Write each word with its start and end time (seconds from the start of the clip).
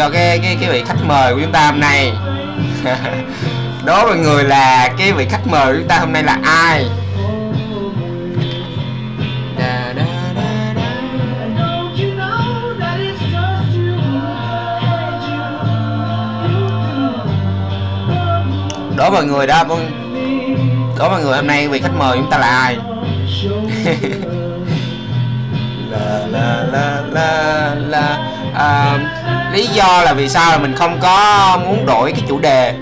cho 0.00 0.10
cái 0.10 0.38
cái 0.38 0.56
cái 0.60 0.70
vị 0.70 0.82
khách 0.86 1.04
mời 1.06 1.34
của 1.34 1.40
chúng 1.40 1.52
ta 1.52 1.66
hôm 1.66 1.80
nay. 1.80 2.12
Đố 3.84 4.06
mọi 4.06 4.16
người 4.16 4.44
là 4.44 4.88
cái 4.98 5.12
vị 5.12 5.26
khách 5.30 5.46
mời 5.46 5.66
của 5.66 5.78
chúng 5.78 5.88
ta 5.88 5.98
hôm 5.98 6.12
nay 6.12 6.22
là 6.22 6.38
ai? 6.42 6.86
Đố 18.96 19.10
mọi 19.10 19.24
người 19.24 19.46
đó 19.46 19.64
vâng. 19.64 19.90
Đố 20.98 21.08
mọi 21.08 21.22
người 21.22 21.36
hôm 21.36 21.46
nay 21.46 21.68
vị 21.68 21.80
khách 21.80 21.94
mời 21.98 22.16
chúng 22.16 22.30
ta 22.30 22.38
là 22.38 22.46
ai? 22.46 22.78
La 25.90 26.26
la 26.30 26.64
la 26.72 27.02
la 27.12 27.74
la. 27.74 28.18
À, 28.54 28.98
lý 29.52 29.66
do 29.66 30.02
là 30.04 30.12
vì 30.12 30.28
sao 30.28 30.50
là 30.52 30.58
mình 30.58 30.74
không 30.76 30.98
có 31.00 31.58
muốn 31.64 31.86
đổi 31.86 32.12
cái 32.12 32.22
chủ 32.28 32.38
đề 32.38 32.74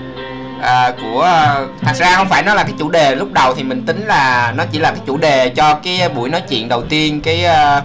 à, 0.61 0.91
của 1.01 1.21
à, 1.21 1.55
thật 1.81 1.93
ra 1.95 2.15
không 2.15 2.29
phải 2.29 2.43
nó 2.43 2.53
là 2.53 2.63
cái 2.63 2.73
chủ 2.79 2.89
đề 2.89 3.15
lúc 3.15 3.33
đầu 3.33 3.53
thì 3.55 3.63
mình 3.63 3.85
tính 3.85 4.05
là 4.05 4.53
nó 4.57 4.63
chỉ 4.71 4.79
là 4.79 4.91
cái 4.91 5.01
chủ 5.05 5.17
đề 5.17 5.49
cho 5.49 5.73
cái 5.73 6.09
buổi 6.09 6.29
nói 6.29 6.41
chuyện 6.49 6.69
đầu 6.69 6.83
tiên 6.83 7.21
cái 7.21 7.45
à, 7.45 7.81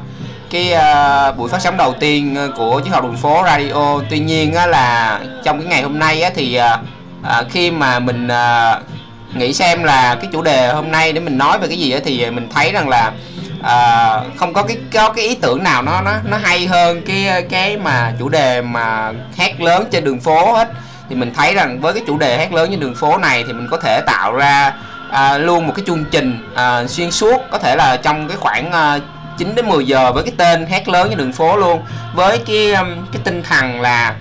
cái 0.50 0.72
uh, 0.72 1.38
buổi 1.38 1.48
phát 1.48 1.60
sóng 1.60 1.76
đầu 1.76 1.94
tiên 2.00 2.36
của 2.56 2.80
chiếc 2.80 2.90
học 2.90 3.02
đường 3.02 3.16
phố 3.16 3.42
radio. 3.46 4.00
Tuy 4.10 4.18
nhiên 4.18 4.54
á, 4.54 4.66
là 4.66 5.20
trong 5.44 5.58
cái 5.58 5.69
ngày 5.69 5.82
hôm 5.82 5.98
nay 5.98 6.22
á, 6.22 6.30
thì 6.34 6.60
uh, 6.60 7.50
khi 7.50 7.70
mà 7.70 7.98
mình 7.98 8.26
uh, 8.26 8.82
nghĩ 9.36 9.52
xem 9.52 9.84
là 9.84 10.14
cái 10.14 10.30
chủ 10.32 10.42
đề 10.42 10.69
hôm 10.69 10.91
nay 10.91 11.12
để 11.12 11.20
mình 11.20 11.38
nói 11.38 11.58
về 11.58 11.69
cái 11.69 11.78
gì 11.78 11.91
á, 11.91 12.00
thì 12.04 12.30
mình 12.30 12.48
thấy 12.54 12.72
rằng 12.72 12.88
là 12.88 13.12
à, 13.64 14.20
không 14.36 14.52
có 14.52 14.62
cái 14.62 14.76
có 14.92 15.12
cái 15.12 15.24
ý 15.24 15.34
tưởng 15.34 15.62
nào 15.62 15.82
nó 15.82 16.00
nó 16.00 16.12
nó 16.24 16.36
hay 16.36 16.66
hơn 16.66 17.02
cái 17.06 17.46
cái 17.50 17.76
mà 17.76 18.12
chủ 18.18 18.28
đề 18.28 18.62
mà 18.62 19.12
hát 19.38 19.60
lớn 19.60 19.84
trên 19.90 20.04
đường 20.04 20.20
phố 20.20 20.52
hết. 20.52 20.68
Thì 21.08 21.14
mình 21.14 21.32
thấy 21.34 21.54
rằng 21.54 21.80
với 21.80 21.92
cái 21.92 22.02
chủ 22.06 22.18
đề 22.18 22.38
hát 22.38 22.52
lớn 22.52 22.70
trên 22.70 22.80
đường 22.80 22.94
phố 22.94 23.18
này 23.18 23.44
thì 23.46 23.52
mình 23.52 23.68
có 23.70 23.76
thể 23.76 24.00
tạo 24.06 24.32
ra 24.32 24.74
à, 25.10 25.38
luôn 25.38 25.66
một 25.66 25.72
cái 25.76 25.84
chương 25.86 26.04
trình 26.10 26.38
à, 26.54 26.86
xuyên 26.86 27.10
suốt 27.10 27.42
có 27.50 27.58
thể 27.58 27.76
là 27.76 27.96
trong 27.96 28.28
cái 28.28 28.36
khoảng 28.36 28.72
à, 28.72 28.98
9 29.38 29.54
đến 29.54 29.68
10 29.68 29.86
giờ 29.86 30.12
với 30.12 30.22
cái 30.22 30.32
tên 30.36 30.66
hát 30.66 30.88
lớn 30.88 31.08
trên 31.08 31.18
đường 31.18 31.32
phố 31.32 31.56
luôn. 31.56 31.82
Với 32.14 32.38
cái 32.38 32.72
um, 32.72 33.06
cái 33.12 33.22
tinh 33.24 33.42
thần 33.42 33.80
là 33.80 34.14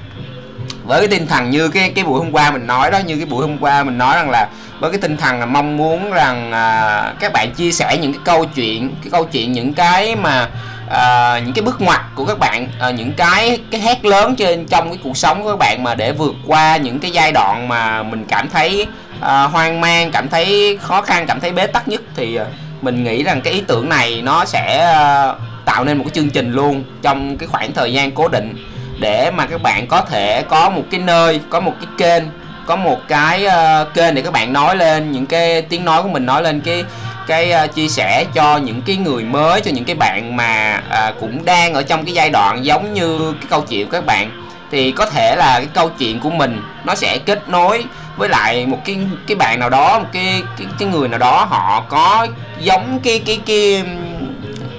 với 0.85 0.99
cái 0.99 1.07
tinh 1.07 1.27
thần 1.27 1.49
như 1.49 1.69
cái 1.69 1.89
cái 1.95 2.05
buổi 2.05 2.19
hôm 2.19 2.31
qua 2.31 2.51
mình 2.51 2.67
nói 2.67 2.91
đó 2.91 2.97
như 2.97 3.15
cái 3.17 3.25
buổi 3.25 3.47
hôm 3.47 3.57
qua 3.57 3.83
mình 3.83 3.97
nói 3.97 4.15
rằng 4.15 4.29
là 4.29 4.49
với 4.79 4.91
cái 4.91 4.99
tinh 5.01 5.17
thần 5.17 5.39
là 5.39 5.45
mong 5.45 5.77
muốn 5.77 6.11
rằng 6.11 6.51
à, 6.51 7.13
các 7.19 7.33
bạn 7.33 7.51
chia 7.51 7.71
sẻ 7.71 7.97
những 8.01 8.13
cái 8.13 8.21
câu 8.25 8.45
chuyện 8.45 8.95
cái 9.03 9.11
câu 9.11 9.25
chuyện 9.25 9.51
những 9.51 9.73
cái 9.73 10.15
mà 10.15 10.49
à, 10.89 11.39
những 11.45 11.53
cái 11.53 11.61
bước 11.61 11.81
ngoặt 11.81 12.01
của 12.15 12.25
các 12.25 12.39
bạn 12.39 12.67
à, 12.79 12.89
những 12.89 13.13
cái 13.13 13.59
cái 13.71 13.81
hét 13.81 14.05
lớn 14.05 14.35
trên 14.35 14.65
trong 14.65 14.89
cái 14.89 14.99
cuộc 15.03 15.17
sống 15.17 15.43
của 15.43 15.49
các 15.49 15.59
bạn 15.59 15.83
mà 15.83 15.95
để 15.95 16.11
vượt 16.11 16.35
qua 16.47 16.77
những 16.77 16.99
cái 16.99 17.11
giai 17.11 17.31
đoạn 17.31 17.67
mà 17.67 18.03
mình 18.03 18.25
cảm 18.27 18.49
thấy 18.49 18.87
à, 19.21 19.43
hoang 19.43 19.81
mang 19.81 20.11
cảm 20.11 20.29
thấy 20.29 20.77
khó 20.81 21.01
khăn 21.01 21.25
cảm 21.27 21.39
thấy 21.39 21.51
bế 21.51 21.67
tắc 21.67 21.87
nhất 21.87 22.01
thì 22.15 22.35
à, 22.35 22.45
mình 22.81 23.03
nghĩ 23.03 23.23
rằng 23.23 23.41
cái 23.41 23.53
ý 23.53 23.63
tưởng 23.67 23.89
này 23.89 24.21
nó 24.21 24.45
sẽ 24.45 24.79
à, 24.79 25.33
tạo 25.65 25.83
nên 25.83 25.97
một 25.97 26.03
cái 26.03 26.11
chương 26.15 26.29
trình 26.29 26.51
luôn 26.51 26.83
trong 27.01 27.37
cái 27.37 27.47
khoảng 27.47 27.73
thời 27.73 27.93
gian 27.93 28.11
cố 28.11 28.27
định 28.27 28.55
để 28.99 29.31
mà 29.31 29.45
các 29.45 29.61
bạn 29.61 29.87
có 29.87 30.01
thể 30.01 30.43
có 30.49 30.69
một 30.69 30.83
cái 30.91 30.99
nơi 30.99 31.39
có 31.49 31.59
một 31.59 31.73
cái 31.81 31.89
kênh 31.97 32.23
có 32.65 32.75
một 32.75 32.99
cái 33.07 33.45
uh, 33.45 33.93
kênh 33.93 34.15
để 34.15 34.21
các 34.21 34.33
bạn 34.33 34.53
nói 34.53 34.75
lên 34.75 35.11
những 35.11 35.25
cái 35.25 35.61
tiếng 35.61 35.85
nói 35.85 36.03
của 36.03 36.09
mình 36.09 36.25
nói 36.25 36.43
lên 36.43 36.61
cái 36.61 36.83
cái 37.27 37.53
uh, 37.63 37.75
chia 37.75 37.87
sẻ 37.87 38.25
cho 38.33 38.57
những 38.57 38.81
cái 38.81 38.95
người 38.95 39.23
mới 39.23 39.61
cho 39.61 39.71
những 39.71 39.85
cái 39.85 39.95
bạn 39.95 40.35
mà 40.35 40.81
uh, 40.87 41.19
cũng 41.19 41.45
đang 41.45 41.73
ở 41.73 41.83
trong 41.83 42.05
cái 42.05 42.13
giai 42.13 42.29
đoạn 42.29 42.65
giống 42.65 42.93
như 42.93 43.33
cái 43.41 43.47
câu 43.49 43.61
chuyện 43.61 43.87
của 43.87 43.91
các 43.91 44.05
bạn. 44.05 44.31
Thì 44.71 44.91
có 44.91 45.05
thể 45.05 45.35
là 45.35 45.53
cái 45.57 45.67
câu 45.73 45.89
chuyện 45.89 46.19
của 46.19 46.29
mình 46.29 46.61
nó 46.83 46.95
sẽ 46.95 47.17
kết 47.25 47.49
nối 47.49 47.85
với 48.17 48.29
lại 48.29 48.65
một 48.65 48.79
cái 48.85 48.97
cái 49.27 49.35
bạn 49.35 49.59
nào 49.59 49.69
đó 49.69 49.99
một 49.99 50.05
cái 50.13 50.41
cái, 50.57 50.67
cái 50.79 50.89
người 50.89 51.07
nào 51.07 51.19
đó 51.19 51.47
họ 51.49 51.83
có 51.89 52.27
giống 52.59 52.99
cái 53.03 53.19
cái 53.25 53.39
cái 53.45 53.83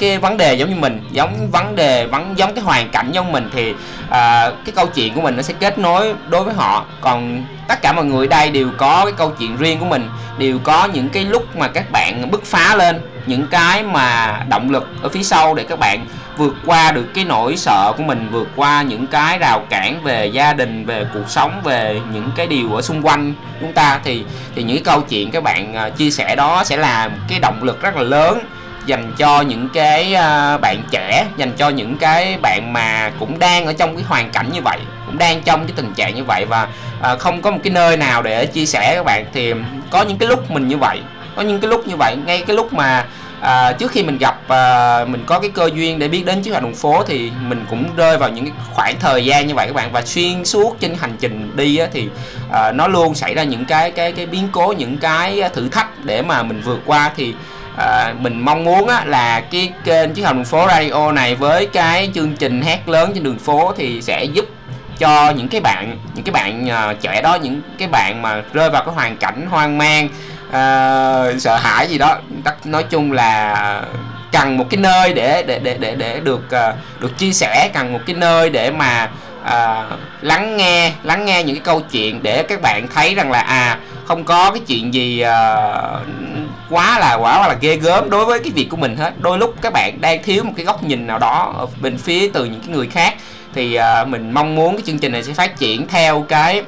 cái 0.00 0.18
vấn 0.18 0.36
đề 0.36 0.54
giống 0.54 0.70
như 0.70 0.76
mình 0.76 1.00
giống 1.10 1.50
vấn 1.50 1.76
đề 1.76 2.06
vấn 2.06 2.38
giống 2.38 2.54
cái 2.54 2.64
hoàn 2.64 2.88
cảnh 2.88 3.12
giống 3.12 3.32
mình 3.32 3.50
thì 3.54 3.74
à, 4.10 4.50
cái 4.64 4.72
câu 4.74 4.86
chuyện 4.86 5.14
của 5.14 5.20
mình 5.20 5.36
nó 5.36 5.42
sẽ 5.42 5.54
kết 5.60 5.78
nối 5.78 6.14
đối 6.28 6.44
với 6.44 6.54
họ. 6.54 6.84
Còn 7.00 7.44
tất 7.68 7.82
cả 7.82 7.92
mọi 7.92 8.04
người 8.04 8.26
đây 8.26 8.50
đều 8.50 8.68
có 8.76 9.00
cái 9.04 9.12
câu 9.16 9.30
chuyện 9.38 9.56
riêng 9.56 9.78
của 9.78 9.86
mình 9.86 10.08
đều 10.38 10.58
có 10.58 10.88
những 10.92 11.08
cái 11.08 11.24
lúc 11.24 11.56
mà 11.56 11.68
các 11.68 11.90
bạn 11.90 12.30
bứt 12.30 12.44
phá 12.44 12.74
lên 12.76 13.00
những 13.26 13.46
cái 13.50 13.82
mà 13.82 14.38
động 14.48 14.70
lực 14.70 14.88
ở 15.02 15.08
phía 15.08 15.22
sau 15.22 15.54
để 15.54 15.64
các 15.68 15.78
bạn 15.78 16.06
vượt 16.36 16.54
qua 16.66 16.92
được 16.92 17.06
cái 17.14 17.24
nỗi 17.24 17.56
sợ 17.56 17.92
của 17.96 18.02
mình 18.02 18.28
vượt 18.32 18.48
qua 18.56 18.82
những 18.82 19.06
cái 19.06 19.38
rào 19.38 19.60
cản 19.70 20.02
về 20.02 20.26
gia 20.26 20.52
đình 20.52 20.86
về 20.86 21.06
cuộc 21.14 21.28
sống 21.28 21.60
về 21.64 22.00
những 22.12 22.30
cái 22.36 22.46
điều 22.46 22.74
ở 22.74 22.82
xung 22.82 23.06
quanh 23.06 23.34
chúng 23.60 23.72
ta. 23.72 24.00
Thì 24.04 24.24
thì 24.54 24.62
những 24.62 24.76
cái 24.76 24.84
câu 24.84 25.00
chuyện 25.00 25.30
các 25.30 25.42
bạn 25.42 25.74
à, 25.74 25.90
chia 25.90 26.10
sẻ 26.10 26.36
đó 26.36 26.64
sẽ 26.64 26.76
là 26.76 27.08
một 27.08 27.18
cái 27.28 27.38
động 27.40 27.62
lực 27.62 27.82
rất 27.82 27.96
là 27.96 28.02
lớn 28.02 28.38
dành 28.86 29.12
cho 29.18 29.40
những 29.40 29.68
cái 29.74 30.14
à, 30.14 30.58
bạn 30.58 30.82
trẻ 30.90 31.26
dành 31.36 31.52
cho 31.52 31.68
những 31.68 31.96
cái 31.98 32.38
bạn 32.42 32.72
mà 32.72 33.10
cũng 33.20 33.38
đang 33.38 33.66
ở 33.66 33.72
trong 33.72 33.96
cái 33.96 34.04
hoàn 34.04 34.30
cảnh 34.30 34.46
như 34.52 34.60
vậy 34.62 34.78
cũng 35.06 35.18
đang 35.18 35.42
trong 35.42 35.66
cái 35.66 35.72
tình 35.76 35.94
trạng 35.94 36.14
như 36.14 36.24
vậy 36.24 36.44
và 36.48 36.68
à, 37.02 37.16
không 37.16 37.42
có 37.42 37.50
một 37.50 37.58
cái 37.64 37.72
nơi 37.72 37.96
nào 37.96 38.22
để 38.22 38.46
chia 38.46 38.66
sẻ 38.66 38.94
các 38.96 39.04
bạn. 39.04 39.26
Thì 39.32 39.52
có 39.90 40.02
những 40.02 40.18
cái 40.18 40.28
lúc 40.28 40.50
mình 40.50 40.68
như 40.68 40.76
vậy 40.76 41.00
có 41.36 41.42
những 41.42 41.60
cái 41.60 41.70
lúc 41.70 41.86
như 41.86 41.96
vậy. 41.96 42.16
Ngay 42.26 42.44
cái 42.46 42.56
lúc 42.56 42.72
mà 42.72 43.06
à, 43.40 43.72
trước 43.72 43.90
khi 43.90 44.02
mình 44.02 44.18
gặp 44.18 44.48
à, 44.48 45.04
mình 45.04 45.24
có 45.26 45.40
cái 45.40 45.50
cơ 45.50 45.70
duyên 45.74 45.98
để 45.98 46.08
biết 46.08 46.24
đến 46.26 46.42
chiếc 46.42 46.50
hoạt 46.50 46.62
đường 46.62 46.74
phố 46.74 47.02
thì 47.06 47.30
mình 47.40 47.64
cũng 47.70 47.84
rơi 47.96 48.18
vào 48.18 48.30
những 48.30 48.44
cái 48.44 48.54
khoảng 48.74 49.00
thời 49.00 49.24
gian 49.24 49.46
như 49.46 49.54
vậy 49.54 49.66
các 49.66 49.74
bạn. 49.74 49.92
Và 49.92 50.02
xuyên 50.02 50.44
suốt 50.44 50.80
trên 50.80 50.94
hành 50.94 51.16
trình 51.20 51.50
đi 51.56 51.76
á, 51.76 51.86
thì 51.92 52.08
à, 52.52 52.72
nó 52.72 52.88
luôn 52.88 53.14
xảy 53.14 53.34
ra 53.34 53.42
những 53.42 53.64
cái 53.64 53.90
cái 53.90 54.12
cái 54.12 54.26
biến 54.26 54.48
cố 54.52 54.74
những 54.78 54.98
cái 54.98 55.42
thử 55.54 55.68
thách 55.68 56.04
để 56.04 56.22
mà 56.22 56.42
mình 56.42 56.62
vượt 56.64 56.80
qua. 56.86 57.10
Thì 57.16 57.34
à, 57.76 58.14
mình 58.20 58.40
mong 58.40 58.64
muốn 58.64 58.88
á, 58.88 59.04
là 59.04 59.40
cái 59.40 59.72
kênh 59.84 60.12
chiếc 60.14 60.22
hầm 60.22 60.36
đường 60.36 60.44
phố 60.44 60.66
radio 60.68 61.12
này 61.12 61.34
với 61.34 61.66
cái 61.66 62.10
chương 62.14 62.36
trình 62.36 62.62
hát 62.62 62.88
lớn 62.88 63.10
trên 63.14 63.22
đường 63.22 63.38
phố 63.38 63.72
thì 63.76 64.02
sẽ 64.02 64.24
giúp 64.24 64.44
cho 64.98 65.30
những 65.30 65.48
cái 65.48 65.60
bạn 65.60 65.98
những 66.14 66.24
cái 66.24 66.32
bạn 66.32 66.68
uh, 66.90 67.00
trẻ 67.00 67.22
đó 67.22 67.34
những 67.34 67.60
cái 67.78 67.88
bạn 67.88 68.22
mà 68.22 68.42
rơi 68.52 68.70
vào 68.70 68.84
cái 68.84 68.94
hoàn 68.94 69.16
cảnh 69.16 69.46
hoang 69.50 69.78
mang 69.78 70.08
uh, 70.48 71.42
sợ 71.42 71.56
hãi 71.56 71.88
gì 71.88 71.98
đó 71.98 72.18
nói 72.64 72.82
chung 72.82 73.12
là 73.12 73.82
cần 74.32 74.56
một 74.56 74.66
cái 74.70 74.78
nơi 74.78 75.12
để 75.12 75.42
để 75.46 75.58
để 75.58 75.76
để 75.80 75.94
để 75.94 76.20
được 76.20 76.42
uh, 76.46 77.00
được 77.00 77.18
chia 77.18 77.32
sẻ 77.32 77.70
cần 77.74 77.92
một 77.92 78.00
cái 78.06 78.16
nơi 78.16 78.50
để 78.50 78.70
mà 78.70 79.08
uh, 79.42 79.98
lắng 80.20 80.56
nghe 80.56 80.92
lắng 81.02 81.24
nghe 81.24 81.42
những 81.42 81.56
cái 81.56 81.62
câu 81.64 81.80
chuyện 81.80 82.22
để 82.22 82.42
các 82.42 82.60
bạn 82.62 82.86
thấy 82.94 83.14
rằng 83.14 83.30
là 83.30 83.40
à 83.40 83.78
không 84.04 84.24
có 84.24 84.50
cái 84.50 84.60
chuyện 84.66 84.94
gì 84.94 85.24
uh, 85.24 86.06
quá 86.70 86.98
là 86.98 87.14
quá 87.14 87.48
là 87.48 87.56
ghê 87.60 87.76
gớm 87.76 88.10
đối 88.10 88.24
với 88.24 88.38
cái 88.38 88.52
việc 88.54 88.68
của 88.70 88.76
mình 88.76 88.96
hết. 88.96 89.12
Đôi 89.20 89.38
lúc 89.38 89.54
các 89.62 89.72
bạn 89.72 90.00
đang 90.00 90.22
thiếu 90.22 90.44
một 90.44 90.52
cái 90.56 90.64
góc 90.66 90.82
nhìn 90.82 91.06
nào 91.06 91.18
đó 91.18 91.54
ở 91.58 91.66
bên 91.80 91.98
phía 91.98 92.30
từ 92.34 92.44
những 92.44 92.60
cái 92.60 92.68
người 92.68 92.86
khác 92.86 93.14
thì 93.54 93.78
uh, 93.78 94.08
mình 94.08 94.32
mong 94.32 94.54
muốn 94.54 94.76
cái 94.76 94.82
chương 94.86 94.98
trình 94.98 95.12
này 95.12 95.24
sẽ 95.24 95.32
phát 95.32 95.58
triển 95.58 95.88
theo 95.88 96.24
cái 96.28 96.62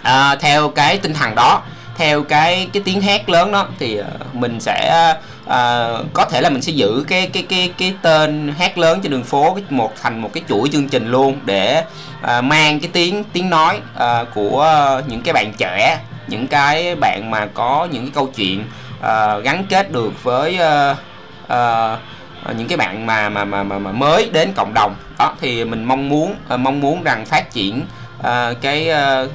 uh, 0.00 0.40
theo 0.40 0.68
cái 0.68 0.98
tinh 0.98 1.14
thần 1.14 1.34
đó 1.34 1.62
theo 1.96 2.22
cái 2.22 2.68
cái 2.72 2.82
tiếng 2.84 3.00
hét 3.00 3.28
lớn 3.28 3.52
đó. 3.52 3.66
Thì 3.78 4.00
uh, 4.00 4.34
mình 4.34 4.60
sẽ 4.60 5.12
uh, 5.44 5.50
có 6.12 6.26
thể 6.30 6.40
là 6.40 6.50
mình 6.50 6.62
sẽ 6.62 6.72
giữ 6.72 7.04
cái 7.08 7.26
cái 7.32 7.42
cái 7.48 7.72
cái 7.78 7.94
tên 8.02 8.54
hát 8.58 8.78
lớn 8.78 9.00
trên 9.02 9.12
đường 9.12 9.24
phố 9.24 9.58
một 9.70 9.92
thành 10.02 10.22
một 10.22 10.30
cái 10.32 10.42
chuỗi 10.48 10.68
chương 10.72 10.88
trình 10.88 11.10
luôn 11.10 11.38
để 11.44 11.82
uh, 12.38 12.44
mang 12.44 12.80
cái 12.80 12.90
tiếng 12.92 13.24
tiếng 13.32 13.50
nói 13.50 13.80
uh, 13.96 14.28
của 14.34 14.96
uh, 14.98 15.08
những 15.08 15.22
cái 15.22 15.32
bạn 15.32 15.52
trẻ 15.58 15.98
những 16.26 16.46
cái 16.46 16.94
bạn 16.94 17.30
mà 17.30 17.46
có 17.54 17.88
những 17.90 18.02
cái 18.02 18.12
câu 18.14 18.30
chuyện 18.36 18.64
uh, 18.98 19.44
gắn 19.44 19.64
kết 19.68 19.92
được 19.92 20.22
với 20.22 20.58
uh, 20.90 20.96
uh, 21.44 22.56
những 22.56 22.68
cái 22.68 22.76
bạn 22.76 23.06
mà 23.06 23.28
mà 23.28 23.44
mà 23.44 23.62
mà, 23.62 23.78
mà 23.78 23.92
mới 23.92 24.30
đến 24.32 24.52
cộng 24.56 24.74
đồng. 24.74 24.94
Đó 25.18 25.34
thì 25.40 25.64
mình 25.64 25.84
mong 25.84 26.08
muốn 26.08 26.36
uh, 26.54 26.60
mong 26.60 26.80
muốn 26.80 27.02
rằng 27.02 27.26
phát 27.26 27.50
triển 27.50 27.82
uh, 28.18 28.24
cái 28.60 28.88
uh, 28.90 29.30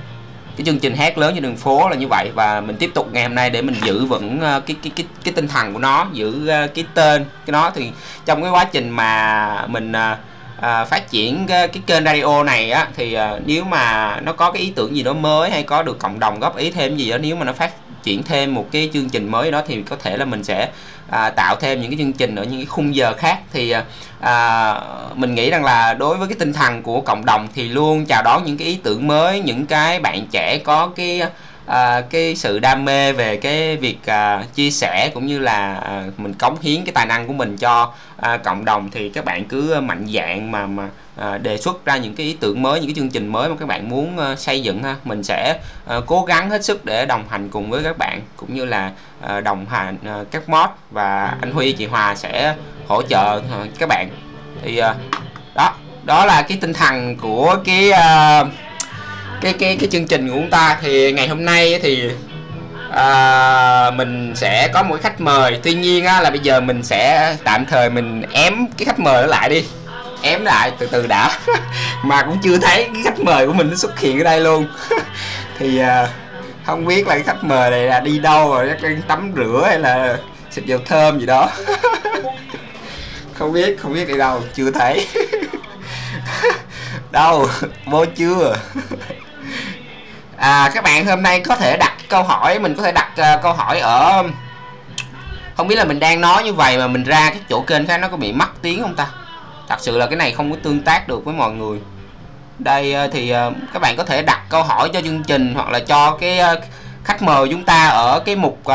cái 0.57 0.65
chương 0.65 0.79
trình 0.79 0.95
hát 0.95 1.17
lớn 1.17 1.33
trên 1.33 1.43
đường 1.43 1.57
phố 1.57 1.89
là 1.89 1.95
như 1.95 2.07
vậy. 2.07 2.31
Và 2.35 2.61
mình 2.61 2.75
tiếp 2.75 2.91
tục 2.94 3.09
ngày 3.11 3.23
hôm 3.23 3.35
nay 3.35 3.49
để 3.49 3.61
mình 3.61 3.75
giữ 3.83 4.05
vững 4.05 4.35
uh, 4.35 4.65
cái 4.65 4.75
cái 4.83 4.91
cái 4.95 5.05
cái 5.23 5.33
tinh 5.33 5.47
thần 5.47 5.73
của 5.73 5.79
nó 5.79 6.07
giữ 6.13 6.49
uh, 6.65 6.75
cái 6.75 6.85
tên 6.94 7.25
cái 7.45 7.51
nó 7.51 7.71
thì 7.75 7.91
trong 8.25 8.41
cái 8.41 8.51
quá 8.51 8.63
trình 8.63 8.89
mà 8.89 9.65
mình 9.67 9.91
uh, 9.91 10.17
à, 10.61 10.85
phát 10.85 11.11
triển 11.11 11.45
cái, 11.47 11.67
cái 11.67 11.83
kênh 11.87 12.03
radio 12.03 12.43
này 12.43 12.71
á 12.71 12.87
thì 12.95 13.13
à, 13.13 13.39
nếu 13.45 13.63
mà 13.63 14.15
nó 14.23 14.33
có 14.33 14.51
cái 14.51 14.61
ý 14.61 14.71
tưởng 14.75 14.95
gì 14.95 15.03
đó 15.03 15.13
mới 15.13 15.49
hay 15.49 15.63
có 15.63 15.83
được 15.83 15.99
cộng 15.99 16.19
đồng 16.19 16.39
góp 16.39 16.57
ý 16.57 16.71
thêm 16.71 16.97
gì 16.97 17.11
đó 17.11 17.17
nếu 17.17 17.35
mà 17.35 17.45
nó 17.45 17.53
phát 17.53 17.71
triển 18.03 18.23
thêm 18.23 18.53
một 18.53 18.67
cái 18.71 18.89
chương 18.93 19.09
trình 19.09 19.31
mới 19.31 19.51
đó 19.51 19.61
thì 19.67 19.81
có 19.81 19.95
thể 19.95 20.17
là 20.17 20.25
mình 20.25 20.43
sẽ 20.43 20.69
à, 21.09 21.29
tạo 21.29 21.55
thêm 21.55 21.81
những 21.81 21.91
cái 21.91 21.97
chương 21.97 22.13
trình 22.13 22.35
ở 22.35 22.43
những 22.43 22.59
cái 22.59 22.65
khung 22.65 22.95
giờ 22.95 23.13
khác. 23.17 23.39
Thì 23.53 23.71
à, 23.71 23.83
à 24.19 24.81
mình 25.15 25.35
nghĩ 25.35 25.49
rằng 25.49 25.63
là 25.63 25.93
đối 25.93 26.17
với 26.17 26.27
cái 26.27 26.35
tinh 26.39 26.53
thần 26.53 26.83
của 26.83 27.01
cộng 27.01 27.25
đồng 27.25 27.47
thì 27.55 27.69
luôn 27.69 28.05
chào 28.05 28.23
đón 28.23 28.43
những 28.45 28.57
cái 28.57 28.67
ý 28.67 28.79
tưởng 28.83 29.07
mới 29.07 29.39
những 29.39 29.65
cái 29.65 29.99
bạn 29.99 30.27
trẻ 30.31 30.57
có 30.63 30.91
cái 30.95 31.21
à, 31.71 32.01
cái 32.09 32.35
sự 32.35 32.59
đam 32.59 32.85
mê 32.85 33.12
về 33.13 33.38
cái 33.38 33.77
việc 33.77 33.97
à, 34.06 34.44
chia 34.56 34.71
sẻ 34.71 35.12
cũng 35.13 35.27
như 35.27 35.39
là 35.39 35.75
à, 35.75 36.03
mình 36.18 36.33
cống 36.33 36.57
hiến 36.62 36.85
cái 36.85 36.94
tài 36.94 37.06
năng 37.06 37.27
của 37.27 37.33
mình 37.33 37.57
cho 37.57 37.94
à, 38.18 38.38
cộng 38.38 38.65
đồng 38.65 38.89
thì 38.91 39.09
các 39.09 39.25
bạn 39.25 39.45
cứ 39.45 39.79
mạnh 39.81 40.07
dạn 40.13 40.51
mà 40.51 40.68
mà 40.68 40.89
à, 41.18 41.38
đề 41.38 41.57
xuất 41.57 41.85
ra 41.85 41.97
những 41.97 42.15
cái 42.15 42.25
ý 42.25 42.33
tưởng 42.33 42.62
mới 42.62 42.79
những 42.79 42.89
cái 42.89 42.95
chương 42.95 43.09
trình 43.09 43.27
mới 43.27 43.50
mà 43.50 43.56
các 43.59 43.68
bạn 43.68 43.89
muốn 43.89 44.18
à, 44.18 44.35
xây 44.35 44.62
dựng 44.62 44.83
ha. 44.83 44.95
Mình 45.03 45.23
sẽ 45.23 45.59
à, 45.88 45.95
cố 46.06 46.25
gắng 46.25 46.50
hết 46.50 46.65
sức 46.65 46.85
để 46.85 47.06
đồng 47.06 47.23
hành 47.29 47.50
cùng 47.50 47.69
với 47.69 47.83
các 47.83 47.97
bạn 47.97 48.21
cũng 48.35 48.56
như 48.56 48.65
là 48.65 48.91
à, 49.21 49.41
đồng 49.41 49.65
hành 49.65 49.97
à, 50.06 50.23
các 50.31 50.50
mod 50.50 50.69
và 50.91 51.35
anh 51.41 51.51
Huy 51.51 51.71
chị 51.71 51.85
Hòa 51.85 52.15
sẽ 52.15 52.56
hỗ 52.88 53.01
trợ 53.01 53.41
à, 53.51 53.65
các 53.79 53.89
bạn. 53.89 54.09
Thì 54.63 54.77
à, 54.77 54.95
đó 55.56 55.73
đó 56.03 56.25
là 56.25 56.41
cái 56.41 56.57
tinh 56.62 56.73
thần 56.73 57.18
của 57.18 57.57
cái 57.65 57.89
uh, 57.89 58.47
cái 59.41 59.53
cái 59.53 59.77
cái 59.77 59.89
chương 59.89 60.07
trình 60.07 60.27
của 60.27 60.35
chúng 60.35 60.49
ta 60.49 60.77
thì 60.81 61.13
ngày 61.13 61.27
hôm 61.27 61.45
nay 61.45 61.79
thì 61.83 62.09
à, 62.91 63.91
mình 63.91 64.33
sẽ 64.35 64.69
có 64.73 64.83
một 64.83 64.97
khách 65.01 65.21
mời. 65.21 65.59
Tuy 65.63 65.73
nhiên 65.73 66.05
á, 66.05 66.21
là 66.21 66.29
bây 66.29 66.39
giờ 66.39 66.61
mình 66.61 66.83
sẽ 66.83 67.35
tạm 67.43 67.65
thời 67.65 67.89
mình 67.89 68.21
ém 68.31 68.53
cái 68.77 68.85
khách 68.85 68.99
mời 68.99 69.21
đó 69.21 69.27
lại 69.27 69.49
đi. 69.49 69.65
Ém 70.21 70.45
lại 70.45 70.71
từ 70.79 70.88
từ 70.88 71.07
đã. 71.07 71.39
Mà 72.03 72.23
cũng 72.23 72.38
chưa 72.43 72.57
thấy 72.57 72.89
cái 72.93 73.03
khách 73.03 73.19
mời 73.19 73.47
của 73.47 73.53
mình 73.53 73.69
nó 73.69 73.75
xuất 73.75 73.99
hiện 73.99 74.19
ở 74.19 74.23
đây 74.23 74.41
luôn. 74.41 74.67
Thì 75.59 75.79
à, 75.79 76.07
không 76.65 76.85
biết 76.85 77.07
là 77.07 77.15
cái 77.15 77.23
khách 77.23 77.44
mời 77.44 77.71
này 77.71 77.83
là 77.83 77.99
đi 77.99 78.19
đâu 78.19 78.49
rồi 78.49 78.71
cái 78.81 78.91
đang 78.91 79.01
tắm 79.01 79.31
rửa 79.35 79.65
hay 79.67 79.79
là 79.79 80.17
xịt 80.51 80.65
dầu 80.65 80.79
thơm 80.85 81.19
gì 81.19 81.25
đó. 81.25 81.49
Không 83.33 83.53
biết 83.53 83.79
không 83.79 83.94
biết 83.94 84.07
đi 84.07 84.17
đâu 84.17 84.41
chưa 84.55 84.71
thấy. 84.71 85.07
Đâu 87.11 87.47
vô 87.85 88.05
chưa 88.05 88.55
à 90.41 90.71
các 90.73 90.83
bạn 90.83 91.05
hôm 91.05 91.23
nay 91.23 91.39
có 91.39 91.55
thể 91.55 91.77
đặt 91.77 91.93
câu 92.09 92.23
hỏi 92.23 92.59
mình 92.59 92.75
có 92.75 92.83
thể 92.83 92.91
đặt 92.91 93.11
uh, 93.11 93.41
câu 93.43 93.53
hỏi 93.53 93.79
ở 93.79 94.23
không 95.57 95.67
biết 95.67 95.75
là 95.75 95.83
mình 95.85 95.99
đang 95.99 96.21
nói 96.21 96.43
như 96.43 96.53
vậy 96.53 96.77
mà 96.77 96.88
mình 96.88 97.03
ra 97.03 97.29
cái 97.29 97.39
chỗ 97.49 97.61
kênh 97.61 97.88
khác 97.88 97.97
nó 97.97 98.07
có 98.07 98.17
bị 98.17 98.33
mất 98.33 98.61
tiếng 98.61 98.81
không 98.81 98.95
ta? 98.95 99.07
Thật 99.67 99.75
sự 99.79 99.97
là 99.97 100.05
cái 100.05 100.15
này 100.15 100.31
không 100.31 100.51
có 100.51 100.57
tương 100.63 100.81
tác 100.81 101.07
được 101.07 101.25
với 101.25 101.33
mọi 101.33 101.51
người. 101.51 101.79
Đây 102.59 102.95
uh, 103.05 103.13
thì 103.13 103.33
uh, 103.47 103.53
các 103.73 103.81
bạn 103.81 103.97
có 103.97 104.03
thể 104.03 104.21
đặt 104.21 104.41
câu 104.49 104.63
hỏi 104.63 104.89
cho 104.93 105.01
chương 105.01 105.23
trình 105.23 105.53
hoặc 105.55 105.69
là 105.69 105.79
cho 105.79 106.17
cái 106.21 106.39
uh, 106.39 106.63
khách 107.03 107.21
mời 107.21 107.47
chúng 107.51 107.63
ta 107.63 107.87
ở 107.87 108.19
cái 108.25 108.35
mục 108.35 108.59
uh, 108.59 108.65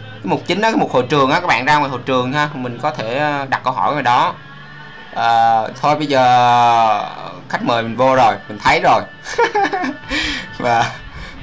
cái 0.00 0.24
mục 0.24 0.42
chính 0.46 0.60
đó 0.60 0.70
cái 0.70 0.80
mục 0.80 0.92
hội 0.92 1.06
trường 1.08 1.30
á 1.30 1.40
các 1.40 1.46
bạn 1.46 1.64
ra 1.64 1.76
ngoài 1.76 1.90
hội 1.90 2.00
trường 2.06 2.32
ha 2.32 2.48
mình 2.54 2.78
có 2.82 2.90
thể 2.90 3.14
đặt 3.48 3.60
câu 3.64 3.72
hỏi 3.72 3.92
ngoài 3.92 4.02
đó 4.02 4.34
à, 5.16 5.62
thôi 5.80 5.96
bây 5.96 6.06
giờ 6.06 6.22
khách 7.48 7.62
mời 7.62 7.82
mình 7.82 7.96
vô 7.96 8.14
rồi 8.14 8.34
mình 8.48 8.58
thấy 8.62 8.80
rồi. 8.80 9.02
Và 10.58 10.90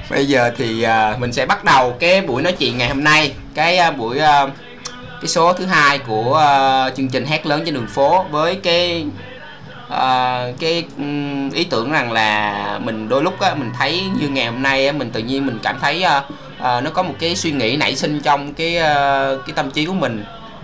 bây 0.10 0.28
giờ 0.28 0.52
thì 0.58 0.84
à, 0.84 1.16
mình 1.20 1.34
sẽ 1.34 1.46
bắt 1.46 1.64
đầu 1.64 1.98
cái 2.00 2.22
buổi 2.22 2.42
nói 2.42 2.54
chuyện 2.54 2.78
ngày 2.78 2.88
hôm 2.88 3.04
nay. 3.04 3.34
Cái 3.54 3.78
à, 3.78 3.92
buổi 3.92 4.20
à, 4.20 4.48
cái 5.22 5.28
số 5.28 5.54
thứ 5.54 5.66
hai 5.66 5.98
của 5.98 6.38
à, 6.38 6.90
chương 6.90 7.10
trình 7.10 7.26
hát 7.26 7.46
lớn 7.46 7.62
trên 7.66 7.74
đường 7.74 7.88
phố 7.88 8.26
với 8.32 8.56
cái 8.56 9.06
à, 9.90 10.44
cái 10.60 10.86
um, 10.98 11.50
ý 11.50 11.64
tưởng 11.64 11.92
rằng 11.92 12.12
là 12.12 12.80
mình 12.84 13.10
đôi 13.10 13.24
lúc 13.24 13.40
á, 13.40 13.56
mình 13.56 13.72
thấy 13.80 14.02
như 14.20 14.30
ngày 14.30 14.46
hôm 14.46 14.62
nay 14.62 14.88
á, 14.88 14.92
mình 14.92 15.10
tự 15.12 15.20
nhiên 15.20 15.46
mình 15.46 15.60
cảm 15.64 15.80
thấy 15.80 16.04
à, 16.04 16.24
à, 16.60 16.82
nó 16.82 16.90
có 16.90 17.04
một 17.04 17.14
cái 17.20 17.36
suy 17.36 17.52
nghĩ 17.52 17.76
nảy 17.78 17.96
sinh 17.96 18.20
trong 18.20 18.54
cái 18.54 18.78
à, 18.78 19.28
cái 19.46 19.54
tâm 19.56 19.72
trí 19.72 19.86
của 19.86 19.94
mình 19.94 20.24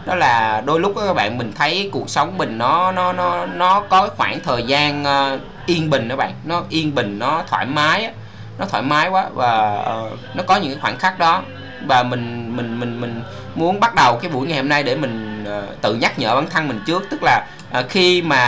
đó 0.10 0.16
là 0.16 0.62
đôi 0.66 0.80
lúc 0.80 0.94
các 0.96 1.14
bạn 1.14 1.38
mình 1.38 1.52
thấy 1.56 1.90
cuộc 1.92 2.10
sống 2.10 2.38
mình 2.38 2.58
nó 2.58 2.92
nó 2.92 3.14
nó 3.14 3.46
nó 3.46 3.82
có 3.90 4.02
cái 4.02 4.16
khoảng 4.18 4.40
thời 4.44 4.64
gian 4.64 5.04
uh, 5.04 5.40
yên 5.66 5.90
bình 5.90 6.10
các 6.10 6.16
bạn. 6.16 6.34
Nó 6.44 6.64
yên 6.70 6.96
bình 6.96 7.20
nó 7.20 7.44
thoải 7.48 7.66
mái 7.66 8.04
á. 8.04 8.12
Nó 8.58 8.66
thoải 8.66 8.84
mái 8.84 9.10
quá 9.10 9.26
và 9.34 9.80
uh, 9.80 10.36
nó 10.36 10.44
có 10.48 10.56
những 10.56 10.72
cái 10.72 10.82
khoảnh 10.82 10.98
khắc 11.00 11.20
đó. 11.20 11.42
Và 11.88 12.04
mình 12.04 12.56
mình 12.56 12.80
mình 12.80 13.02
mình 13.02 13.22
muốn 13.56 13.80
bắt 13.80 13.96
đầu 13.96 14.20
cái 14.22 14.32
buổi 14.32 14.48
ngày 14.48 14.58
hôm 14.58 14.70
nay 14.70 14.84
để 14.84 14.96
mình 14.96 15.46
uh, 15.48 15.82
tự 15.82 15.96
nhắc 15.96 16.20
nhở 16.20 16.36
bản 16.36 16.50
thân 16.50 16.68
mình 16.68 16.82
trước. 16.86 17.04
Tức 17.12 17.24
là 17.24 17.46
uh, 17.80 17.90
khi 17.90 18.22
mà 18.22 18.42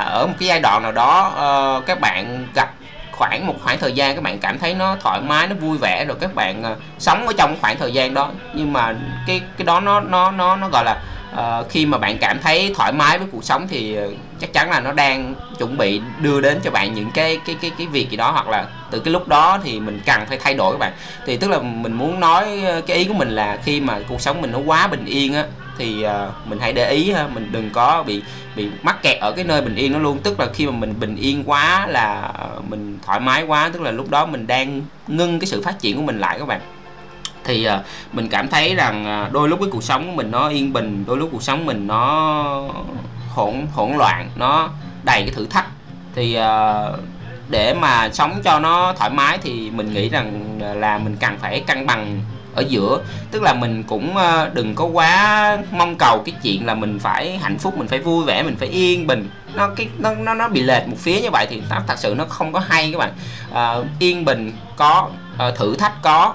ở 0.00 0.26
một 0.26 0.34
cái 0.38 0.48
giai 0.48 0.60
đoạn 0.60 0.82
nào 0.82 0.92
đó 0.92 1.32
uh, 1.78 1.86
các 1.86 2.00
bạn 2.00 2.46
gặp 2.54 2.68
khoảng 3.16 3.46
một 3.46 3.54
khoảng 3.62 3.78
thời 3.78 3.92
gian 3.92 4.14
các 4.14 4.22
bạn 4.22 4.38
cảm 4.38 4.58
thấy 4.58 4.74
nó 4.74 4.96
thoải 5.00 5.20
mái 5.20 5.46
nó 5.48 5.54
vui 5.54 5.78
vẻ 5.78 6.04
rồi 6.04 6.16
các 6.20 6.34
bạn 6.34 6.62
uh, 6.72 6.78
sống 6.98 7.26
ở 7.26 7.32
trong 7.38 7.56
khoảng 7.60 7.78
thời 7.78 7.92
gian 7.92 8.14
đó. 8.14 8.30
Nhưng 8.54 8.72
mà 8.72 8.94
cái 9.26 9.40
cái 9.58 9.64
đó 9.64 9.80
nó 9.80 10.00
nó 10.00 10.30
nó 10.30 10.56
nó 10.56 10.68
gọi 10.68 10.84
là 10.84 11.02
uh, 11.32 11.70
khi 11.70 11.86
mà 11.86 11.98
bạn 11.98 12.18
cảm 12.18 12.38
thấy 12.42 12.72
thoải 12.76 12.92
mái 12.92 13.18
với 13.18 13.26
cuộc 13.32 13.44
sống 13.44 13.68
thì 13.68 13.98
uh, 14.06 14.12
chắc 14.40 14.52
chắn 14.52 14.70
là 14.70 14.80
nó 14.80 14.92
đang 14.92 15.34
chuẩn 15.58 15.76
bị 15.76 16.00
đưa 16.18 16.40
đến 16.40 16.60
cho 16.64 16.70
bạn 16.70 16.94
những 16.94 17.10
cái 17.10 17.38
cái 17.46 17.56
cái 17.60 17.70
cái 17.78 17.86
việc 17.86 18.10
gì 18.10 18.16
đó 18.16 18.30
hoặc 18.30 18.48
là 18.48 18.66
từ 18.90 19.00
cái 19.00 19.12
lúc 19.12 19.28
đó 19.28 19.58
thì 19.64 19.80
mình 19.80 20.00
cần 20.06 20.26
phải 20.26 20.38
thay 20.38 20.54
đổi 20.54 20.72
các 20.72 20.78
bạn. 20.78 20.92
Thì 21.26 21.36
tức 21.36 21.50
là 21.50 21.58
mình 21.58 21.92
muốn 21.92 22.20
nói 22.20 22.62
cái 22.86 22.96
ý 22.96 23.04
của 23.04 23.14
mình 23.14 23.30
là 23.30 23.58
khi 23.64 23.80
mà 23.80 23.98
cuộc 24.08 24.20
sống 24.20 24.40
mình 24.40 24.52
nó 24.52 24.58
quá 24.58 24.86
bình 24.86 25.04
yên 25.04 25.34
á 25.34 25.44
thì 25.78 26.02
à, 26.02 26.28
mình 26.44 26.58
hãy 26.58 26.72
để 26.72 26.90
ý 26.90 27.12
ha, 27.12 27.26
mình 27.26 27.48
đừng 27.52 27.70
có 27.70 28.04
bị 28.06 28.22
bị 28.56 28.68
mắc 28.82 29.02
kẹt 29.02 29.20
ở 29.20 29.32
cái 29.32 29.44
nơi 29.44 29.60
bình 29.62 29.74
yên 29.74 29.92
nó 29.92 29.98
luôn. 29.98 30.18
Tức 30.18 30.40
là 30.40 30.46
khi 30.54 30.66
mà 30.66 30.72
mình 30.72 30.94
bình 31.00 31.16
yên 31.16 31.42
quá 31.46 31.86
là 31.86 32.20
à, 32.20 32.46
mình 32.68 32.98
thoải 33.06 33.20
mái 33.20 33.42
quá, 33.42 33.70
tức 33.72 33.82
là 33.82 33.90
lúc 33.90 34.10
đó 34.10 34.26
mình 34.26 34.46
đang 34.46 34.82
ngưng 35.08 35.40
cái 35.40 35.46
sự 35.46 35.62
phát 35.62 35.78
triển 35.80 35.96
của 35.96 36.02
mình 36.02 36.18
lại 36.18 36.38
các 36.38 36.48
bạn. 36.48 36.60
Thì 37.44 37.64
à, 37.64 37.82
mình 38.12 38.28
cảm 38.28 38.48
thấy 38.48 38.74
rằng 38.74 39.28
đôi 39.32 39.48
lúc 39.48 39.60
cái 39.60 39.68
cuộc 39.72 39.82
sống 39.82 40.06
của 40.06 40.16
mình 40.16 40.30
nó 40.30 40.48
yên 40.48 40.72
bình, 40.72 41.04
đôi 41.06 41.16
lúc 41.16 41.28
cuộc 41.32 41.42
sống 41.42 41.66
mình 41.66 41.86
nó 41.86 42.62
hỗn 43.28 43.66
hỗn 43.72 43.92
loạn, 43.96 44.28
nó 44.36 44.70
đầy 45.02 45.22
cái 45.22 45.30
thử 45.30 45.46
thách. 45.46 45.66
Thì 46.14 46.38
để 47.48 47.74
mà 47.74 48.08
sống 48.12 48.40
cho 48.44 48.58
nó 48.58 48.92
thoải 48.98 49.10
mái 49.10 49.38
thì 49.42 49.70
mình 49.70 49.94
nghĩ 49.94 50.08
rằng 50.08 50.58
là 50.74 50.98
mình 50.98 51.16
cần 51.20 51.36
phải 51.38 51.60
cân 51.60 51.86
bằng 51.86 52.20
ở 52.56 52.64
giữa. 52.68 53.00
Tức 53.30 53.42
là 53.42 53.54
mình 53.54 53.82
cũng 53.82 54.16
ờ, 54.16 54.50
đừng 54.54 54.74
có 54.74 54.84
quá 54.84 55.58
mong 55.72 55.96
cầu 55.98 56.22
cái 56.26 56.34
chuyện 56.42 56.66
là 56.66 56.74
mình 56.74 56.98
phải 56.98 57.38
hạnh 57.38 57.58
phúc 57.58 57.78
mình 57.78 57.88
phải 57.88 57.98
vui 57.98 58.24
vẻ 58.24 58.42
mình 58.42 58.56
phải 58.58 58.68
yên 58.68 59.06
bình. 59.06 59.28
Nó 59.54 59.68
cái 59.76 59.88
nó 59.98 60.14
nó 60.14 60.34
nó 60.34 60.48
bị 60.48 60.60
lệch 60.62 60.88
một 60.88 60.96
phía 60.98 61.20
như 61.20 61.30
vậy 61.30 61.46
thì 61.50 61.62
nó 61.70 61.76
thật 61.86 61.98
sự 61.98 62.14
nó 62.18 62.24
không 62.24 62.52
có 62.52 62.60
hay 62.60 62.92
các 62.92 62.98
bạn. 62.98 63.12
À, 63.52 63.74
yên 63.98 64.24
bình 64.24 64.52
có 64.76 65.08
ờ, 65.38 65.50
thử 65.50 65.76
thách 65.76 66.02
có. 66.02 66.34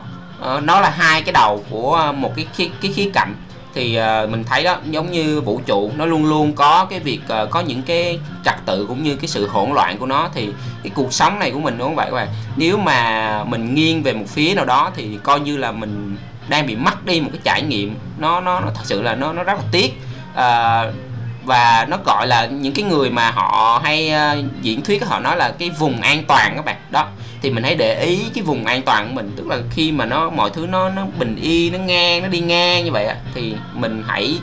Nó 0.63 0.79
là 0.79 0.89
hai 0.89 1.21
cái 1.21 1.33
đầu 1.33 1.63
của 1.69 2.13
một 2.15 2.33
cái 2.35 2.47
khía, 2.56 2.68
cái 2.81 2.91
khía 2.95 3.09
cạnh 3.13 3.33
thì 3.73 4.00
uh, 4.23 4.29
mình 4.29 4.44
thấy 4.44 4.63
đó 4.63 4.77
giống 4.89 5.12
như 5.12 5.41
vũ 5.41 5.62
trụ 5.65 5.91
nó 5.97 6.06
luôn 6.06 6.25
luôn 6.25 6.53
có 6.53 6.88
cái 6.89 7.00
việc 7.00 7.19
uh, 7.44 7.50
có 7.50 7.59
những 7.59 7.81
cái 7.81 8.19
trật 8.45 8.56
tự 8.65 8.85
cũng 8.85 9.03
như 9.03 9.15
cái 9.15 9.27
sự 9.27 9.47
hỗn 9.47 9.71
loạn 9.71 9.97
của 9.97 10.06
nó 10.06 10.30
thì 10.33 10.49
cái 10.83 10.92
cuộc 10.95 11.13
sống 11.13 11.40
này 11.40 11.51
của 11.51 11.59
mình 11.59 11.78
đúng 11.78 11.87
không 11.87 11.95
vậy 11.95 12.07
các 12.09 12.16
bạn 12.16 12.28
nếu 12.56 12.78
mà 12.78 13.44
mình 13.44 13.75
nghiêng 13.75 14.04
về 14.04 14.13
một 14.13 14.25
phía 14.28 14.54
nào 14.54 14.66
đó 14.66 14.92
thì 14.95 15.18
coi 15.23 15.40
như 15.40 15.57
là 15.57 15.71
mình 15.71 16.18
đang 16.49 16.68
bị 16.68 16.75
mất 16.75 17.06
đi 17.06 17.21
một 17.21 17.30
cái 17.31 17.42
trải 17.44 17.61
nghiệm 17.61 17.95
nó 18.18 18.42
nó, 18.42 18.59
nó 18.59 18.68
thật 18.75 18.83
sự 18.83 19.01
là 19.01 19.16
nó 19.16 19.33
nó 19.33 19.44
rất 19.44 19.54
là 19.54 19.63
tiếc. 19.71 19.94
Uh, 20.33 21.10
và 21.44 21.86
nó 21.90 21.98
gọi 22.06 22.28
là 22.28 22.45
những 22.45 22.74
cái 22.74 22.86
người 22.86 23.10
mà 23.10 23.31
họ 23.31 23.81
hay 23.83 24.14
uh, 24.40 24.45
diễn 24.62 24.81
thuyết 24.81 25.06
họ 25.06 25.19
nói 25.19 25.38
là 25.38 25.52
cái 25.60 25.69
vùng 25.69 26.02
an 26.02 26.24
toàn 26.28 26.54
các 26.56 26.66
bạn. 26.66 26.76
Đó 26.90 27.07
thì 27.42 27.52
mình 27.52 27.64
hãy 27.64 27.76
để 27.76 28.04
ý 28.04 28.21
cái 28.33 28.44
vùng 28.44 28.66
an 28.66 28.81
toàn 28.81 29.07
của 29.07 29.14
mình 29.14 29.33
tức 29.36 29.48
là 29.48 29.57
khi 29.71 29.92
mà 29.92 30.06
nó 30.06 30.30
mọi 30.30 30.50
thứ 30.50 30.68
nó 30.68 30.90
nó 30.90 31.06
bình 31.19 31.36
yên 31.36 31.74
nó 31.74 31.80
ngang 31.80 32.21
nó 32.21 32.28
đi 32.28 32.40
ngang 32.40 32.86
như 32.86 32.92
vậy 32.92 33.06
á 33.06 33.16
thì 33.33 33.56
mình 33.74 34.04
hãy 34.07 34.38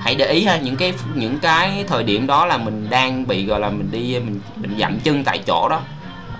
hãy 0.00 0.14
để 0.14 0.26
ý 0.26 0.44
ha 0.44 0.56
những 0.56 0.76
cái 0.76 0.92
những 1.14 1.38
cái 1.38 1.84
thời 1.88 2.02
điểm 2.02 2.26
đó 2.26 2.46
là 2.46 2.56
mình 2.56 2.90
đang 2.90 3.26
bị 3.26 3.46
gọi 3.46 3.60
là 3.60 3.68
mình 3.68 3.88
đi 3.90 4.18
mình 4.18 4.40
mình 4.56 4.76
dậm 4.78 5.00
chân 5.00 5.24
tại 5.24 5.38
chỗ 5.46 5.68
đó. 5.68 5.80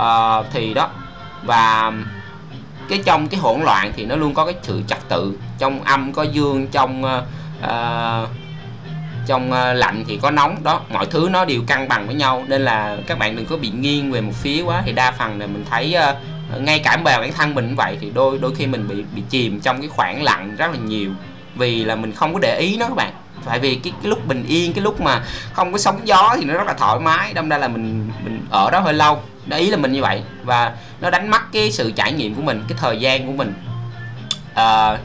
Uh, 0.00 0.46
thì 0.52 0.74
đó 0.74 0.90
và 1.42 1.92
cái 2.88 3.02
trong 3.04 3.28
cái 3.28 3.40
hỗn 3.40 3.60
loạn 3.62 3.92
thì 3.96 4.04
nó 4.04 4.16
luôn 4.16 4.34
có 4.34 4.44
cái 4.44 4.54
sự 4.62 4.82
trật 4.88 5.08
tự 5.08 5.38
trong 5.58 5.84
âm 5.84 6.12
có 6.12 6.22
dương 6.22 6.66
trong 6.66 7.04
uh, 7.64 8.28
trong 9.26 9.52
ờ, 9.52 9.72
lạnh 9.72 10.04
thì 10.08 10.18
có 10.22 10.30
nóng 10.30 10.62
đó 10.62 10.80
mọi 10.90 11.06
thứ 11.06 11.28
nó 11.32 11.44
đều 11.44 11.62
cân 11.66 11.88
bằng 11.88 12.06
với 12.06 12.14
nhau. 12.14 12.44
Nên 12.48 12.64
là 12.64 12.96
các 13.06 13.18
bạn 13.18 13.36
đừng 13.36 13.46
có 13.46 13.56
bị 13.56 13.68
nghiêng 13.68 14.12
về 14.12 14.20
một 14.20 14.32
phía 14.34 14.62
quá. 14.62 14.82
Thì 14.84 14.92
đa 14.92 15.10
phần 15.10 15.40
là 15.40 15.46
mình 15.46 15.64
thấy 15.70 15.96
uh, 16.56 16.62
ngay 16.62 16.78
cả 16.78 16.96
bản 16.96 17.32
thân 17.32 17.54
mình 17.54 17.66
cũng 17.66 17.76
vậy. 17.76 17.98
Thì 18.00 18.10
đôi 18.14 18.38
đôi 18.38 18.54
khi 18.54 18.66
mình 18.66 18.88
bị 18.88 19.04
bị 19.14 19.22
chìm 19.30 19.60
trong 19.60 19.80
cái 19.80 19.88
khoảng 19.88 20.22
lặng 20.22 20.56
rất 20.56 20.70
là 20.72 20.78
nhiều. 20.78 21.10
Vì 21.54 21.84
là 21.84 21.94
mình 21.94 22.12
không 22.12 22.34
có 22.34 22.38
để 22.42 22.58
ý 22.58 22.76
nó 22.76 22.86
các 22.86 22.96
bạn. 22.96 23.12
Tại 23.44 23.58
vì 23.58 23.74
cái, 23.74 23.92
cái 24.02 24.10
lúc 24.10 24.26
bình 24.26 24.44
yên 24.48 24.72
cái 24.72 24.84
lúc 24.84 25.00
mà 25.00 25.22
không 25.52 25.72
có 25.72 25.78
sóng 25.78 26.00
gió 26.04 26.34
thì 26.36 26.44
nó 26.44 26.54
rất 26.54 26.66
là 26.66 26.74
thoải 26.74 27.00
mái. 27.00 27.34
Đâm 27.34 27.48
ra 27.48 27.58
là 27.58 27.68
mình 27.68 28.10
mình 28.24 28.46
ở 28.50 28.70
đó 28.70 28.80
hơi 28.80 28.94
lâu. 28.94 29.22
Để 29.46 29.58
ý 29.58 29.70
là 29.70 29.76
mình 29.76 29.92
như 29.92 30.02
vậy. 30.02 30.22
Và 30.44 30.72
nó 31.00 31.10
đánh 31.10 31.30
mất 31.30 31.52
cái 31.52 31.72
sự 31.72 31.90
trải 31.90 32.12
nghiệm 32.12 32.34
của 32.34 32.42
mình 32.42 32.64
cái 32.68 32.78
thời 32.80 33.00
gian 33.00 33.26
của 33.26 33.32
mình. 33.32 33.54
À, 34.54 34.98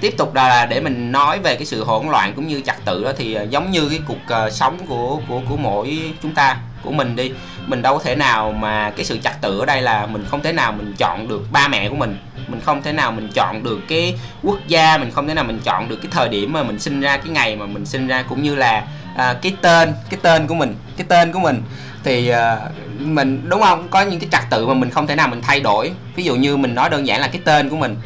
tiếp 0.00 0.14
tục 0.16 0.34
là 0.34 0.66
để 0.66 0.80
mình 0.80 1.12
nói 1.12 1.38
về 1.38 1.54
cái 1.54 1.66
sự 1.66 1.84
hỗn 1.84 2.08
loạn 2.08 2.32
cũng 2.36 2.46
như 2.46 2.60
trật 2.60 2.76
tự 2.84 3.04
đó 3.04 3.12
thì 3.18 3.34
ờ, 3.34 3.42
giống 3.50 3.70
như 3.70 3.88
cái 3.88 4.00
cuộc 4.06 4.18
ờ, 4.28 4.50
sống 4.50 4.78
của 4.88 5.20
của 5.28 5.40
của 5.48 5.56
mỗi 5.56 6.12
chúng 6.22 6.34
ta 6.34 6.56
của 6.82 6.92
mình 6.92 7.16
đi. 7.16 7.32
Mình 7.66 7.82
đâu 7.82 7.98
có 7.98 8.04
thể 8.04 8.14
nào 8.16 8.52
mà 8.52 8.90
cái 8.96 9.04
sự 9.04 9.18
trật 9.18 9.40
tự 9.40 9.58
ở 9.58 9.66
đây 9.66 9.82
là 9.82 10.06
mình 10.06 10.24
không 10.28 10.42
thể 10.42 10.52
nào 10.52 10.72
mình 10.72 10.94
chọn 10.98 11.28
được 11.28 11.42
ba 11.52 11.68
mẹ 11.68 11.88
của 11.88 11.96
mình. 11.96 12.18
Mình 12.48 12.60
không 12.64 12.82
thể 12.82 12.92
nào 12.92 13.12
mình 13.12 13.28
chọn 13.34 13.62
được 13.62 13.80
cái 13.88 14.14
quốc 14.42 14.58
gia 14.68 14.98
mình 14.98 15.10
không 15.10 15.28
thể 15.28 15.34
nào 15.34 15.44
mình 15.44 15.60
chọn 15.64 15.88
được 15.88 15.96
cái 15.96 16.10
thời 16.10 16.28
điểm 16.28 16.52
mà 16.52 16.62
mình 16.62 16.78
sinh 16.78 17.00
ra 17.00 17.16
cái 17.16 17.28
ngày 17.28 17.56
mà 17.56 17.66
mình 17.66 17.86
sinh 17.86 18.08
ra 18.08 18.22
cũng 18.22 18.42
như 18.42 18.54
là 18.54 18.86
à, 19.16 19.34
cái 19.42 19.52
tên 19.60 19.92
cái 20.10 20.20
tên 20.22 20.46
của 20.46 20.54
mình 20.54 20.74
cái 20.96 21.06
tên 21.08 21.32
của 21.32 21.40
mình. 21.40 21.62
Thì 22.04 22.28
à, 22.28 22.56
mình 22.98 23.48
đúng 23.48 23.60
không? 23.62 23.88
Có 23.90 24.02
những 24.02 24.20
cái 24.20 24.28
trật 24.32 24.42
tự 24.50 24.66
mà 24.66 24.74
mình 24.74 24.90
không 24.90 25.06
thể 25.06 25.14
nào 25.14 25.28
mình 25.28 25.40
thay 25.42 25.60
đổi. 25.60 25.92
Ví 26.16 26.24
dụ 26.24 26.34
như 26.34 26.56
mình 26.56 26.74
nói 26.74 26.90
đơn 26.90 27.06
giản 27.06 27.20
là 27.20 27.28
cái 27.28 27.40
tên 27.44 27.68
của 27.68 27.76
mình 27.76 27.96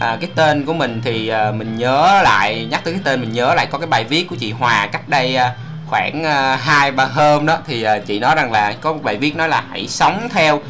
à, 0.00 0.16
cái 0.20 0.30
tên 0.34 0.64
của 0.64 0.74
mình 0.74 1.00
thì 1.04 1.28
à, 1.28 1.50
mình 1.50 1.78
nhớ 1.78 2.20
lại 2.24 2.66
nhắc 2.70 2.84
tới 2.84 2.94
cái 2.94 3.02
tên 3.04 3.20
mình 3.20 3.32
nhớ 3.32 3.54
lại 3.54 3.66
có 3.66 3.78
cái 3.78 3.86
bài 3.86 4.04
viết 4.04 4.28
của 4.28 4.36
chị 4.36 4.52
Hòa 4.52 4.86
cách 4.86 5.08
đây 5.08 5.36
à, 5.36 5.54
khoảng 5.86 6.24
à, 6.24 6.56
hai 6.56 6.90
ba 6.92 7.04
hôm 7.04 7.46
đó. 7.46 7.58
Thì 7.66 7.82
à, 7.82 7.98
chị 7.98 8.18
nói 8.18 8.34
rằng 8.34 8.52
là 8.52 8.72
có 8.80 8.92
một 8.92 9.02
bài 9.02 9.16
viết 9.16 9.36
nói 9.36 9.48
là 9.48 9.64
hãy 9.70 9.88
sống 9.88 10.28
theo 10.32 10.60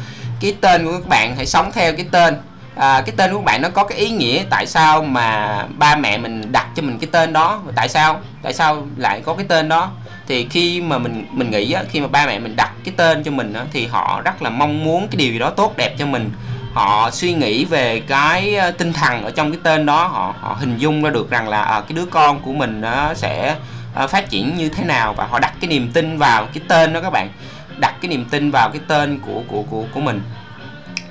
cái 0.41 0.55
tên 0.61 0.85
của 0.85 0.91
các 0.91 1.07
bạn 1.07 1.35
hãy 1.35 1.45
sống 1.45 1.71
theo 1.73 1.93
cái 1.93 2.05
tên. 2.11 2.37
À, 2.75 3.01
cái 3.05 3.15
tên 3.17 3.31
của 3.31 3.37
các 3.37 3.45
bạn 3.45 3.61
nó 3.61 3.69
có 3.69 3.83
cái 3.83 3.97
ý 3.97 4.09
nghĩa 4.09 4.43
tại 4.49 4.65
sao 4.65 5.03
mà 5.03 5.57
ba 5.77 5.95
mẹ 5.95 6.17
mình 6.17 6.51
đặt 6.51 6.67
cho 6.75 6.81
mình 6.81 6.99
cái 6.99 7.09
tên 7.11 7.33
đó? 7.33 7.61
Tại 7.75 7.89
sao? 7.89 8.19
Tại 8.41 8.53
sao 8.53 8.87
lại 8.97 9.21
có 9.25 9.33
cái 9.33 9.45
tên 9.49 9.69
đó? 9.69 9.91
Thì 10.27 10.47
khi 10.49 10.81
mà 10.81 10.97
mình 10.97 11.25
mình 11.31 11.51
nghĩ 11.51 11.71
á, 11.71 11.83
khi 11.91 11.99
mà 11.99 12.07
ba 12.07 12.25
mẹ 12.25 12.39
mình 12.39 12.55
đặt 12.55 12.71
cái 12.83 12.93
tên 12.97 13.23
cho 13.23 13.31
mình 13.31 13.53
á, 13.53 13.63
thì 13.73 13.87
họ 13.87 14.21
rất 14.25 14.41
là 14.41 14.49
mong 14.49 14.83
muốn 14.83 15.07
cái 15.07 15.17
điều 15.17 15.31
gì 15.31 15.39
đó 15.39 15.49
tốt 15.49 15.73
đẹp 15.77 15.95
cho 15.97 16.05
mình 16.05 16.31
họ 16.73 17.09
suy 17.11 17.33
nghĩ 17.33 17.65
về 17.65 17.99
cái 17.99 18.55
ờ, 18.55 18.71
tinh 18.71 18.93
thần 18.93 19.23
ở 19.23 19.31
trong 19.31 19.51
cái 19.51 19.59
tên 19.63 19.85
đó 19.85 20.07
họ 20.07 20.33
họ 20.39 20.57
hình 20.59 20.77
dung 20.77 21.03
ra 21.03 21.09
được 21.09 21.29
rằng 21.29 21.49
là 21.49 21.61
à, 21.61 21.81
cái 21.81 21.93
đứa 21.93 22.05
con 22.05 22.39
của 22.39 22.53
mình 22.53 22.81
nó 22.81 23.13
sẽ 23.13 23.55
ờ, 23.95 24.07
phát 24.07 24.29
triển 24.29 24.55
như 24.55 24.69
thế 24.69 24.83
nào 24.83 25.13
và 25.13 25.25
họ 25.25 25.39
đặt 25.39 25.53
cái 25.61 25.69
niềm 25.69 25.91
tin 25.93 26.17
vào 26.17 26.45
cái 26.53 26.63
tên 26.67 26.93
đó 26.93 27.01
các 27.01 27.09
bạn. 27.09 27.29
Đặt 27.77 27.95
cái 28.01 28.09
niềm 28.09 28.25
tin 28.29 28.51
vào 28.51 28.69
cái 28.69 28.81
tên 28.87 29.19
của 29.19 29.41
của 29.47 29.63
của 29.69 29.83
của 29.93 29.99
mình. 29.99 30.21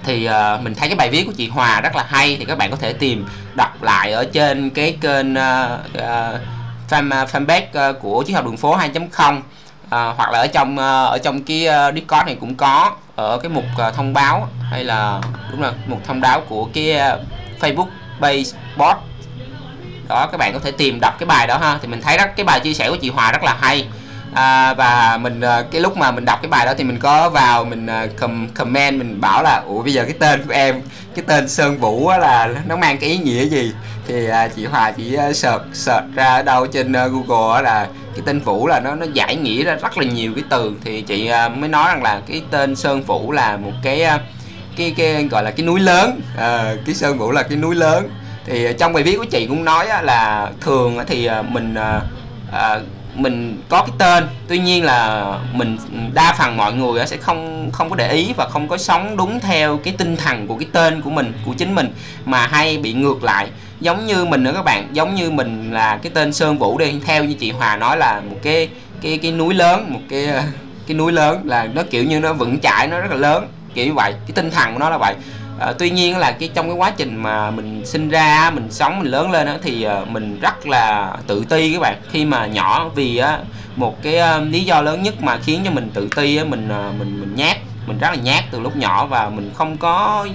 Thì 0.04 0.28
uh, 0.28 0.62
mình 0.62 0.74
thấy 0.74 0.88
cái 0.88 0.96
bài 0.96 1.10
viết 1.10 1.24
của 1.24 1.32
chị 1.36 1.48
Hòa 1.48 1.80
rất 1.80 1.96
là 1.96 2.04
hay 2.08 2.36
thì 2.38 2.44
các 2.44 2.58
bạn 2.58 2.70
có 2.70 2.76
thể 2.76 2.92
tìm 2.92 3.26
đọc 3.54 3.82
lại 3.82 4.12
ở 4.12 4.24
trên 4.32 4.70
cái 4.70 4.96
kênh 5.00 5.32
uh, 5.32 5.80
uh, 5.94 6.40
fan 6.90 7.26
fanpage 7.26 7.90
uh, 7.90 8.00
của 8.00 8.22
chiến 8.22 8.36
học 8.36 8.44
đường 8.44 8.56
phố 8.56 8.76
2.0 8.76 9.36
uh, 9.38 9.42
hoặc 9.90 10.30
là 10.30 10.38
ở 10.38 10.46
trong 10.46 10.74
uh, 10.74 10.80
ở 11.10 11.18
trong 11.22 11.42
cái 11.42 11.68
uh, 11.68 11.94
Discord 11.94 12.26
này 12.26 12.36
cũng 12.40 12.54
có 12.54 12.92
ở 13.18 13.38
cái 13.38 13.48
mục 13.48 13.64
à, 13.78 13.90
thông 13.90 14.12
báo 14.12 14.48
hay 14.70 14.84
là 14.84 15.20
đúng 15.50 15.60
rồi 15.60 15.72
mục 15.86 16.00
thông 16.06 16.20
báo 16.20 16.40
của 16.40 16.68
cái 16.74 16.98
à, 16.98 17.16
Facebook 17.60 17.88
page 18.20 18.42
bot 18.76 18.96
đó 20.08 20.28
các 20.32 20.38
bạn 20.38 20.52
có 20.52 20.58
thể 20.58 20.70
tìm 20.70 20.98
đọc 21.00 21.14
cái 21.18 21.26
bài 21.26 21.46
đó 21.46 21.58
ha. 21.58 21.78
Thì 21.82 21.88
mình 21.88 22.02
thấy 22.02 22.18
rất 22.18 22.36
cái 22.36 22.44
bài 22.44 22.60
chia 22.60 22.74
sẻ 22.74 22.90
của 22.90 22.96
chị 22.96 23.10
Hòa 23.10 23.32
rất 23.32 23.42
là 23.42 23.56
hay. 23.60 23.86
À, 24.34 24.74
và 24.74 25.18
mình 25.20 25.40
à, 25.40 25.62
cái 25.70 25.80
lúc 25.80 25.96
mà 25.96 26.10
mình 26.10 26.24
đọc 26.24 26.38
cái 26.42 26.48
bài 26.48 26.66
đó 26.66 26.72
thì 26.78 26.84
mình 26.84 26.98
có 26.98 27.30
vào 27.30 27.64
mình 27.64 27.86
comment 28.54 28.98
mình 28.98 29.20
bảo 29.20 29.42
là 29.42 29.62
ủa 29.66 29.82
bây 29.82 29.92
giờ 29.92 30.04
cái 30.04 30.14
tên 30.18 30.46
của 30.46 30.52
em 30.52 30.82
cái 31.14 31.24
tên 31.28 31.48
Sơn 31.48 31.78
Vũ 31.78 32.10
là 32.10 32.48
nó 32.66 32.76
mang 32.76 32.98
cái 32.98 33.10
ý 33.10 33.16
nghĩa 33.18 33.44
gì? 33.44 33.72
Thì 34.08 34.28
à, 34.28 34.48
chị 34.48 34.64
Hòa 34.64 34.90
chỉ 34.90 35.16
uh, 35.28 35.36
search 35.36 35.64
search 35.72 36.14
ra 36.14 36.34
ở 36.34 36.42
đâu 36.42 36.66
trên 36.66 36.92
à, 36.92 37.06
Google 37.06 37.62
là 37.62 37.88
cái 38.14 38.22
tên 38.26 38.40
Vũ 38.40 38.66
là 38.66 38.80
nó 38.80 38.94
nó 38.94 39.06
giải 39.12 39.36
nghĩa 39.36 39.64
ra 39.64 39.74
rất 39.74 39.98
là 39.98 40.04
nhiều 40.04 40.32
cái 40.34 40.44
từ. 40.50 40.72
Thì 40.84 41.02
chị 41.02 41.30
mới 41.56 41.68
nói 41.68 41.88
rằng 41.88 42.02
là 42.02 42.20
cái 42.26 42.42
tên 42.50 42.76
Sơn 42.76 43.02
Vũ 43.02 43.32
là 43.32 43.56
một 43.56 43.72
cái 43.82 44.06
cái 44.76 44.94
cái 44.96 45.24
gọi 45.24 45.42
là 45.42 45.50
cái 45.50 45.66
núi 45.66 45.80
lớn. 45.80 46.20
À, 46.38 46.74
cái 46.86 46.94
Sơn 46.94 47.18
Vũ 47.18 47.30
là 47.30 47.42
cái 47.42 47.58
núi 47.58 47.74
lớn. 47.74 48.08
Thì 48.46 48.66
trong 48.78 48.92
bài 48.92 49.02
viết 49.02 49.16
của 49.16 49.24
chị 49.24 49.46
cũng 49.46 49.64
nói 49.64 49.86
là 50.02 50.50
thường 50.60 50.98
thì 51.06 51.28
mình 51.48 51.74
à, 52.52 52.80
mình 53.14 53.62
có 53.68 53.80
cái 53.80 53.96
tên. 53.98 54.24
Tuy 54.48 54.58
nhiên 54.58 54.84
là 54.84 55.26
mình 55.52 55.78
đa 56.14 56.34
phần 56.38 56.56
mọi 56.56 56.72
người 56.72 57.06
sẽ 57.06 57.16
không 57.16 57.70
không 57.72 57.90
có 57.90 57.96
để 57.96 58.12
ý 58.12 58.32
và 58.36 58.48
không 58.48 58.68
có 58.68 58.76
sống 58.76 59.16
đúng 59.16 59.40
theo 59.40 59.78
cái 59.84 59.94
tinh 59.98 60.16
thần 60.16 60.46
của 60.46 60.56
cái 60.56 60.68
tên 60.72 61.02
của 61.02 61.10
mình 61.10 61.32
của 61.46 61.52
chính 61.58 61.74
mình 61.74 61.92
mà 62.24 62.46
hay 62.46 62.78
bị 62.78 62.92
ngược 62.92 63.24
lại 63.24 63.48
giống 63.80 64.06
như 64.06 64.24
mình 64.24 64.42
nữa 64.42 64.52
các 64.54 64.62
bạn 64.62 64.88
giống 64.92 65.14
như 65.14 65.30
mình 65.30 65.72
là 65.72 65.98
cái 66.02 66.12
tên 66.14 66.32
Sơn 66.32 66.58
Vũ 66.58 66.78
đi 66.78 66.94
theo 67.04 67.24
như 67.24 67.34
chị 67.34 67.50
Hòa 67.50 67.76
nói 67.76 67.96
là 67.96 68.20
một 68.30 68.36
cái 68.42 68.68
cái 69.02 69.18
cái 69.22 69.32
núi 69.32 69.54
lớn 69.54 69.86
một 69.92 70.00
cái 70.08 70.28
cái 70.86 70.96
núi 70.96 71.12
lớn 71.12 71.42
là 71.44 71.68
nó 71.74 71.82
kiểu 71.90 72.04
như 72.04 72.20
nó 72.20 72.32
vững 72.32 72.58
chãi 72.60 72.88
nó 72.88 73.00
rất 73.00 73.10
là 73.10 73.16
lớn 73.16 73.48
kiểu 73.74 73.86
như 73.86 73.94
vậy 73.94 74.12
cái 74.12 74.32
tinh 74.34 74.50
thần 74.50 74.72
của 74.72 74.78
nó 74.78 74.90
là 74.90 74.98
vậy. 74.98 75.14
À, 75.60 75.72
tuy 75.78 75.90
nhiên 75.90 76.18
là 76.18 76.32
cái 76.32 76.50
trong 76.54 76.68
cái 76.68 76.76
quá 76.76 76.92
trình 76.96 77.16
mà 77.16 77.50
mình 77.50 77.86
sinh 77.86 78.08
ra 78.08 78.50
mình 78.54 78.66
sống 78.70 78.98
mình 78.98 79.10
lớn 79.10 79.30
lên 79.30 79.46
đó 79.46 79.52
thì 79.62 79.82
ờ, 79.82 80.04
mình 80.08 80.40
rất 80.40 80.66
là 80.66 81.12
tự 81.26 81.44
ti 81.48 81.72
các 81.72 81.80
bạn. 81.80 81.96
Khi 82.10 82.24
mà 82.24 82.46
nhỏ 82.46 82.90
vì 82.94 83.16
á, 83.16 83.38
một 83.76 84.02
cái 84.02 84.16
ờ, 84.16 84.40
lý 84.40 84.64
do 84.64 84.80
lớn 84.80 85.02
nhất 85.02 85.22
mà 85.22 85.38
khiến 85.44 85.60
cho 85.64 85.70
mình 85.70 85.90
tự 85.94 86.08
ti 86.16 86.36
á, 86.36 86.44
mình 86.44 86.68
mình 86.98 87.20
mình 87.20 87.34
nhát 87.36 87.56
mình 87.86 87.98
rất 87.98 88.08
là 88.10 88.16
nhát 88.22 88.44
từ 88.50 88.60
lúc 88.60 88.76
nhỏ 88.76 89.06
và 89.06 89.28
mình 89.28 89.50
không 89.54 89.76
có 89.76 90.26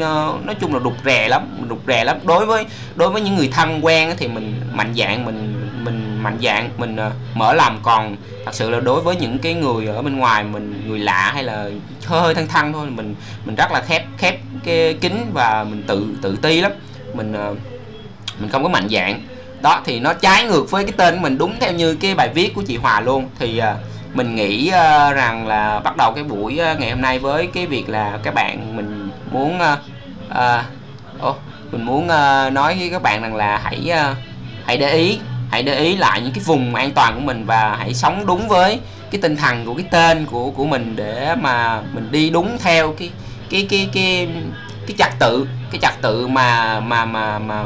Ờ, 0.00 0.34
nói 0.44 0.54
chung 0.60 0.74
là 0.74 0.80
rụt 0.80 0.92
rè 1.04 1.28
lắm, 1.28 1.42
mình 1.58 1.68
rụt 1.68 1.78
rè 1.86 2.04
lắm. 2.04 2.16
Đối 2.24 2.46
với 2.46 2.64
đối 2.94 3.10
với 3.10 3.22
những 3.22 3.36
người 3.36 3.48
thân 3.52 3.84
quen 3.84 4.14
thì 4.18 4.28
mình 4.28 4.60
mạnh 4.72 4.94
dạng, 4.96 5.24
mình 5.24 5.70
mình 5.84 6.22
mạnh 6.22 6.38
dạng, 6.42 6.70
mình 6.76 6.96
ờ, 6.96 7.10
mở 7.34 7.52
lòng. 7.54 7.78
Còn 7.82 8.16
thật 8.44 8.54
sự 8.54 8.70
là 8.70 8.80
đối 8.80 9.00
với 9.00 9.16
những 9.16 9.38
cái 9.38 9.54
người 9.54 9.86
ở 9.86 10.02
bên 10.02 10.16
ngoài, 10.16 10.44
mình, 10.44 10.82
người 10.86 10.98
lạ 10.98 11.30
hay 11.34 11.44
là 11.44 11.70
hơi 12.06 12.20
hơi 12.20 12.34
thân 12.34 12.46
thân 12.46 12.72
thôi, 12.72 12.86
mình 12.90 13.14
mình 13.44 13.54
rất 13.54 13.72
là 13.72 13.80
khép 13.80 14.04
khép 14.18 14.38
cái 14.64 14.94
kính 15.00 15.30
và 15.34 15.64
mình 15.70 15.82
tự 15.86 16.06
tự 16.22 16.36
ti 16.42 16.60
lắm. 16.60 16.72
Mình 17.14 17.32
ờ, 17.32 17.54
mình 18.38 18.50
không 18.50 18.62
có 18.62 18.68
mạnh 18.68 18.88
dạng. 18.90 19.22
Đó, 19.62 19.80
thì 19.84 20.00
nó 20.00 20.12
trái 20.12 20.44
ngược 20.44 20.70
với 20.70 20.84
cái 20.84 20.92
tên 20.96 21.14
của 21.14 21.20
mình, 21.20 21.38
đúng 21.38 21.54
theo 21.60 21.72
như 21.72 21.94
cái 21.94 22.14
bài 22.14 22.28
viết 22.34 22.54
của 22.54 22.62
chị 22.62 22.76
Hòa 22.76 23.00
luôn. 23.00 23.28
Thì 23.38 23.62
mình 24.14 24.34
nghĩ 24.36 24.70
rằng 25.14 25.46
là 25.46 25.80
bắt 25.80 25.96
đầu 25.96 26.12
cái 26.12 26.24
buổi 26.24 26.54
ngày 26.54 26.90
hôm 26.90 27.00
nay 27.00 27.18
với 27.18 27.46
cái 27.46 27.66
việc 27.66 27.88
là 27.88 28.18
các 28.22 28.34
bạn 28.34 28.76
mình 28.76 29.07
muốn 29.32 29.58
à, 29.60 29.76
à, 30.28 30.64
ô, 31.20 31.36
mình 31.72 31.84
muốn 31.84 32.08
à, 32.08 32.50
nói 32.50 32.76
với 32.78 32.90
các 32.90 33.02
bạn 33.02 33.22
rằng 33.22 33.36
là 33.36 33.60
hãy 33.64 33.90
à, 33.90 34.14
hãy 34.64 34.76
để 34.76 34.92
ý 34.92 35.18
hãy 35.50 35.62
để 35.62 35.78
ý 35.78 35.96
lại 35.96 36.20
những 36.20 36.32
cái 36.32 36.44
vùng 36.44 36.74
an 36.74 36.90
toàn 36.90 37.14
của 37.14 37.20
mình 37.20 37.44
và 37.46 37.76
hãy 37.78 37.94
sống 37.94 38.26
đúng 38.26 38.48
với 38.48 38.80
cái 39.10 39.20
tinh 39.20 39.36
thần 39.36 39.66
của 39.66 39.74
cái 39.74 39.84
tên 39.90 40.26
của 40.26 40.50
của 40.50 40.66
mình 40.66 40.96
để 40.96 41.34
mà 41.34 41.82
mình 41.92 42.08
đi 42.10 42.30
đúng 42.30 42.58
theo 42.58 42.94
cái 42.98 43.10
cái 43.50 43.66
cái 43.70 43.88
cái 43.92 44.28
cái 44.86 44.96
trật 44.98 45.18
tự 45.18 45.46
cái 45.70 45.80
trật 45.80 46.02
tự 46.02 46.26
mà 46.26 46.80
mà 46.80 47.04
mà 47.04 47.38
mà 47.38 47.64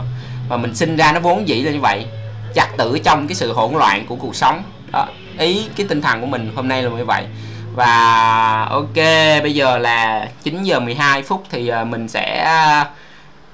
mà 0.49 0.57
mình 0.57 0.75
sinh 0.75 0.97
ra 0.97 1.12
nó 1.12 1.21
vốn 1.21 1.49
dĩ 1.49 1.62
là 1.62 1.73
như 1.73 1.81
vậy. 1.81 2.07
Trật 2.54 2.69
tự 2.78 2.99
trong 3.04 3.28
cái 3.28 3.35
sự 3.35 3.52
hỗn 3.52 3.73
loạn 3.75 4.07
của 4.07 4.16
cuộc 4.16 4.37
sống. 4.37 4.62
Đó 4.92 5.07
ý 5.38 5.69
cái 5.76 5.87
tinh 5.88 6.02
thần 6.02 6.21
của 6.21 6.26
mình 6.26 6.52
hôm 6.57 6.69
nay 6.69 6.83
là 6.83 6.90
như 6.90 7.04
vậy 7.04 7.25
và 7.74 8.66
ok 8.70 8.96
bây 9.42 9.54
giờ 9.54 9.78
là 9.78 10.28
9 10.42 10.62
giờ 10.62 10.80
12 10.80 11.22
phút 11.22 11.44
thì 11.50 11.68
ờ, 11.68 11.84
mình 11.84 12.08
sẽ 12.08 12.42
ờ, 12.44 12.84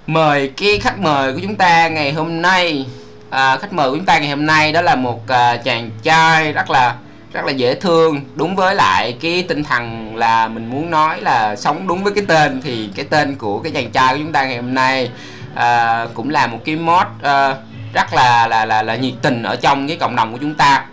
mời 0.06 0.52
cái 0.56 0.78
khách 0.78 0.98
mời 0.98 1.32
của 1.32 1.40
chúng 1.42 1.56
ta 1.56 1.88
ngày 1.88 2.12
hôm 2.12 2.42
nay. 2.42 2.86
À, 3.30 3.56
khách 3.56 3.72
mời 3.72 3.90
của 3.90 3.96
chúng 3.96 4.06
ta 4.06 4.18
ngày 4.18 4.30
hôm 4.30 4.46
nay 4.46 4.72
đó 4.72 4.82
là 4.82 4.94
một 4.94 5.28
à, 5.28 5.56
chàng 5.56 5.90
trai 6.02 6.52
rất 6.52 6.70
là 6.70 6.94
rất 7.32 7.44
là 7.44 7.52
dễ 7.52 7.74
thương. 7.74 8.20
Đúng 8.34 8.56
với 8.56 8.74
lại 8.74 9.16
cái 9.20 9.44
tinh 9.48 9.64
thần 9.64 10.16
là 10.16 10.48
mình 10.48 10.70
muốn 10.70 10.90
nói 10.90 11.20
là 11.20 11.56
sống 11.56 11.86
đúng 11.88 12.04
với 12.04 12.12
cái 12.12 12.24
tên 12.28 12.62
thì 12.64 12.88
cái 12.96 13.06
tên 13.10 13.34
của 13.34 13.58
cái 13.58 13.72
chàng 13.72 13.90
trai 13.90 14.14
của 14.14 14.20
chúng 14.22 14.32
ta 14.32 14.44
ngày 14.44 14.56
hôm 14.56 14.74
nay 14.74 15.10
à, 15.54 16.06
cũng 16.14 16.30
là 16.30 16.46
một 16.46 16.58
cái 16.64 16.76
mod 16.76 17.06
à, 17.22 17.54
rất 17.94 18.14
là 18.14 18.48
là 18.48 18.64
là 18.64 18.82
là 18.82 18.96
nhiệt 18.96 19.14
tình 19.22 19.42
ở 19.42 19.56
trong 19.56 19.88
cái 19.88 19.96
cộng 19.96 20.16
đồng 20.16 20.32
của 20.32 20.38
chúng 20.40 20.54
ta 20.54 20.84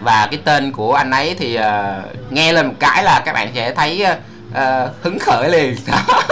và 0.00 0.28
cái 0.30 0.40
tên 0.44 0.72
của 0.72 0.94
anh 0.94 1.10
ấy 1.10 1.34
thì 1.38 1.58
uh, 1.58 2.32
nghe 2.32 2.52
lên 2.52 2.66
một 2.66 2.74
cái 2.80 3.04
là 3.04 3.22
các 3.24 3.32
bạn 3.32 3.48
sẽ 3.54 3.74
thấy 3.74 4.06
uh, 4.50 4.56
hứng 5.02 5.18
khởi 5.18 5.50
liền. 5.50 5.76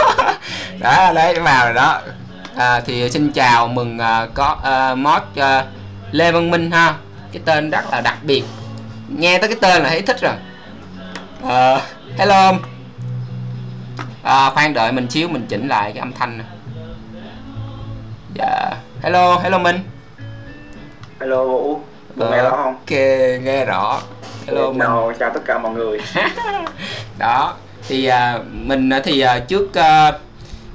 Đó 0.79 1.11
đấy 1.15 1.39
vào 1.39 1.65
rồi 1.65 1.73
đó. 1.73 2.01
À, 2.55 2.81
thì 2.85 3.09
xin 3.09 3.31
chào 3.31 3.67
mừng 3.67 3.97
uh, 3.97 4.33
có 4.33 4.57
uh, 4.91 4.97
mod 4.97 5.21
uh, 5.39 5.65
Lê 6.11 6.31
Văn 6.31 6.51
Minh 6.51 6.71
ha. 6.71 6.93
Cái 7.31 7.41
tên 7.45 7.69
rất 7.69 7.85
là 7.91 8.01
đặc 8.01 8.17
biệt. 8.21 8.43
Nghe 9.17 9.37
tới 9.37 9.49
cái 9.49 9.57
tên 9.61 9.83
là 9.83 9.89
thấy 9.89 10.01
thích 10.01 10.17
rồi. 10.21 10.33
Uh, 11.43 11.81
hello 12.17 12.49
uh, 12.49 12.57
khoan 14.53 14.73
đợi 14.73 14.91
mình 14.91 15.09
xíu 15.09 15.27
mình 15.27 15.45
chỉnh 15.49 15.67
lại 15.67 15.91
cái 15.91 15.99
âm 15.99 16.13
thanh 16.13 16.37
nè. 16.37 16.43
Dạ 18.35 18.71
hello 19.03 19.37
hello 19.37 19.57
Minh. 19.57 19.79
Hello 21.19 21.43
Vũ, 21.43 21.81
Vũ 22.15 22.25
nghe 22.31 22.43
rõ 22.43 22.49
không? 22.49 22.73
ok 22.73 22.91
nghe 23.43 23.65
rõ. 23.65 24.01
Hello 24.47 24.71
Minh 24.71 24.79
chào, 24.79 25.13
chào 25.19 25.31
tất 25.33 25.39
cả 25.45 25.57
mọi 25.57 25.73
người. 25.73 25.99
Đó 27.19 27.53
thì 27.87 28.05
à, 28.05 28.39
mình 28.51 28.89
á 28.89 29.01
thì 29.03 29.19
à, 29.21 29.39
trước 29.39 29.73
à, 29.73 30.11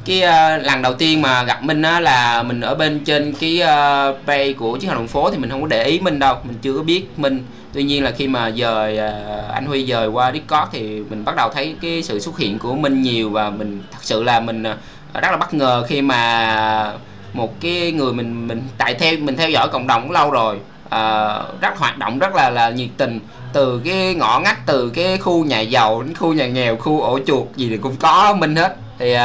cái 0.05 0.23
à, 0.23 0.59
lần 0.59 0.83
đầu 0.83 0.95
tiên 0.95 1.23
mà 1.23 1.43
gặp 1.43 1.62
Minh 1.62 1.83
á 1.83 2.00
là 2.00 2.43
mình 2.43 2.61
ở 2.61 2.75
bên 2.75 3.05
trên 3.05 3.35
cái 3.41 3.61
à, 3.61 4.07
page 4.26 4.53
của 4.53 4.76
chiến 4.76 4.91
học 4.91 4.99
đường 4.99 5.09
phố 5.09 5.31
thì 5.31 5.38
mình 5.38 5.50
không 5.50 5.62
có 5.62 5.69
để 5.69 5.85
ý 5.85 6.00
Minh 6.00 6.19
đâu. 6.19 6.37
Mình 6.45 6.57
chưa 6.62 6.76
có 6.76 6.83
biết 6.83 7.07
Minh. 7.17 7.47
Tuy 7.73 7.83
nhiên 7.83 8.05
là 8.05 8.11
khi 8.11 8.29
mà 8.29 8.50
dời 8.50 8.99
à, 8.99 9.12
anh 9.53 9.67
Huy 9.67 9.87
dời 9.87 10.09
qua 10.09 10.33
Discord 10.33 10.71
thì 10.73 11.00
mình 11.11 11.25
bắt 11.25 11.37
đầu 11.37 11.50
thấy 11.55 11.76
cái 11.83 12.03
sự 12.03 12.21
xuất 12.21 12.38
hiện 12.38 12.59
của 12.59 12.75
Minh 12.75 13.03
nhiều 13.03 13.31
và 13.31 13.50
mình 13.50 13.83
thật 13.93 13.99
sự 14.03 14.23
là 14.23 14.41
mình 14.41 14.62
à, 14.62 14.76
rất 15.14 15.31
là 15.31 15.37
bất 15.37 15.55
ngờ 15.55 15.85
khi 15.88 16.03
mà 16.03 16.93
một 17.33 17.61
cái 17.61 17.93
người 17.93 18.12
mình 18.12 18.49
mình 18.49 18.62
tại 18.79 18.95
theo 18.95 19.17
mình 19.21 19.37
theo 19.37 19.50
dõi 19.50 19.69
cộng 19.69 19.87
đồng 19.87 20.03
cũng 20.03 20.11
lâu 20.11 20.31
rồi 20.31 20.59
uh, 20.87 21.61
rất 21.61 21.79
hoạt 21.79 21.99
động 21.99 22.19
rất 22.19 22.35
là 22.35 22.50
là 22.50 22.71
nhiệt 22.71 22.88
tình. 22.97 23.21
Từ 23.53 23.81
cái 23.85 24.14
ngõ 24.14 24.41
ngách 24.41 24.67
từ 24.67 24.91
cái 24.95 25.19
khu 25.19 25.45
nhà 25.45 25.61
giàu 25.61 26.03
đến 26.03 26.14
khu 26.14 26.33
nhà 26.35 26.47
nghèo 26.47 26.76
khu 26.76 27.00
ổ 27.00 27.19
chuột 27.26 27.57
gì 27.57 27.69
thì 27.69 27.76
cũng 27.76 27.97
có 27.97 28.35
minh 28.38 28.57
hết. 28.57 28.76
Thì 28.99 29.17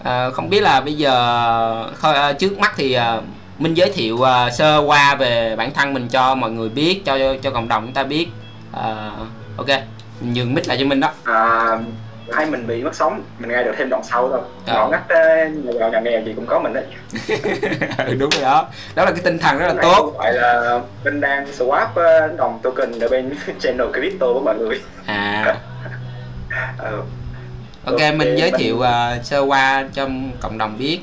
uh, 0.00 0.34
không 0.34 0.50
biết 0.50 0.60
là 0.60 0.80
bây 0.80 0.94
giờ 0.94 1.14
thôi 2.00 2.14
uh, 2.30 2.38
trước 2.38 2.58
mắt 2.58 2.72
thì 2.76 2.96
uh, 2.98 3.24
minh 3.58 3.74
giới 3.74 3.92
thiệu 3.92 4.14
uh, 4.16 4.52
sơ 4.52 4.78
qua 4.78 5.14
về 5.14 5.56
bản 5.56 5.74
thân 5.74 5.94
mình 5.94 6.08
cho 6.08 6.34
mọi 6.34 6.50
người 6.50 6.68
biết 6.68 7.04
cho 7.04 7.18
cho 7.42 7.50
cộng 7.50 7.68
đồng 7.68 7.84
chúng 7.84 7.94
ta 7.94 8.02
biết. 8.02 8.28
Uh, 8.70 9.28
ok 9.56 9.68
nhường 10.20 10.54
mic 10.54 10.68
lại 10.68 10.76
cho 10.80 10.86
minh 10.86 11.00
đó. 11.00 11.10
Uh, 11.22 11.80
hay 12.32 12.46
mình 12.46 12.66
bị 12.66 12.82
mất 12.82 12.94
sóng 12.94 13.22
mình 13.38 13.50
nghe 13.50 13.62
được 13.64 13.72
thêm 13.78 13.88
đoạn 13.90 14.02
sau 14.04 14.28
thôi. 14.28 14.40
Ngách 14.90 15.08
ờ, 15.08 15.44
nhà 15.64 15.72
giàu 15.80 15.90
nhà 15.90 16.00
nghèo 16.00 16.22
gì 16.24 16.32
cũng 16.36 16.46
có 16.46 16.60
mình 16.60 16.72
đấy 16.72 16.84
ừ, 17.98 18.14
đúng 18.18 18.30
rồi 18.30 18.42
đó. 18.42 18.68
Đó 18.94 19.04
là 19.04 19.10
cái 19.10 19.20
tinh 19.24 19.38
thần 19.38 19.58
rất 19.58 19.66
là 19.66 19.82
tốt. 19.82 20.14
phải 20.18 20.32
là 20.32 20.80
bên 21.04 21.20
đang 21.20 21.46
swap 21.58 21.86
đồng 22.36 22.60
token 22.62 22.98
ở 23.00 23.08
bên 23.08 23.34
channel 23.60 23.86
crypto 23.92 24.26
của 24.26 24.40
mọi 24.44 24.54
người. 24.58 24.80
À. 25.06 25.56
Ờ, 26.78 27.02
ok, 27.84 27.98
mình 28.16 28.36
giới 28.38 28.50
mình- 28.50 28.60
thiệu 28.60 28.80
ờ, 28.80 29.18
sơ 29.22 29.40
qua 29.40 29.84
trong 29.92 30.30
cộng 30.40 30.58
đồng 30.58 30.78
biết. 30.78 31.00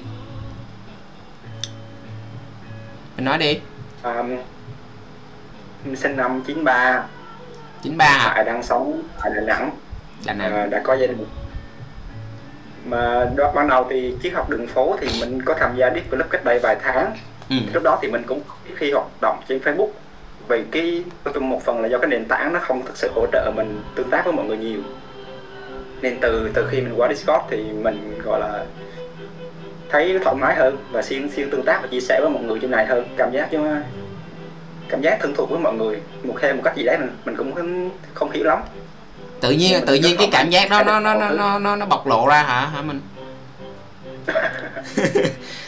Mình 3.15 3.25
nói 3.25 3.37
đi. 3.37 3.59
À, 4.01 4.23
mình 5.83 5.95
sinh 5.95 6.15
năm 6.17 6.41
93 6.47 7.03
93 7.83 8.05
hả 8.05 8.33
Hải 8.35 8.43
đang 8.43 8.63
sống 8.63 9.01
Nẵng 9.19 9.31
Đà 9.35 9.41
Nẵng 9.41 9.71
à, 10.25 10.67
đã 10.71 10.81
có 10.83 10.93
gia 10.93 11.07
đình. 11.07 11.25
Mà 12.85 13.25
đó, 13.35 13.51
ban 13.55 13.67
đầu 13.69 13.87
thì 13.89 14.15
triết 14.23 14.33
học 14.33 14.49
đường 14.49 14.67
phố 14.67 14.95
thì 15.01 15.07
mình 15.19 15.41
có 15.41 15.53
tham 15.59 15.75
gia 15.75 15.89
Deep 15.89 16.09
Club 16.09 16.29
cách 16.29 16.45
đây 16.45 16.59
vài 16.59 16.77
tháng. 16.81 17.11
Ừ. 17.49 17.55
lúc 17.73 17.83
đó 17.83 17.99
thì 18.01 18.07
mình 18.07 18.23
cũng 18.27 18.41
khi 18.75 18.91
hoạt 18.91 19.07
động 19.21 19.41
trên 19.47 19.59
Facebook. 19.59 19.89
Vì 20.47 20.63
cái 20.71 21.03
một 21.41 21.63
phần 21.63 21.81
là 21.81 21.87
do 21.87 21.97
cái 21.97 22.09
nền 22.09 22.25
tảng 22.25 22.53
nó 22.53 22.59
không 22.59 22.85
thực 22.85 22.97
sự 22.97 23.11
hỗ 23.15 23.25
trợ 23.31 23.51
mình 23.55 23.81
tương 23.95 24.09
tác 24.09 24.25
với 24.25 24.33
mọi 24.33 24.45
người 24.45 24.57
nhiều. 24.57 24.79
Nên 26.01 26.17
từ 26.21 26.51
từ 26.53 26.67
khi 26.71 26.81
mình 26.81 26.93
qua 26.97 27.09
Discord 27.09 27.43
thì 27.49 27.63
mình 27.63 28.21
gọi 28.23 28.39
là 28.39 28.65
thấy 29.89 30.19
thoải 30.23 30.35
mái 30.35 30.55
hơn 30.55 30.77
và 30.91 31.01
xuyên 31.01 31.29
xuyên 31.31 31.49
tương 31.49 31.65
tác 31.65 31.79
và 31.81 31.87
chia 31.87 31.99
sẻ 31.99 32.19
với 32.21 32.29
mọi 32.29 32.43
người 32.43 32.59
trên 32.61 32.71
này 32.71 32.85
hơn. 32.85 33.05
Cảm 33.17 33.31
giác 33.31 33.47
chứ 33.51 33.59
cảm 34.89 35.01
giác 35.01 35.17
thân 35.21 35.33
thuộc 35.33 35.49
với 35.49 35.59
mọi 35.59 35.73
người. 35.73 36.01
Một 36.23 36.35
thêm 36.41 36.55
một 36.55 36.61
cách 36.65 36.75
gì 36.77 36.83
đấy 36.83 36.97
mình 36.99 37.09
mình 37.25 37.35
cũng 37.35 37.89
không 38.13 38.31
hiểu 38.31 38.43
lắm 38.43 38.59
tự 39.41 39.51
nhiên 39.51 39.85
tự 39.85 39.95
nhiên 39.95 40.17
cái 40.17 40.29
cảm 40.31 40.49
giác 40.49 40.69
đó 40.69 40.83
nó 40.83 40.99
nó 40.99 41.13
nó 41.13 41.29
nó 41.29 41.59
nó, 41.59 41.75
nó 41.75 41.85
bộc 41.85 42.07
lộ 42.07 42.27
ra 42.27 42.43
hả? 42.43 42.69
Hả 42.73 42.81
mình 42.81 43.01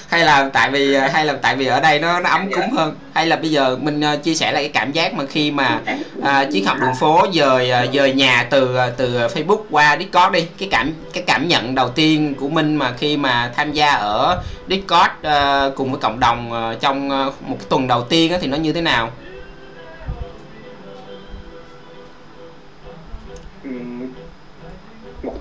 hay 0.07 0.25
là 0.25 0.49
tại 0.53 0.69
vì 0.71 0.95
hay 0.95 1.25
là 1.25 1.33
tại 1.41 1.55
vì 1.55 1.65
ở 1.65 1.79
đây 1.79 1.99
nó 1.99 2.19
nó 2.19 2.29
ấm 2.29 2.51
cúng 2.51 2.71
hơn? 2.71 2.95
Hay 3.13 3.27
là 3.27 3.35
bây 3.35 3.51
giờ 3.51 3.77
mình 3.81 4.01
ờ, 4.01 4.15
chia 4.15 4.35
sẻ 4.35 4.51
lại 4.51 4.63
cái 4.63 4.71
cảm 4.73 4.91
giác 4.91 5.13
mà 5.13 5.25
khi 5.25 5.51
mà 5.51 5.79
à, 6.23 6.45
chiến 6.51 6.65
học 6.65 6.77
đường 6.81 6.95
phố 6.99 7.25
dời 7.33 7.71
dời 7.93 8.13
nhà 8.13 8.47
từ 8.49 8.77
từ 8.97 9.27
Facebook 9.27 9.63
qua 9.69 9.97
Discord 9.99 10.33
đi. 10.33 10.47
Cái 10.57 10.67
cảm 10.71 10.93
cái 11.13 11.23
cảm 11.27 11.47
nhận 11.47 11.75
đầu 11.75 11.89
tiên 11.89 12.35
của 12.39 12.49
mình 12.49 12.75
mà 12.75 12.93
khi 12.97 13.17
mà 13.17 13.51
tham 13.55 13.71
gia 13.71 13.91
ở 13.91 14.41
Discord 14.69 15.11
à, 15.21 15.69
cùng 15.75 15.91
với 15.91 16.01
cộng 16.01 16.19
đồng 16.19 16.53
à, 16.53 16.73
trong 16.79 17.09
một 17.41 17.55
cái 17.59 17.65
tuần 17.69 17.87
đầu 17.87 18.03
tiên 18.03 18.31
á, 18.31 18.37
thì 18.41 18.47
nó 18.47 18.57
như 18.57 18.73
thế 18.73 18.81
nào 18.81 19.11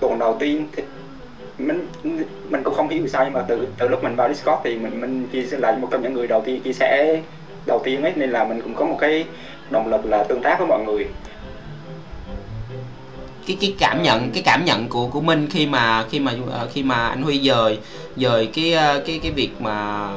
tuần 0.00 0.18
đầu 0.18 0.36
tiên 0.40 0.66
thì 0.72 0.82
mình 1.58 1.88
mình 2.48 2.62
cũng 2.64 2.74
không 2.74 2.88
hiểu 2.88 3.08
sao 3.08 3.24
nhưng 3.24 3.32
mà 3.32 3.44
từ 3.48 3.66
từ 3.78 3.88
lúc 3.88 4.02
mình 4.02 4.16
vào 4.16 4.28
Discord 4.28 4.60
thì 4.64 4.76
mình 4.76 5.00
mình 5.00 5.28
chia 5.32 5.46
sẻ 5.46 5.58
là 5.58 5.72
một 5.72 5.88
trong 5.90 6.02
những 6.02 6.14
người 6.14 6.26
đầu 6.26 6.42
tiên 6.44 6.60
chia 6.60 6.72
sẻ 6.72 7.20
đầu 7.66 7.80
tiên 7.84 8.02
ấy 8.02 8.12
nên 8.16 8.30
là 8.30 8.44
mình 8.44 8.60
cũng 8.60 8.74
có 8.74 8.84
một 8.84 8.96
cái 9.00 9.24
động 9.70 9.90
lực 9.90 10.04
là 10.04 10.24
tương 10.24 10.42
tác 10.42 10.58
với 10.58 10.68
mọi 10.68 10.84
người. 10.84 11.06
Cái 13.46 13.56
cái 13.60 13.74
cảm 13.78 14.02
nhận 14.02 14.30
cái 14.30 14.42
cảm 14.42 14.64
nhận 14.64 14.88
của 14.88 15.06
của 15.06 15.20
Minh 15.20 15.48
khi 15.50 15.66
mà 15.66 16.04
khi 16.10 16.20
mà 16.20 16.34
ờ, 16.50 16.68
khi 16.72 16.82
mà 16.82 17.06
anh 17.06 17.22
Huy 17.22 17.40
dời 17.40 17.78
dời 18.16 18.46
cái 18.54 18.72
ờ, 18.72 19.02
cái 19.06 19.20
cái 19.22 19.32
việc 19.32 19.50
mà 19.60 20.08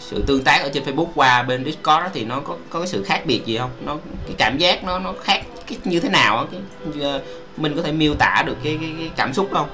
sự 0.00 0.22
tương 0.26 0.42
tác 0.44 0.62
ở 0.62 0.70
trên 0.74 0.82
Facebook 0.82 1.06
qua 1.14 1.42
bên 1.42 1.64
Discord 1.64 2.02
đó, 2.02 2.08
thì 2.14 2.24
nó 2.24 2.40
có 2.40 2.56
có 2.70 2.80
cái 2.80 2.88
sự 2.88 3.02
khác 3.02 3.22
biệt 3.26 3.46
gì 3.46 3.58
không? 3.58 3.70
Nó 3.86 3.96
cái 4.26 4.34
cảm 4.38 4.58
giác 4.58 4.84
nó 4.84 4.98
nó 4.98 5.14
khác 5.22 5.42
cái 5.66 5.78
như 5.84 6.00
thế 6.00 6.08
nào 6.08 6.46
cái 6.50 7.02
ờ, 7.02 7.20
Minh 7.56 7.72
có 7.76 7.82
thể 7.82 7.92
miêu 7.92 8.14
tả 8.18 8.42
được 8.46 8.56
cái 8.64 8.78
cái, 8.80 8.94
cái 8.98 9.10
cảm 9.16 9.32
xúc 9.32 9.48
không? 9.52 9.68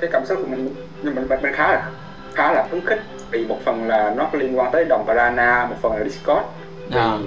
Cái 0.00 0.10
cảm 0.12 0.26
xúc 0.26 0.38
của 0.42 0.46
mình 0.50 0.74
nhưng 1.02 1.14
mình, 1.14 1.26
mình, 1.28 1.38
mình 1.42 1.52
khá 1.52 1.72
là 1.72 1.90
khá 2.34 2.52
là 2.52 2.66
phấn 2.70 2.80
khích. 2.86 3.00
Vì 3.30 3.44
một 3.46 3.58
phần 3.64 3.88
là 3.88 4.14
nó 4.16 4.28
có 4.32 4.38
liên 4.38 4.58
quan 4.58 4.72
tới 4.72 4.84
đồng 4.84 5.04
Parana 5.06 5.66
một 5.66 5.76
phần 5.82 5.92
là 5.92 6.04
Discord. 6.04 6.42
Vì 6.88 6.96
À. 6.98 7.18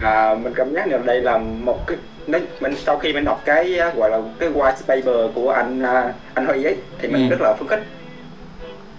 à, 0.00 0.34
mình 0.34 0.52
cảm 0.56 0.72
giác 0.74 0.88
là 0.88 0.98
đây 0.98 1.20
là 1.20 1.38
một 1.38 1.86
cái 1.86 1.96
nó, 2.26 2.38
mình 2.60 2.74
sau 2.76 2.98
khi 2.98 3.12
mình 3.12 3.24
đọc 3.24 3.42
cái 3.44 3.78
à, 3.78 3.92
gọi 3.96 4.10
là 4.10 4.18
cái 4.38 4.48
white 4.50 4.72
paper 4.86 5.34
của 5.34 5.50
anh 5.50 5.82
à, 5.82 6.12
anh 6.34 6.46
Huy 6.46 6.64
ấy 6.64 6.76
thì 6.98 7.08
mình 7.08 7.30
Ừ. 7.30 7.36
rất 7.36 7.40
là 7.40 7.54
phấn 7.58 7.68
khích. 7.68 7.82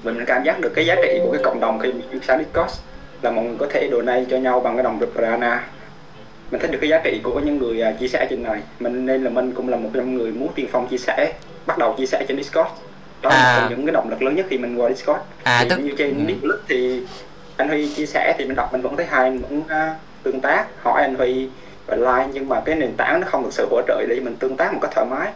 Mình 0.03 0.15
mình 0.15 0.25
cảm 0.25 0.43
giác 0.43 0.59
được 0.59 0.71
cái 0.75 0.85
giá 0.85 0.95
trị 0.95 1.19
của 1.23 1.31
cái 1.31 1.41
cộng 1.43 1.59
đồng 1.59 1.79
khi 1.79 1.93
mình 1.93 2.21
sang 2.21 2.39
Discord 2.39 2.79
là 3.21 3.31
mọi 3.31 3.45
người 3.45 3.55
có 3.59 3.67
thể 3.69 3.89
donate 3.91 4.25
cho 4.29 4.37
nhau 4.37 4.59
bằng 4.59 4.75
cái 4.75 4.83
đồng 4.83 4.99
Parana 5.15 5.63
mình 6.51 6.61
thấy 6.61 6.69
được 6.71 6.77
cái 6.81 6.89
giá 6.89 7.01
trị 7.03 7.19
của 7.23 7.39
những 7.39 7.57
người 7.57 7.81
à, 7.81 7.91
chia 7.99 8.07
sẻ 8.07 8.27
trên 8.29 8.43
này 8.43 8.61
mình 8.79 9.05
nên 9.05 9.23
là 9.23 9.29
mình 9.29 9.51
cũng 9.53 9.69
là 9.69 9.77
một 9.77 9.89
trong 9.93 10.15
người 10.17 10.31
muốn 10.31 10.51
tiên 10.55 10.67
phong 10.71 10.87
chia 10.87 10.97
sẻ 10.97 11.33
bắt 11.65 11.77
đầu 11.77 11.95
chia 11.97 12.05
sẻ 12.05 12.25
trên 12.27 12.37
Discord 12.37 12.69
đó 13.21 13.29
là 13.29 13.35
À. 13.35 13.57
trong 13.59 13.69
những 13.69 13.85
cái 13.85 13.93
động 13.93 14.09
lực 14.09 14.21
lớn 14.21 14.35
nhất 14.35 14.45
khi 14.49 14.57
mình 14.57 14.75
qua 14.81 14.89
Discord 14.89 15.19
à 15.43 15.59
thì 15.63 15.69
tức 15.69 15.79
như 15.79 15.93
trên 15.97 16.27
ừ. 16.27 16.33
Discord 16.33 16.59
thì 16.69 17.01
anh 17.57 17.67
Huy 17.69 17.93
chia 17.95 18.05
sẻ 18.05 18.35
thì 18.37 18.45
mình 18.45 18.55
đọc 18.55 18.73
mình 18.73 18.81
vẫn 18.81 18.97
thấy 18.97 19.05
hay 19.05 19.29
mình 19.31 19.41
vẫn 19.41 19.63
à, 19.67 19.95
tương 20.23 20.41
tác 20.41 20.65
hỏi 20.83 21.01
anh 21.01 21.15
Huy 21.15 21.47
và 21.85 21.95
like 21.95 22.29
nhưng 22.33 22.49
mà 22.49 22.61
cái 22.65 22.75
nền 22.75 22.93
tảng 22.97 23.21
nó 23.21 23.27
không 23.31 23.43
thực 23.43 23.53
sự 23.53 23.67
hỗ 23.71 23.81
trợ 23.87 24.05
để 24.09 24.19
mình 24.19 24.35
tương 24.35 24.57
tác 24.57 24.73
một 24.73 24.79
cách 24.81 24.91
thoải 24.95 25.07
mái 25.09 25.31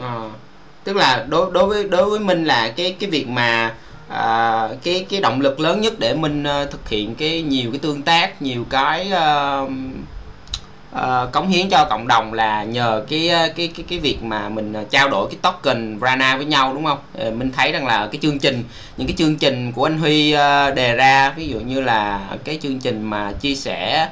Ờ. 0.00 0.30
tức 0.84 0.96
là 0.96 1.24
đối 1.28 1.50
đối 1.52 1.66
với 1.66 1.84
đối 1.84 2.10
với 2.10 2.20
Minh 2.20 2.44
là 2.44 2.72
cái 2.76 2.96
cái 3.00 3.10
việc 3.10 3.28
mà 3.28 3.74
à, 4.08 4.68
cái 4.82 5.06
cái 5.10 5.20
động 5.20 5.40
lực 5.40 5.60
lớn 5.60 5.80
nhất 5.80 5.98
để 5.98 6.14
mình 6.14 6.44
ờ, 6.44 6.64
thực 6.64 6.88
hiện 6.88 7.14
cái 7.14 7.42
nhiều 7.42 7.70
cái 7.72 7.78
tương 7.78 8.02
tác 8.02 8.42
nhiều 8.42 8.66
cái 8.70 9.12
uh, 9.12 9.70
uh, 10.94 11.32
cống 11.32 11.48
hiến 11.48 11.68
cho 11.70 11.86
cộng 11.90 12.08
đồng 12.08 12.32
là 12.32 12.64
nhờ 12.64 13.04
cái 13.08 13.28
cái 13.56 13.68
cái 13.76 13.84
cái 13.88 13.98
việc 13.98 14.22
mà 14.22 14.48
mình 14.48 14.74
trao 14.90 15.08
đổi 15.08 15.28
cái 15.30 15.38
token 15.42 15.98
Rana 16.00 16.36
với 16.36 16.46
nhau 16.46 16.74
đúng 16.74 16.84
không? 16.84 16.98
mình 17.38 17.52
thấy 17.52 17.72
rằng 17.72 17.86
là 17.86 18.08
cái 18.12 18.18
chương 18.22 18.38
trình 18.38 18.64
những 18.96 19.06
cái 19.06 19.16
chương 19.16 19.36
trình 19.36 19.72
của 19.72 19.86
anh 19.86 19.98
Huy 19.98 20.32
đề 20.76 20.94
ra 20.96 21.30
ví 21.36 21.48
dụ 21.48 21.60
như 21.60 21.80
là 21.80 22.20
cái 22.44 22.58
chương 22.62 22.78
trình 22.78 23.02
mà 23.02 23.32
chia 23.32 23.54
sẻ 23.54 24.08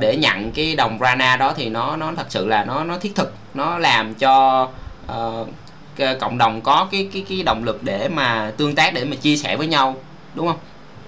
để 0.00 0.16
nhận 0.16 0.52
cái 0.52 0.76
đồng 0.76 0.98
Rana 1.00 1.36
đó 1.36 1.52
thì 1.56 1.68
nó 1.68 1.96
nó 1.96 2.12
thật 2.16 2.26
sự 2.28 2.46
là 2.46 2.64
nó 2.64 2.84
nó 2.84 2.98
thiết 2.98 3.14
thực 3.14 3.34
nó 3.54 3.78
làm 3.78 4.14
cho 4.14 4.68
uh, 5.12 5.48
cộng 6.20 6.38
đồng 6.38 6.60
có 6.60 6.88
cái 6.92 7.08
cái 7.12 7.24
cái 7.28 7.42
động 7.42 7.64
lực 7.64 7.78
để 7.82 8.08
mà 8.08 8.52
tương 8.56 8.74
tác 8.74 8.94
để 8.94 9.04
mà 9.04 9.16
chia 9.16 9.36
sẻ 9.36 9.56
với 9.56 9.66
nhau 9.66 9.96
đúng 10.34 10.46
không? 10.46 10.56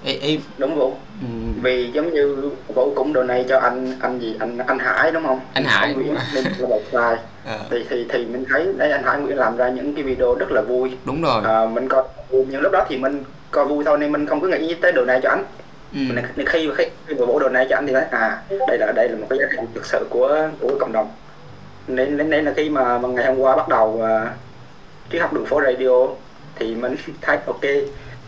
Ý, 0.04 0.14
ý, 0.14 0.40
đúng 0.58 0.74
Vũ. 0.74 0.94
Ừ, 1.22 1.26
vì 1.62 1.90
giống 1.92 2.14
như 2.14 2.50
Vũ 2.74 2.92
cũng 2.96 3.12
donate 3.14 3.44
cho 3.48 3.58
anh 3.58 3.92
anh 4.00 4.18
gì 4.18 4.36
anh 4.40 4.58
anh 4.58 4.78
Hải 4.78 5.12
đúng 5.12 5.26
không? 5.26 5.40
Anh 5.52 5.64
Hải. 5.64 5.94
Nguyễn 5.94 6.14
nên 6.34 6.44
là 6.44 6.68
một 6.68 6.82
vài 6.92 7.16
ờ, 7.44 7.58
thì 7.70 7.84
thì 7.90 8.06
thì 8.08 8.24
mình 8.24 8.44
thấy 8.48 8.66
đấy 8.76 8.90
anh 8.90 9.02
Hải 9.02 9.18
Nguyễn 9.18 9.36
làm 9.36 9.56
ra 9.56 9.68
những 9.68 9.94
cái 9.94 10.04
video 10.04 10.34
rất 10.34 10.52
là 10.52 10.62
vui. 10.62 10.90
Đúng 11.04 11.22
rồi. 11.22 11.42
à, 11.44 11.66
mình 11.66 11.88
coi 11.88 12.02
nhưng 12.30 12.60
lúc 12.60 12.72
đó 12.72 12.84
thì 12.88 12.96
mình 12.96 13.24
coi 13.50 13.66
vui 13.66 13.84
thôi 13.84 13.98
nên 13.98 14.12
mình 14.12 14.26
không 14.26 14.40
có 14.40 14.48
nghĩ 14.48 14.74
tới 14.74 14.92
donate 14.96 15.20
cho 15.22 15.30
anh. 15.30 15.44
Ừ. 15.92 16.00
nên 16.14 16.46
khi 16.46 16.68
khi 16.76 16.84
khi 17.06 17.14
mà 17.14 17.26
Vũ 17.26 17.40
donate 17.40 17.66
cho 17.70 17.76
anh 17.76 17.86
thì 17.86 17.92
nói 17.92 18.04
à 18.10 18.42
đây 18.68 18.78
là 18.78 18.92
đây 18.96 19.08
là 19.08 19.16
một 19.16 19.26
cái 19.30 19.38
giá 19.38 19.46
trị 19.50 19.62
thực 19.74 19.86
sự 19.86 20.06
của 20.10 20.48
của 20.60 20.76
cộng 20.80 20.92
đồng. 20.92 21.10
Nên 21.88 22.16
nên, 22.16 22.30
nên 22.30 22.44
là 22.44 22.52
khi 22.56 22.70
mà, 22.70 22.98
mà 22.98 23.08
ngày 23.08 23.26
hôm 23.26 23.38
qua 23.38 23.56
bắt 23.56 23.68
đầu 23.68 23.88
uh, 23.88 24.28
triết 25.12 25.20
học 25.22 25.32
đường 25.32 25.46
phố 25.46 25.60
radio 25.62 26.06
thì 26.56 26.74
mình 26.74 26.96
thấy 27.22 27.38
ok 27.46 27.60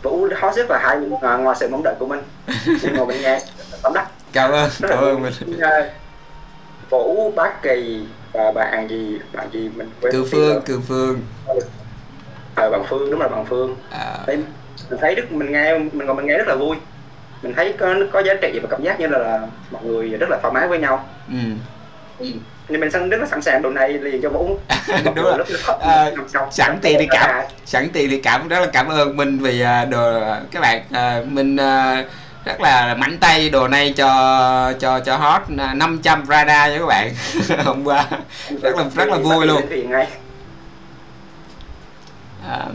Vũ 0.02 0.28
hot 0.36 0.54
rất 0.54 0.70
là 0.70 0.78
hay 0.78 0.98
à, 1.22 1.36
ngoài 1.36 1.56
sự 1.60 1.68
mong 1.68 1.82
đợi 1.84 1.94
của 1.98 2.06
mình. 2.06 2.20
Nhưng 2.82 2.96
mà 2.96 3.04
mình 3.04 3.22
nghe 3.22 3.40
tấm 3.82 3.94
đắc 3.94 4.10
Cảm 4.32 4.50
ơn, 4.50 4.70
rất 4.78 4.88
cảm 4.88 4.98
ơn 4.98 5.22
mình. 5.22 5.32
Ờ, 5.60 5.90
Vũ 6.90 7.32
Bác 7.36 7.62
Kỳ 7.62 8.04
và 8.32 8.52
bạn 8.52 8.88
gì 8.90 9.18
bạn 9.32 9.48
gì 9.52 9.70
mình 9.76 9.90
quên 10.00 10.12
Cự 10.12 10.22
mất 10.22 10.28
Phương, 10.32 10.52
rồi. 10.52 10.62
Cự 10.66 10.80
Phương. 10.88 11.20
ờ 12.54 12.70
bạn 12.70 12.82
Phương 12.88 13.10
đúng 13.10 13.20
là 13.20 13.28
bạn 13.28 13.44
Phương. 13.48 13.76
À, 13.90 14.18
mình 14.26 14.44
thấy 15.00 15.14
rất 15.14 15.32
mình 15.32 15.52
nghe 15.52 15.78
mình 15.78 16.06
còn 16.06 16.16
mình 16.16 16.26
nghe 16.26 16.38
rất 16.38 16.48
là 16.48 16.54
vui. 16.54 16.76
Mình 17.42 17.54
thấy 17.54 17.74
có 17.78 17.94
có 18.12 18.22
giá 18.22 18.34
trị 18.42 18.58
và 18.62 18.68
cảm 18.70 18.82
giác 18.82 19.00
như 19.00 19.06
là, 19.06 19.18
là 19.18 19.46
mọi 19.70 19.84
người 19.84 20.08
rất 20.08 20.30
là 20.30 20.38
thoải 20.42 20.54
mái 20.54 20.68
với 20.68 20.78
nhau. 20.78 21.08
Ừ. 21.28 22.26
nên 22.70 22.80
mình 22.80 22.90
sẵn 22.90 23.09
rất 23.11 23.20
là 23.20 23.26
sẵn 23.26 23.42
sàng 23.42 23.62
đồ 23.62 23.70
này 23.70 23.92
liền 23.92 24.22
cho 24.22 24.28
Vũ 24.28 24.59
Đúng 25.04 25.14
rồi. 25.14 25.38
À, 25.80 26.11
sẵn 26.50 26.78
tiền 26.83 26.96
thì 27.00 27.06
cảm 27.11 27.44
sẵn 27.64 27.88
tiền 27.92 28.11
thì 28.11 28.20
cảm 28.20 28.48
rất 28.48 28.61
là 28.61 28.66
cảm 28.66 28.88
ơn 28.88 29.16
Minh 29.16 29.38
vì 29.38 29.61
à, 29.61 29.85
đồ 29.85 30.20
các 30.50 30.61
bạn 30.61 30.83
à, 30.92 31.22
Minh 31.28 31.56
à, 31.56 32.04
rất 32.44 32.61
là 32.61 32.94
mạnh 32.94 33.18
tay 33.18 33.50
đồ 33.50 33.68
này 33.68 33.92
cho 33.96 34.72
cho 34.80 35.00
cho 35.00 35.16
hot 35.16 35.42
à, 35.59 35.74
500 35.74 36.24
radar 36.28 36.72
nha 36.72 36.78
các 36.78 36.87
bạn. 36.87 37.12
Hôm 37.64 37.85
qua 37.85 38.06
rất 38.62 38.76
là 38.76 38.85
rất 38.94 39.09
là 39.09 39.16
vui 39.16 39.46
luôn. 39.46 39.62
thì 39.70 39.85
À, 42.48 42.66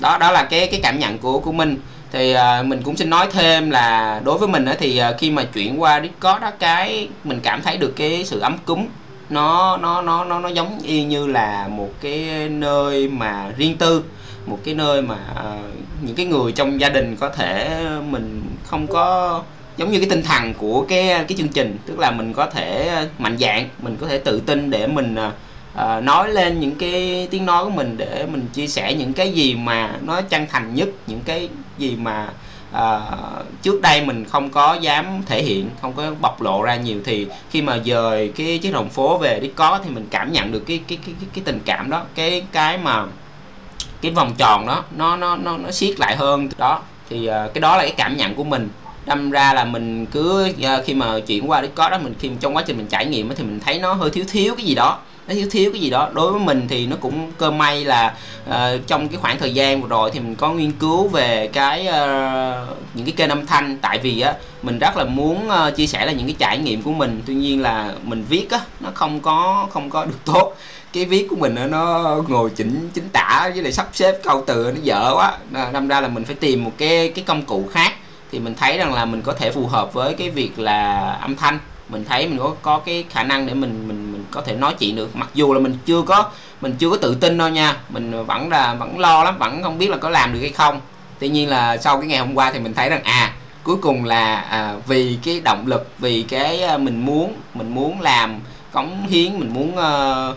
đó 0.00 0.18
đó 0.20 0.30
là 0.30 0.44
cái 0.50 0.66
cái 0.66 0.80
cảm 0.82 0.98
nhận 0.98 1.18
của 1.18 1.38
của 1.38 1.52
mình 1.52 1.80
thì 2.12 2.32
à, 2.32 2.62
mình 2.62 2.82
cũng 2.82 2.96
xin 2.96 3.10
nói 3.10 3.26
thêm 3.32 3.70
là 3.70 4.20
đối 4.24 4.38
với 4.38 4.48
mình 4.48 4.64
á, 4.64 4.74
thì 4.78 4.98
à, 4.98 5.12
khi 5.18 5.30
mà 5.30 5.44
chuyển 5.44 5.82
qua 5.82 6.00
Discord 6.00 6.42
đó 6.42 6.50
cái 6.58 7.08
mình 7.24 7.40
cảm 7.42 7.62
thấy 7.62 7.76
được 7.76 7.92
cái 7.96 8.24
sự 8.24 8.40
ấm 8.40 8.58
cúng 8.64 8.88
nó 9.30 9.76
nó 9.76 10.02
nó 10.02 10.24
nó 10.24 10.40
nó 10.40 10.48
giống 10.48 10.78
y 10.82 11.04
như 11.04 11.26
là 11.26 11.68
một 11.68 11.90
cái 12.00 12.48
nơi 12.48 13.08
mà 13.08 13.50
riêng 13.56 13.76
tư 13.76 14.04
một 14.46 14.58
cái 14.64 14.74
nơi 14.74 15.02
mà 15.02 15.16
uh, 15.32 15.74
những 16.02 16.16
cái 16.16 16.26
người 16.26 16.52
trong 16.52 16.80
gia 16.80 16.88
đình 16.88 17.16
có 17.16 17.28
thể 17.28 17.80
mình 18.08 18.42
không 18.66 18.86
có 18.86 19.42
giống 19.76 19.90
như 19.90 19.98
cái 19.98 20.10
tinh 20.10 20.22
thần 20.22 20.54
của 20.54 20.84
cái 20.88 21.08
cái 21.08 21.38
chương 21.38 21.48
trình 21.48 21.76
tức 21.86 21.98
là 21.98 22.10
mình 22.10 22.32
có 22.32 22.46
thể 22.46 22.90
mạnh 23.18 23.36
dạn 23.38 23.68
mình 23.78 23.96
có 24.00 24.06
thể 24.06 24.18
tự 24.18 24.40
tin 24.40 24.70
để 24.70 24.86
mình 24.86 25.16
uh, 25.74 26.04
nói 26.04 26.28
lên 26.28 26.60
những 26.60 26.74
cái 26.74 27.28
tiếng 27.30 27.46
nói 27.46 27.64
của 27.64 27.70
mình 27.70 27.96
để 27.96 28.26
mình 28.32 28.46
chia 28.52 28.66
sẻ 28.66 28.94
những 28.94 29.12
cái 29.12 29.32
gì 29.32 29.54
mà 29.54 29.96
nó 30.02 30.20
chân 30.20 30.46
thành 30.50 30.74
nhất 30.74 30.88
những 31.06 31.20
cái 31.24 31.48
gì 31.78 31.96
mà 31.96 32.28
à, 32.72 33.00
trước 33.62 33.82
đây 33.82 34.04
mình 34.04 34.24
không 34.24 34.50
có 34.50 34.74
dám 34.80 35.22
thể 35.26 35.42
hiện 35.42 35.70
không 35.82 35.92
có 35.92 36.14
bộc 36.20 36.42
lộ 36.42 36.62
ra 36.62 36.76
nhiều 36.76 37.00
thì 37.04 37.26
khi 37.50 37.62
mà 37.62 37.78
dời 37.84 38.32
cái 38.36 38.58
chiếc 38.58 38.72
đồng 38.72 38.88
phố 38.88 39.18
về 39.18 39.38
Discord 39.42 39.84
thì 39.84 39.90
mình 39.90 40.06
cảm 40.10 40.32
nhận 40.32 40.52
được 40.52 40.62
cái 40.66 40.80
cái 40.88 40.98
cái 41.06 41.14
cái, 41.20 41.28
cái 41.34 41.44
tình 41.44 41.60
cảm 41.64 41.90
đó 41.90 42.02
cái 42.14 42.44
cái 42.52 42.78
mà 42.78 43.04
cái 44.00 44.10
vòng 44.12 44.32
tròn 44.38 44.66
đó 44.66 44.84
nó 44.96 45.16
nó 45.16 45.36
nó 45.36 45.56
nó 45.56 45.70
siết 45.70 46.00
lại 46.00 46.16
hơn 46.16 46.48
đó. 46.58 46.82
Thì 47.10 47.26
à, 47.26 47.48
cái 47.54 47.60
đó 47.60 47.76
là 47.76 47.82
cái 47.82 47.94
cảm 47.96 48.16
nhận 48.16 48.34
của 48.34 48.44
mình. 48.44 48.68
Đâm 49.06 49.30
ra 49.30 49.52
là 49.52 49.64
mình 49.64 50.06
cứ 50.06 50.52
à, 50.62 50.80
khi 50.84 50.94
mà 50.94 51.20
chuyển 51.20 51.50
qua 51.50 51.62
Discord 51.62 51.90
đó 51.90 51.98
mình 51.98 52.14
khi 52.18 52.30
trong 52.40 52.56
quá 52.56 52.62
trình 52.66 52.76
mình 52.76 52.86
trải 52.86 53.06
nghiệm 53.06 53.28
thì 53.28 53.44
mình 53.44 53.60
thấy 53.60 53.78
nó 53.78 53.92
hơi 53.92 54.10
thiếu 54.10 54.24
thiếu 54.28 54.54
cái 54.54 54.66
gì 54.66 54.74
đó 54.74 54.98
nó 55.30 55.36
thiếu 55.36 55.48
thiếu 55.50 55.72
cái 55.72 55.80
gì 55.80 55.90
đó. 55.90 56.10
Đối 56.12 56.32
với 56.32 56.40
mình 56.40 56.66
thì 56.68 56.86
nó 56.86 56.96
cũng 57.00 57.32
cơ 57.38 57.50
may 57.50 57.84
là 57.84 58.14
uh, 58.48 58.54
trong 58.86 59.08
cái 59.08 59.16
khoảng 59.16 59.38
thời 59.38 59.54
gian 59.54 59.82
vừa 59.82 59.88
rồi 59.88 60.10
thì 60.12 60.20
mình 60.20 60.34
có 60.34 60.52
nghiên 60.52 60.72
cứu 60.72 61.08
về 61.08 61.50
cái 61.52 61.80
uh, 61.88 62.76
những 62.94 63.06
cái 63.06 63.12
kênh 63.16 63.28
âm 63.28 63.46
thanh. 63.46 63.78
Tại 63.78 63.98
vì 63.98 64.20
á 64.20 64.34
mình 64.62 64.78
rất 64.78 64.96
là 64.96 65.04
muốn 65.04 65.48
uh, 65.48 65.76
chia 65.76 65.86
sẻ 65.86 66.06
là 66.06 66.12
những 66.12 66.26
cái 66.26 66.36
trải 66.38 66.58
nghiệm 66.58 66.82
của 66.82 66.92
mình. 66.92 67.22
Tuy 67.26 67.34
nhiên 67.34 67.62
là 67.62 67.92
mình 68.02 68.24
viết 68.28 68.50
á 68.50 68.60
nó 68.80 68.90
không 68.94 69.20
có 69.20 69.66
không 69.70 69.90
có 69.90 70.04
được 70.04 70.24
tốt. 70.24 70.56
Cái 70.92 71.04
viết 71.04 71.26
của 71.30 71.36
mình 71.36 71.56
nó 71.70 72.16
ngồi 72.28 72.50
chỉnh 72.50 72.90
chính 72.94 73.08
tả 73.08 73.50
với 73.54 73.62
lại 73.62 73.72
sắp 73.72 73.88
xếp 73.92 74.18
câu 74.22 74.44
từ 74.46 74.72
nó 74.74 74.80
dở 74.82 75.12
quá. 75.14 75.38
Đâm 75.72 75.88
ra 75.88 76.00
là 76.00 76.08
mình 76.08 76.24
phải 76.24 76.34
tìm 76.34 76.64
một 76.64 76.72
cái 76.78 77.08
cái 77.08 77.24
công 77.24 77.42
cụ 77.42 77.64
khác. 77.72 77.92
Thì 78.32 78.38
mình 78.38 78.54
thấy 78.54 78.78
rằng 78.78 78.94
là 78.94 79.04
mình 79.04 79.22
có 79.22 79.32
thể 79.32 79.50
phù 79.50 79.66
hợp 79.66 79.92
với 79.92 80.14
cái 80.14 80.30
việc 80.30 80.58
là 80.58 81.10
âm 81.20 81.36
thanh. 81.36 81.58
Mình 81.88 82.04
thấy 82.08 82.28
mình 82.28 82.38
có 82.38 82.54
có 82.62 82.78
cái 82.78 83.04
khả 83.10 83.22
năng 83.22 83.46
để 83.46 83.54
mình 83.54 83.88
mình 83.88 84.09
mình 84.09 84.09
có 84.30 84.42
thể 84.42 84.54
nói 84.54 84.74
chuyện 84.78 84.96
được. 84.96 85.16
Mặc 85.16 85.28
dù 85.34 85.54
là 85.54 85.60
mình 85.60 85.76
chưa 85.86 86.02
có 86.02 86.30
mình 86.60 86.74
chưa 86.78 86.90
có 86.90 86.96
tự 86.96 87.14
tin 87.14 87.38
đâu 87.38 87.48
nha. 87.48 87.76
Mình 87.88 88.24
vẫn 88.24 88.48
là 88.48 88.74
vẫn 88.74 88.98
lo 88.98 89.24
lắm 89.24 89.38
vẫn 89.38 89.62
không 89.62 89.78
biết 89.78 89.90
là 89.90 89.96
có 89.96 90.10
làm 90.10 90.32
được 90.32 90.40
hay 90.40 90.50
không. 90.50 90.80
Tuy 91.18 91.28
nhiên 91.28 91.48
là 91.48 91.76
sau 91.76 92.00
cái 92.00 92.06
ngày 92.06 92.18
hôm 92.18 92.34
qua 92.34 92.52
thì 92.52 92.58
mình 92.58 92.74
thấy 92.74 92.88
rằng 92.88 93.02
à 93.04 93.32
cuối 93.64 93.76
cùng 93.76 94.04
là 94.04 94.36
à, 94.36 94.74
vì 94.86 95.18
cái 95.24 95.40
động 95.44 95.66
lực 95.66 95.88
vì 95.98 96.22
cái 96.22 96.62
à, 96.62 96.76
mình 96.76 97.04
muốn 97.04 97.34
mình 97.54 97.74
muốn 97.74 98.00
làm 98.00 98.40
cống 98.72 99.06
hiến 99.06 99.38
mình 99.38 99.54
muốn 99.54 99.76
à, 99.76 100.28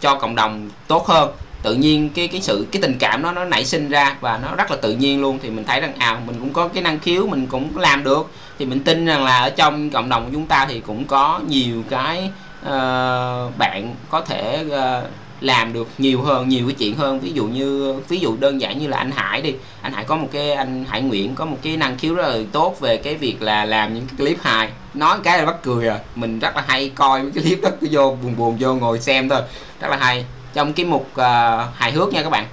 cho 0.00 0.14
cộng 0.14 0.34
đồng 0.34 0.70
tốt 0.86 1.06
hơn 1.06 1.30
tự 1.62 1.74
nhiên 1.74 2.10
cái 2.14 2.28
cái 2.28 2.40
sự 2.40 2.66
cái 2.72 2.82
tình 2.82 2.96
cảm 2.98 3.22
nó 3.22 3.32
nó 3.32 3.44
nảy 3.44 3.64
sinh 3.64 3.88
ra 3.88 4.16
và 4.20 4.38
nó 4.42 4.54
rất 4.56 4.70
là 4.70 4.76
tự 4.82 4.92
nhiên 4.92 5.20
luôn. 5.20 5.38
Thì 5.42 5.50
mình 5.50 5.64
thấy 5.64 5.80
rằng 5.80 5.92
à 5.98 6.20
mình 6.26 6.36
cũng 6.40 6.52
có 6.52 6.68
cái 6.68 6.82
năng 6.82 6.98
khiếu 6.98 7.26
mình 7.26 7.46
cũng 7.46 7.78
làm 7.78 8.04
được. 8.04 8.30
Thì 8.58 8.64
mình 8.66 8.80
tin 8.80 9.06
rằng 9.06 9.24
là 9.24 9.38
ở 9.38 9.50
trong 9.50 9.90
cộng 9.90 10.08
đồng 10.08 10.24
của 10.24 10.30
chúng 10.32 10.46
ta 10.46 10.66
thì 10.66 10.80
cũng 10.80 11.04
có 11.04 11.40
nhiều 11.48 11.82
cái 11.90 12.30
uh, 12.68 13.58
bạn 13.58 13.94
có 14.10 14.20
thể 14.20 14.64
uh, 14.66 15.10
làm 15.40 15.72
được 15.72 15.88
nhiều 15.98 16.22
hơn 16.22 16.48
nhiều 16.48 16.66
cái 16.66 16.74
chuyện 16.78 16.96
hơn. 16.96 17.20
Ví 17.20 17.32
dụ 17.32 17.44
như 17.46 18.00
ví 18.08 18.18
dụ 18.18 18.36
đơn 18.36 18.60
giản 18.60 18.78
như 18.78 18.86
là 18.86 18.96
anh 18.96 19.10
Hải 19.10 19.42
đi. 19.42 19.54
Anh 19.80 19.92
Hải 19.92 20.04
có 20.04 20.16
một 20.16 20.28
cái 20.32 20.52
anh 20.52 20.84
Hải 20.88 21.02
Nguyễn 21.02 21.34
có 21.34 21.44
một 21.44 21.56
cái 21.62 21.76
năng 21.76 21.98
khiếu 21.98 22.14
rất 22.14 22.28
là 22.28 22.38
tốt 22.52 22.76
về 22.80 22.96
cái 22.96 23.14
việc 23.14 23.42
là 23.42 23.64
làm 23.64 23.94
những 23.94 24.06
cái 24.06 24.16
clip 24.16 24.42
hài. 24.42 24.68
Nói 24.94 25.18
cái 25.24 25.38
là 25.38 25.46
bắt 25.46 25.56
cười 25.62 25.88
à. 25.88 25.98
Mình 26.14 26.38
rất 26.38 26.56
là 26.56 26.64
hay 26.66 26.88
coi 26.94 27.22
mấy 27.22 27.32
cái 27.34 27.44
clip 27.44 27.62
đó 27.62 27.70
cứ 27.80 27.88
vô 27.90 28.16
buồn 28.22 28.36
buồn 28.36 28.56
vô 28.60 28.74
ngồi 28.74 29.00
xem 29.00 29.28
thôi. 29.28 29.40
Rất 29.80 29.88
là 29.88 29.96
hay. 29.96 30.24
Trong 30.54 30.72
cái 30.72 30.86
mục 30.86 31.10
uh, 31.12 31.74
hài 31.74 31.92
hước 31.92 32.12
nha 32.12 32.22
các 32.22 32.30
bạn. 32.30 32.46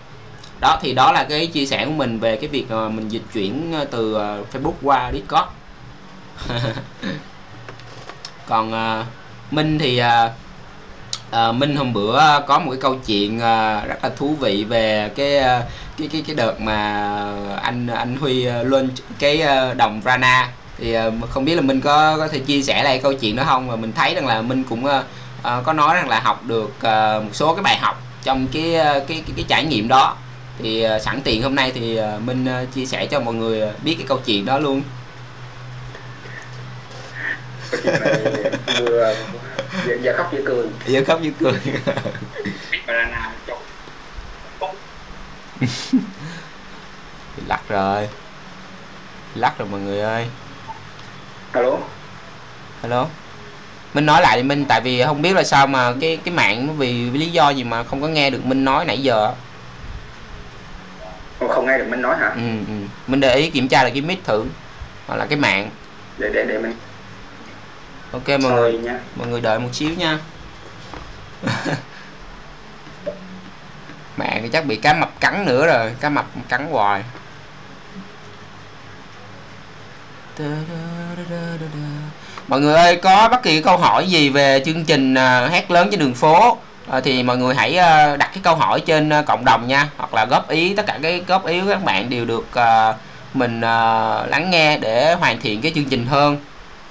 Đó 0.61 0.79
thì 0.81 0.93
đó 0.93 1.11
là 1.11 1.23
cái 1.23 1.47
chia 1.47 1.65
sẻ 1.65 1.85
của 1.85 1.91
mình 1.91 2.19
về 2.19 2.35
cái 2.35 2.49
việc 2.49 2.65
uh, 2.85 2.91
mình 2.91 3.09
dịch 3.09 3.23
chuyển 3.33 3.73
từ 3.91 4.15
uh, 4.15 4.47
Facebook 4.53 4.73
qua 4.81 5.11
Discord. 5.13 5.49
Còn 8.47 8.73
uh, 8.73 9.05
Minh 9.51 9.79
thì 9.79 9.97
à, 9.97 10.29
à, 11.31 11.51
Minh 11.51 11.75
hôm 11.75 11.93
bữa 11.93 12.39
có 12.47 12.59
một 12.59 12.71
cái 12.71 12.81
câu 12.81 12.95
chuyện 13.05 13.39
à, 13.39 13.85
rất 13.85 14.03
là 14.03 14.09
thú 14.09 14.35
vị 14.39 14.63
về 14.63 15.11
cái 15.15 15.37
à, 15.37 15.63
cái 15.97 16.09
cái 16.11 16.23
cái 16.27 16.35
đợt 16.35 16.61
mà 16.61 16.77
anh 17.61 17.87
anh 17.87 18.17
Huy 18.17 18.45
à, 18.45 18.63
lên 18.63 18.89
cái 19.19 19.43
đồng 19.77 20.01
Rana. 20.05 20.49
Thì 20.77 20.93
à, 20.93 21.05
không 21.29 21.45
biết 21.45 21.55
là 21.55 21.61
Minh 21.61 21.81
có 21.81 22.17
có 22.17 22.27
thể 22.27 22.39
chia 22.39 22.61
sẻ 22.61 22.83
lại 22.83 22.99
câu 23.03 23.13
chuyện 23.13 23.35
đó 23.35 23.43
không? 23.43 23.69
Và 23.69 23.75
mình 23.75 23.91
thấy 23.95 24.15
rằng 24.15 24.27
là 24.27 24.41
Minh 24.41 24.63
cũng 24.69 24.85
à, 25.43 25.61
có 25.63 25.73
nói 25.73 25.95
rằng 25.95 26.09
là 26.09 26.19
học 26.19 26.43
được 26.45 26.81
à, 26.81 27.19
một 27.19 27.31
số 27.33 27.55
cái 27.55 27.63
bài 27.63 27.77
học 27.77 28.01
trong 28.23 28.47
cái 28.53 28.73
cái, 28.73 29.03
cái 29.07 29.23
cái 29.35 29.45
trải 29.47 29.65
nghiệm 29.65 29.87
đó. 29.87 30.17
Thì 30.59 30.81
à, 30.81 30.99
sẵn 30.99 31.21
tiện 31.21 31.43
hôm 31.43 31.55
nay 31.55 31.71
thì 31.75 31.97
à, 31.97 32.17
Minh 32.25 32.47
chia 32.75 32.85
sẻ 32.85 33.05
cho 33.05 33.19
mọi 33.19 33.33
người 33.33 33.67
biết 33.83 33.95
cái 33.97 34.05
câu 34.07 34.19
chuyện 34.25 34.45
đó 34.45 34.59
luôn. 34.59 34.81
Câu 37.71 37.79
chuyện 37.83 37.93
này 38.01 38.15
vừa 38.79 39.15
giờ, 39.87 39.95
giờ 40.01 40.13
khóc 40.17 40.29
vừa 40.31 40.41
cười. 40.45 40.65
Giờ 40.85 41.03
khóc 41.07 41.19
vừa 41.23 41.29
cười. 41.39 41.53
Banana 42.87 43.31
cho 43.47 43.57
lắc 47.47 47.61
rồi. 47.69 48.09
Lắc 49.35 49.57
rồi 49.57 49.67
mọi 49.71 49.79
người 49.79 49.99
ơi. 49.99 50.27
Alo? 51.51 51.77
Alo? 52.81 53.07
Minh 53.93 54.05
nói 54.05 54.21
lại 54.21 54.37
đi 54.37 54.43
Minh 54.43 54.65
tại 54.65 54.81
vì 54.81 55.03
không 55.03 55.21
biết 55.21 55.35
là 55.35 55.43
sao 55.43 55.67
mà 55.67 55.93
cái 56.01 56.17
cái 56.25 56.33
mạng 56.33 56.67
nó 56.67 56.73
vì, 56.73 57.09
vì 57.09 57.19
lý 57.19 57.29
do 57.29 57.49
gì 57.49 57.63
mà 57.63 57.83
không 57.83 58.01
có 58.01 58.07
nghe 58.07 58.29
được 58.29 58.45
Minh 58.45 58.65
nói 58.65 58.85
nãy 58.85 59.01
giờ 59.01 59.33
Ồ, 61.39 61.47
không 61.47 61.67
nghe 61.67 61.77
được 61.77 61.85
mình 61.89 62.01
nói 62.01 62.17
hả? 62.17 62.29
Ừ, 62.29 62.41
ừ. 62.67 62.73
Minh 63.07 63.19
để 63.19 63.35
ý 63.35 63.49
kiểm 63.49 63.67
tra 63.67 63.83
là 63.83 63.89
cái 63.89 64.01
mic 64.01 64.23
thử 64.23 64.45
hoặc 65.07 65.15
là 65.15 65.25
cái 65.25 65.37
mạng. 65.37 65.69
Để 66.17 66.29
để 66.33 66.45
để 66.47 66.57
mình 66.57 66.73
ok 68.11 68.27
mọi 68.27 68.39
Sorry 68.41 68.55
người. 68.55 68.77
nha. 68.77 68.99
Mọi 69.15 69.27
người 69.27 69.41
đợi 69.41 69.59
một 69.59 69.69
xíu 69.73 69.89
nha. 69.89 70.19
Mạng 74.17 74.39
thì 74.43 74.49
chắc 74.49 74.65
bị 74.65 74.75
cá 74.75 74.93
mập 74.93 75.19
cắn 75.19 75.45
nữa 75.45 75.67
rồi. 75.67 75.95
Cá 75.99 76.09
mập 76.09 76.25
cắn 76.49 76.67
hoài. 76.71 77.03
Mọi 82.47 82.61
người 82.61 82.75
ơi 82.75 82.95
có 82.95 83.27
bất 83.31 83.43
kỳ 83.43 83.61
câu 83.61 83.77
hỏi 83.77 84.07
gì 84.07 84.29
về 84.29 84.61
chương 84.65 84.85
trình 84.85 85.13
uh, 85.13 85.51
hát 85.51 85.71
lớn 85.71 85.87
trên 85.91 85.99
đường 85.99 86.13
phố 86.13 86.57
uh, 86.97 87.03
thì 87.03 87.23
mọi 87.23 87.37
người 87.37 87.55
hãy 87.55 87.71
uh, 87.71 88.19
đặt 88.19 88.29
cái 88.33 88.41
câu 88.43 88.55
hỏi 88.55 88.81
trên 88.85 89.11
cộng 89.27 89.45
đồng 89.45 89.67
nha. 89.67 89.89
Hoặc 89.97 90.13
là 90.13 90.25
góp 90.25 90.49
ý 90.49 90.75
tất 90.75 90.85
cả 90.85 90.99
cái 91.01 91.23
góp 91.27 91.45
ý 91.45 91.61
của 91.61 91.69
các 91.69 91.83
bạn 91.83 92.09
đều 92.09 92.25
được 92.25 92.47
mình 93.33 93.61
lắng 94.27 94.49
nghe 94.49 94.77
để 94.77 95.13
hoàn 95.13 95.39
thiện 95.39 95.61
cái 95.61 95.71
chương 95.75 95.85
trình 95.85 96.05
hơn 96.05 96.37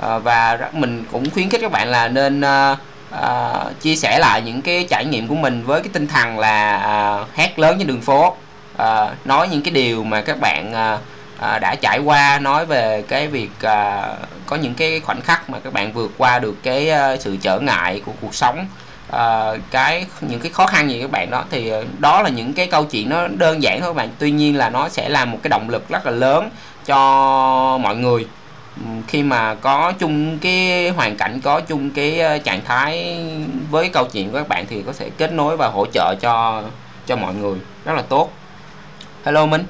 Ờ, 0.01 0.19
và 0.19 0.59
mình 0.73 1.05
cũng 1.13 1.31
khuyến 1.31 1.49
khích 1.49 1.61
các 1.61 1.73
bạn 1.73 1.89
là 1.89 2.09
nên 2.09 2.41
uh, 2.41 2.79
uh, 3.15 3.81
chia 3.81 3.97
sẻ 3.97 4.19
lại 4.19 4.43
những 4.43 4.63
cái 4.63 4.87
trải 4.91 5.05
nghiệm 5.05 5.29
của 5.29 5.35
mình 5.35 5.65
với 5.65 5.83
cái 5.83 5.91
tinh 5.93 6.07
thần 6.07 6.39
là 6.39 6.77
uh, 7.23 7.37
hát 7.37 7.59
lớn 7.59 7.79
trên 7.79 7.87
đường 7.87 8.01
phố. 8.01 8.37
Uh, 8.83 9.27
nói 9.27 9.49
những 9.49 9.63
cái 9.63 9.75
điều 9.75 10.05
mà 10.05 10.21
các 10.21 10.41
bạn 10.41 10.73
uh, 10.73 11.01
à, 11.41 11.59
đã 11.59 11.75
trải 11.75 11.99
qua 11.99 12.39
nói 12.39 12.67
về 12.67 13.03
cái 13.09 13.29
việc 13.29 13.51
à, 13.63 14.09
có 14.47 14.57
những 14.57 14.75
cái 14.75 15.01
khoảnh 15.01 15.21
khắc 15.21 15.51
mà 15.51 15.59
các 15.59 15.73
bạn 15.73 15.93
vượt 15.93 16.11
qua 16.19 16.39
được 16.39 16.63
cái 16.63 16.91
à, 16.91 17.17
sự 17.17 17.37
trở 17.43 17.59
ngại 17.59 18.03
của 18.07 18.13
cuộc 18.21 18.35
sống. 18.35 18.67
À, 19.11 19.53
cái 19.71 20.07
những 20.21 20.41
cái 20.41 20.53
khó 20.53 20.67
khăn 20.67 20.91
gì 20.91 21.01
các 21.01 21.11
bạn 21.11 21.31
đó 21.31 21.45
thì 21.51 21.73
đó 21.99 22.23
là 22.23 22.29
những 22.29 22.53
cái 22.53 22.67
câu 22.67 22.85
chuyện 22.85 23.09
nó 23.09 23.29
đơn 23.29 23.63
giản 23.63 23.81
thôi 23.81 23.89
các 23.89 23.97
bạn. 23.97 24.09
Tuy 24.19 24.31
nhiên 24.31 24.57
là 24.57 24.71
nó 24.71 24.89
sẽ 24.89 25.09
là 25.09 25.25
một 25.25 25.39
cái 25.43 25.49
động 25.49 25.71
lực 25.71 25.89
rất 25.89 26.07
là 26.07 26.13
lớn 26.13 26.51
cho 26.87 26.97
mọi 27.79 27.97
người 27.97 28.27
khi 29.09 29.23
mà 29.23 29.55
có 29.55 29.93
chung 29.99 30.39
cái 30.39 30.89
hoàn 30.91 31.17
cảnh 31.17 31.41
có 31.41 31.61
chung 31.61 31.91
cái 31.91 32.41
trạng 32.45 32.65
thái 32.65 33.19
với 33.71 33.89
câu 33.89 34.05
chuyện 34.13 34.31
của 34.31 34.39
các 34.39 34.49
bạn 34.49 34.67
thì 34.69 34.83
có 34.87 34.93
thể 34.99 35.11
kết 35.11 35.33
nối 35.33 35.57
và 35.57 35.69
hỗ 35.69 35.87
trợ 35.87 36.15
cho 36.21 36.63
cho 37.07 37.17
mọi 37.17 37.35
người. 37.35 37.59
Rất 37.85 37.93
là 37.93 38.03
tốt. 38.03 38.31
Hello 39.25 39.47
minh. 39.47 39.65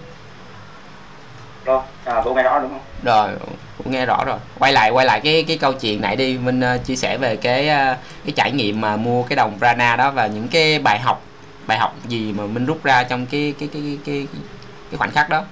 Rồi 1.65 1.83
à, 2.05 2.21
Vũ 2.21 2.35
nghe 2.35 2.43
rõ 2.43 2.59
đúng 2.59 2.71
không? 2.71 2.81
Rồi 3.03 3.31
cũng 3.79 3.93
nghe 3.93 4.07
rõ 4.07 4.25
rồi. 4.25 4.39
Quay 4.59 4.73
lại 4.73 4.91
quay 4.91 5.07
lại 5.07 5.21
cái 5.21 5.45
cái 5.49 5.59
câu 5.59 5.73
chuyện 5.73 6.01
này 6.01 6.17
đi 6.17 6.39
minh 6.39 6.61
uh, 6.75 6.85
chia 6.85 6.97
sẻ 6.97 7.19
về 7.19 7.37
cái 7.37 7.69
uh, 7.69 7.99
cái 8.25 8.33
trải 8.37 8.53
nghiệm 8.53 8.81
mà 8.81 8.97
mua 8.97 9.23
cái 9.23 9.37
đồng 9.37 9.59
Rana 9.61 9.97
đó 9.97 10.11
và 10.11 10.27
những 10.27 10.49
cái 10.49 10.79
bài 10.79 10.99
học 11.01 11.23
bài 11.67 11.79
học 11.79 11.97
gì 12.09 12.33
mà 12.33 12.45
minh 12.45 12.67
rút 12.67 12.85
ra 12.85 13.03
trong 13.03 13.27
cái 13.27 13.55
cái 13.59 13.69
cái 13.73 13.83
cái 13.83 13.99
cái, 14.05 14.27
cái 14.91 14.99
khoảnh 14.99 15.11
khắc 15.11 15.29
đó 15.29 15.45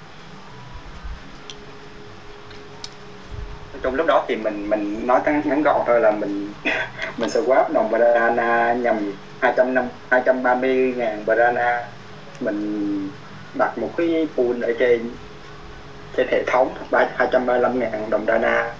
trong 3.83 3.95
lúc 3.95 4.07
đó 4.07 4.25
thì 4.29 4.37
mình 4.37 4.71
mình 4.71 5.07
nói 5.07 5.21
ngắn, 5.25 5.43
ngắn 5.45 5.63
gọn 5.63 5.81
thôi 5.87 6.01
là 6.01 6.11
mình 6.11 6.53
mình 7.17 7.29
swap 7.29 7.73
đồng 7.73 7.91
banana 7.91 8.73
nhầm 8.73 9.13
200 9.41 9.75
230 10.11 10.95
ngàn 10.97 11.23
banana. 11.27 11.85
Mình 12.41 13.11
đặt 13.55 13.79
một 13.79 13.91
cái 13.97 14.27
pool 14.37 14.63
ở 14.63 14.73
trên 14.79 15.11
trên 16.17 16.27
hệ 16.31 16.43
thống 16.47 16.75
235 16.93 17.79
ngàn 17.79 18.11
đồng 18.11 18.27
Dana 18.27 18.73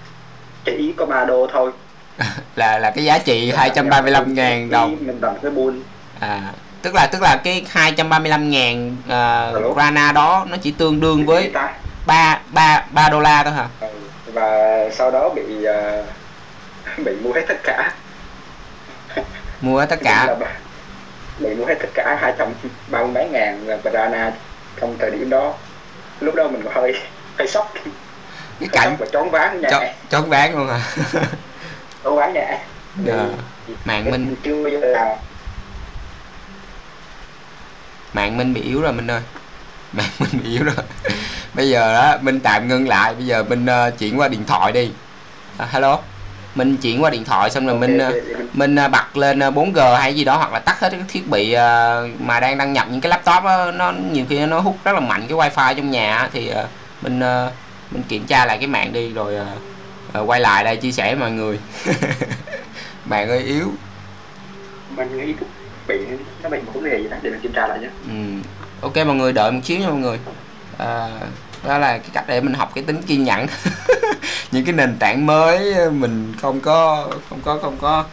chỉ 0.65 0.93
có 0.97 1.05
3 1.05 1.25
đô 1.25 1.47
thôi. 1.53 1.71
Là 2.55 2.79
là 2.79 2.91
cái 2.91 3.03
giá 3.03 3.17
trị 3.17 3.51
235 3.55 4.33
ngàn 4.33 4.69
đồng. 4.69 4.97
mình 4.99 5.21
đặt 5.21 5.33
cái 5.41 5.51
bull 5.51 5.77
à 6.19 6.53
tức 6.81 6.95
là 6.95 7.07
tức 7.11 7.21
là 7.21 7.35
cái 7.43 7.65
235 7.69 8.49
ngàn 8.49 8.95
uh, 9.05 9.77
Rana 9.77 10.11
đó 10.11 10.45
nó 10.49 10.57
chỉ 10.61 10.71
tương 10.71 10.99
đương 10.99 11.25
với 11.25 11.51
3 12.05 12.39
3 12.51 12.85
3 12.91 13.09
đô 13.09 13.19
la 13.19 13.43
thôi 13.43 13.53
hả? 13.53 13.67
Ừ, 13.79 13.87
và 14.33 14.85
sau 14.91 15.11
đó 15.11 15.29
bị 15.29 15.63
ờ, 15.63 16.05
bị 17.05 17.11
mua 17.23 17.33
hết 17.33 17.43
tất 17.47 17.57
cả. 17.63 17.93
Mua 19.61 19.85
tất 19.85 19.95
Đúng 19.95 20.03
cả 20.03 20.35
bị 21.39 21.55
mua 21.55 21.65
hết 21.65 21.75
tất 21.79 21.89
cả 21.93 22.17
hai 22.21 22.33
trăm 22.37 22.47
ba 22.87 22.99
mươi 23.03 23.11
mấy 23.13 23.29
ngàn 23.29 23.79
banana 23.83 24.31
trong 24.81 24.97
thời 24.99 25.11
điểm 25.11 25.29
đó. 25.29 25.53
Lúc 26.19 26.35
đó 26.35 26.47
mình 26.47 26.61
hơi 26.73 26.93
hơi 27.37 27.47
sốc. 27.47 27.73
Cái 28.59 28.69
cảnh 28.71 28.95
và 28.99 29.05
váng 29.31 29.61
cho 29.71 29.79
nhẹ 29.79 29.93
chón 30.09 30.29
bán 30.29 30.57
luôn 30.57 30.69
à 30.69 30.81
choáng 32.03 32.15
váng 32.15 32.33
nhẹ. 32.33 32.59
Dạ. 33.05 33.25
Mạng 33.85 34.11
Minh. 34.11 34.35
chưa 34.43 34.63
bao 34.63 34.71
giờ 34.71 34.79
làm 34.79 35.17
mạng 38.13 38.37
minh 38.37 38.53
bị 38.53 38.61
yếu 38.61 38.81
rồi 38.81 38.93
minh 38.93 39.11
ơi 39.11 39.21
mạng 39.93 40.09
minh 40.19 40.29
bị 40.43 40.49
yếu 40.49 40.63
rồi. 40.63 40.75
Bây 41.53 41.69
giờ 41.69 41.93
đó 41.93 42.17
minh 42.21 42.39
tạm 42.39 42.67
ngưng 42.67 42.87
lại. 42.87 43.13
Bây 43.15 43.25
giờ 43.25 43.43
minh 43.43 43.65
ờ, 43.65 43.91
chuyển 43.91 44.19
qua 44.19 44.27
điện 44.27 44.45
thoại 44.47 44.71
đi. 44.71 44.91
À, 45.57 45.67
hello? 45.71 45.99
Minh 46.55 46.77
chuyển 46.77 47.03
qua 47.03 47.09
điện 47.09 47.25
thoại 47.25 47.49
xong 47.49 47.65
rồi 47.65 47.73
Ok, 47.73 47.81
minh 47.81 47.97
ờ, 47.97 48.05
ok, 48.05 48.15
ok. 48.15 48.45
mình 48.53 48.75
à, 48.75 48.87
bật 48.87 49.17
lên 49.17 49.43
à, 49.43 49.49
4G 49.49 49.95
hay 49.95 50.15
gì 50.15 50.23
đó 50.23 50.37
hoặc 50.37 50.53
là 50.53 50.59
tắt 50.59 50.79
hết 50.79 50.89
các 50.91 50.99
thiết 51.07 51.27
bị 51.27 51.55
mà 52.19 52.39
đang 52.39 52.57
đăng 52.57 52.73
nhập 52.73 52.87
những 52.91 53.01
cái 53.01 53.09
laptop 53.09 53.43
á, 53.43 53.71
nó 53.71 53.93
nhiều 54.11 54.25
khi 54.29 54.45
nó 54.45 54.59
hút 54.59 54.77
rất 54.83 54.93
là 54.93 54.99
mạnh 54.99 55.25
cái 55.27 55.37
wifi 55.37 55.75
trong 55.75 55.91
nhà 55.91 56.29
thì 56.33 56.51
mình 57.01 57.19
mình 57.91 58.03
kiểm 58.07 58.25
tra 58.25 58.45
lại 58.45 58.57
cái 58.57 58.67
mạng 58.67 58.93
đi 58.93 59.13
rồi 59.13 59.35
quay 60.25 60.39
lại 60.39 60.63
đây 60.63 60.77
chia 60.77 60.91
sẻ 60.91 61.05
với 61.05 61.15
mọi 61.15 61.31
người. 61.31 61.59
Mạng 63.05 63.29
ơi 63.29 63.39
yếu. 63.39 63.71
Mình 64.95 65.17
nghĩ 65.17 65.33
bị 65.87 65.95
nó 66.43 66.49
bị 66.49 66.57
một 66.65 66.71
vấn 66.73 66.83
đề 66.83 66.99
gì 67.01 67.07
đó 67.09 67.17
để 67.21 67.29
mình 67.29 67.39
kiểm 67.39 67.53
tra 67.53 67.67
lại 67.67 67.79
nhé. 67.79 67.89
Ừ 68.07 68.49
ok 68.81 68.95
mọi 68.95 69.15
người 69.15 69.33
đợi 69.33 69.51
một 69.51 69.59
xíu 69.63 69.79
nha 69.79 69.87
mọi 69.87 69.97
người. 69.97 70.19
À, 70.77 71.09
đó 71.63 71.77
là 71.77 71.97
cái 71.97 72.09
cách 72.13 72.27
để 72.27 72.41
mình 72.41 72.53
học 72.53 72.71
cái 72.75 72.83
tính 72.83 73.01
kiên 73.01 73.23
nhẫn. 73.23 73.47
Những 74.51 74.65
cái 74.65 74.73
nền 74.73 74.95
tảng 74.99 75.25
mới 75.25 75.73
ờ, 75.73 75.89
mình 75.89 76.33
không 76.41 76.59
có 76.61 77.07
không 77.29 77.39
có 77.43 77.59
không 77.61 77.77
có 77.81 78.03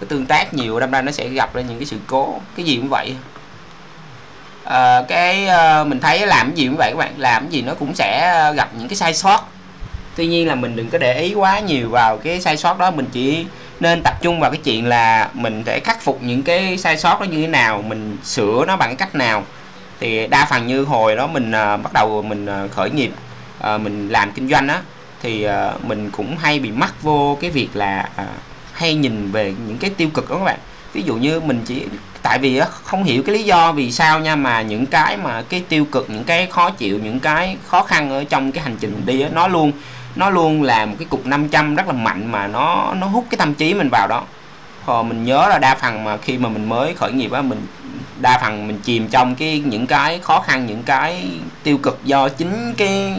cái 0.00 0.06
tương 0.08 0.26
tác 0.26 0.54
nhiều 0.54 0.80
đâm 0.80 0.90
ra 0.90 1.02
nó 1.02 1.12
sẽ 1.12 1.28
gặp 1.28 1.54
ra 1.54 1.62
những 1.62 1.78
cái 1.78 1.86
sự 1.86 1.96
cố. 2.06 2.40
Cái 2.56 2.66
gì 2.66 2.76
cũng 2.76 2.88
vậy. 2.88 3.16
À, 4.64 5.02
cái 5.08 5.46
à, 5.46 5.84
mình 5.84 6.00
thấy 6.00 6.26
làm 6.26 6.46
cái 6.46 6.56
gì 6.56 6.66
cũng 6.66 6.76
vậy 6.76 6.90
các 6.90 6.98
bạn. 6.98 7.14
Làm 7.16 7.42
cái 7.42 7.52
gì 7.52 7.62
nó 7.62 7.74
cũng 7.74 7.94
sẽ 7.94 8.52
gặp 8.56 8.70
những 8.78 8.88
cái 8.88 8.96
sai 8.96 9.14
sót. 9.14 9.48
Tuy 10.16 10.26
nhiên 10.26 10.48
là 10.48 10.54
mình 10.54 10.76
đừng 10.76 10.90
có 10.90 10.98
để 10.98 11.20
ý 11.20 11.34
quá 11.34 11.60
nhiều 11.60 11.88
vào 11.90 12.16
cái 12.16 12.40
sai 12.40 12.56
sót 12.56 12.78
đó. 12.78 12.90
Mình 12.90 13.06
chỉ 13.12 13.46
nên 13.80 14.00
tập 14.04 14.14
trung 14.22 14.40
vào 14.40 14.50
cái 14.50 14.60
chuyện 14.64 14.86
là 14.86 15.28
mình 15.32 15.62
để 15.66 15.80
khắc 15.80 16.02
phục 16.02 16.22
những 16.22 16.42
cái 16.42 16.78
sai 16.78 16.98
sót 16.98 17.20
đó 17.20 17.24
như 17.24 17.40
thế 17.40 17.46
nào 17.46 17.82
mình 17.82 18.16
sửa 18.24 18.64
nó 18.66 18.76
bằng 18.76 18.96
cách 18.96 19.14
nào 19.14 19.42
thì 20.02 20.26
đa 20.26 20.46
phần 20.50 20.66
như 20.66 20.84
hồi 20.84 21.16
đó 21.16 21.26
mình 21.26 21.52
à, 21.52 21.76
bắt 21.76 21.92
đầu 21.92 22.22
mình 22.22 22.46
à, 22.46 22.66
khởi 22.70 22.90
nghiệp 22.90 23.12
à, 23.58 23.78
mình 23.78 24.08
làm 24.08 24.32
kinh 24.32 24.48
doanh 24.48 24.68
á 24.68 24.80
thì 25.22 25.42
à, 25.42 25.72
mình 25.82 26.10
cũng 26.10 26.36
hay 26.36 26.58
bị 26.58 26.70
mắc 26.70 27.02
vô 27.02 27.38
cái 27.40 27.50
việc 27.50 27.68
là 27.74 28.08
à, 28.16 28.26
hay 28.72 28.94
nhìn 28.94 29.32
về 29.32 29.54
những 29.66 29.78
cái 29.78 29.90
tiêu 29.90 30.08
cực 30.14 30.30
đó 30.30 30.36
các 30.36 30.44
bạn. 30.44 30.58
Ví 30.92 31.02
dụ 31.02 31.14
như 31.14 31.40
mình 31.40 31.62
chỉ 31.66 31.84
tại 32.22 32.38
vì 32.38 32.58
á, 32.58 32.66
không 32.82 33.04
hiểu 33.04 33.22
cái 33.22 33.34
lý 33.34 33.42
do 33.42 33.72
vì 33.72 33.92
sao 33.92 34.20
nha 34.20 34.36
mà 34.36 34.62
những 34.62 34.86
cái 34.86 35.16
mà 35.16 35.42
cái 35.42 35.64
tiêu 35.68 35.84
cực 35.84 36.10
những 36.10 36.24
cái 36.24 36.46
khó 36.46 36.70
chịu 36.70 36.98
những 36.98 37.20
cái 37.20 37.56
khó 37.66 37.82
khăn 37.82 38.10
ở 38.10 38.24
trong 38.24 38.52
cái 38.52 38.64
hành 38.64 38.76
trình 38.80 38.92
mình 38.92 39.06
đi 39.06 39.20
á, 39.20 39.28
nó 39.32 39.48
luôn 39.48 39.72
nó 40.16 40.30
luôn 40.30 40.62
là 40.62 40.86
một 40.86 40.94
cái 40.98 41.06
cục 41.10 41.26
500 41.26 41.74
rất 41.74 41.86
là 41.86 41.92
mạnh 41.92 42.32
mà 42.32 42.46
nó 42.46 42.94
nó 42.94 43.06
hút 43.06 43.26
cái 43.30 43.38
tâm 43.38 43.54
trí 43.54 43.74
mình 43.74 43.88
vào 43.88 44.06
đó. 44.08 44.24
Hồi 44.84 45.04
mình 45.04 45.24
nhớ 45.24 45.46
là 45.50 45.58
đa 45.58 45.74
phần 45.74 46.04
mà 46.04 46.16
khi 46.16 46.38
mà 46.38 46.48
mình 46.48 46.68
mới 46.68 46.94
khởi 46.94 47.12
nghiệp 47.12 47.32
á 47.32 47.42
mình 47.42 47.66
đa 48.22 48.38
phần 48.42 48.66
mình 48.66 48.80
chìm 48.84 49.08
trong 49.08 49.34
cái 49.34 49.62
những 49.64 49.86
cái 49.86 50.20
khó 50.22 50.40
khăn 50.40 50.66
những 50.66 50.82
cái 50.82 51.24
tiêu 51.62 51.78
cực 51.78 52.00
do 52.04 52.28
chính 52.28 52.74
cái 52.76 53.14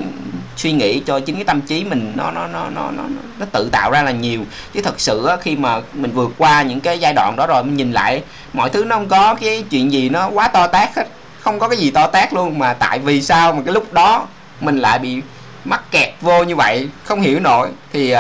suy 0.56 0.72
nghĩ 0.72 1.00
cho 1.00 1.20
chính 1.20 1.36
cái 1.36 1.44
tâm 1.44 1.62
trí 1.62 1.84
mình 1.84 2.13
nó 2.16 2.32
nó 2.32 2.48
nó 2.48 2.70
nó 2.70 2.92
nó, 2.92 3.04
nó 3.38 3.46
tự 3.52 3.70
tạo 3.72 3.92
ra 3.92 4.04
là 4.04 4.12
nhiều. 4.12 4.46
Chứ 4.74 4.82
thật 4.82 5.00
sự 5.00 5.26
á, 5.26 5.38
khi 5.42 5.56
mà 5.56 5.82
mình 5.94 6.12
vượt 6.12 6.32
qua 6.38 6.62
những 6.62 6.80
cái 6.80 7.00
giai 7.00 7.13
đoạn 7.13 7.36
đó 7.38 7.48
rồi 7.48 7.63
mình 7.63 7.78
nhìn 7.78 7.92
lại 7.92 8.24
mọi 8.54 8.70
thứ 8.70 8.86
nó 8.86 8.96
không 8.96 9.08
có 9.08 9.36
cái 9.36 9.63
chuyện 9.70 9.92
gì 9.92 10.10
nó 10.10 10.30
quá 10.30 10.48
to 10.48 10.68
tát 10.68 10.96
hết 10.96 11.08
không 11.39 11.60
có 11.60 11.68
cái 11.70 11.78
gì 11.78 11.92
to 11.92 12.08
tát 12.08 12.34
luôn. 12.34 12.60
Mà 12.60 12.74
tại 12.74 13.00
vì 13.00 13.22
sao 13.22 13.54
mà 13.54 13.62
cái 13.66 13.74
lúc 13.74 13.94
đó 13.94 14.28
mình 14.62 14.78
lại 14.78 15.00
bị 15.00 15.22
mắc 15.66 15.84
kẹt 15.92 16.13
vô 16.22 16.44
như 16.44 16.56
vậy 16.56 16.89
không 17.04 17.22
hiểu 17.22 17.39
nổi. 17.39 17.70
Thì 17.94 18.13
uh, 18.13 18.20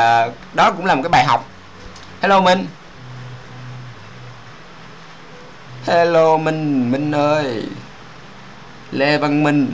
đó 0.53 0.71
cũng 0.71 0.85
là 0.85 0.95
một 0.95 1.01
cái 1.03 1.09
bài 1.09 1.25
học. 1.25 1.49
Hello 2.21 2.41
minh 2.41 2.67
hello 5.85 6.37
minh 6.37 6.91
minh 6.91 7.11
ơi. 7.11 7.63
Lê 8.91 9.17
văn 9.17 9.43
minh. 9.43 9.71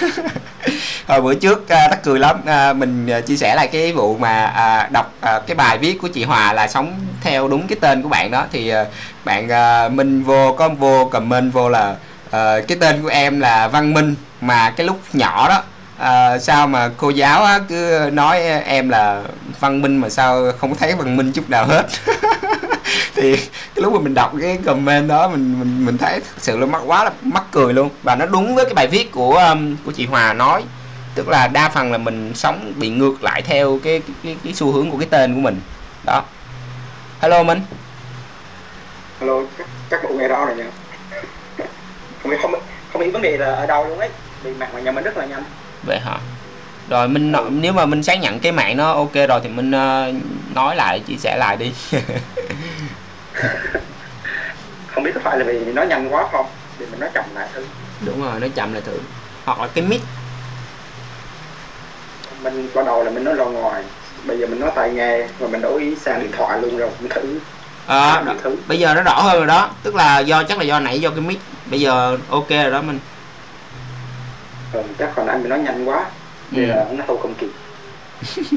Hồi 1.06 1.20
bữa 1.20 1.34
trước 1.34 1.68
à, 1.68 1.88
tắc 1.90 2.02
cười 2.02 2.18
lắm. 2.18 2.40
À, 2.46 2.72
mình 2.72 3.06
à, 3.10 3.20
chia 3.20 3.36
sẻ 3.36 3.54
lại 3.54 3.68
cái 3.68 3.92
vụ 3.92 4.16
mà 4.16 4.44
à, 4.44 4.88
đọc 4.92 5.12
à, 5.20 5.40
cái 5.46 5.54
bài 5.54 5.78
viết 5.78 5.98
của 6.02 6.08
chị 6.08 6.24
Hòa 6.24 6.52
là 6.52 6.68
sống 6.68 7.00
theo 7.20 7.48
đúng 7.48 7.66
cái 7.66 7.78
tên 7.80 8.02
của 8.02 8.08
bạn 8.08 8.30
đó. 8.30 8.44
Thì 8.52 8.68
à, 8.68 8.84
bạn 9.24 9.48
à, 9.48 9.88
Minh 9.88 10.22
vô 10.22 10.52
có 10.52 10.68
vô 10.68 11.08
comment 11.12 11.52
vô 11.52 11.68
là 11.68 11.94
à, 12.30 12.60
cái 12.68 12.78
tên 12.80 13.02
của 13.02 13.08
em 13.08 13.40
là 13.40 13.68
Văn 13.68 13.94
Minh. 13.94 14.14
Mà 14.40 14.70
cái 14.70 14.86
lúc 14.86 15.00
nhỏ 15.12 15.48
đó 15.48 15.62
à, 15.98 16.38
sao 16.38 16.66
mà 16.66 16.90
cô 16.96 17.10
giáo 17.10 17.44
á, 17.44 17.60
cứ 17.68 18.10
nói 18.12 18.40
em 18.64 18.88
là 18.88 19.22
Văn 19.60 19.82
Minh 19.82 19.96
mà 19.96 20.08
sao 20.08 20.52
không 20.58 20.76
thấy 20.76 20.94
Văn 20.94 21.16
Minh 21.16 21.32
chút 21.32 21.50
nào 21.50 21.66
hết 21.66 21.86
thì 23.14 23.36
cái 23.36 23.82
lúc 23.82 23.92
mà 23.92 23.98
mình 24.00 24.14
đọc 24.14 24.32
cái 24.40 24.58
comment 24.64 25.08
đó 25.08 25.28
mình 25.28 25.60
mình 25.60 25.86
mình 25.86 25.98
thấy 25.98 26.20
thực 26.20 26.42
sự 26.42 26.58
là 26.58 26.66
mắc 26.66 26.82
quá 26.86 27.04
là 27.04 27.10
mắc 27.22 27.42
cười 27.52 27.74
luôn. 27.74 27.90
Và 28.02 28.14
nó 28.14 28.26
đúng 28.26 28.54
với 28.54 28.64
cái 28.64 28.74
bài 28.74 28.86
viết 28.86 29.12
của 29.12 29.38
um, 29.38 29.76
của 29.84 29.92
chị 29.92 30.06
Hòa 30.06 30.32
nói. 30.32 30.64
Tức 31.14 31.28
là 31.28 31.48
đa 31.48 31.68
phần 31.68 31.92
là 31.92 31.98
mình 31.98 32.32
sống 32.34 32.72
bị 32.76 32.88
ngược 32.88 33.22
lại 33.22 33.42
theo 33.42 33.78
cái 33.84 34.00
cái, 34.00 34.16
cái, 34.24 34.36
cái 34.44 34.54
xu 34.54 34.72
hướng 34.72 34.90
của 34.90 34.98
cái 34.98 35.08
tên 35.10 35.34
của 35.34 35.40
mình. 35.40 35.60
Đó. 36.04 36.22
Hello 37.20 37.42
minh. 37.42 37.60
Hello 39.20 39.42
chắc, 39.58 39.66
chắc 39.90 40.00
bộ 40.04 40.10
nghe 40.18 40.28
rõ 40.28 40.46
rồi 40.46 40.56
nha 40.56 40.64
không 42.22 42.30
biết 42.30 42.36
không 42.42 42.54
không 42.92 43.02
biết 43.02 43.10
vấn 43.12 43.22
đề 43.22 43.36
là 43.36 43.46
ở 43.46 43.66
đâu 43.66 43.88
luôn 43.88 43.98
ấy. 43.98 44.10
Vì 44.42 44.54
mạng 44.54 44.68
của 44.72 44.78
nhà 44.78 44.92
mình 44.92 45.04
rất 45.04 45.16
là 45.16 45.26
nhanh. 45.26 45.44
Vậy 45.86 45.98
hả 45.98 46.18
rồi 46.88 47.08
mình 47.08 47.32
nếu 47.50 47.72
mà 47.72 47.86
mình 47.86 48.02
xác 48.02 48.20
nhận 48.20 48.40
cái 48.40 48.52
mạng 48.52 48.76
nó 48.76 48.92
ok 48.92 49.14
rồi 49.28 49.40
thì 49.42 49.48
mình 49.48 49.70
ờ, 49.70 50.12
nói 50.54 50.76
lại 50.76 51.00
chia 51.00 51.16
sẻ 51.16 51.36
lại 51.36 51.56
đi. 51.56 51.72
Không 54.86 55.04
biết 55.04 55.10
có 55.14 55.20
phải 55.24 55.38
là 55.38 55.44
vì 55.44 55.72
nó 55.72 55.82
nhanh 55.82 56.14
quá 56.14 56.28
không? 56.32 56.46
Thì 56.78 56.86
mình 56.90 57.00
nói 57.00 57.10
chậm 57.14 57.24
lại 57.34 57.48
thôi. 57.54 57.64
Đúng 58.00 58.22
rồi 58.22 58.40
nó 58.40 58.46
chậm 58.54 58.72
lại 58.72 58.82
thử. 58.86 58.98
Hoặc 59.44 59.60
là 59.60 59.68
cái 59.74 59.84
mic. 59.84 60.00
Mình 62.42 62.68
ban 62.74 62.86
đầu 62.86 63.04
là 63.04 63.10
mình 63.10 63.24
nói 63.24 63.34
ra 63.34 63.44
ngoài. 63.44 63.82
Bây 64.24 64.38
giờ 64.38 64.46
mình 64.46 64.60
nói 64.60 64.70
tai 64.74 64.90
nghe 64.90 65.26
và 65.38 65.48
mình 65.48 65.60
đổi 65.60 65.96
sang 66.00 66.20
điện 66.20 66.32
thoại 66.32 66.60
luôn 66.60 66.76
rồi 66.76 66.90
mình 67.00 67.10
thử. 67.10 67.40
À, 67.86 68.22
mình 68.26 68.36
thử 68.42 68.56
bây 68.66 68.78
giờ 68.78 68.94
nó 68.94 69.02
rõ 69.02 69.20
hơn 69.22 69.36
rồi 69.36 69.46
đó. 69.46 69.70
Tức 69.82 69.94
là 69.94 70.18
do 70.18 70.42
chắc 70.42 70.58
là 70.58 70.64
do 70.64 70.80
nãy 70.80 71.00
do 71.00 71.10
cái 71.10 71.20
mic. 71.20 71.38
Bây 71.70 71.80
giờ 71.80 72.18
ok 72.30 72.50
rồi 72.50 72.70
đó 72.70 72.82
mình 72.82 72.98
ừ, 74.72 74.82
chắc 74.98 75.10
còn 75.16 75.26
anh 75.26 75.40
mình 75.40 75.50
nói 75.50 75.58
nhanh 75.58 75.88
quá 75.88 76.04
thì 76.50 76.62
Ừ. 76.62 76.66
là 76.66 76.84
nó 76.92 77.04
không 77.06 77.18
không 77.22 77.34
kịp. 77.34 77.48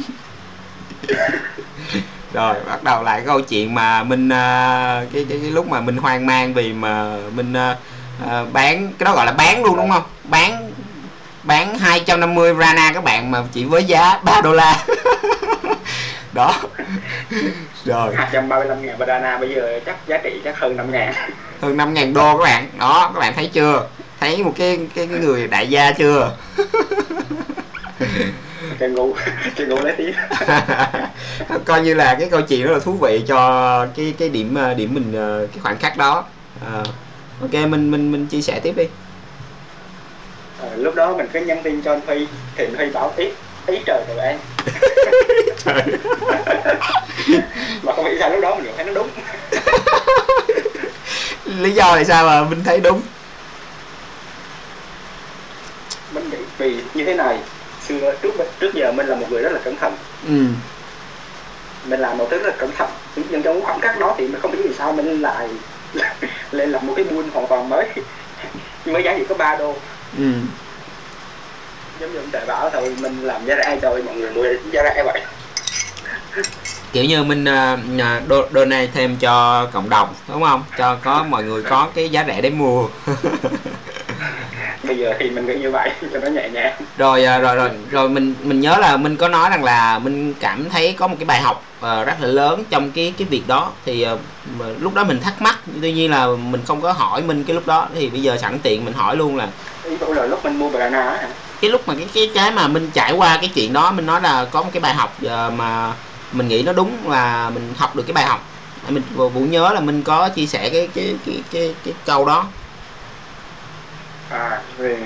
Rồi 2.34 2.56
bắt 2.68 2.84
đầu 2.84 3.04
lại 3.04 3.22
câu 3.26 3.42
chuyện 3.42 3.74
mà 3.76 4.04
mình 4.04 4.30
à, 4.30 5.02
cái, 5.14 5.26
cái 5.30 5.40
cái 5.42 5.52
lúc 5.52 5.68
mà 5.68 5.82
mình 5.82 5.98
hoang 5.98 6.26
mang 6.26 6.54
vì 6.54 6.74
mà 6.74 7.16
mình 7.36 7.54
à, 7.54 7.76
à, 8.30 8.44
bán 8.54 8.92
cái 9.00 9.06
đó 9.06 9.14
gọi 9.16 9.26
là 9.26 9.32
bán 9.32 9.64
luôn 9.64 9.76
đúng 9.78 9.90
không? 9.90 10.04
Bán 10.24 10.72
bán 11.44 11.80
250 11.80 12.54
rana 12.60 12.92
các 12.94 13.04
bạn 13.04 13.32
mà 13.32 13.44
chỉ 13.52 13.64
với 13.64 13.84
giá 13.84 14.20
3 14.24 14.42
đô 14.42 14.54
la. 14.54 14.86
Đó. 16.34 16.54
Rồi. 17.86 18.16
235 18.16 18.86
ngàn 18.86 18.98
banana 19.00 19.38
bây 19.38 19.50
giờ 19.56 19.80
chắc 19.86 19.96
giá 20.08 20.18
trị 20.18 20.42
chắc 20.44 20.60
hơn 20.60 20.78
5 20.78 20.92
ngàn. 20.92 21.14
Hơn 21.62 21.78
5 21.78 21.94
ngàn 21.94 22.14
đô 22.14 22.38
các 22.38 22.44
bạn. 22.44 22.70
Đó 22.80 23.12
các 23.14 23.20
bạn 23.20 23.34
thấy 23.36 23.50
chưa? 23.54 23.88
Thấy 24.20 24.44
một 24.44 24.54
cái 24.58 24.80
cái 24.96 25.08
cái 25.08 25.20
người 25.20 25.48
đại 25.48 25.68
gia 25.70 25.92
chưa 25.92 26.32
cái 28.80 28.90
ngu 28.90 29.14
cái 29.56 29.68
ngu 29.68 29.80
lấy 29.80 29.94
tí. 29.98 30.14
Coi 31.66 31.82
như 31.82 31.94
là 31.94 32.16
cái 32.20 32.30
câu 32.32 32.42
chuyện 32.42 32.66
rất 32.66 32.74
là 32.74 32.80
thú 32.80 32.92
vị 32.92 33.24
cho 33.28 33.88
cái 33.96 34.14
cái 34.18 34.30
điểm 34.30 34.56
ờ, 34.56 34.74
điểm 34.74 34.94
mình 34.94 35.14
ờ, 35.16 35.48
cái 35.48 35.60
khoảnh 35.62 35.78
khắc 35.78 35.98
đó. 35.98 36.26
Ờ, 36.66 36.84
ok 37.42 37.54
mình 37.54 37.92
mình 37.92 38.12
mình 38.12 38.28
chia 38.28 38.42
sẻ 38.42 38.60
tiếp 38.64 38.74
đi. 38.78 38.84
Ờ, 40.62 40.76
lúc 40.76 40.96
đó 40.96 41.14
mình 41.18 41.28
cứ 41.34 41.40
nhắn 41.40 41.64
tin 41.64 41.82
cho 41.82 41.94
anh 41.94 42.02
Huy 42.08 42.28
thì 42.56 42.66
anh 42.66 42.76
Huy 42.76 42.90
bảo 42.90 43.14
ý 43.18 43.30
ý 43.68 43.80
trời 43.86 44.04
rồi 44.08 44.26
em 44.26 44.38
mà 47.84 47.94
không 47.96 48.06
hiểu 48.06 48.16
sao 48.20 48.30
lúc 48.30 48.42
đó 48.42 48.56
mình 48.56 48.72
thấy 48.78 48.86
nó 48.86 48.94
đúng. 48.94 49.10
Lý 51.62 51.72
do 51.72 51.96
là 51.96 52.04
sao 52.04 52.26
mà 52.26 52.44
mình 52.50 52.64
thấy 52.64 52.80
đúng? 52.80 53.02
Mình 56.14 56.30
nghĩ 56.30 56.38
vì 56.58 56.76
như 56.94 57.06
thế 57.06 57.14
này 57.14 57.38
xưa 57.90 58.14
trước 58.22 58.32
trước 58.60 58.74
giờ 58.74 58.92
mình 58.92 59.08
là 59.08 59.16
một 59.16 59.26
người 59.30 59.42
rất 59.42 59.52
là 59.52 59.60
cẩn 59.64 59.76
thận. 59.76 59.94
Ừ. 60.28 60.44
Mình 61.86 62.00
làm 62.00 62.18
một 62.18 62.28
thứ 62.32 62.38
rất 62.38 62.48
là 62.48 62.56
cẩn 62.58 62.72
thận. 62.78 62.90
Nhưng 63.30 63.42
trong 63.42 63.62
khoảnh 63.62 63.80
khắc 63.80 64.00
đó 64.00 64.16
thì 64.18 64.28
mình 64.28 64.42
không 64.42 64.52
hiểu 64.52 64.62
vì 64.68 64.74
sao 64.74 64.94
mình 64.94 65.22
lại 65.22 65.48
lên 66.52 66.72
làm 66.72 66.88
một 66.88 66.94
cái 66.96 67.06
buôn 67.06 67.30
hoàn 67.30 67.48
toàn 67.48 67.70
mới. 67.70 67.86
Nhưng 68.86 68.94
với 68.94 69.04
giá 69.04 69.16
chỉ 69.18 69.24
có 69.30 69.36
3 69.36 69.56
đô. 69.56 69.76
Ừ. 70.18 70.32
Giống 72.00 72.14
như 72.14 72.18
ông 72.18 72.30
trời 72.32 72.46
bảo 72.46 72.70
thôi 72.70 72.96
mình 73.00 73.24
làm 73.24 73.46
giá 73.46 73.56
rẻ 73.56 73.80
cho 73.82 73.90
mọi 74.06 74.16
người 74.16 74.32
mua 74.32 74.44
giá 74.72 74.84
rẻ 74.84 75.04
vậy. 75.06 75.22
Kiểu 76.92 77.04
như 77.04 77.24
mình 77.24 77.44
uh, 77.44 78.28
đo, 78.28 78.38
donate 78.54 78.88
thêm 78.88 79.18
cho 79.18 79.66
cộng 79.74 79.90
đồng 79.90 80.14
đúng 80.28 80.44
không? 80.44 80.64
Cho 80.78 80.98
có 81.04 81.26
mọi 81.30 81.44
người 81.44 81.64
có 81.64 81.88
cái 81.96 82.10
giá 82.10 82.24
rẻ 82.28 82.42
để 82.42 82.50
mua 82.50 82.88
bây 84.84 84.98
giờ 84.98 85.14
thì 85.20 85.30
mình 85.30 85.46
nghĩ 85.46 85.56
như 85.56 85.72
vậy 85.72 85.92
cho 86.14 86.20
nó 86.20 86.28
nhẹ 86.28 86.50
nhàng. 86.50 86.74
Rồi 86.98 87.26
à, 87.26 87.40
rồi 87.40 87.56
rồi 87.56 87.70
rồi 87.90 88.10
mình 88.10 88.36
mình 88.44 88.62
nhớ 88.62 88.78
là 88.78 88.98
mình 88.98 89.18
có 89.18 89.28
nói 89.28 89.50
rằng 89.50 89.64
là 89.64 90.00
mình 90.00 90.34
cảm 90.40 90.70
thấy 90.70 90.94
có 90.94 91.08
một 91.08 91.16
cái 91.20 91.26
bài 91.26 91.42
học 91.42 91.64
uh, 91.80 92.08
rất 92.08 92.16
là 92.22 92.28
lớn 92.28 92.64
trong 92.70 92.92
cái 92.92 93.14
cái 93.18 93.28
việc 93.30 93.44
đó. 93.48 93.72
Thì 93.86 94.08
uh, 94.14 94.20
lúc 94.80 94.94
đó 94.94 95.04
mình 95.04 95.20
thắc 95.22 95.42
mắc 95.42 95.60
tuy 95.82 95.94
nhiên 95.94 96.12
là 96.12 96.28
mình 96.28 96.62
không 96.68 96.82
có 96.82 96.92
hỏi 96.92 97.22
mình 97.22 97.44
cái 97.44 97.54
lúc 97.54 97.68
đó. 97.68 97.88
Thì 97.96 98.10
bây 98.10 98.22
giờ 98.22 98.38
sẵn 98.38 98.60
tiện 98.60 98.86
mình 98.86 98.94
hỏi 98.94 99.16
luôn 99.16 99.38
là 99.38 99.48
ý 99.84 99.98
tôi 99.98 100.16
là 100.16 100.26
lúc 100.26 100.44
mình 100.44 100.60
mua 100.60 100.70
banana 100.70 101.10
á 101.10 101.28
cái 101.62 101.72
lúc 101.72 101.88
mà 101.88 101.94
cái 101.94 102.08
cái 102.14 102.32
cái 102.34 102.52
mà 102.52 102.68
mình 102.68 102.90
trải 102.94 103.12
qua 103.12 103.38
cái 103.38 103.52
chuyện 103.56 103.74
đó 103.74 103.92
mình 103.92 104.06
nói 104.06 104.22
là 104.22 104.46
có 104.46 104.64
một 104.64 104.70
cái 104.74 104.82
bài 104.82 104.94
học 104.94 105.18
uh, 105.26 105.54
mà 105.54 105.94
mình 106.32 106.48
nghĩ 106.48 106.64
nó 106.64 106.74
đúng 106.74 107.10
là 107.10 107.50
mình 107.50 107.74
học 107.78 107.96
được 107.96 108.04
cái 108.08 108.14
bài 108.14 108.26
học. 108.26 108.46
Mình 108.90 109.04
vũ 109.16 109.42
nhớ 109.50 109.72
là 109.74 109.80
mình 109.80 110.04
có 110.04 110.30
chia 110.30 110.46
sẻ 110.46 110.70
cái 110.70 110.90
cái 110.96 111.16
cái 111.26 111.36
cái 111.52 111.76
cái 111.86 111.94
câu 112.06 112.26
đó 112.26 112.48
à 114.30 114.62
về 114.78 114.98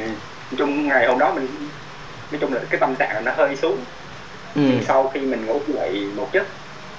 chung 0.58 0.88
ngày 0.88 1.08
hôm 1.08 1.20
đó 1.20 1.34
mình 1.36 1.48
nói 2.32 2.40
chung 2.42 2.54
là 2.54 2.60
cái 2.70 2.80
tâm 2.80 2.96
trạng 2.96 3.26
nó 3.26 3.32
hơi 3.36 3.56
xuống 3.56 3.78
ừ. 4.56 4.62
sau 4.88 5.12
khi 5.14 5.20
mình 5.20 5.46
ngủ 5.46 5.60
dậy 5.68 6.08
một 6.16 6.30
giấc 6.34 6.44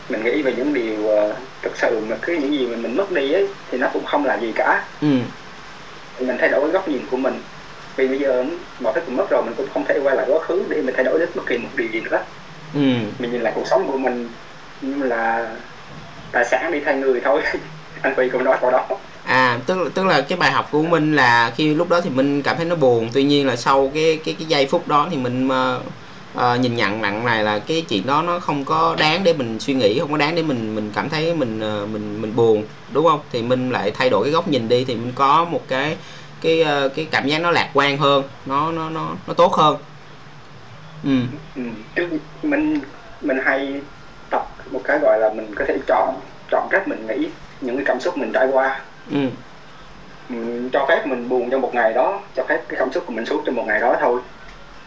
mình 0.08 0.24
nghĩ 0.24 0.42
về 0.42 0.54
những 0.56 0.74
điều 0.74 1.00
uh, 1.00 1.36
thực 1.62 1.76
sự 1.76 2.00
mà 2.08 2.16
cứ 2.22 2.32
những 2.32 2.52
gì 2.52 2.66
mà 2.66 2.76
mình 2.76 2.96
mất 2.96 3.12
đi 3.12 3.32
ấy 3.32 3.48
thì 3.70 3.78
nó 3.78 3.88
cũng 3.92 4.04
không 4.04 4.24
là 4.24 4.38
gì 4.38 4.52
cả 4.54 4.84
ừ. 5.00 5.08
thì 6.18 6.26
mình 6.26 6.36
thay 6.40 6.48
đổi 6.48 6.60
cái 6.60 6.70
góc 6.70 6.88
nhìn 6.88 7.02
của 7.10 7.16
mình 7.16 7.42
vì 7.96 8.08
bây 8.08 8.18
giờ 8.18 8.44
mọi 8.80 8.92
thứ 8.94 9.00
cũng 9.06 9.16
mất 9.16 9.30
rồi 9.30 9.42
mình 9.42 9.54
cũng 9.56 9.66
không 9.74 9.84
thể 9.84 10.00
quay 10.02 10.16
lại 10.16 10.26
quá 10.28 10.38
khứ 10.42 10.64
để 10.68 10.82
mình 10.82 10.94
thay 10.94 11.04
đổi 11.04 11.18
được 11.18 11.30
bất 11.34 11.42
kỳ 11.46 11.58
một 11.58 11.68
điều 11.76 11.88
gì 11.88 12.00
nữa 12.00 12.22
ừ. 12.74 12.80
mình 13.18 13.32
nhìn 13.32 13.40
lại 13.40 13.52
cuộc 13.56 13.66
sống 13.66 13.86
của 13.86 13.98
mình 13.98 14.28
như 14.80 15.02
là 15.02 15.48
tài 16.32 16.44
sản 16.44 16.72
đi 16.72 16.80
thay 16.84 16.96
người 16.96 17.20
thôi 17.24 17.42
anh 18.02 18.14
Phi 18.14 18.28
cũng 18.28 18.44
nói 18.44 18.58
câu 18.60 18.70
đó 18.70 18.86
à 19.24 19.60
tức 19.66 19.94
tức 19.94 20.06
là 20.06 20.20
cái 20.20 20.38
bài 20.38 20.52
học 20.52 20.68
của 20.70 20.82
minh 20.82 21.16
là 21.16 21.52
khi 21.56 21.74
lúc 21.74 21.88
đó 21.88 22.00
thì 22.00 22.10
minh 22.10 22.42
cảm 22.42 22.56
thấy 22.56 22.64
nó 22.64 22.76
buồn 22.76 23.08
tuy 23.12 23.24
nhiên 23.24 23.46
là 23.46 23.56
sau 23.56 23.90
cái 23.94 24.18
cái 24.24 24.34
cái 24.38 24.46
giây 24.48 24.66
phút 24.66 24.88
đó 24.88 25.08
thì 25.10 25.16
mình 25.16 25.46
uh, 25.46 25.52
ờ, 25.52 25.76
uh, 25.76 25.92
ờ, 26.34 26.56
nhìn 26.56 26.76
nhận 26.76 27.02
nặng 27.02 27.24
này 27.24 27.44
là 27.44 27.58
cái 27.58 27.84
chuyện 27.88 28.06
đó 28.06 28.22
nó 28.22 28.38
không 28.40 28.64
có 28.64 28.96
đáng 28.98 29.24
để 29.24 29.32
mình 29.32 29.60
suy 29.60 29.74
nghĩ 29.74 29.98
không 29.98 30.10
có 30.10 30.16
đáng 30.16 30.34
để 30.34 30.42
mình 30.42 30.74
mình 30.74 30.90
cảm 30.94 31.08
thấy 31.08 31.34
mình 31.34 31.82
uh, 31.82 31.90
mình 31.90 32.22
mình 32.22 32.36
buồn 32.36 32.64
đúng 32.92 33.06
không 33.06 33.20
thì 33.32 33.42
mình 33.42 33.70
lại 33.70 33.90
thay 33.90 34.10
đổi 34.10 34.24
cái 34.24 34.32
góc 34.32 34.48
nhìn 34.48 34.68
đi 34.68 34.84
thì 34.84 34.94
mình 34.94 35.12
có 35.14 35.44
một 35.44 35.62
cái 35.68 35.96
cái 36.40 36.62
uh, 36.62 36.94
cái 36.96 37.06
cảm 37.10 37.26
giác 37.26 37.38
nó 37.38 37.50
lạc 37.50 37.70
quan 37.74 37.98
hơn 37.98 38.22
nó 38.46 38.72
nó 38.72 38.90
nó 38.90 39.10
nó 39.26 39.34
tốt 39.34 39.54
hơn 39.54 39.76
ừ. 41.04 41.18
ừ. 41.94 42.18
mình 42.42 42.80
mình 43.20 43.38
hay 43.44 43.80
tập 44.30 44.46
một 44.70 44.80
cái 44.84 44.98
gọi 44.98 45.18
là 45.18 45.32
mình 45.34 45.54
có 45.54 45.64
thể 45.68 45.78
chọn 45.86 46.14
chọn 46.50 46.68
cách 46.70 46.88
mình 46.88 47.06
nghĩ 47.06 47.28
những 47.60 47.76
cái 47.76 47.84
cảm 47.86 48.00
xúc 48.00 48.18
mình 48.18 48.30
trải 48.34 48.46
qua 48.52 48.80
ừ. 49.10 49.28
ừ. 50.30 50.68
cho 50.72 50.86
phép 50.88 51.06
mình 51.06 51.28
buồn 51.28 51.50
trong 51.50 51.60
một 51.60 51.74
ngày 51.74 51.92
đó 51.92 52.20
cho 52.36 52.44
phép 52.48 52.62
cái 52.68 52.78
cảm 52.78 52.92
xúc 52.92 53.04
của 53.06 53.12
mình 53.12 53.26
xuống 53.26 53.42
trong 53.46 53.54
một 53.54 53.64
ngày 53.66 53.80
đó 53.80 53.96
thôi 54.00 54.20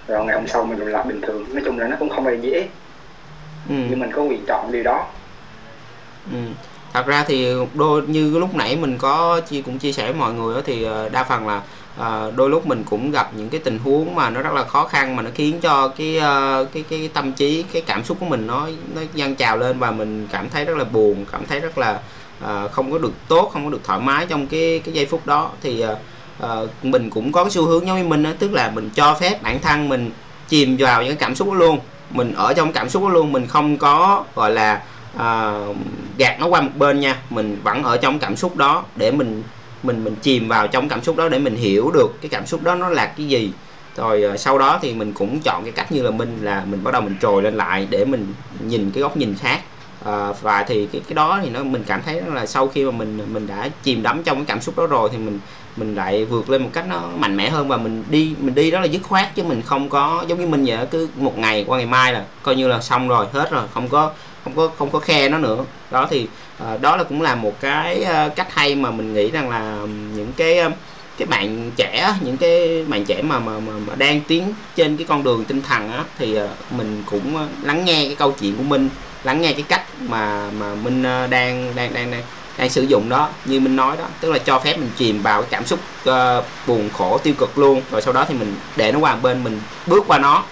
rồi 0.08 0.26
ngày 0.26 0.36
hôm 0.36 0.48
sau 0.48 0.64
mình 0.66 0.80
lại 0.80 1.04
bình 1.08 1.22
thường 1.22 1.46
nói 1.54 1.62
chung 1.66 1.80
là 1.80 1.88
nó 1.88 1.96
cũng 2.00 2.10
không 2.10 2.26
hề 2.26 2.36
dễ 2.36 2.68
ừ. 3.70 3.76
nhưng 3.90 4.00
mình 4.00 4.12
có 4.12 4.22
quyền 4.22 4.46
chọn 4.48 4.72
điều 4.72 4.84
đó 4.84 5.06
ừ. 6.32 6.38
thật 6.94 7.06
ra 7.08 7.24
thì 7.28 7.54
đôi 7.74 8.02
như 8.08 8.40
lúc 8.40 8.56
nãy 8.56 8.76
mình 8.76 8.98
có 8.98 9.42
chia 9.50 9.62
cũng 9.62 9.80
chia 9.80 9.92
sẻ 9.92 10.04
với 10.04 10.14
mọi 10.14 10.34
người 10.34 10.56
đó 10.56 10.62
thì 10.66 10.84
ờ, 10.84 11.10
đa 11.10 11.24
phần 11.24 11.48
là 11.48 11.62
à, 12.00 12.32
đôi 12.36 12.50
lúc 12.50 12.68
mình 12.68 12.84
cũng 12.84 13.12
gặp 13.12 13.32
những 13.36 13.50
cái 13.50 13.62
tình 13.64 13.80
huống 13.80 14.16
mà 14.16 14.30
nó 14.30 14.42
rất 14.42 14.54
là 14.54 14.64
khó 14.64 14.86
khăn 14.86 15.16
mà 15.16 15.24
nó 15.24 15.30
khiến 15.36 15.60
cho 15.62 15.88
cái 15.88 16.18
uh, 16.18 16.68
cái 16.74 16.84
cái 16.90 17.10
tâm 17.14 17.34
trí 17.34 17.64
cái 17.74 17.82
cảm 17.82 18.04
xúc 18.04 18.18
của 18.20 18.26
mình 18.26 18.48
nó 18.48 18.68
nó 18.96 19.02
dâng 19.14 19.36
trào 19.36 19.58
lên 19.58 19.80
và 19.80 19.92
mình 19.92 20.28
cảm 20.32 20.50
thấy 20.50 20.66
rất 20.66 20.78
là 20.78 20.84
buồn 20.84 21.26
cảm 21.32 21.46
thấy 21.46 21.60
rất 21.60 21.78
là 21.78 22.00
à, 22.42 22.68
không 22.68 22.92
có 22.92 22.98
được 22.98 23.14
tốt 23.28 23.50
không 23.54 23.66
có 23.66 23.70
được 23.70 23.82
thoải 23.84 24.00
mái 24.00 24.26
trong 24.26 24.48
cái 24.48 24.82
cái 24.86 24.94
giây 24.94 25.06
phút 25.06 25.26
đó. 25.26 25.52
Thì 25.62 25.82
à, 25.82 25.96
à 26.40 26.56
mình 26.84 27.10
cũng 27.10 27.32
có 27.32 27.44
cái 27.44 27.52
xu 27.52 27.66
hướng 27.66 27.88
giống 27.88 27.98
như 27.98 28.04
mình 28.04 28.24
đó, 28.24 28.30
tức 28.40 28.52
là 28.52 28.72
mình 28.76 28.90
cho 28.96 29.14
phép 29.14 29.44
bản 29.44 29.60
thân 29.62 29.90
mình 29.90 30.12
chìm 30.48 30.78
vào 30.80 31.02
những 31.02 31.12
cái 31.12 31.18
cảm 31.20 31.36
xúc 31.36 31.48
đó 31.48 31.54
luôn. 31.54 31.80
Mình 32.12 32.34
ở 32.34 32.54
trong 32.54 32.74
cảm 32.74 32.90
xúc 32.90 33.04
đó 33.04 33.10
luôn 33.10 33.32
mình 33.32 33.48
không 33.48 33.78
có 33.78 34.24
gọi 34.36 34.52
là 34.52 34.82
à, 35.18 35.60
gạt 36.18 36.40
nó 36.40 36.48
qua 36.48 36.62
một 36.62 36.72
bên 36.76 37.00
nha. 37.00 37.16
Mình 37.30 37.62
vẫn 37.64 37.84
ở 37.84 37.98
trong 37.98 38.20
cảm 38.20 38.36
xúc 38.36 38.58
đó 38.58 38.84
để 38.96 39.12
mình 39.12 39.44
mình 39.84 40.04
mình 40.04 40.16
chìm 40.22 40.48
vào 40.48 40.68
trong 40.68 40.90
cảm 40.90 41.04
xúc 41.04 41.16
đó 41.16 41.30
để 41.30 41.40
mình 41.40 41.56
hiểu 41.56 41.92
được 41.92 42.22
cái 42.22 42.30
cảm 42.30 42.46
xúc 42.46 42.64
đó 42.64 42.76
nó 42.76 42.90
là 42.90 43.06
cái 43.06 43.28
gì. 43.28 43.52
Rồi 43.96 44.24
à, 44.24 44.38
sau 44.38 44.58
đó 44.58 44.80
thì 44.82 44.94
mình 44.94 45.14
cũng 45.14 45.40
chọn 45.40 45.64
cái 45.64 45.72
cách 45.72 45.92
như 45.92 46.02
là 46.02 46.12
mình 46.12 46.38
là 46.42 46.64
mình 46.66 46.84
bắt 46.84 46.92
đầu 46.92 47.02
mình 47.02 47.16
trồi 47.22 47.44
lên 47.44 47.54
lại 47.54 47.88
để 47.90 48.06
mình 48.06 48.34
nhìn 48.68 48.92
cái 48.92 49.02
góc 49.02 49.18
nhìn 49.18 49.36
khác 49.36 49.60
à, 50.08 50.34
và 50.42 50.64
thì 50.64 50.88
cái 50.92 51.02
cái 51.08 51.14
đó 51.16 51.40
thì 51.44 51.50
nó 51.50 51.64
mình 51.64 51.84
cảm 51.88 52.02
thấy 52.06 52.22
là 52.34 52.46
sau 52.46 52.68
khi 52.68 52.86
mà 52.86 52.92
mình 52.92 53.34
mình 53.34 53.48
đã 53.48 53.70
chìm 53.84 54.04
đắm 54.04 54.24
trong 54.24 54.38
cái 54.38 54.46
cảm 54.46 54.62
xúc 54.62 54.78
đó 54.78 54.88
rồi 54.88 55.10
thì 55.12 55.18
mình 55.18 55.40
mình 55.78 55.96
lại 55.96 56.26
vượt 56.26 56.50
lên 56.50 56.64
một 56.64 56.70
cách 56.74 56.86
nó 56.90 57.02
mạnh 57.18 57.38
mẽ 57.38 57.50
hơn 57.50 57.68
và 57.68 57.78
mình 57.78 58.04
đi 58.10 58.36
mình 58.40 58.56
đi 58.56 58.72
đó 58.72 58.80
là 58.80 58.86
dứt 58.86 59.04
khoát 59.04 59.36
chứ 59.36 59.44
mình 59.44 59.62
không 59.62 59.90
có 59.90 60.26
giống 60.28 60.40
như 60.40 60.48
mình 60.48 60.66
vậy 60.66 60.88
cứ 60.92 61.10
một 61.16 61.38
ngày 61.38 61.66
qua 61.68 61.78
ngày 61.78 61.88
mai 61.88 62.14
là 62.14 62.24
coi 62.44 62.56
như 62.56 62.68
là 62.68 62.82
xong 62.82 63.08
rồi 63.08 63.26
hết 63.34 63.52
rồi 63.52 63.64
không 63.74 63.88
có 63.90 64.12
không 64.44 64.56
có 64.56 64.70
không 64.78 64.90
có 64.90 65.00
khe 65.00 65.30
nó 65.30 65.38
nữa. 65.38 65.66
Đó 65.92 66.08
thì 66.10 66.28
uh, 66.74 66.82
đó 66.82 66.96
là 66.96 67.04
cũng 67.04 67.22
là 67.22 67.36
một 67.36 67.62
cái 67.62 68.02
uh, 68.02 68.36
cách 68.36 68.54
hay 68.54 68.76
mà 68.76 68.92
mình 68.92 69.14
nghĩ 69.14 69.32
rằng 69.32 69.50
là 69.50 69.78
những 70.16 70.32
cái 70.38 70.66
uh, 70.66 70.74
cái 71.18 71.26
bạn 71.26 71.72
trẻ 71.76 72.14
những 72.22 72.38
cái 72.38 72.86
bạn 72.88 73.06
trẻ 73.06 73.22
mà 73.22 73.40
mà 73.40 73.60
mà, 73.60 73.74
mà 73.88 73.96
đang 73.96 74.22
tiến 74.22 74.54
trên 74.76 74.98
cái 74.98 75.06
con 75.10 75.24
đường 75.24 75.46
tinh 75.46 75.62
thần 75.62 75.92
á 75.92 76.04
thì 76.18 76.40
uh, 76.44 76.50
mình 76.72 77.04
cũng 77.12 77.48
lắng 77.64 77.86
nghe 77.86 78.06
cái 78.06 78.16
câu 78.16 78.32
chuyện 78.32 78.58
của 78.58 78.64
mình 78.64 78.90
lắng 79.28 79.42
nghe 79.42 79.54
cái 79.54 79.64
cách 79.68 79.84
mà 80.02 80.50
mà 80.60 80.76
mình 80.76 81.02
uh, 81.02 81.30
đang 81.30 81.76
đang 81.76 81.94
đang 81.94 82.12
đang 82.12 82.24
đang 82.58 82.70
sử 82.70 82.82
dụng 82.82 83.10
đó 83.10 83.30
như 83.46 83.60
mình 83.60 83.76
nói 83.76 83.98
đó. 83.98 84.06
Tức 84.22 84.32
là 84.32 84.40
cho 84.40 84.60
phép 84.60 84.78
mình 84.78 84.90
chìm 84.98 85.22
vào 85.22 85.42
cái 85.42 85.50
cảm 85.52 85.66
xúc 85.66 85.80
uh, 86.10 86.14
buồn 86.68 86.90
khổ 86.98 87.18
tiêu 87.24 87.34
cực 87.38 87.58
luôn. 87.58 87.82
Rồi 87.92 88.02
sau 88.02 88.14
đó 88.14 88.26
thì 88.30 88.36
mình 88.36 88.56
để 88.76 88.92
nó 88.92 89.00
qua 89.00 89.14
một 89.14 89.20
bên 89.22 89.44
mình 89.44 89.62
bước 89.88 90.04
qua 90.08 90.18
nó. 90.18 90.44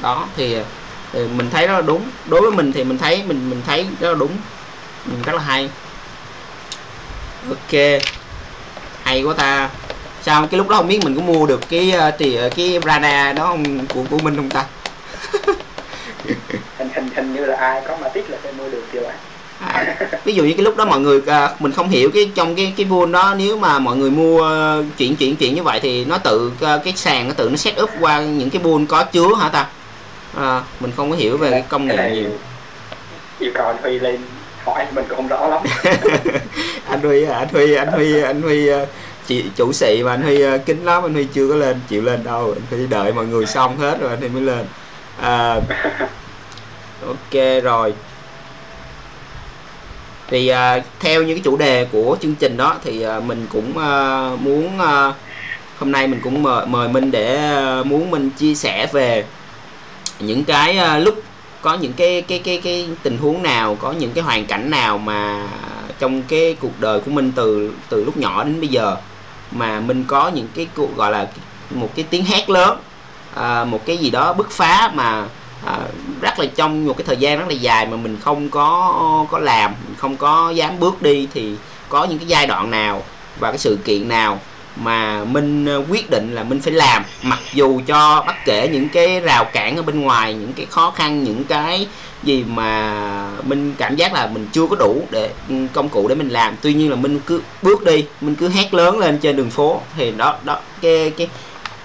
Đó 0.00 0.26
thì, 0.36 0.56
thì 1.12 1.20
mình 1.36 1.50
thấy 1.50 1.66
đó 1.66 1.72
là 1.72 1.82
đúng. 1.82 2.02
Đối 2.26 2.40
với 2.40 2.50
mình 2.50 2.72
thì 2.72 2.84
mình 2.84 2.98
thấy 2.98 3.22
mình 3.26 3.50
mình 3.50 3.62
thấy 3.66 3.86
rất 4.00 4.08
là 4.08 4.14
đúng. 4.14 4.32
Ừ, 5.06 5.12
rất 5.24 5.34
là 5.34 5.42
hay. 5.42 5.70
Ok. 7.48 8.00
Hay 9.02 9.22
quá 9.22 9.34
ta. 9.34 9.70
Sao? 10.22 10.46
Cái 10.46 10.58
lúc 10.58 10.68
đó 10.68 10.76
không 10.76 10.88
biết 10.88 11.04
mình 11.04 11.16
có 11.16 11.22
mua 11.22 11.46
được 11.46 11.60
cái 11.68 11.94
thì 12.18 12.38
cái 12.56 12.78
radar 12.84 13.36
đó 13.36 13.46
không 13.46 13.86
của 13.86 14.04
của 14.10 14.18
mình 14.18 14.36
không 14.36 14.50
ta 14.50 14.64
hình 16.94 17.08
hình 17.14 17.34
như 17.34 17.44
là 17.44 17.56
ai 17.56 17.82
có 17.88 17.96
mà 18.00 18.08
tích 18.08 18.30
là 18.30 18.38
sẽ 18.44 18.52
mua 18.52 18.68
được 18.68 18.84
chưa 18.92 19.04
ạ 19.04 19.14
à, 19.66 19.96
ví 20.24 20.34
dụ 20.34 20.44
như 20.44 20.52
cái 20.52 20.64
lúc 20.64 20.76
đó 20.76 20.84
mọi 20.84 21.00
người 21.00 21.22
à, 21.26 21.50
mình 21.58 21.72
không 21.72 21.88
hiểu 21.88 22.10
cái 22.14 22.30
trong 22.34 22.56
cái 22.56 22.72
cái 22.76 22.86
vuông 22.86 23.12
đó 23.12 23.34
nếu 23.38 23.56
mà 23.56 23.78
mọi 23.78 23.96
người 23.96 24.10
mua 24.10 24.50
chuyển 24.96 25.16
chuyển 25.16 25.36
chuyển 25.36 25.54
như 25.54 25.62
vậy 25.62 25.80
thì 25.82 26.04
nó 26.04 26.18
tự 26.18 26.52
à, 26.60 26.78
cái 26.84 26.92
sàn 26.96 27.28
nó 27.28 27.34
tự 27.34 27.48
nó 27.50 27.56
set 27.56 27.82
up 27.82 27.90
qua 28.00 28.20
những 28.20 28.50
cái 28.50 28.62
vuông 28.62 28.86
có 28.86 29.04
chứa 29.04 29.34
hả 29.40 29.48
ta? 29.48 29.66
À, 30.36 30.60
mình 30.80 30.92
không 30.96 31.10
có 31.10 31.16
hiểu 31.16 31.36
về 31.36 31.50
cái 31.50 31.64
công 31.68 31.86
nghệ 31.86 32.10
nhiều. 32.14 32.30
yêu 33.38 33.50
cầu 33.54 33.66
anh 33.66 33.76
Huy 33.82 33.98
lên 33.98 34.20
hỏi 34.64 34.86
mình 34.94 35.04
cũng 35.08 35.16
không 35.16 35.28
rõ 35.28 35.48
lắm. 35.48 35.62
Anh 36.88 37.00
Huy 37.00 37.24
anh 37.24 37.48
Huy 37.52 37.74
anh 37.74 37.88
Huy 37.88 38.22
anh 38.22 38.42
Huy 38.42 38.68
à, 38.68 38.78
chị 39.26 39.44
chủ 39.56 39.72
sĩ 39.72 40.02
mà 40.02 40.10
anh 40.10 40.22
Huy 40.22 40.38
kính 40.66 40.84
lắm 40.84 41.02
anh 41.02 41.14
Huy 41.14 41.24
chưa 41.24 41.48
có 41.48 41.54
lên 41.54 41.80
chịu 41.88 42.02
lên 42.02 42.24
đâu. 42.24 42.54
Anh 42.56 42.78
Huy 42.78 42.86
đợi 42.86 43.12
mọi 43.12 43.26
người 43.26 43.46
xong 43.46 43.78
hết 43.78 44.00
rồi 44.00 44.10
anh 44.10 44.20
Huy 44.20 44.28
mới 44.28 44.42
lên. 44.42 44.66
À, 45.20 45.56
ok 47.06 47.62
rồi. 47.62 47.94
Thì 50.28 50.52
uh, 50.52 50.84
theo 51.00 51.22
những 51.22 51.36
cái 51.36 51.42
chủ 51.44 51.56
đề 51.56 51.84
của 51.84 52.16
chương 52.20 52.34
trình 52.34 52.56
đó 52.56 52.76
thì 52.84 53.06
uh, 53.06 53.24
mình 53.24 53.46
cũng 53.52 53.70
uh, 53.70 54.40
muốn 54.40 54.76
uh, 54.76 55.14
hôm 55.78 55.92
nay 55.92 56.06
mình 56.06 56.20
cũng 56.24 56.42
mời, 56.42 56.66
mời 56.66 56.88
Minh 56.88 57.10
để 57.10 57.52
uh, 57.80 57.86
muốn 57.86 58.10
mình 58.10 58.30
chia 58.30 58.54
sẻ 58.54 58.86
về 58.92 59.24
những 60.18 60.44
cái 60.44 60.78
uh, 60.78 61.04
lúc 61.04 61.22
có 61.62 61.74
những 61.74 61.92
cái 61.92 62.22
cái 62.22 62.38
cái 62.38 62.60
cái 62.64 62.88
tình 63.02 63.18
huống 63.18 63.42
nào 63.42 63.76
có 63.80 63.92
những 63.92 64.12
cái 64.12 64.24
hoàn 64.24 64.46
cảnh 64.46 64.70
nào 64.70 64.98
mà 64.98 65.48
trong 65.98 66.22
cái 66.22 66.56
cuộc 66.60 66.80
đời 66.80 67.00
của 67.00 67.10
mình 67.10 67.32
từ 67.36 67.72
từ 67.88 68.04
lúc 68.04 68.16
nhỏ 68.16 68.44
đến 68.44 68.60
bây 68.60 68.68
giờ 68.68 68.96
mà 69.50 69.80
mình 69.80 70.04
có 70.06 70.28
những 70.28 70.48
cái 70.54 70.66
cuộc 70.76 70.96
gọi 70.96 71.10
là 71.10 71.28
một 71.70 71.88
cái 71.94 72.04
tiếng 72.10 72.24
hét 72.24 72.50
lớn 72.50 72.78
à, 73.34 73.64
một 73.64 73.86
cái 73.86 73.96
gì 73.96 74.10
đó 74.10 74.32
bứt 74.32 74.50
phá 74.50 74.92
mà 74.94 75.26
à, 75.66 75.78
rất 76.20 76.38
là 76.38 76.46
trong 76.56 76.86
một 76.86 76.96
cái 76.96 77.04
thời 77.06 77.16
gian 77.16 77.38
rất 77.38 77.44
là 77.48 77.54
dài 77.54 77.86
mà 77.86 77.96
mình 77.96 78.16
không 78.20 78.48
có 78.48 79.26
có 79.30 79.38
làm 79.38 79.74
mình 79.84 79.94
không 79.98 80.16
có 80.16 80.50
dám 80.50 80.80
bước 80.80 81.02
đi 81.02 81.28
thì 81.34 81.54
có 81.88 82.04
những 82.04 82.18
cái 82.18 82.28
giai 82.28 82.46
đoạn 82.46 82.70
nào 82.70 83.02
và 83.38 83.50
cái 83.50 83.58
sự 83.58 83.78
kiện 83.84 84.08
nào 84.08 84.38
mà 84.76 85.24
minh 85.24 85.66
ờ, 85.66 85.84
quyết 85.90 86.10
định 86.10 86.34
là 86.34 86.44
minh 86.44 86.60
phải 86.60 86.72
làm? 86.72 87.04
Mặc 87.22 87.38
dù 87.52 87.80
cho 87.86 88.24
bất 88.26 88.34
kể 88.44 88.68
những 88.72 88.88
cái 88.88 89.20
rào 89.20 89.44
cản 89.44 89.76
ở 89.76 89.82
bên 89.82 90.00
ngoài 90.00 90.34
những 90.34 90.52
cái 90.52 90.66
khó 90.66 90.90
khăn 90.90 91.24
những 91.24 91.44
cái 91.44 91.86
gì 92.22 92.44
mà 92.48 93.30
minh 93.42 93.74
cảm 93.78 93.96
giác 93.96 94.12
là 94.12 94.26
mình 94.26 94.48
chưa 94.52 94.66
có 94.66 94.76
đủ 94.76 95.02
để 95.10 95.30
ừ, 95.48 95.54
công 95.72 95.88
cụ 95.88 96.08
để 96.08 96.14
mình 96.14 96.28
làm. 96.28 96.56
Tuy 96.62 96.74
nhiên 96.74 96.90
là 96.90 96.96
minh 96.96 97.20
cứ 97.26 97.42
bước 97.62 97.84
đi 97.84 98.06
mình 98.20 98.34
cứ 98.34 98.48
hét 98.48 98.74
lớn 98.74 98.98
lên 98.98 99.18
trên 99.18 99.36
đường 99.36 99.50
phố. 99.50 99.80
Thì 99.96 100.12
đó 100.16 100.36
đó 100.44 100.58
cái 100.82 101.10
cái 101.10 101.28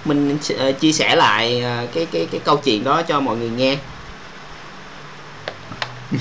mình 0.08 0.38
ờ, 0.58 0.72
chia 0.72 0.92
sẻ 0.92 1.16
lại 1.16 1.60
ờ, 1.60 1.86
cái 1.94 2.06
cái 2.12 2.28
cái 2.32 2.40
câu 2.44 2.56
chuyện 2.56 2.84
đó 2.84 3.02
cho 3.02 3.20
mọi 3.20 3.36
người 3.36 3.50
nghe. 3.50 3.76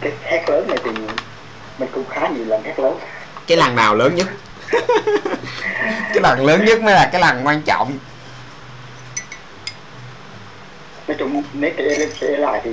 Cái 0.00 0.12
hét 0.22 0.44
lớn 0.48 0.66
này 0.68 0.78
thì 0.84 0.90
mình 1.78 1.88
cũng 1.94 2.04
khá 2.10 2.28
nhiều 2.28 2.44
lần 2.44 2.62
hét 2.62 2.78
lớn. 2.78 2.98
Cái 3.46 3.56
lần 3.58 3.74
nào 3.74 3.94
lớn 3.94 4.14
nhất? 4.14 4.26
Cái 6.14 6.20
lần 6.22 6.46
lớn 6.46 6.64
nhất 6.64 6.82
mới 6.82 6.94
là 6.94 7.08
cái 7.12 7.20
lần 7.20 7.46
quan 7.46 7.62
trọng. 7.62 7.98
Nói 11.08 11.16
chung 11.18 11.42
nếu 11.52 11.70
kể 11.76 12.08
kể 12.20 12.36
lại 12.36 12.60
thì 12.64 12.70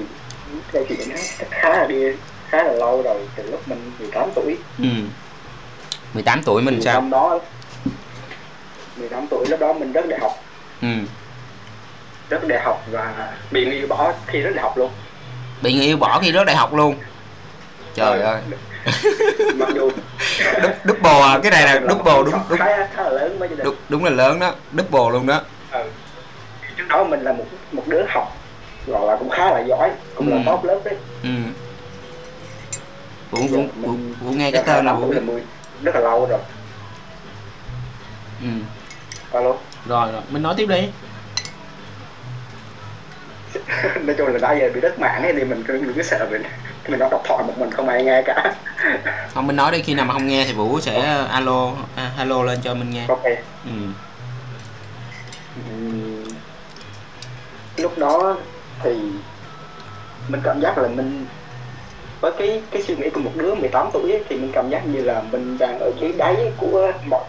câu 0.72 0.86
chuyện 0.89 1.10
nó 1.10 1.16
khá 1.50 1.70
là 1.70 1.86
đi 1.89 1.95
khá 2.50 2.64
là 2.64 2.72
lâu 2.72 3.02
rồi 3.02 3.18
từ 3.36 3.52
lúc 3.52 3.68
mình 3.68 3.91
18 4.00 4.30
tuổi. 4.36 4.58
Ừ. 4.80 4.86
18 6.14 6.41
tuổi 6.45 6.62
mình 6.62 6.76
thì 6.76 6.82
sao? 6.82 6.93
năm 6.93 7.10
đó 7.10 7.39
18 9.00 9.28
tuổi 9.30 9.45
lúc 9.50 9.60
đó 9.60 9.74
mình 9.74 9.91
rất 9.91 10.08
đại 10.10 10.20
học. 10.20 10.32
Ừ. 10.82 10.88
Rất 12.30 12.47
đại 12.47 12.60
học 12.64 12.84
và 12.91 13.34
bị 13.52 13.66
người 13.66 13.76
yêu 13.76 13.88
bỏ 13.88 14.14
khi 14.28 14.39
rất 14.41 14.52
đại 14.56 14.64
học 14.64 14.78
luôn. 14.78 14.91
Bị 15.62 15.74
người 15.74 15.86
yêu 15.86 15.97
bỏ 15.97 16.20
khi 16.22 16.32
rớt 16.32 16.45
đại 16.47 16.56
học 16.56 16.74
luôn. 16.74 16.95
Trời 17.95 18.22
ơi. 18.22 18.41
Mặc 19.56 19.70
dù 19.76 19.91
Đúp- 20.62 20.72
double 20.86 21.12
à, 21.22 21.39
cái 21.43 21.52
này 21.52 21.64
là 21.64 21.74
double 21.89 22.14
đúng 22.14 22.34
đúng 22.50 22.58
khá, 22.60 22.88
khá 22.95 23.04
là 23.04 23.10
lớn 23.10 23.39
đình 23.39 23.60
đúng, 23.64 23.76
đúng 23.89 24.04
là 24.06 24.12
lớn 24.12 24.39
đó 24.39 24.54
double 24.78 25.12
luôn 25.12 25.28
đó. 25.28 25.41
Ừ. 25.72 25.80
trước 26.78 26.84
đó 26.89 27.04
mình 27.04 27.22
là 27.22 27.34
một 27.34 27.45
một 27.72 27.84
đứa 27.88 28.02
học 28.10 28.38
gọi 28.88 29.08
là 29.08 29.16
cũng 29.16 29.30
khá 29.30 29.52
là 29.52 29.60
giỏi 29.60 29.91
cũng 30.16 30.32
Ừ. 30.32 30.38
là 30.38 30.43
top 30.45 30.64
lớp 30.64 30.80
đấy. 30.86 30.95
Ừ. 31.24 31.30
Vũ 33.32 33.41
vũ 33.47 33.64
vũ, 33.82 33.93
vũ 34.22 34.32
nghe 34.32 34.52
cái 34.52 34.64
tên 34.66 34.86
là 34.86 34.93
vũ 34.93 35.14
rất 35.84 35.95
là 35.95 36.02
lâu 36.02 36.26
rồi. 36.30 36.39
Ừ 38.41 38.47
alo? 39.32 39.56
Rồi 39.86 40.12
rồi 40.12 40.22
mình 40.30 40.44
nói 40.44 40.54
tiếp 40.58 40.66
đi. 40.66 40.90
Nói 44.06 44.16
chung 44.18 44.28
là 44.28 44.40
đã 44.40 44.54
giờ 44.54 44.70
bị 44.74 44.82
đất 44.82 45.00
mạng 45.00 45.24
ấy 45.24 45.34
thì 45.34 45.44
mình 45.44 45.64
cứ 45.68 45.74
mình 45.74 45.94
cứ 45.96 46.04
sợ 46.04 46.28
mình 46.32 46.44
mình 46.88 47.00
nói 47.00 47.10
độc 47.12 47.22
thoại 47.26 47.44
một 47.48 47.54
mình 47.58 47.72
không 47.72 47.88
ai 47.88 48.04
nghe 48.04 48.22
cả. 48.22 48.54
Không 49.34 49.48
mình 49.48 49.56
nói 49.56 49.72
đi 49.72 49.82
khi 49.82 49.94
nào 49.94 50.06
mà 50.06 50.14
không 50.14 50.28
nghe 50.28 50.46
thì 50.46 50.54
vũ 50.54 50.80
sẽ 50.80 51.26
alo 51.32 51.72
à, 51.96 52.12
alo 52.18 52.44
lên 52.44 52.60
cho 52.64 52.74
mình 52.74 52.90
nghe. 52.90 53.06
Ok. 53.08 53.24
Ừ. 53.66 53.72
Lúc 57.78 57.98
đó 57.98 58.38
thì 58.84 58.92
mình 60.28 60.42
cảm 60.44 60.62
giác 60.62 60.78
là 60.78 60.88
mình 60.88 61.26
với 62.22 62.32
cái 62.40 62.62
cái 62.72 62.82
suy 62.82 62.96
nghĩ 62.96 63.10
của 63.10 63.20
một 63.20 63.32
đứa 63.36 63.56
18 63.56 63.90
tuổi 63.94 64.12
ấy, 64.12 64.24
thì 64.30 64.36
mình 64.36 64.52
cảm 64.54 64.70
giác 64.70 64.88
như 64.88 65.02
là 65.02 65.22
mình 65.32 65.58
đang 65.60 65.80
ở 65.80 65.92
dưới 66.02 66.14
đáy 66.18 66.52
của 66.58 66.92
mọi 67.06 67.24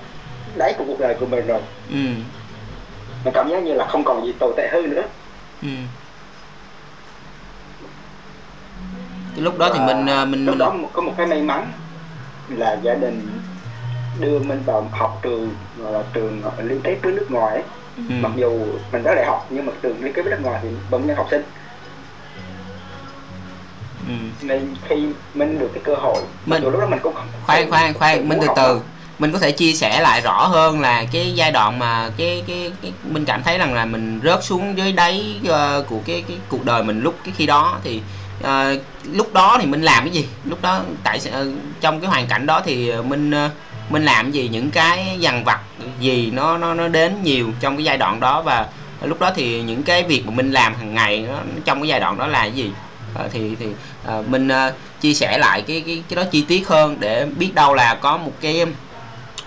đáy 0.56 0.74
của 0.78 0.84
cuộc 0.86 1.00
đời 1.00 1.14
của 1.20 1.26
mình 1.26 1.46
rồi 1.46 1.60
ừ 1.90 1.96
mình 3.24 3.34
cảm 3.34 3.48
giác 3.50 3.62
như 3.62 3.72
là 3.74 3.86
không 3.86 4.04
còn 4.04 4.26
gì 4.26 4.32
tồi 4.38 4.52
tệ 4.56 4.68
hơn 4.72 4.90
nữa 4.90 5.02
ừ 5.62 5.68
cái 9.34 9.44
lúc 9.44 9.58
đó 9.58 9.70
thì 9.74 9.80
mình 9.80 10.06
à, 10.06 10.24
mình 10.24 10.44
lúc 10.46 10.52
mình 10.52 10.58
đó 10.58 10.74
có 10.92 11.02
một 11.02 11.12
cái 11.16 11.26
may 11.26 11.42
mắn 11.42 11.72
là 12.48 12.76
gia 12.82 12.94
đình 12.94 13.38
đưa 14.20 14.38
mình 14.38 14.62
vào 14.66 14.88
học 14.92 15.18
trường 15.22 15.54
gọi 15.78 15.92
là 15.92 16.02
trường 16.12 16.42
liên 16.62 16.80
kết 16.84 16.96
với 17.02 17.12
nước 17.12 17.26
ngoài 17.30 17.54
ấy. 17.54 17.62
ừ. 17.96 18.02
mặc 18.20 18.32
dù 18.36 18.66
mình 18.92 19.02
đã 19.02 19.14
đại 19.14 19.26
học 19.26 19.46
nhưng 19.50 19.66
mà 19.66 19.72
trường 19.82 20.04
liên 20.04 20.12
kết 20.12 20.22
với 20.22 20.30
nước 20.30 20.40
ngoài 20.42 20.60
thì 20.62 20.68
vẫn 20.90 21.06
nhận 21.06 21.16
học 21.16 21.26
sinh 21.30 21.42
ừ. 24.08 24.14
nên 24.46 24.74
khi 24.88 25.06
mình 25.34 25.58
được 25.58 25.70
cái 25.74 25.82
cơ 25.84 25.94
hội 25.94 26.22
Mình- 26.46 26.62
lúc 26.62 26.80
đó 26.80 26.86
mình 26.86 27.00
cũng 27.02 27.14
không 27.14 27.26
khoan 27.46 27.70
khoan 27.70 27.94
khoan 27.94 28.28
mình 28.28 28.38
từ 28.40 28.46
từ 28.56 28.62
đâu 28.62 28.80
mình 29.20 29.32
có 29.32 29.38
thể 29.38 29.52
chia 29.52 29.72
sẻ 29.72 30.00
lại 30.00 30.20
rõ 30.20 30.46
hơn 30.46 30.80
là 30.80 31.04
cái 31.12 31.32
giai 31.34 31.52
đoạn 31.52 31.78
mà 31.78 32.10
cái 32.16 32.42
cái, 32.46 32.70
cái 32.82 32.92
mình 33.10 33.24
cảm 33.24 33.42
thấy 33.42 33.58
rằng 33.58 33.74
là 33.74 33.84
mình 33.84 34.20
rớt 34.24 34.44
xuống 34.44 34.78
dưới 34.78 34.92
đáy 34.92 35.34
uh, 35.44 35.86
của 35.88 36.00
cái 36.06 36.24
cái 36.28 36.36
cuộc 36.48 36.64
đời 36.64 36.82
mình 36.82 37.00
lúc 37.00 37.14
cái 37.24 37.34
khi 37.36 37.46
đó. 37.46 37.78
Thì 37.84 38.00
uh, 38.44 38.82
lúc 39.12 39.32
đó 39.32 39.58
thì 39.60 39.66
mình 39.66 39.82
làm 39.82 40.04
cái 40.04 40.12
gì? 40.12 40.26
Lúc 40.44 40.62
đó 40.62 40.80
tại 41.04 41.20
uh, 41.28 41.54
trong 41.80 42.00
cái 42.00 42.10
hoàn 42.10 42.26
cảnh 42.26 42.46
đó 42.46 42.62
thì 42.64 42.92
mình 43.02 43.30
uh, 43.46 43.50
mình 43.90 44.04
làm 44.04 44.32
gì? 44.32 44.48
Những 44.48 44.70
cái 44.70 45.16
dằn 45.18 45.44
vặt 45.44 45.60
gì 46.00 46.30
nó 46.30 46.58
nó 46.58 46.74
nó 46.74 46.88
đến 46.88 47.22
nhiều 47.22 47.52
trong 47.60 47.76
cái 47.76 47.84
giai 47.84 47.98
đoạn 47.98 48.20
đó. 48.20 48.42
Và 48.42 48.66
lúc 49.02 49.20
đó 49.20 49.30
thì 49.36 49.62
những 49.62 49.82
cái 49.82 50.02
việc 50.02 50.26
mà 50.26 50.32
mình 50.36 50.52
làm 50.52 50.74
hàng 50.74 50.94
ngày 50.94 51.24
nó, 51.28 51.38
trong 51.64 51.80
cái 51.80 51.88
giai 51.88 52.00
đoạn 52.00 52.18
đó 52.18 52.26
là 52.26 52.40
cái 52.40 52.52
gì? 52.52 52.70
À, 53.14 53.24
thì 53.32 53.56
thì 53.60 53.66
à, 54.06 54.14
mình 54.26 54.48
à, 54.48 54.72
chia 55.00 55.14
sẻ 55.14 55.38
lại 55.38 55.62
cái 55.62 55.82
cái 55.86 56.02
cái 56.08 56.16
đó 56.16 56.22
chi 56.30 56.44
tiết 56.48 56.68
hơn 56.68 56.96
để 57.00 57.26
biết 57.38 57.54
đâu 57.54 57.74
là 57.74 57.94
có 57.94 58.16
một 58.16 58.32
cái 58.40 58.66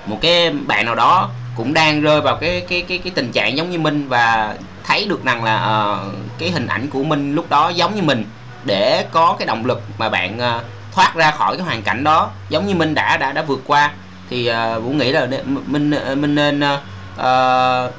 một 0.06 0.18
cái 0.22 0.50
bạn 0.50 0.86
nào 0.86 0.96
đó 0.96 1.30
cũng 1.56 1.74
đang 1.74 2.02
rơi 2.02 2.22
vào 2.22 2.36
cái 2.36 2.66
cái 2.70 2.82
cái 2.88 2.98
cái 2.98 3.12
tình 3.16 3.32
trạng 3.32 3.58
giống 3.58 3.72
như 3.72 3.80
mình 3.80 4.08
và 4.08 4.56
thấy 4.84 5.06
được 5.06 5.26
rằng 5.26 5.44
là 5.44 5.86
uh, 5.94 6.14
cái 6.40 6.52
hình 6.52 6.68
ảnh 6.68 6.88
của 6.88 7.04
mình 7.04 7.36
lúc 7.36 7.50
đó 7.50 7.70
giống 7.70 7.96
như 7.96 8.02
mình. 8.02 8.26
Để 8.64 9.06
có 9.12 9.36
cái 9.40 9.46
động 9.46 9.66
lực 9.66 9.82
mà 9.98 10.10
bạn 10.10 10.38
uh, 10.38 10.64
thoát 10.92 11.16
ra 11.16 11.32
khỏi 11.32 11.58
cái 11.58 11.66
hoàn 11.66 11.82
cảnh 11.82 12.04
đó 12.04 12.30
giống 12.50 12.68
như 12.68 12.76
mình 12.76 12.94
đã 12.94 13.18
đã 13.18 13.32
đã 13.32 13.42
vượt 13.42 13.62
qua. 13.66 13.92
Thì 14.30 14.52
uh, 14.52 14.84
vũ 14.84 14.90
nghĩ 14.90 15.12
là 15.12 15.28
mình 15.66 15.94
mình 16.16 16.36
nên 16.36 16.62
uh, 17.16 17.94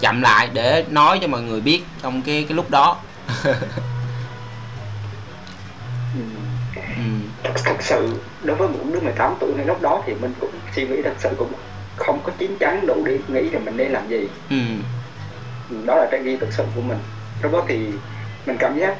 chậm 0.00 0.22
lại 0.22 0.48
để 0.52 0.84
nói 0.90 1.18
cho 1.22 1.28
mọi 1.28 1.42
người 1.42 1.60
biết 1.60 1.82
trong 2.02 2.22
cái 2.22 2.44
cái 2.48 2.56
lúc 2.56 2.70
đó. 2.70 2.96
thật, 7.54 7.76
sự 7.80 8.14
đối 8.44 8.56
với 8.56 8.68
một 8.68 8.78
đứa 8.92 9.00
18 9.00 9.34
tuổi 9.40 9.54
ngay 9.56 9.66
lúc 9.66 9.82
đó 9.82 10.02
thì 10.06 10.14
mình 10.14 10.34
cũng 10.40 10.50
suy 10.76 10.88
nghĩ 10.88 11.02
thật 11.02 11.14
sự 11.18 11.28
cũng 11.38 11.52
không 11.96 12.20
có 12.24 12.32
chín 12.38 12.56
chắn 12.60 12.86
đủ 12.86 13.02
để 13.06 13.18
nghĩ 13.28 13.50
là 13.50 13.58
mình 13.58 13.76
nên 13.76 13.92
làm 13.92 14.08
gì 14.08 14.28
Ừ. 14.50 14.56
Đó 15.86 15.94
là 15.94 16.08
trái 16.10 16.20
ghi 16.22 16.36
thực 16.36 16.52
sự 16.52 16.64
của 16.74 16.80
mình 16.80 16.98
lúc 17.42 17.52
đó 17.52 17.62
thì 17.68 17.92
mình 18.46 18.56
cảm 18.58 18.78
giác 18.78 18.94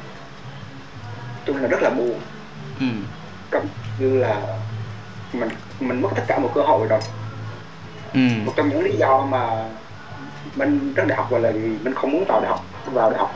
chung 1.47 1.57
là 1.57 1.69
rất 1.69 1.83
là 1.83 1.91
buồn 1.91 2.21
Ừ. 2.81 2.87
cảm 3.51 3.63
như 3.99 4.19
là 4.19 4.41
mình 5.33 5.49
mình 5.81 6.03
mất 6.03 6.09
tất 6.17 6.23
cả 6.29 6.39
một 6.39 6.51
cơ 6.55 6.63
hội 6.63 6.87
rồi 6.89 7.01
Ừ. 8.15 8.21
một 8.45 8.53
trong 8.57 8.69
những 8.69 8.83
lý 8.83 8.97
do 8.97 9.27
mà 9.31 9.65
mình 10.57 10.95
rất 10.95 11.05
đại 11.07 11.17
học 11.17 11.31
gọi 11.31 11.41
là 11.41 11.51
vì 11.51 11.61
mình 11.61 11.95
không 11.95 12.13
muốn 12.13 12.25
vào 12.29 12.41
đại 12.41 12.49
học 12.51 12.65
vào 12.93 13.11
đại 13.11 13.19
học 13.19 13.33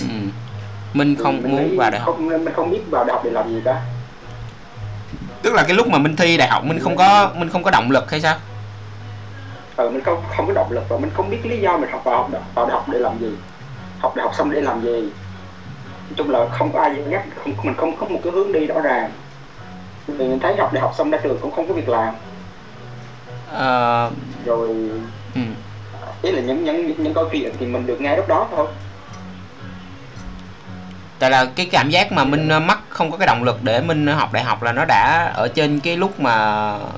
Ừ. 0.00 0.06
Mình 0.94 1.16
không 1.16 1.42
Mình 1.42 1.52
muốn 1.52 1.76
vào 1.76 1.90
đại 1.90 2.00
học. 2.00 2.14
không 2.14 2.26
mình 2.28 2.54
không 2.56 2.70
biết 2.70 2.80
vào 2.90 3.04
đại 3.04 3.14
học 3.14 3.24
để 3.24 3.30
làm 3.30 3.48
gì 3.48 3.60
cả 3.64 3.80
tức 5.44 5.54
là 5.54 5.62
cái 5.62 5.74
lúc 5.74 5.88
mà 5.88 5.98
mình 5.98 6.16
thi 6.16 6.36
đại 6.36 6.48
học 6.48 6.64
mình 6.64 6.78
không 6.78 6.96
có 6.96 7.30
mình 7.34 7.48
không 7.48 7.62
có 7.62 7.70
động 7.70 7.90
lực 7.90 8.10
hay 8.10 8.20
sao? 8.20 8.36
Ờ, 9.76 9.90
mình 9.90 10.02
không 10.04 10.22
không 10.36 10.46
có 10.46 10.52
động 10.52 10.72
lực 10.72 10.84
và 10.88 10.98
mình 10.98 11.10
không 11.14 11.30
biết 11.30 11.46
lý 11.46 11.58
do 11.58 11.76
mình 11.76 11.90
học 11.90 12.04
vào 12.04 12.16
học 12.16 12.30
vào 12.54 12.66
đại 12.66 12.74
học 12.74 12.86
để 12.92 12.98
làm 12.98 13.18
gì. 13.20 13.30
Học 13.98 14.16
đại 14.16 14.24
học 14.24 14.34
xong 14.34 14.50
để 14.50 14.60
làm 14.60 14.82
gì. 14.82 15.00
Nói 15.00 16.14
chung 16.16 16.30
là 16.30 16.48
không 16.52 16.72
có 16.72 16.80
ai 16.80 16.96
dắt 17.10 17.22
không 17.44 17.54
mình 17.62 17.74
không 17.76 17.96
có 17.96 18.06
một 18.06 18.20
cái 18.24 18.32
hướng 18.32 18.52
đi 18.52 18.66
rõ 18.66 18.80
ràng. 18.80 19.10
Vì 20.06 20.28
mình 20.28 20.38
thấy 20.40 20.56
học 20.56 20.72
đại 20.72 20.80
học 20.80 20.94
xong 20.98 21.10
ra 21.10 21.18
trường 21.22 21.38
cũng 21.40 21.50
không 21.50 21.68
có 21.68 21.74
việc 21.74 21.88
làm. 21.88 22.14
Ờ, 23.52 24.10
rồi 24.44 24.68
ừ. 25.34 25.40
ý 26.22 26.30
là 26.30 26.40
những 26.40 26.64
những 26.64 27.02
những 27.02 27.14
câu 27.14 27.28
chuyện 27.32 27.52
thì 27.58 27.66
mình 27.66 27.86
được 27.86 28.00
nghe 28.00 28.16
lúc 28.16 28.28
đó 28.28 28.48
thôi 28.56 28.66
tại 31.24 31.30
là 31.30 31.44
cái 31.44 31.66
cảm 31.66 31.90
giác 31.90 32.12
mà 32.12 32.24
mình 32.24 32.48
ờ, 32.48 32.60
mắc 32.60 32.78
không 32.88 33.10
có 33.10 33.16
cái 33.16 33.26
động 33.26 33.44
lực 33.44 33.62
để 33.62 33.80
mình 33.80 34.06
học 34.06 34.32
đại 34.32 34.44
học 34.44 34.62
là 34.62 34.72
nó 34.72 34.84
đã 34.84 35.32
ở 35.34 35.48
trên 35.48 35.80
cái 35.80 35.96
lúc 35.96 36.20
mà 36.20 36.34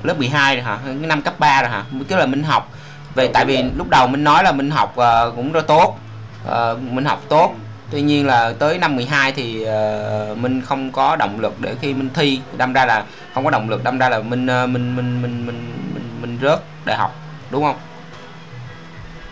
lớp 0.03 0.17
12 0.17 0.55
rồi 0.55 0.63
hả? 0.63 0.79
Cái 0.85 1.07
năm 1.07 1.21
cấp 1.21 1.39
3 1.39 1.61
rồi 1.61 1.71
hả? 1.71 1.83
Tức 2.07 2.15
là 2.15 2.25
mình 2.25 2.43
học. 2.43 2.71
Về 3.15 3.25
Ừ, 3.25 3.31
tại 3.33 3.45
vì 3.45 3.63
lúc 3.77 3.89
đầu 3.89 4.07
mình 4.07 4.23
nói 4.23 4.43
là 4.43 4.51
mình 4.51 4.71
học 4.71 4.95
ờ, 4.95 5.31
cũng 5.35 5.51
rất 5.51 5.67
tốt. 5.67 5.99
Ờ, 6.45 6.77
mình 6.91 7.05
học 7.05 7.23
tốt. 7.29 7.55
Tuy 7.91 8.01
nhiên 8.01 8.27
là 8.27 8.53
tới 8.59 8.77
năm 8.77 8.95
12 8.95 9.31
thì 9.31 9.63
ờ, 9.63 10.35
mình 10.39 10.61
không 10.61 10.91
có 10.91 11.15
động 11.15 11.39
lực 11.39 11.61
để 11.61 11.75
khi 11.81 11.93
mình 11.93 12.09
thi. 12.13 12.39
Đâm 12.57 12.73
ra 12.73 12.85
là 12.85 13.03
không 13.33 13.43
có 13.43 13.49
động 13.49 13.69
lực 13.69 13.83
đâm 13.83 13.97
ra 13.97 14.09
là 14.09 14.19
mình 14.19 14.47
ờ, 14.47 14.67
mình 14.67 14.95
mình 14.95 15.21
mình 15.21 15.45
mình 15.45 15.73
mình, 15.93 16.17
mình 16.21 16.37
rớt 16.41 16.59
đại 16.85 16.97
học. 16.97 17.15
Đúng 17.51 17.63
không? 17.63 17.77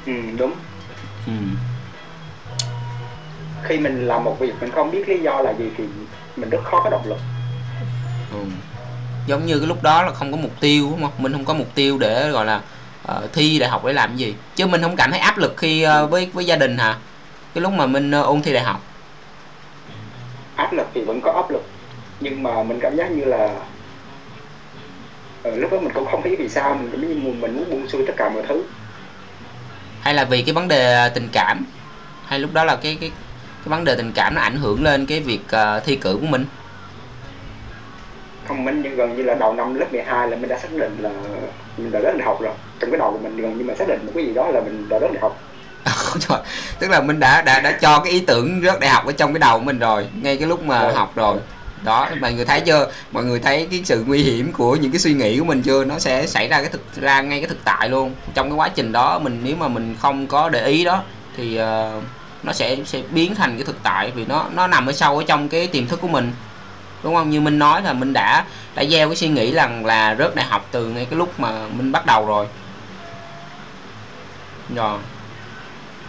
Ừ, 0.06 0.14
đúng. 0.38 0.54
Ừ. 1.28 1.34
khi 3.68 3.78
mình 3.78 4.08
làm 4.08 4.24
một 4.24 4.40
việc 4.40 4.54
mình 4.62 4.72
không 4.72 4.92
biết 4.92 5.10
lý 5.10 5.20
do 5.20 5.42
là 5.42 5.54
gì 5.60 5.66
thì 5.78 5.84
mình 6.36 6.50
rất 6.50 6.64
khó 6.64 6.82
có 6.84 6.90
động 6.90 7.06
lực. 7.06 7.18
Ừ. 8.32 8.38
giống 9.28 9.46
như 9.46 9.60
cái 9.60 9.68
lúc 9.68 9.84
đó 9.84 10.04
là 10.04 10.12
không 10.14 10.32
có 10.32 10.38
mục 10.38 10.52
tiêu 10.60 10.88
đúng 10.92 11.02
không? 11.02 11.12
Mình 11.18 11.32
không 11.32 11.46
có 11.46 11.54
mục 11.54 11.68
tiêu 11.76 11.98
để 11.98 12.30
gọi 12.30 12.46
là 12.46 12.62
ờ, 13.06 13.28
thi 13.34 13.60
đại 13.60 13.70
học 13.70 13.86
để 13.86 13.94
làm 13.94 14.16
gì. 14.16 14.36
Chứ 14.56 14.68
mình 14.68 14.82
không 14.82 14.96
cảm 14.96 15.12
thấy 15.12 15.20
áp 15.20 15.38
lực 15.38 15.54
khi 15.58 15.82
ờ, 15.82 16.08
với 16.08 16.30
với 16.34 16.46
gia 16.46 16.56
đình 16.56 16.78
hả? 16.78 16.98
Cái 17.54 17.62
lúc 17.62 17.74
mà 17.74 17.86
mình 17.86 18.12
ờ, 18.12 18.22
ôn 18.22 18.42
thi 18.42 18.54
đại 18.54 18.64
học. 18.64 18.82
Áp 20.56 20.74
lực 20.74 20.88
thì 20.94 21.02
vẫn 21.02 21.22
có 21.22 21.32
áp 21.32 21.52
lực 21.52 21.64
nhưng 22.20 22.44
mà 22.44 22.64
mình 22.64 22.80
cảm 22.82 22.96
giác 22.96 23.12
như 23.12 23.26
là 23.26 23.50
ờ, 25.44 25.56
lúc 25.56 25.72
đó 25.72 25.78
mình 25.82 25.94
cũng 25.94 26.06
không 26.06 26.24
biết 26.24 26.36
vì 26.40 26.50
sao 26.50 26.76
mình 26.76 26.90
cảm 26.92 27.02
như 27.02 27.16
mình 27.16 27.56
muốn 27.56 27.70
buông 27.70 27.88
xuôi 27.88 28.04
tất 28.08 28.14
cả 28.18 28.30
mọi 28.30 28.44
thứ. 28.48 28.64
Hay 30.02 30.14
là 30.14 30.24
vì 30.26 30.42
cái 30.42 30.54
vấn 30.54 30.68
đề 30.68 31.10
tình 31.10 31.30
cảm? 31.32 31.66
Hay 32.26 32.40
lúc 32.40 32.54
đó 32.54 32.64
là 32.64 32.76
cái 32.76 32.98
cái 33.02 33.12
cái 33.66 33.70
vấn 33.70 33.84
đề 33.86 33.96
tình 33.96 34.12
cảm 34.16 34.36
nó 34.36 34.42
ảnh 34.42 34.58
hưởng 34.58 34.84
lên 34.84 35.06
cái 35.06 35.20
việc 35.20 35.42
ờ, 35.50 35.80
thi 35.80 35.96
cử 35.96 36.18
của 36.22 36.28
mình? 36.28 36.46
Không 38.48 38.66
mình 38.66 38.82
như 38.82 38.90
gần 38.90 39.18
như 39.18 39.24
là 39.24 39.36
đầu 39.36 39.54
năm 39.54 39.76
lớp 39.76 39.86
12 39.92 40.28
là 40.28 40.38
mình 40.38 40.50
đã 40.50 40.60
xác 40.60 40.72
định 40.72 40.98
là 41.02 41.10
mình 41.78 41.92
đã 41.92 42.00
rớt 42.04 42.18
đại 42.18 42.26
học 42.26 42.42
rồi. 42.42 42.54
Trong 42.80 42.92
cái 42.92 43.00
đầu 43.00 43.12
của 43.12 43.18
mình 43.18 43.38
gần 43.38 43.58
như 43.58 43.64
mình 43.64 43.78
xác 43.78 43.88
định 43.88 44.00
một 44.06 44.12
cái 44.16 44.26
gì 44.26 44.34
đó 44.34 44.48
là 44.48 44.62
mình 44.62 44.90
đã 44.90 45.00
rớt 45.00 45.12
đại 45.14 45.22
học. 45.22 45.40
Trời, 46.20 46.40
tức 46.80 46.90
là 46.90 47.02
mình 47.02 47.20
đã 47.20 47.42
đã 47.42 47.60
đã 47.60 47.72
cho 47.72 48.00
cái 48.00 48.14
ý 48.14 48.20
tưởng 48.20 48.62
rớt 48.64 48.80
đại 48.80 48.90
học 48.90 49.06
ở 49.06 49.12
trong 49.12 49.34
cái 49.34 49.40
đầu 49.40 49.60
của 49.60 49.66
mình 49.66 49.80
rồi 49.80 50.08
ngay 50.22 50.38
cái 50.38 50.48
lúc 50.48 50.64
mà 50.64 50.82
Rồi. 50.82 50.94
học 50.94 51.12
rồi. 51.16 51.38
Đó 51.84 52.10
mọi 52.22 52.34
người 52.34 52.46
thấy 52.46 52.62
chưa? 52.62 52.92
Mọi 53.12 53.24
người 53.24 53.40
thấy 53.40 53.68
cái 53.72 53.82
sự 53.86 54.04
nguy 54.08 54.24
hiểm 54.24 54.52
của 54.52 54.76
những 54.76 54.92
cái 54.92 55.00
suy 55.00 55.14
nghĩ 55.14 55.40
của 55.40 55.46
mình 55.46 55.62
chưa? 55.62 55.86
Nó 55.86 56.00
sẽ 56.00 56.28
xảy 56.28 56.48
ra 56.48 56.62
cái 56.62 56.70
thực 56.70 56.82
ra 56.96 57.22
ngay 57.22 57.40
cái 57.40 57.50
thực 57.50 57.64
tại 57.64 57.90
luôn. 57.90 58.14
Trong 58.34 58.50
cái 58.50 58.58
quá 58.58 58.70
trình 58.70 58.92
đó 58.92 59.20
mình 59.20 59.42
nếu 59.44 59.56
mà 59.56 59.68
mình 59.68 59.96
không 60.02 60.28
có 60.28 60.50
để 60.50 60.66
ý 60.66 60.86
đó 60.86 61.04
thì 61.38 61.60
uh, 61.60 62.04
nó 62.46 62.54
sẽ 62.54 62.78
sẽ 62.86 63.02
biến 63.12 63.36
thành 63.36 63.56
cái 63.56 63.66
thực 63.66 63.84
tại 63.84 64.12
vì 64.16 64.26
nó 64.26 64.46
nó 64.54 64.68
nằm 64.68 64.86
ở 64.86 64.94
sâu 64.94 65.18
ở 65.18 65.24
trong 65.28 65.50
cái 65.50 65.68
tiềm 65.68 65.88
thức 65.88 66.02
của 66.02 66.08
mình. 66.08 66.34
Đúng 67.04 67.16
không? 67.16 67.30
Như 67.30 67.42
minh 67.42 67.60
nói 67.60 67.82
là 67.82 67.94
mình 67.94 68.14
đã 68.14 68.46
đã 68.76 68.84
gieo 68.86 69.10
cái 69.10 69.16
suy 69.16 69.28
nghĩ 69.28 69.54
rằng 69.54 69.86
là 69.86 70.16
rớt 70.20 70.36
đại 70.36 70.46
học 70.46 70.68
từ 70.72 70.88
ngay 70.88 71.06
cái 71.06 71.18
lúc 71.18 71.40
mà 71.40 71.52
minh 71.68 71.92
bắt 71.92 72.06
đầu 72.06 72.26
rồi. 72.26 72.48
Rồi. 74.76 75.00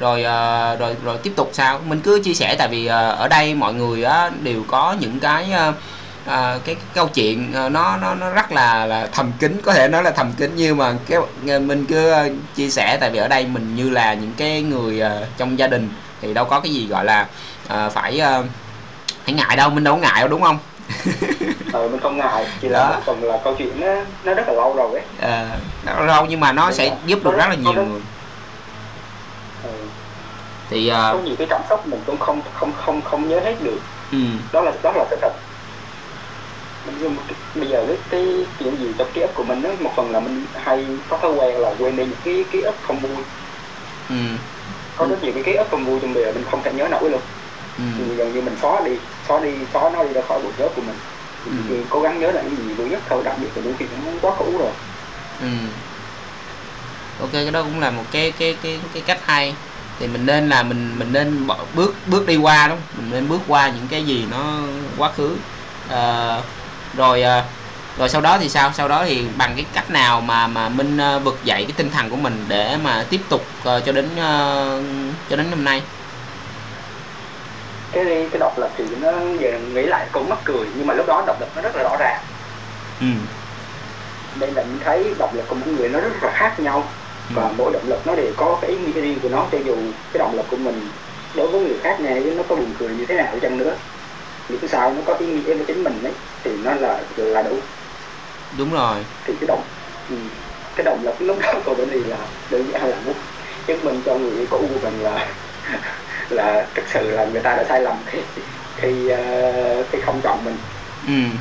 Rồi 0.01 0.22
ờ, 0.22 0.76
rồi 0.76 0.97
rồi 1.05 1.18
tiếp 1.18 1.32
tục 1.37 1.51
sao? 1.53 1.80
Mình 1.87 2.01
cứ 2.01 2.20
chia 2.24 2.34
sẻ 2.34 2.57
tại 2.59 2.68
vì 2.68 2.87
ờ, 2.87 3.11
ở 3.11 3.28
đây 3.28 3.55
mọi 3.55 3.74
người 3.74 4.05
á, 4.05 4.30
đều 4.43 4.62
có 4.68 4.97
những 5.01 5.20
cái 5.20 5.53
À, 6.26 6.59
cái, 6.64 6.74
cái 6.74 6.84
câu 6.95 7.09
chuyện 7.09 7.53
nó 7.53 7.97
nó 7.97 8.14
nó 8.14 8.30
rất 8.30 8.53
là 8.53 8.87
là 8.87 9.09
thầm 9.12 9.32
kín. 9.39 9.61
Có 9.64 9.72
thể 9.72 9.89
nói 9.89 10.03
là 10.03 10.11
thầm 10.11 10.32
kín 10.32 10.53
nhưng 10.57 10.76
mà 10.76 10.95
cái 11.07 11.18
mình 11.61 11.87
cứ 11.89 12.12
uh, 12.12 12.32
chia 12.55 12.68
sẻ 12.68 12.99
tại 13.01 13.11
vì 13.11 13.18
ở 13.18 13.28
đây 13.28 13.47
mình 13.47 13.76
như 13.76 13.91
là 13.91 14.14
những 14.14 14.32
cái 14.37 14.62
người 14.62 15.03
uh, 15.03 15.28
trong 15.39 15.59
gia 15.59 15.66
đình 15.66 15.91
thì 16.21 16.35
đâu 16.35 16.45
có 16.45 16.61
cái 16.61 16.73
gì 16.73 16.87
gọi 16.87 17.05
là 17.05 17.27
uh, 17.67 17.93
phải 17.93 18.21
uh, 18.41 18.45
phải 19.25 19.35
ngại 19.35 19.57
đâu 19.57 19.71
mình 19.71 19.85
đâu 19.85 19.95
có 19.95 20.01
ngại 20.01 20.21
đâu 20.21 20.29
đúng 20.29 20.43
không? 20.43 20.59
Ờ 21.73 21.89
mình 21.93 22.01
không 22.01 22.17
ngại 22.17 22.47
chỉ 22.61 22.69
là 22.69 22.79
Đó. 22.91 23.01
phần 23.07 23.25
là 23.25 23.39
câu 23.45 23.55
chuyện 23.59 23.81
nó 23.81 23.87
nó 24.25 24.35
rất 24.35 24.49
là 24.49 24.53
lâu 24.55 24.75
rồi 24.77 24.91
ấy. 24.95 25.03
Ờ, 25.21 25.49
nó 25.87 26.01
lâu 26.01 26.27
nhưng 26.27 26.41
mà 26.41 26.53
nó 26.53 26.62
Đúng 26.67 26.73
sẽ 26.75 26.89
rồi. 26.89 26.99
giúp 27.07 27.19
được 27.25 27.31
rất 27.37 27.47
là 27.49 27.55
nhiều 27.55 27.73
rất- 27.73 27.83
người. 27.83 28.01
Ừ. 29.64 29.71
thì 30.71 30.91
có 30.91 31.12
uh, 31.19 31.25
nhiều 31.25 31.35
cái 31.39 31.47
cảm 31.51 31.61
xúc 31.69 31.87
mình 31.87 32.01
cũng 32.07 32.19
không 32.19 32.41
không 32.55 32.73
không 32.87 33.03
không 33.03 33.29
nhớ 33.29 33.41
hết 33.41 33.55
được. 33.62 33.79
Ừ, 34.12 34.19
đó 34.53 34.61
là 34.61 34.73
đó 34.83 34.93
là 34.97 35.05
sự 35.11 35.17
thật. 35.23 35.33
Mình- 36.87 37.17
cái- 37.29 37.37
bây 37.55 37.69
giờ 37.69 37.85
cái 37.89 37.97
cái 38.11 38.47
chuyện 38.59 38.77
gì 38.81 38.87
trong 38.99 39.09
ký 39.14 39.21
ức 39.21 39.31
của 39.35 39.45
mình 39.45 39.62
đó, 39.62 39.71
một 39.81 39.91
phần 39.97 40.11
là 40.11 40.21
mình 40.21 40.47
hay 40.64 40.87
có 41.09 41.19
thói 41.23 41.31
quen 41.33 41.59
là 41.61 41.71
quên 41.79 41.97
đi 41.97 42.05
những 42.05 42.19
cái 42.25 42.45
ký 42.53 42.61
ức 42.61 42.75
không 42.83 43.01
vui. 43.01 43.23
Ừ, 44.09 44.14
có 44.97 45.07
rất 45.07 45.16
nhiều 45.22 45.32
cái 45.32 45.42
ký 45.42 45.53
ức 45.55 45.66
không 45.70 45.84
vui 45.84 45.99
trong 46.03 46.14
giờ 46.14 46.32
mình 46.34 46.44
không 46.51 46.62
thể 46.62 46.72
nhớ 46.72 46.88
nổi 46.90 47.11
luôn 47.11 47.20
ừ, 47.78 47.84
thì 47.99 48.14
gần 48.16 48.34
như 48.34 48.40
mình 48.42 48.57
xóa 48.62 48.80
đi 48.84 48.92
xóa 49.28 49.40
đi 49.40 49.51
xóa 49.72 49.90
nó 49.90 50.05
đi 50.05 50.12
ra 50.12 50.20
khỏi 50.28 50.40
bộ 50.44 50.49
nhớ 50.59 50.68
của 50.76 50.82
mình 50.82 50.97
Ừ. 51.47 51.53
thì 51.68 51.74
cố 51.90 52.01
gắng 52.01 52.20
nhớ 52.20 52.30
lại 52.30 52.44
những 52.44 52.68
gì 52.68 52.74
vui 52.74 52.88
nhất 52.88 53.01
thôi 53.09 53.22
đặc 53.24 53.34
biệt 53.40 53.49
là 53.55 53.62
những 53.64 53.74
chuyện 53.78 53.88
nó 54.05 54.11
quá 54.22 54.32
cũ 54.38 54.53
rồi 54.59 54.70
ừ. 55.40 55.47
ok 57.20 57.32
cái 57.32 57.51
đó 57.51 57.62
cũng 57.62 57.80
là 57.80 57.90
một 57.90 58.03
cái 58.12 58.32
cái 58.38 58.57
cái 58.62 58.80
cái 58.92 59.03
cách 59.07 59.18
hay 59.26 59.55
thì 60.01 60.07
mình 60.07 60.26
nên 60.26 60.49
là 60.49 60.62
mình 60.62 60.99
mình 60.99 61.12
nên 61.12 61.47
bỏ, 61.47 61.57
bước 61.74 61.94
bước 62.07 62.26
đi 62.26 62.36
qua 62.36 62.68
đúng 62.68 62.78
không? 62.78 63.03
mình 63.03 63.11
nên 63.12 63.28
bước 63.28 63.40
qua 63.49 63.68
những 63.68 63.86
cái 63.90 64.05
gì 64.05 64.24
nó 64.30 64.61
quá 64.99 65.12
khứ 65.16 65.36
Ờ, 65.90 66.42
rồi 66.97 67.22
ờ, 67.22 67.44
rồi 67.99 68.09
sau 68.09 68.20
đó 68.20 68.38
thì 68.40 68.49
sao? 68.49 68.70
Sau 68.72 68.88
đó 68.88 69.05
thì 69.07 69.24
bằng 69.38 69.53
cái 69.57 69.64
cách 69.72 69.90
nào 69.90 70.20
mà 70.20 70.47
mà 70.47 70.68
minh 70.68 70.99
ờ, 70.99 71.18
vực 71.18 71.38
dậy 71.44 71.64
cái 71.68 71.74
tinh 71.76 71.90
thần 71.90 72.11
của 72.11 72.16
mình 72.16 72.44
để 72.49 72.76
mà 72.84 73.05
tiếp 73.11 73.20
tục 73.28 73.44
ờ, 73.64 73.80
cho 73.86 73.92
đến 73.92 74.09
ờ, 74.16 74.82
cho 75.30 75.36
đến 75.36 75.47
hôm 75.51 75.64
nay? 75.64 75.82
Cái 77.92 78.05
cái 78.05 78.40
độc 78.40 78.59
lập 78.59 78.70
thì 78.76 78.84
nó 79.01 79.11
giờ 79.38 79.59
nghĩ 79.74 79.82
lại 79.82 80.07
cũng 80.12 80.28
mắc 80.28 80.38
cười 80.44 80.66
nhưng 80.76 80.86
mà 80.86 80.94
lúc 80.94 81.07
đó 81.07 81.24
độc 81.26 81.40
lập 81.40 81.49
nó 81.57 81.62
rất 81.62 81.76
là 81.76 81.82
rõ 81.82 81.97
ràng. 82.01 82.20
Ừ. 83.01 83.07
Đây 84.40 84.51
là 84.53 84.62
mình 84.62 84.78
thấy 84.84 85.14
độc 85.18 85.34
lập 85.34 85.44
của 85.49 85.57
mỗi 85.64 85.74
người 85.74 85.88
nó 85.88 86.01
rất 86.01 86.22
là 86.22 86.32
khác 86.34 86.61
nhau. 86.61 86.84
Và 87.34 87.42
ừ 87.42 87.49
mỗi 87.59 87.72
động 87.72 87.88
lực 87.88 88.07
nó 88.07 88.14
đều 88.14 88.32
có 88.36 88.59
cái 88.62 88.70
ý 88.70 88.76
nghĩa 88.76 89.01
riêng 89.01 89.18
của 89.22 89.28
nó 89.28 89.47
cho 89.53 89.59
dù 89.66 89.76
cái 90.12 90.18
động 90.18 90.36
lực 90.36 90.47
của 90.51 90.57
mình 90.57 90.80
đối 91.34 91.49
với 91.49 91.61
người 91.61 91.78
khác 91.82 92.01
nghe 92.01 92.20
nó 92.20 92.42
có 92.49 92.57
buồn 92.57 92.74
cười 92.78 92.88
như 92.88 93.07
thế 93.07 93.14
nào 93.14 93.38
chăng 93.42 93.59
nữa. 93.59 93.74
Miễn 94.49 94.68
sao 94.68 94.92
nó 94.92 95.03
có 95.07 95.14
ý 95.14 95.26
nghĩa 95.26 95.55
với 95.55 95.64
chính 95.66 95.84
mình 95.84 96.03
ấy 96.03 96.12
thì 96.44 96.51
nó 96.64 96.74
là 96.74 96.99
là 97.16 97.42
đủ 97.42 97.59
đúng 98.59 98.72
rồi. 98.72 98.97
Thì 99.26 99.34
cái 99.40 99.47
động 99.49 99.62
ừ, 100.11 100.16
cái 100.76 100.84
động 100.84 101.05
lực 101.05 101.22
lúc 101.22 101.38
đó 101.42 101.53
của 101.64 101.74
mình 101.74 101.88
thì 101.92 102.05
là 102.05 102.16
đơn 102.51 102.70
giản 102.72 102.84
là 102.84 102.97
muốn 103.05 103.14
chứng 103.66 103.84
minh 103.84 104.03
cho 104.07 104.14
người 104.14 104.30
yêu 104.30 104.47
cũ 104.51 104.59
của 104.59 104.80
mình 104.82 105.03
là 105.03 105.26
là 106.30 106.66
thực 106.74 106.84
sự 106.92 107.11
là 107.11 107.24
người 107.24 107.40
ta 107.40 107.57
đã 107.57 107.64
sai 107.68 107.80
lầm 107.80 107.97
khi 108.07 108.18
khi, 108.76 109.09
ờ, 109.09 109.82
khi 109.92 109.99
không 110.07 110.20
chọn 110.22 110.44
mình. 110.44 110.57
Ừ. 111.07 111.38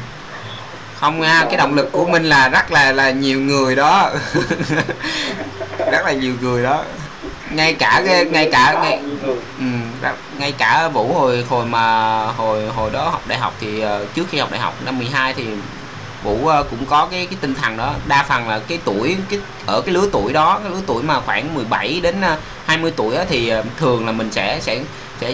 Không 0.95 1.19
nha 1.19 1.45
cái 1.45 1.57
động 1.57 1.75
lực 1.75 1.91
của 1.91 2.05
mình 2.05 2.23
là 2.23 2.49
rất 2.49 2.71
là 2.71 2.91
là 2.91 3.09
nhiều 3.09 3.39
người 3.39 3.75
đó. 3.75 4.11
Rất 5.91 6.05
là 6.05 6.11
nhiều 6.11 6.33
người 6.41 6.63
đó. 6.63 6.83
Ngay 7.49 7.73
cả 7.73 8.01
cái 8.05 8.25
ngay 8.25 8.49
cả 8.51 8.79
ngay 8.83 8.99
ừ, 9.57 9.65
ngay 10.37 10.51
cả 10.51 10.87
vũ 10.87 11.13
hồi 11.13 11.45
hồi 11.49 11.65
mà 11.65 12.15
hồi 12.25 12.67
hồi 12.67 12.89
đó 12.91 13.09
học 13.09 13.21
đại 13.27 13.37
học 13.37 13.53
thì 13.59 13.81
ờ, 13.81 14.05
trước 14.15 14.23
khi 14.29 14.37
học 14.37 14.51
đại 14.51 14.59
học 14.59 14.73
năm 14.85 14.97
12 14.97 15.33
thì 15.33 15.45
vũ 16.25 16.47
ờ, 16.47 16.63
cũng 16.69 16.85
có 16.85 17.07
cái 17.11 17.25
cái 17.25 17.37
tinh 17.41 17.55
thần 17.55 17.77
đó. 17.77 17.93
Đa 18.07 18.23
phần 18.23 18.49
là 18.49 18.59
cái 18.59 18.79
tuổi 18.85 19.17
cái 19.29 19.39
ở 19.67 19.81
cái 19.81 19.93
lứa 19.93 20.09
tuổi 20.11 20.33
đó 20.33 20.59
cái 20.63 20.71
lứa 20.71 20.81
tuổi 20.87 21.03
mà 21.03 21.21
khoảng 21.21 21.53
17 21.53 21.99
đến 22.03 22.21
ờ, 22.21 22.37
20 22.65 22.91
tuổi 22.95 23.15
thì 23.29 23.49
ờ, 23.49 23.63
thường 23.77 24.05
là 24.05 24.11
mình 24.11 24.31
sẽ 24.31 24.59
sẽ 24.61 24.83
sẽ 25.21 25.33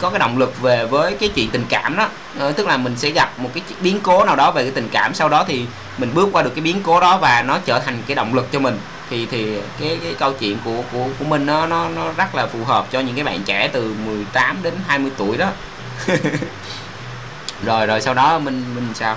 có 0.00 0.10
cái 0.10 0.18
động 0.18 0.38
lực 0.38 0.60
về 0.60 0.86
với 0.86 1.14
cái 1.14 1.28
chuyện 1.28 1.50
tình 1.50 1.64
cảm 1.68 1.96
đó. 1.96 2.08
Ờ, 2.38 2.52
tức 2.52 2.66
là 2.66 2.76
mình 2.76 2.96
sẽ 2.96 3.10
gặp 3.10 3.38
một 3.38 3.50
cái 3.54 3.62
biến 3.80 4.00
cố 4.02 4.24
nào 4.24 4.36
đó 4.36 4.50
về 4.50 4.62
cái 4.62 4.72
tình 4.72 4.88
cảm 4.92 5.14
sau 5.14 5.28
đó 5.28 5.44
thì 5.48 5.66
mình 5.98 6.10
bước 6.14 6.28
qua 6.32 6.42
được 6.42 6.52
cái 6.54 6.62
biến 6.62 6.82
cố 6.82 7.00
đó 7.00 7.18
và 7.18 7.42
nó 7.42 7.58
trở 7.64 7.78
thành 7.78 8.02
cái 8.06 8.14
động 8.14 8.34
lực 8.34 8.52
cho 8.52 8.58
mình. 8.58 8.78
Thì 9.10 9.26
thì 9.30 9.58
cái 9.80 9.98
cái 10.02 10.14
câu 10.18 10.32
chuyện 10.32 10.58
của 10.64 10.82
của 10.92 11.06
của 11.18 11.24
mình 11.24 11.46
nó 11.46 11.66
nó 11.66 11.88
nó 11.88 12.12
rất 12.16 12.34
là 12.34 12.46
phù 12.46 12.64
hợp 12.64 12.86
cho 12.92 13.00
những 13.00 13.14
cái 13.14 13.24
bạn 13.24 13.42
trẻ 13.42 13.68
từ 13.72 13.94
18 14.06 14.56
đến 14.62 14.74
20 14.86 15.10
tuổi 15.16 15.36
đó. 15.36 15.48
Rồi 17.64 17.86
rồi 17.86 18.00
sau 18.00 18.14
đó 18.14 18.38
mình 18.38 18.64
mình 18.74 18.88
sao? 18.94 19.16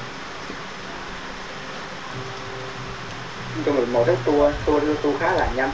Cho 3.65 3.71
mình 3.71 3.93
một 3.93 4.03
cái 4.07 4.15
tour 4.25 4.53
tour 4.65 4.83
tour 5.03 5.19
khá 5.19 5.31
là 5.31 5.47
nhanh. 5.55 5.69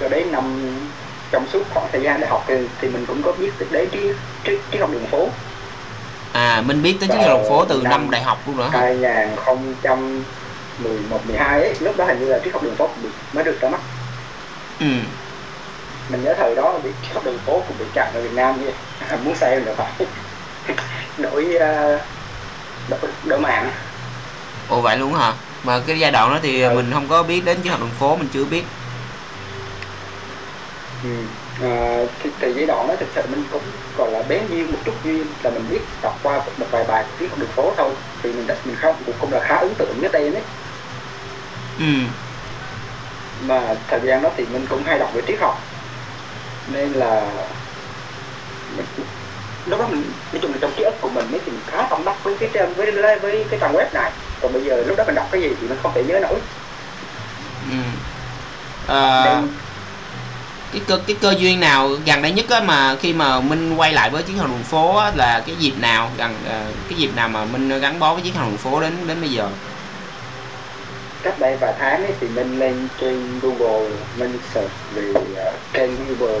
Cho 0.00 0.08
đến 0.08 0.32
năm 0.32 0.44
trong 1.30 1.46
suốt 1.52 1.62
khoảng 1.74 1.86
thời 1.92 2.02
gian 2.02 2.20
đại 2.20 2.30
học 2.30 2.44
thì, 2.48 2.54
thì 2.80 2.88
mình 2.88 3.06
cũng 3.06 3.22
có 3.22 3.32
biết 3.32 3.50
đến 3.70 3.88
trí 3.92 4.12
trí 4.44 4.58
trí 4.70 4.78
học 4.78 4.90
đường 4.92 5.06
phố. 5.06 5.28
À 6.32 6.62
mình 6.66 6.82
biết 6.82 6.96
tới 7.00 7.08
chiếc 7.08 7.18
Vào 7.18 7.28
đồng 7.28 7.48
phố 7.48 7.64
từ 7.64 7.80
năm 7.82 7.90
năm 7.90 8.10
đại 8.10 8.22
học 8.22 8.38
luôn 8.46 8.56
nữa 8.56 8.68
hả? 8.72 8.78
2011 8.78 11.20
12 11.26 11.60
ấy 11.60 11.74
lúc 11.80 11.96
đó 11.96 12.04
hình 12.04 12.20
như 12.20 12.26
là 12.26 12.38
triết 12.44 12.52
học 12.52 12.62
đường 12.62 12.74
phố 12.74 12.88
mới 13.32 13.44
được 13.44 13.60
ra 13.60 13.68
mắt. 13.68 13.80
Ừ. 14.80 14.86
Mình 16.10 16.24
nhớ 16.24 16.34
thời 16.38 16.54
đó 16.54 16.78
bị 16.84 16.90
triết 17.02 17.14
học 17.14 17.24
đường 17.24 17.38
phố 17.46 17.62
cũng 17.68 17.78
bị 17.78 17.84
chặn 17.94 18.10
ở 18.14 18.20
Việt 18.20 18.34
Nam 18.34 18.54
vậy. 18.64 18.74
Muốn 19.24 19.34
xem 19.34 19.64
là 19.64 19.72
phải 19.76 19.92
đổi 21.18 21.56
ờ, 21.60 21.98
đổi, 22.88 23.00
đổi 23.24 23.40
mạng. 23.40 23.70
Ồ 24.68 24.80
vậy 24.80 24.98
luôn 24.98 25.14
hả 25.14 25.32
mà 25.62 25.80
cái 25.86 25.98
giai 25.98 26.10
đoạn 26.12 26.30
đó 26.30 26.38
thì 26.42 26.62
Ừ. 26.62 26.74
mình 26.74 26.90
không 26.92 27.08
có 27.08 27.22
biết 27.22 27.40
đến 27.44 27.62
chiếc 27.62 27.70
học 27.70 27.80
đường 27.80 27.94
phố 27.98 28.16
mình 28.16 28.28
chưa 28.32 28.44
biết. 28.44 28.64
Ừ. 31.02 31.08
à, 31.60 31.68
thì, 32.20 32.30
thì 32.40 32.52
giai 32.56 32.66
đoạn 32.66 32.86
đó 32.88 32.94
thực 33.00 33.08
sự 33.14 33.22
mình 33.28 33.44
cũng 33.50 33.62
gọi 33.94 34.12
là 34.12 34.22
bén 34.22 34.46
duyên 34.48 34.72
một 34.72 34.78
chút 34.84 34.94
duyên 35.02 35.26
là 35.42 35.50
mình 35.50 35.68
biết 35.68 35.80
đọc 36.02 36.18
qua 36.22 36.40
một 36.56 36.66
vài 36.70 36.84
bài 36.84 37.04
triết 37.18 37.30
học 37.30 37.38
đường 37.38 37.50
phố 37.52 37.74
thôi. 37.78 37.96
Thì 38.22 38.32
mình 38.32 38.46
đã- 38.46 38.60
mình 38.64 38.76
không 38.76 39.02
cũng 39.06 39.18
cũng 39.18 39.32
là 39.32 39.40
khá 39.42 39.54
ấn 39.56 39.74
tượng 39.78 40.00
với 40.00 40.10
tên 40.12 40.34
ấy 40.34 40.44
ừ. 41.78 41.84
Mà 43.40 43.74
thời 43.88 44.00
gian 44.04 44.22
đó 44.22 44.30
thì 44.36 44.46
mình 44.46 44.66
cũng 44.68 44.84
hay 44.84 44.98
đọc 44.98 45.10
về 45.14 45.22
triết 45.26 45.38
học. 45.40 45.54
Nên 46.66 46.92
là 46.92 47.32
mình, 48.66 48.86
lúc 49.64 49.80
đó 49.80 49.88
mình 49.88 50.02
nói 50.32 50.40
chung 50.42 50.52
là 50.52 50.58
trong 50.60 50.74
ký 50.76 50.82
ức 50.84 50.94
của 51.00 51.10
mình 51.10 51.30
ấy 51.32 51.40
thì 51.46 51.52
mình 51.52 51.62
khá 51.66 51.88
tâm 51.90 52.04
đắc 52.04 52.16
với 52.24 52.36
cái 52.40 52.50
trang 52.54 52.74
với, 52.76 52.92
với 53.22 53.46
cái 53.50 53.58
trang 53.60 53.74
web 53.74 53.86
này 53.94 54.12
còn 54.42 54.52
bây 54.52 54.62
giờ 54.62 54.82
lúc 54.86 54.96
đó 54.96 55.04
mình 55.06 55.14
đọc 55.14 55.28
cái 55.32 55.40
gì 55.40 55.48
thì 55.60 55.68
mình 55.68 55.78
không 55.82 55.92
thể 55.94 56.04
nhớ 56.04 56.20
nổi. 56.20 56.38
Ừ. 57.70 59.24
Nên 59.24 59.48
cái 60.72 60.82
cơ 60.86 61.00
cái 61.06 61.16
cơ 61.20 61.34
duyên 61.38 61.60
nào 61.60 61.88
gần 62.06 62.22
đây 62.22 62.32
nhất 62.32 62.46
á 62.50 62.60
mà 62.60 62.96
khi 62.96 63.12
mà 63.12 63.40
minh 63.40 63.74
quay 63.76 63.92
lại 63.92 64.10
với 64.10 64.22
chiếc 64.22 64.34
hàng 64.38 64.48
đường 64.48 64.62
phố 64.62 64.96
á, 64.96 65.12
là 65.14 65.42
cái 65.46 65.56
dịp 65.58 65.72
nào 65.80 66.10
gần 66.16 66.34
ờ, 66.48 66.60
cái 66.88 66.98
dịp 66.98 67.10
nào 67.16 67.28
mà 67.28 67.44
minh 67.44 67.80
gắn 67.80 67.98
bó 67.98 68.14
với 68.14 68.22
chiếc 68.22 68.34
hàng 68.34 68.48
đường 68.48 68.58
phố 68.58 68.80
đến 68.80 68.92
đến 69.06 69.20
bây 69.20 69.30
giờ? 69.30 69.48
Cách 71.22 71.38
đây 71.38 71.56
vài 71.60 71.74
tháng 71.78 72.04
ấy 72.04 72.12
thì 72.20 72.28
mình 72.28 72.58
lên 72.58 72.88
trên 73.00 73.40
Google 73.42 73.88
mình 74.16 74.38
search 74.54 74.70
về 74.94 75.10
uh, 75.10 75.54
kênh 75.72 75.90
Google 76.08 76.40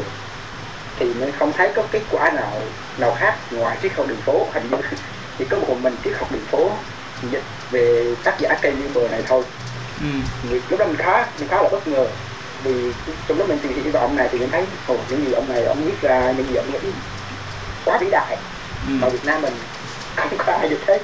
thì 0.98 1.06
mình 1.06 1.32
không 1.38 1.52
thấy 1.52 1.70
có 1.74 1.82
kết 1.90 2.02
quả 2.10 2.30
nào 2.30 2.52
nào 2.98 3.16
khác 3.18 3.36
ngoài 3.50 3.76
triết 3.82 3.92
học 3.96 4.06
đường 4.08 4.20
phố. 4.26 4.46
Hình 4.52 4.68
như 4.70 4.76
chỉ 5.38 5.44
có 5.44 5.58
một 5.58 5.76
mình 5.82 5.96
triết 6.04 6.14
học 6.18 6.32
đường 6.32 6.46
phố 6.50 6.70
dịch 7.22 7.42
về 7.70 8.14
tác 8.24 8.40
giả 8.40 8.54
kênh 8.62 8.74
Google 8.92 9.10
này 9.10 9.22
thôi. 9.28 9.42
Ừ. 10.00 10.06
Lúc 10.70 10.80
đó 10.80 10.86
mình 10.86 10.96
khá 10.96 11.26
mình 11.38 11.48
khá 11.48 11.62
là 11.62 11.68
bất 11.68 11.86
ngờ. 11.88 12.06
Vì 12.64 12.92
trong 13.28 13.38
lúc 13.38 13.48
mình 13.48 13.58
tìm 13.58 13.72
hiểu 13.82 13.92
về 13.92 14.00
ông 14.00 14.16
này 14.16 14.28
thì 14.32 14.38
mình 14.38 14.50
thấy 14.50 14.64
ồ 14.86 14.96
những 15.08 15.24
gì 15.26 15.32
ông 15.32 15.48
này 15.48 15.64
ông 15.64 15.84
viết 15.84 16.00
ra 16.00 16.32
những 16.36 16.46
gì 16.50 16.54
ông 16.56 16.72
nghĩ 16.72 16.78
quá 17.84 17.98
vĩ 18.00 18.06
đại. 18.10 18.36
Ừ. 18.88 18.92
Mà 19.00 19.08
Việt 19.08 19.24
Nam 19.24 19.42
mình 19.42 19.54
không 20.16 20.28
có 20.38 20.52
ai 20.52 20.68
được 20.68 20.78
thế 20.86 21.00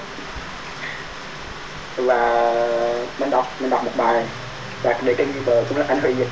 và 1.96 2.52
mình 3.18 3.30
đọc 3.30 3.52
mình 3.60 3.70
đọc 3.70 3.84
một 3.84 3.90
bài 3.96 4.24
và 4.82 4.92
đề 5.02 5.14
kênh 5.14 5.32
Bieber 5.32 5.64
cũng 5.68 5.78
là 5.78 5.84
anh 5.88 6.00
Huy 6.00 6.14
dịch. 6.14 6.28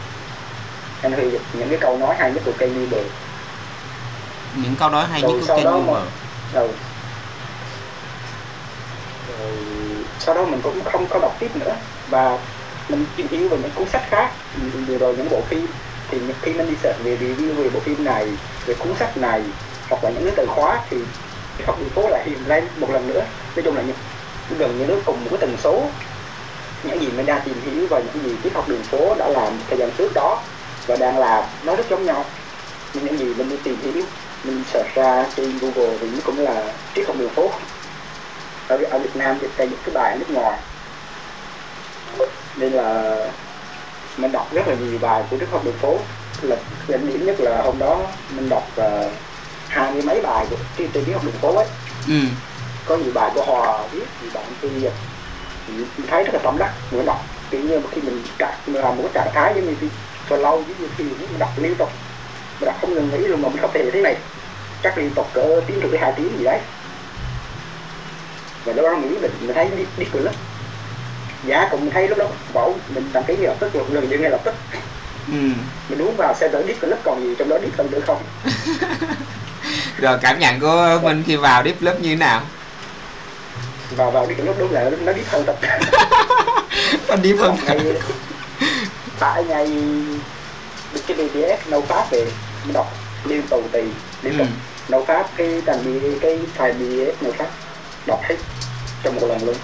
Anh 1.02 1.12
Huy 1.12 1.30
dịch 1.30 1.42
những 1.52 1.68
cái 1.68 1.78
câu 1.80 1.98
nói 1.98 2.16
hay 2.18 2.32
nhất 2.32 2.42
của 2.46 2.52
kênh 2.58 2.74
Bieber 2.74 3.04
những 4.54 4.76
câu 4.76 4.90
nói 4.90 5.06
hay 5.10 5.20
Rồi 5.20 5.32
nhất 5.32 5.44
của 5.48 5.54
Google 5.62 5.92
mà- 5.92 6.06
đầu 6.52 6.70
sau 10.18 10.34
đó 10.34 10.46
mình 10.46 10.62
cũng 10.62 10.84
không 10.84 11.06
có 11.08 11.18
đọc 11.18 11.36
tiếp 11.40 11.50
nữa. 11.54 11.76
Và 12.06 12.38
mình 12.88 13.06
tìm 13.16 13.28
hiểu 13.28 13.48
về 13.48 13.58
những 13.58 13.70
cuốn 13.74 13.88
sách 13.88 14.02
khác. 14.04 14.32
Vừa 14.86 14.98
rồi 14.98 15.14
những 15.16 15.28
bộ 15.30 15.42
phim 15.42 15.66
thì 16.08 16.20
khi 16.42 16.52
mình 16.54 16.66
đi 16.66 16.76
search 16.76 17.00
về 17.04 17.16
review 17.16 17.54
về 17.54 17.70
bộ 17.70 17.80
phim 17.80 18.04
này 18.04 18.38
về 18.66 18.74
cuốn 18.74 18.94
sách 18.94 19.16
này 19.16 19.42
hoặc 19.90 20.04
là 20.04 20.10
những 20.10 20.24
cái 20.24 20.34
từ 20.36 20.46
khóa 20.46 20.84
thì 20.88 20.96
học 21.66 21.76
đường 21.80 21.90
phố 21.90 22.08
lại 22.08 22.24
hiện 22.26 22.48
lên 22.48 22.64
một 22.76 22.90
lần 22.90 23.06
nữa. 23.06 23.26
Nói 23.56 23.62
chung 23.64 23.76
là 23.76 23.82
những, 23.82 23.96
gần 24.58 24.78
như 24.78 24.86
nó 24.86 24.94
cùng 25.04 25.24
một 25.24 25.30
cái 25.30 25.38
tần 25.40 25.56
số. 25.56 25.90
Những 26.82 27.00
gì 27.00 27.10
mình 27.10 27.26
đang 27.26 27.40
tìm 27.44 27.60
hiểu 27.60 27.86
và 27.90 28.00
những 28.00 28.24
gì 28.24 28.40
triết 28.42 28.54
học 28.54 28.68
đường 28.68 28.82
phố 28.90 29.14
đã 29.14 29.28
làm 29.28 29.52
thời 29.68 29.78
gian 29.78 29.90
trước 29.98 30.12
đó 30.14 30.42
và 30.86 30.96
đang 30.96 31.18
làm 31.18 31.44
nó 31.62 31.76
rất 31.76 31.84
giống 31.90 32.04
nhau. 32.04 32.24
Nhưng 32.94 33.04
những 33.04 33.18
gì 33.18 33.34
mình 33.34 33.48
đi 33.48 33.56
tìm 33.64 33.80
hiểu 33.80 34.02
mình 34.44 34.64
search 34.64 34.94
ra 34.94 35.26
trên 35.36 35.58
Google 35.58 35.98
thì 36.00 36.06
nó 36.08 36.20
cũng 36.24 36.38
là 36.38 36.72
triết 36.94 37.06
học 37.06 37.16
đường 37.18 37.34
phố 37.34 37.52
ở, 38.72 38.84
ở 38.90 38.98
Việt 38.98 39.16
Nam 39.16 39.38
thì 39.40 39.46
đây 39.56 39.68
những 39.68 39.78
cái 39.84 39.94
bài 39.94 40.12
ở 40.12 40.18
nước 40.18 40.30
ngoài. 40.30 40.58
Nên 42.56 42.72
là 42.72 43.16
mình 44.16 44.32
đọc 44.32 44.48
rất 44.52 44.68
là 44.68 44.74
nhiều 44.74 44.98
bài 44.98 45.22
của 45.30 45.36
triết 45.38 45.48
học 45.50 45.64
đường 45.64 45.78
phố. 45.80 45.98
Là 46.42 46.56
đỉnh 46.88 47.06
điểm 47.06 47.26
nhất 47.26 47.40
là 47.40 47.62
hôm 47.62 47.78
đó 47.78 48.00
mình 48.36 48.48
đọc 48.48 48.68
uh, 48.80 49.12
hai 49.68 49.92
mươi 49.92 50.02
mấy 50.02 50.20
bài 50.20 50.46
của 50.50 50.56
trên 50.78 50.90
triết 50.92 51.14
học 51.14 51.24
đường 51.24 51.34
phố 51.40 51.56
ấy. 51.56 51.66
Ừ. 52.08 52.14
Có 52.86 52.96
nhiều 52.96 53.12
bài 53.14 53.30
của 53.34 53.44
Hòa 53.44 53.82
viết 53.92 54.04
nhiều 54.22 54.30
bài 54.34 54.44
của 54.48 54.68
Phi 54.68 54.68
thì 55.66 55.72
mình 55.96 56.06
thấy 56.06 56.24
rất 56.24 56.34
là 56.34 56.40
tâm 56.42 56.58
đắc 56.58 56.70
mình 56.90 57.06
đọc. 57.06 57.24
Kiểu 57.50 57.60
như 57.60 57.80
khi 57.90 58.00
mình 58.00 58.22
trạng 58.38 58.54
mình 58.66 58.82
làm 58.82 58.96
một 58.96 59.02
cái 59.02 59.24
trạng 59.24 59.34
thái 59.34 59.52
giống 59.56 59.66
như 59.66 59.88
cho 60.30 60.36
lâu 60.36 60.64
giống 60.68 60.78
như 60.80 60.88
khi 60.96 61.04
mình 61.04 61.38
đọc 61.38 61.50
liên 61.56 61.74
tục. 61.74 61.88
Mình 62.60 62.66
đọc 62.66 62.76
không 62.80 62.94
ngừng 62.94 63.10
nghỉ 63.10 63.26
luôn 63.26 63.42
mà 63.42 63.48
mình 63.48 63.58
không 63.60 63.70
thể 63.74 63.90
thế 63.92 64.00
này. 64.00 64.16
Chắc 64.82 64.98
liên 64.98 65.10
tục 65.14 65.30
cỡ 65.32 65.60
tiếng 65.66 65.80
rưỡi 65.82 65.98
hai 66.00 66.12
tiếng 66.16 66.38
gì 66.38 66.44
đấy 66.44 66.60
và 68.64 68.72
lúc 68.72 68.84
đó 68.84 68.94
mình 68.94 69.10
quyết 69.12 69.22
định 69.22 69.32
mình 69.40 69.54
thấy 69.54 69.68
đi, 69.76 69.84
đi 69.96 70.06
cười 70.12 70.22
lắm. 70.22 70.34
Giá 71.46 71.68
cũng 71.70 71.80
mình 71.80 71.90
thấy 71.90 72.08
lúc 72.08 72.18
đó 72.18 72.26
bảo 72.54 72.74
mình 72.94 73.10
đăng 73.12 73.24
ký 73.24 73.36
ngay 73.36 73.46
lập 73.46 73.56
tức 73.60 73.72
gần 73.72 74.10
như 74.10 74.18
ngay 74.18 74.30
lập 74.30 74.40
tức. 74.44 74.54
Ừ. 75.28 75.48
Mình 75.88 76.02
uống 76.02 76.16
vào 76.16 76.34
xem 76.34 76.52
thử 76.52 76.62
Deep 76.66 76.80
Club 76.80 76.98
còn 77.04 77.22
gì 77.22 77.34
trong 77.38 77.48
đó 77.48 77.58
Deep 77.58 77.78
hơn 77.78 77.90
nữa 77.90 78.00
không? 78.06 78.22
Rồi 79.98 80.18
cảm 80.22 80.38
nhận 80.38 80.60
của 80.60 81.00
minh 81.02 81.22
khi 81.26 81.36
vào 81.36 81.64
deep 81.64 81.80
club 81.80 82.00
như 82.00 82.08
thế 82.08 82.16
nào? 82.16 82.42
Và 83.96 84.10
vào 84.10 84.26
Deep 84.26 84.38
Club 84.38 84.58
đúng 84.58 84.72
là 84.72 84.90
nó 85.04 85.12
Deep 85.12 85.26
hơn 85.26 85.44
thật. 85.46 85.56
Có 87.08 87.16
deep 87.24 87.38
hơn 87.38 87.56
ngày 87.66 87.78
tại 89.18 89.44
ngày 89.48 89.70
cái 91.06 91.16
BTS 91.16 91.68
nấu 91.68 91.80
pháp 91.80 92.10
về 92.10 92.26
mình 92.64 92.72
đọc 92.72 92.92
liên 93.24 93.42
tù 93.42 93.62
tì 93.72 93.82
liên 94.22 94.38
tục. 94.38 94.46
Ừ. 94.46 94.52
nấu 94.88 95.04
pháp 95.04 95.26
cái 95.36 95.62
bi 95.84 96.18
cái 96.20 96.38
file 96.58 96.72
BTS 96.72 97.22
nấu 97.22 97.32
pháp 97.32 97.48
đọc 98.06 98.20
hết 98.22 98.36
trong 99.02 99.14
một 99.14 99.26
lần 99.26 99.44
luôn. 99.44 99.54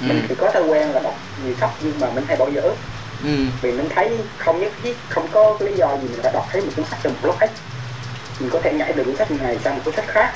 Ừ. 0.00 0.06
Mình 0.08 0.26
thì 0.28 0.34
có 0.38 0.50
thói 0.54 0.62
quen 0.62 0.90
là 0.90 1.00
đọc 1.00 1.14
nhiều 1.44 1.54
sách 1.60 1.70
nhưng 1.80 2.00
mà 2.00 2.10
mình 2.10 2.24
hay 2.28 2.36
bỏ 2.36 2.48
dở. 2.54 2.62
Ừ. 3.24 3.36
Vì 3.62 3.72
mình 3.72 3.88
thấy 3.94 4.18
không 4.38 4.60
nhất 4.60 4.72
thiết 4.82 4.96
không 5.08 5.28
có 5.32 5.58
lý 5.60 5.76
do 5.76 5.96
gì 6.02 6.08
mình 6.08 6.20
phải 6.22 6.32
đọc 6.32 6.46
hết 6.50 6.60
một 6.60 6.72
cuốn 6.76 6.84
sách 6.84 6.98
trong 7.02 7.12
một 7.12 7.18
lúc 7.22 7.36
hết. 7.40 7.48
Mình 8.40 8.50
có 8.50 8.60
thể 8.62 8.72
nhảy 8.72 8.92
từ 8.96 9.04
cuốn 9.04 9.16
sách 9.16 9.30
này 9.30 9.58
sang 9.64 9.74
một 9.74 9.82
cuốn 9.84 9.94
sách 9.94 10.08
khác. 10.08 10.32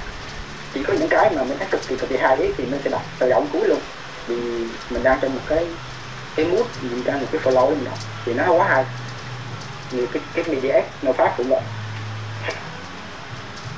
Chỉ 0.75 0.83
có 0.83 0.93
những 0.93 1.09
cái 1.09 1.31
mà 1.37 1.45
mình 1.45 1.59
thấy 1.59 1.69
cực 1.71 1.81
kỳ 1.89 1.97
cực 1.97 2.11
kỳ 2.11 2.17
hay 2.17 2.37
ấy 2.37 2.53
thì 2.59 2.65
mình 2.65 2.81
sẽ 2.85 2.91
đọc 2.91 3.03
từ 3.19 3.29
đầu 3.29 3.47
cuối 3.53 3.69
luôn. 3.69 3.81
Vì 4.27 4.37
mình 4.91 5.03
đang 5.03 5.19
trong 5.23 5.35
một 5.35 5.41
cái 5.47 5.67
cái 6.37 6.47
mood 6.47 6.67
mình 6.81 7.05
đang 7.05 7.21
một 7.21 7.27
cái 7.33 7.41
flow 7.41 7.71
mình 7.71 7.85
đọc. 7.85 7.99
Thì 8.27 8.33
nó 8.35 8.53
quá 8.53 8.69
hay. 8.69 8.85
Như 9.91 10.07
cái 10.13 10.23
cái 10.35 10.45
BDS 10.45 11.05
nó 11.05 11.13
phát 11.13 11.35
cũng 11.37 11.49
vậy. 11.49 11.61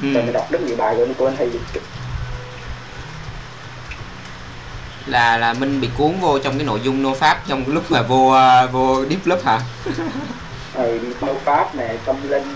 Ừ. 0.02 0.12
Rồi 0.14 0.22
mình 0.22 0.32
đọc 0.32 0.46
rất 0.50 0.62
nhiều 0.62 0.76
bài 0.76 0.94
rồi 0.94 1.06
mình 1.06 1.16
quên 1.18 1.34
hay 1.36 1.50
là 5.06 5.36
là 5.36 5.52
minh 5.52 5.80
bị 5.80 5.88
cuốn 5.98 6.12
vô 6.20 6.38
trong 6.38 6.58
cái 6.58 6.66
nội 6.66 6.80
dung 6.82 7.02
nô 7.02 7.14
pháp 7.14 7.42
trong 7.48 7.64
lúc 7.66 7.90
mà 7.90 8.02
vô 8.02 8.30
ờ, 8.30 8.68
vô 8.72 9.04
deep 9.04 9.24
club 9.24 9.44
hả? 9.44 9.60
Rồi 10.74 11.00
nấu 11.20 11.36
pháp 11.44 11.74
này 11.74 11.98
tâm 12.04 12.16
linh 12.28 12.54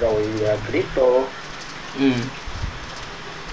rồi 0.00 0.28
uh, 0.52 0.58
crypto 0.68 1.02
ừ. 1.98 2.10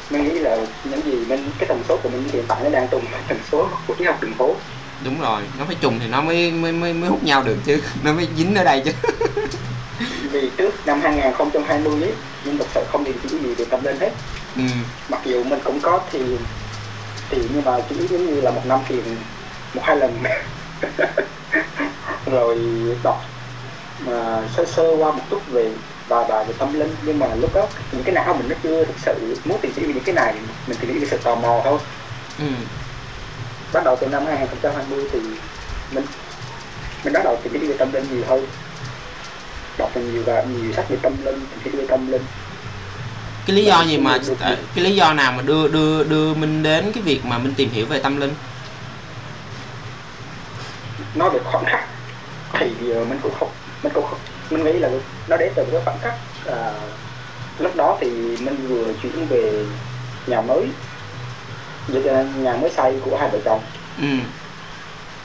Mình 0.09 0.23
nghĩ 0.23 0.39
là 0.39 0.57
những 0.83 1.01
gì 1.05 1.25
mình 1.27 1.49
cái 1.57 1.67
tần 1.67 1.83
số 1.87 1.97
của 2.03 2.09
mình 2.09 2.29
hiện 2.33 2.43
tại 2.47 2.59
nó 2.63 2.69
đang 2.69 2.87
trùng 2.87 3.05
với 3.11 3.21
tần 3.27 3.37
số 3.51 3.67
của 3.87 3.95
triết 3.99 4.07
học 4.07 4.21
đường 4.21 4.33
phố. 4.33 4.55
Đúng 5.03 5.21
rồi 5.21 5.41
nó 5.59 5.65
phải 5.65 5.75
trùng 5.81 5.99
thì 5.99 6.07
nó 6.07 6.21
mới 6.21 6.51
mới 6.51 6.71
mới, 6.71 6.93
mới 6.93 7.09
hút 7.09 7.23
nhau 7.23 7.43
được 7.43 7.57
chứ 7.65 7.81
nó 8.03 8.13
mới 8.13 8.27
dính 8.37 8.55
ở 8.55 8.63
đây 8.63 8.81
chứ. 8.85 8.91
Vì 10.31 10.49
trước 10.57 10.87
năm 10.87 11.01
2020 11.01 12.01
ấy 12.01 12.13
mình 12.45 12.57
thực 12.57 12.67
sự 12.73 12.83
không 12.91 13.05
tìm 13.05 13.15
hiểu 13.23 13.39
gì 13.39 13.55
về 13.55 13.65
tâm 13.65 13.83
linh 13.83 13.99
hết. 13.99 14.11
Ừ. 14.55 14.63
Mặc 15.09 15.21
dù 15.25 15.43
mình 15.43 15.59
cũng 15.63 15.79
có 15.79 16.01
thì 16.11 16.19
thì 17.29 17.37
nhưng 17.53 17.65
mà 17.65 17.79
chỉ 17.89 17.95
giống 18.07 18.25
như 18.25 18.41
là 18.41 18.51
một 18.51 18.61
năm 18.65 18.79
thiền 18.87 19.03
một 19.73 19.81
hai 19.83 19.95
lần. 19.95 20.23
Rồi 22.25 22.57
đọc 23.03 23.17
mà 23.99 24.47
sơ 24.57 24.65
sơ 24.65 24.95
qua 24.97 25.11
một 25.11 25.23
chút 25.29 25.41
về 25.51 25.71
vài 26.07 26.25
bài 26.29 26.45
về 26.47 26.53
tâm 26.57 26.79
linh. 26.79 26.95
Nhưng 27.05 27.19
mà 27.19 27.35
lúc 27.35 27.53
đó 27.53 27.67
những 27.91 28.03
cái 28.03 28.15
não 28.15 28.33
mình 28.33 28.49
nó 28.49 28.55
chưa 28.63 28.85
thực 28.85 28.99
sự 28.99 29.35
muốn 29.45 29.59
tìm 29.61 29.71
hiểu 29.75 29.87
về 29.87 29.93
những 29.93 30.03
cái 30.03 30.15
này 30.15 30.33
mình 30.67 30.77
tìm 30.81 30.91
hiểu 30.91 30.99
về 31.01 31.07
sự 31.11 31.17
tò 31.17 31.35
mò 31.35 31.61
thôi. 31.63 31.79
Ừ. 32.39 32.45
Bắt 33.73 33.83
đầu 33.85 33.95
từ 34.01 34.07
năm 34.07 34.25
2020 34.25 35.09
thì 35.11 35.19
mình 35.91 36.05
mình 37.03 37.13
bắt 37.13 37.21
đầu 37.23 37.37
tìm 37.43 37.53
hiểu 37.53 37.69
về 37.69 37.77
tâm 37.77 37.91
linh 37.93 38.05
nhiều 38.11 38.23
hơn. 38.27 38.45
Đọc 39.77 39.97
nhiều 39.97 40.23
và 40.25 40.41
nhiều 40.41 40.71
sách 40.73 40.85
về 40.89 40.97
tâm 41.01 41.13
linh 41.25 41.45
tìm 41.49 41.59
hiểu 41.63 41.81
về 41.81 41.87
tâm 41.89 42.11
linh 42.11 42.21
cái 43.49 43.55
lý 43.55 43.65
do 43.65 43.81
gì 43.81 43.97
mà 43.97 44.17
cái 44.75 44.83
lý 44.83 44.95
do 44.95 45.13
nào 45.13 45.31
mà 45.31 45.41
đưa 45.41 45.67
đưa 45.67 46.03
đưa 46.03 46.33
minh 46.33 46.63
đến 46.63 46.91
cái 46.93 47.03
việc 47.03 47.25
mà 47.25 47.37
minh 47.37 47.53
tìm 47.57 47.69
hiểu 47.69 47.85
về 47.85 47.99
tâm 47.99 48.17
linh? 48.17 48.33
Nói 51.15 51.29
về 51.29 51.39
khoảnh 51.43 51.65
khắc 51.65 51.87
thì 52.53 52.91
ờ, 52.91 53.05
mình 53.05 53.19
cũng 53.23 53.33
không 53.39 53.49
mình 53.83 53.93
cũng 53.93 54.05
không 54.09 54.19
mình 54.49 54.63
nghĩ 54.63 54.73
là 54.73 54.89
nó 55.27 55.37
đến 55.37 55.53
từ 55.55 55.65
cái 55.71 55.81
khoảnh 55.85 55.99
khắc 56.01 56.13
à, 56.45 56.71
lúc 57.59 57.75
đó 57.75 57.97
thì 58.01 58.07
mình 58.39 58.67
vừa 58.69 58.93
chuyển 59.01 59.27
về 59.27 59.65
nhà 60.27 60.41
mới 60.41 60.67
nhà 62.35 62.57
mới 62.61 62.69
xây 62.69 62.93
của 63.05 63.17
hai 63.17 63.29
vợ 63.29 63.39
chồng. 63.45 63.61
Ừ. 64.01 64.07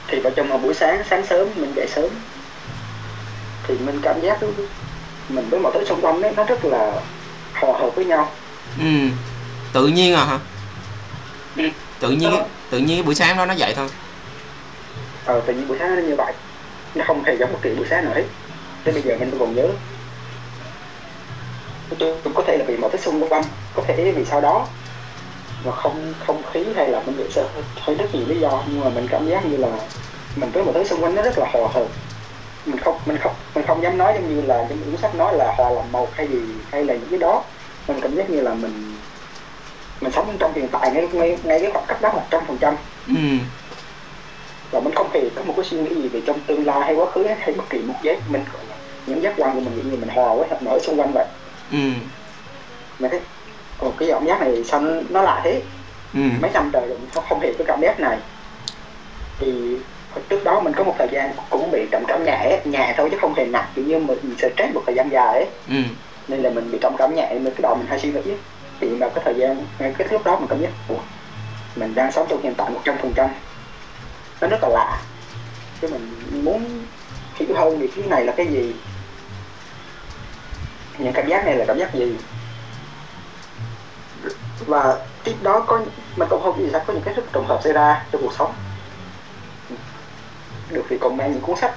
Thì 0.07 0.19
vợ 0.19 0.29
chồng 0.35 0.49
vào 0.49 0.57
buổi 0.57 0.73
sáng 0.73 1.01
sáng 1.09 1.25
sớm 1.25 1.49
mình 1.55 1.73
dậy 1.75 1.87
sớm 1.95 2.09
thì 3.67 3.75
mình 3.85 3.99
cảm 4.03 4.21
giác 4.21 4.37
mình 5.29 5.45
với 5.49 5.59
mọi 5.59 5.71
thứ 5.75 5.85
xung 5.85 6.01
quanh 6.01 6.21
ấy, 6.21 6.31
nó 6.35 6.43
rất 6.43 6.65
là 6.65 6.93
hòa 7.61 7.79
hợp 7.79 7.89
với 7.95 8.05
nhau. 8.05 8.31
Ừ. 8.79 8.85
Tự 9.73 9.87
nhiên 9.87 10.15
à 10.15 10.25
hả? 10.25 10.39
Ừ. 11.57 11.69
tự 11.99 12.11
nhiên 12.11 12.31
tự 12.69 12.77
nhiên 12.77 12.97
cái 12.97 13.03
buổi 13.03 13.15
sáng 13.15 13.37
đó 13.37 13.45
nó 13.45 13.53
vậy 13.57 13.73
thôi. 13.75 13.87
Ờ 15.25 15.41
tự 15.45 15.53
nhiên 15.53 15.67
buổi 15.67 15.77
sáng 15.79 15.95
nó 15.95 16.01
như 16.01 16.15
vậy. 16.15 16.33
Nó 16.95 17.05
không 17.07 17.23
hề 17.23 17.37
giống 17.37 17.53
bất 17.53 17.59
kỳ 17.61 17.69
buổi 17.69 17.85
sáng 17.89 18.05
nào 18.05 18.13
hết. 18.13 18.23
Tới 18.83 18.93
bây 18.93 19.03
giờ 19.03 19.17
mình 19.19 19.31
còn 19.39 19.55
nhớ. 19.55 19.67
Tôi 21.99 22.15
cũng 22.23 22.33
có 22.33 22.43
thể 22.47 22.57
là 22.57 22.65
vì 22.67 22.77
mọi 22.77 22.89
thứ 22.93 22.97
xung 22.97 23.29
quanh 23.29 23.43
có 23.73 23.83
thể 23.87 24.13
vì 24.15 24.25
sau 24.25 24.41
đó 24.41 24.67
mà 25.65 25.71
không 25.71 26.13
không 26.27 26.41
khí 26.53 26.65
hay 26.75 26.89
là 26.89 27.01
mình 27.05 27.17
bị 27.17 27.23
sợ 27.29 27.47
hay 27.81 27.95
rất 27.95 28.15
nhiều 28.15 28.23
lý 28.27 28.39
do. 28.39 28.63
Nhưng 28.67 28.79
mà 28.79 28.89
mình 28.89 29.07
cảm 29.11 29.29
giác 29.29 29.45
như 29.45 29.57
là 29.57 29.69
mình 30.35 30.51
với 30.51 30.63
mọi 30.63 30.73
thứ 30.73 30.83
xung 30.83 31.03
quanh 31.03 31.15
nó 31.15 31.21
rất 31.21 31.37
là 31.37 31.45
hòa 31.53 31.69
hợp 31.73 31.87
mình 32.65 32.77
không 32.77 32.97
mình 33.05 33.17
không 33.17 33.33
mình 33.55 33.65
không 33.67 33.83
dám 33.83 33.97
nói 33.97 34.13
giống 34.15 34.35
như 34.35 34.41
là 34.41 34.65
trong 34.69 34.77
cuốn 34.85 34.97
sách 34.97 35.15
nói 35.15 35.33
là 35.37 35.53
hòa 35.57 35.69
làm 35.69 35.91
một 35.91 36.09
hay 36.13 36.27
gì 36.27 36.39
hay 36.71 36.85
là 36.85 36.93
những 36.93 37.09
cái 37.09 37.19
đó. 37.19 37.43
Mình 37.87 37.99
cảm 38.01 38.15
giác 38.15 38.29
như 38.29 38.41
là 38.41 38.53
mình 38.53 38.95
mình 40.01 40.11
sống 40.11 40.37
trong 40.39 40.53
hiện 40.53 40.67
tại 40.71 40.91
ngay 40.91 41.07
ngay 41.11 41.37
ngay 41.43 41.59
cái 41.59 41.71
khoảng 41.71 41.85
cách 41.87 42.01
đó 42.01 42.11
một 42.13 42.23
trăm 42.29 42.43
phần 42.47 42.57
trăm. 42.57 42.75
Ừ. 43.07 43.13
Và 44.71 44.79
mình 44.79 44.95
không 44.95 45.09
hề 45.13 45.29
có 45.35 45.43
một 45.43 45.53
cái 45.57 45.65
suy 45.65 45.77
nghĩ 45.77 45.95
gì 45.95 46.07
về 46.07 46.21
trong 46.25 46.39
tương 46.47 46.65
lai 46.65 46.79
hay 46.81 46.95
quá 46.95 47.05
khứ 47.11 47.23
hay 47.39 47.53
bất 47.53 47.63
kỳ 47.69 47.79
một 47.79 47.93
giác 48.03 48.17
mình 48.29 48.43
những 49.05 49.23
giác 49.23 49.33
quan 49.37 49.55
của 49.55 49.59
mình 49.59 49.75
những 49.75 49.91
gì 49.91 49.97
mình 49.97 50.09
hòa 50.09 50.33
với 50.33 50.47
mọi 50.61 50.79
xung 50.79 50.99
quanh 50.99 51.11
vậy. 51.13 51.25
Ừ. 51.71 51.77
Mình 52.99 53.11
thấy 53.11 53.19
ồ 53.79 53.91
cái 53.97 54.09
cảm 54.11 54.25
giác 54.25 54.41
này 54.41 54.63
sao 54.63 54.81
nó, 54.81 55.01
nó 55.09 55.21
lạ 55.21 55.41
thế? 55.43 55.61
Ừ. 56.13 56.19
Mấy 56.41 56.51
năm 56.53 56.69
trời 56.73 56.87
rồi 56.87 56.97
mình 56.97 57.09
không, 57.13 57.23
không 57.29 57.39
hề 57.39 57.53
có 57.59 57.63
cảm 57.67 57.81
giác 57.81 57.99
này. 57.99 58.17
Thì 59.39 59.77
trước 60.29 60.43
đó 60.43 60.59
mình 60.59 60.73
có 60.73 60.83
một 60.83 60.95
thời 60.97 61.07
gian 61.11 61.31
cũng 61.49 61.71
bị 61.71 61.87
trầm 61.91 62.03
cảm 62.07 62.23
nhẹ 62.23 62.61
nhẹ 62.65 62.93
thôi 62.97 63.09
chứ 63.11 63.17
không 63.21 63.33
hề 63.33 63.45
nặng 63.45 63.65
kiểu 63.75 63.85
như 63.85 63.99
mình 63.99 64.19
bị 64.23 64.35
stress 64.37 64.73
một 64.73 64.81
thời 64.85 64.95
gian 64.95 65.09
dài 65.11 65.33
ấy. 65.33 65.47
Ừ. 65.69 65.75
Nên 66.27 66.41
là 66.41 66.49
mình 66.49 66.71
bị 66.71 66.77
trầm 66.81 66.95
cảm 66.97 67.15
nhẹ 67.15 67.29
mình 67.33 67.53
cái 67.53 67.61
đầu 67.61 67.75
mình 67.75 67.87
hay 67.87 67.99
suy 67.99 68.11
nghĩ 68.11 68.21
thì 68.79 68.87
vào 68.87 69.09
cái 69.09 69.23
thời 69.25 69.35
gian 69.35 69.65
ngay 69.79 69.93
cái 69.97 70.07
lúc 70.11 70.23
đó 70.25 70.37
mình 70.39 70.47
cảm 70.49 70.61
giác 70.61 70.69
ủa 70.87 70.97
mình 71.75 71.95
đang 71.95 72.11
sống 72.11 72.27
trong 72.29 72.41
hiện 72.41 72.53
tại 72.57 72.69
một 72.69 72.79
trăm 72.83 72.95
phần 73.01 73.13
trăm. 73.15 73.29
Nó 74.41 74.47
rất 74.47 74.63
là 74.63 74.69
lạ. 74.69 75.01
Chứ 75.81 75.87
mình 75.87 76.21
muốn 76.43 76.85
hiểu 77.35 77.55
hơn 77.55 77.79
về 77.79 77.87
cái 77.95 78.05
này 78.07 78.25
là 78.25 78.33
cái 78.37 78.47
gì. 78.47 78.75
Những 80.97 81.13
cảm 81.13 81.27
giác 81.27 81.45
này 81.45 81.55
là 81.55 81.65
cảm 81.65 81.77
giác 81.77 81.93
gì? 81.93 82.15
Và 84.65 84.97
tiếp 85.23 85.35
đó 85.41 85.63
có 85.67 85.81
mình 86.15 86.27
cũng 86.29 86.41
không 86.43 86.59
gì 86.59 86.69
sao 86.71 86.81
có 86.87 86.93
những 86.93 87.03
cái 87.03 87.13
rất 87.13 87.23
trùng 87.33 87.45
hợp 87.47 87.59
xảy 87.63 87.73
ra 87.73 88.05
trong 88.11 88.21
cuộc 88.21 88.33
sống 88.37 88.53
được 90.71 90.83
thì 90.89 90.97
comment 90.97 91.31
những 91.31 91.41
cuốn 91.41 91.55
sách. 91.55 91.75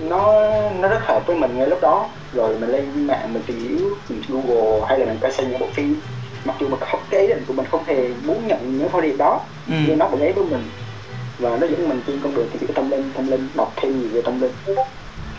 Nó 0.00 0.50
nó 0.80 0.88
rất 0.88 1.00
hợp 1.02 1.26
với 1.26 1.36
mình 1.36 1.58
ngay 1.58 1.66
lúc 1.66 1.80
đó. 1.80 2.08
Rồi 2.32 2.58
mình 2.58 2.70
lên 2.70 3.06
mạng 3.06 3.32
mình 3.32 3.42
tìm 3.46 3.58
hiểu 3.58 3.90
mình 4.08 4.22
Google 4.28 4.86
hay 4.88 4.98
là 4.98 5.06
mình 5.06 5.18
coi 5.20 5.32
xem 5.32 5.50
những 5.50 5.60
bộ 5.60 5.66
phim. 5.72 6.00
Mặc 6.44 6.56
dù 6.60 6.68
mà 6.68 6.76
không 6.80 7.00
cái 7.10 7.20
ý 7.20 7.26
định 7.26 7.44
của 7.46 7.52
mình 7.52 7.66
không 7.70 7.84
hề 7.84 8.08
muốn 8.24 8.46
nhận 8.46 8.78
những 8.78 8.88
thông 8.90 9.02
điệp 9.02 9.16
đó 9.18 9.40
ừ. 9.66 9.74
nhưng 9.86 9.98
nó 9.98 10.06
vẫn 10.06 10.20
ấy 10.20 10.32
với 10.32 10.44
mình. 10.44 10.70
Và 11.38 11.56
nó 11.56 11.66
dẫn 11.66 11.88
mình 11.88 12.00
trên 12.06 12.20
con 12.22 12.34
đường 12.34 12.48
tìm 12.52 12.60
hiểu 12.60 12.70
tâm 12.74 12.90
linh 12.90 13.10
tâm 13.16 13.30
linh 13.30 13.48
đọc 13.54 13.72
thêm 13.76 14.00
nhiều 14.00 14.08
về 14.12 14.22
tâm 14.22 14.40
linh. 14.40 14.52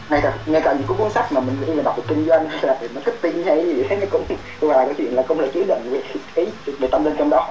Ngay 0.09 0.21
cả 0.21 0.33
ngay 0.45 0.61
cả 0.61 0.73
những 0.73 0.97
cuốn 0.97 1.11
sách 1.11 1.31
mà 1.31 1.41
mình 1.41 1.55
nghĩ 1.61 1.73
là 1.73 1.83
đọc 1.83 1.97
về 1.97 2.03
kinh 2.07 2.25
doanh 2.25 2.49
hay 2.49 2.65
là 2.65 2.77
về 2.81 2.87
marketing 2.87 3.43
hay 3.43 3.65
gì 3.65 3.83
thế 3.89 3.95
nó 3.95 4.05
cũng 4.11 4.25
là 4.69 4.85
cái 4.85 4.93
chuyện 4.97 5.15
là 5.15 5.21
cũng 5.21 5.39
là 5.39 5.47
chứa 5.53 5.63
đựng 5.67 5.89
về 5.91 6.01
ý 6.35 6.45
về 6.79 6.87
tâm 6.87 7.03
linh 7.05 7.15
trong 7.17 7.29
đó. 7.29 7.49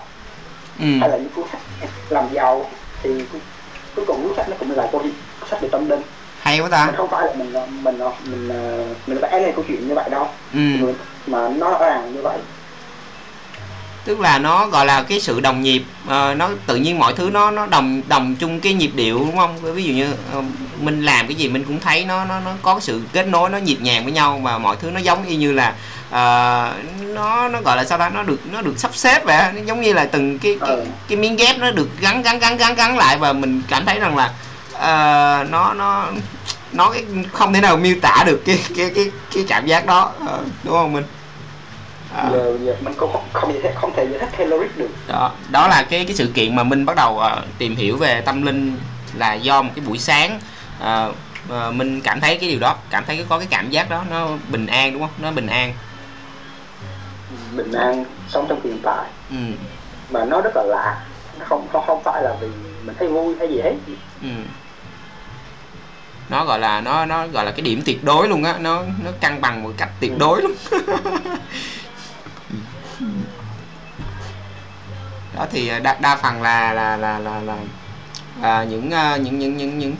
Ừ. 0.80 0.86
hay 1.00 1.08
là 1.08 1.16
những 1.16 1.30
cuốn 1.34 1.44
sách 1.52 1.60
làm 2.08 2.24
giàu 2.32 2.66
thì 3.02 3.24
cuối 3.96 4.04
cùng 4.04 4.22
cuốn 4.22 4.36
sách 4.36 4.48
nó 4.48 4.56
cũng 4.58 4.70
là 4.70 4.88
câu 4.92 5.02
sách 5.50 5.60
về 5.62 5.68
tâm 5.68 5.88
linh. 5.88 6.00
Hay 6.40 6.60
quá 6.60 6.68
ta. 6.68 6.86
Mình 6.86 6.94
không 6.96 7.08
phải 7.08 7.26
là 7.26 7.32
mình 7.34 7.52
mình 7.82 7.98
mình 8.24 8.48
mình, 9.06 9.18
vẽ 9.18 9.40
lên 9.40 9.52
câu 9.54 9.64
chuyện 9.68 9.88
như 9.88 9.94
vậy 9.94 10.10
đâu. 10.10 10.28
Ừ. 10.54 10.60
Mà 11.26 11.48
nó 11.48 11.70
rõ 11.70 11.78
ràng 11.78 12.12
như 12.14 12.22
vậy 12.22 12.38
tức 14.04 14.20
là 14.20 14.38
nó 14.38 14.66
gọi 14.66 14.86
là 14.86 15.02
cái 15.02 15.20
sự 15.20 15.40
đồng 15.40 15.62
nhịp 15.62 15.82
ờ, 16.06 16.34
nó 16.34 16.48
tự 16.66 16.76
nhiên 16.76 16.98
mọi 16.98 17.12
thứ 17.12 17.30
nó 17.30 17.50
nó 17.50 17.66
đồng 17.66 18.02
đồng 18.08 18.34
chung 18.40 18.60
cái 18.60 18.74
nhịp 18.74 18.90
điệu 18.94 19.18
đúng 19.18 19.36
không? 19.36 19.58
Ví 19.74 19.84
dụ 19.84 19.92
như 19.92 20.14
ờ, 20.32 20.42
mình 20.80 21.02
làm 21.04 21.26
cái 21.26 21.34
gì 21.34 21.48
mình 21.48 21.64
cũng 21.64 21.80
thấy 21.80 22.04
nó 22.04 22.24
nó 22.24 22.40
nó 22.40 22.50
có 22.62 22.80
sự 22.80 23.02
kết 23.12 23.26
nối 23.26 23.50
nó 23.50 23.58
nhịp 23.58 23.76
nhàng 23.80 24.04
với 24.04 24.12
nhau 24.12 24.40
và 24.42 24.58
mọi 24.58 24.76
thứ 24.82 24.90
nó 24.90 25.00
giống 25.00 25.24
y 25.24 25.36
như 25.36 25.52
là 25.52 25.74
ờ, 26.10 26.72
nó 27.00 27.48
nó 27.48 27.60
gọi 27.60 27.76
là 27.76 27.84
sao 27.84 27.98
ta? 27.98 28.08
Nó 28.08 28.22
được 28.22 28.40
nó 28.52 28.62
được 28.62 28.74
sắp 28.78 28.94
xếp 28.94 29.24
vậy 29.24 29.52
nó 29.54 29.60
giống 29.66 29.80
như 29.80 29.92
là 29.92 30.04
từng 30.04 30.38
cái 30.38 30.56
cái, 30.60 30.68
Ừ. 30.70 30.84
cái 31.08 31.18
miếng 31.18 31.36
ghép 31.36 31.58
nó 31.58 31.70
được 31.70 31.88
gắn 32.00 32.22
gắn 32.22 32.38
gắn 32.38 32.56
gắn 32.56 32.74
gắn 32.74 32.96
lại 32.98 33.16
và 33.18 33.32
mình 33.32 33.62
cảm 33.68 33.84
thấy 33.86 33.98
rằng 34.00 34.16
là 34.16 34.30
ờ, 34.72 35.46
nó 35.50 35.74
nó 35.74 36.06
nó 36.72 36.90
cái 36.90 37.04
không 37.32 37.52
thể 37.52 37.60
nào 37.60 37.76
miêu 37.76 37.94
tả 38.02 38.22
được 38.26 38.42
cái 38.46 38.58
cái 38.76 38.90
cái 38.94 39.10
cái 39.34 39.44
cảm 39.48 39.66
giác 39.66 39.86
đó 39.86 40.12
Ờ, 40.26 40.40
đúng 40.64 40.74
không 40.74 40.92
mình 40.92 41.04
Ờ. 42.14 42.30
giờ 42.32 42.58
giờ. 42.62 42.74
Mình 42.80 42.94
cũng 42.96 43.12
không 43.12 43.22
không 43.32 43.52
thể 43.62 43.72
không 43.74 43.92
thể 43.96 44.04
giải 44.04 44.18
thích 44.20 44.28
theo 44.32 44.46
logic 44.46 44.76
được. 44.76 44.90
Đó 45.08 45.32
đó 45.50 45.68
là 45.68 45.86
cái 45.90 46.04
cái 46.04 46.16
sự 46.16 46.30
kiện 46.34 46.56
mà 46.56 46.62
minh 46.62 46.86
bắt 46.86 46.96
đầu 46.96 47.18
ờ, 47.18 47.42
tìm 47.58 47.76
hiểu 47.76 47.96
về 47.96 48.20
tâm 48.20 48.42
linh 48.42 48.76
là 49.14 49.34
do 49.34 49.62
một 49.62 49.70
cái 49.76 49.84
buổi 49.86 49.98
sáng 49.98 50.40
ờ, 50.80 51.12
ờ, 51.48 51.72
minh 51.72 52.00
cảm 52.00 52.20
thấy 52.20 52.36
cái 52.38 52.48
điều 52.48 52.60
đó 52.60 52.76
cảm 52.90 53.04
thấy 53.06 53.24
có 53.28 53.38
cái 53.38 53.48
cảm 53.50 53.70
giác 53.70 53.90
đó 53.90 54.04
nó 54.10 54.28
bình 54.48 54.66
an 54.66 54.92
đúng 54.92 55.02
không? 55.02 55.10
Nó 55.18 55.30
bình 55.30 55.46
an. 55.46 55.72
Bình 57.56 57.72
an 57.72 58.04
sống 58.28 58.46
trong 58.48 58.60
hiện 58.64 58.78
tại. 58.82 59.04
Ừ. 59.30 59.36
Mà 60.10 60.24
nó 60.24 60.40
rất 60.40 60.56
là 60.56 60.62
lạ. 60.62 61.02
Nó 61.38 61.44
không 61.48 61.68
không 61.72 61.84
không 61.86 62.02
phải 62.02 62.22
là 62.22 62.34
vì 62.40 62.48
mình 62.84 62.96
thấy 62.98 63.08
vui 63.08 63.34
hay 63.38 63.48
gì 63.48 63.60
hết. 63.60 63.74
Ừ. 64.22 64.28
Nó 66.28 66.44
gọi 66.44 66.58
là 66.58 66.80
nó 66.80 67.06
nó 67.06 67.26
gọi 67.26 67.44
là 67.44 67.50
cái 67.50 67.60
điểm 67.60 67.82
tuyệt 67.84 68.04
đối 68.04 68.28
luôn 68.28 68.44
á. 68.44 68.54
Nó 68.60 68.82
nó 69.04 69.10
cân 69.20 69.40
bằng 69.40 69.62
một 69.62 69.70
cách 69.76 69.88
tuyệt 70.00 70.12
đối 70.18 70.42
luôn 70.42 70.52
đó 75.36 75.46
thì 75.50 75.68
ờ, 75.68 75.78
đa, 75.80 75.96
đa 76.00 76.16
phần 76.16 76.42
là 76.42 76.72
là 76.72 76.96
là 76.96 77.18
là, 77.18 77.40
là 77.40 77.56
à, 78.42 78.64
những 78.64 78.90
ờ, 78.90 79.16
những 79.16 79.38
những 79.38 79.56
những 79.56 79.78
những 79.78 79.94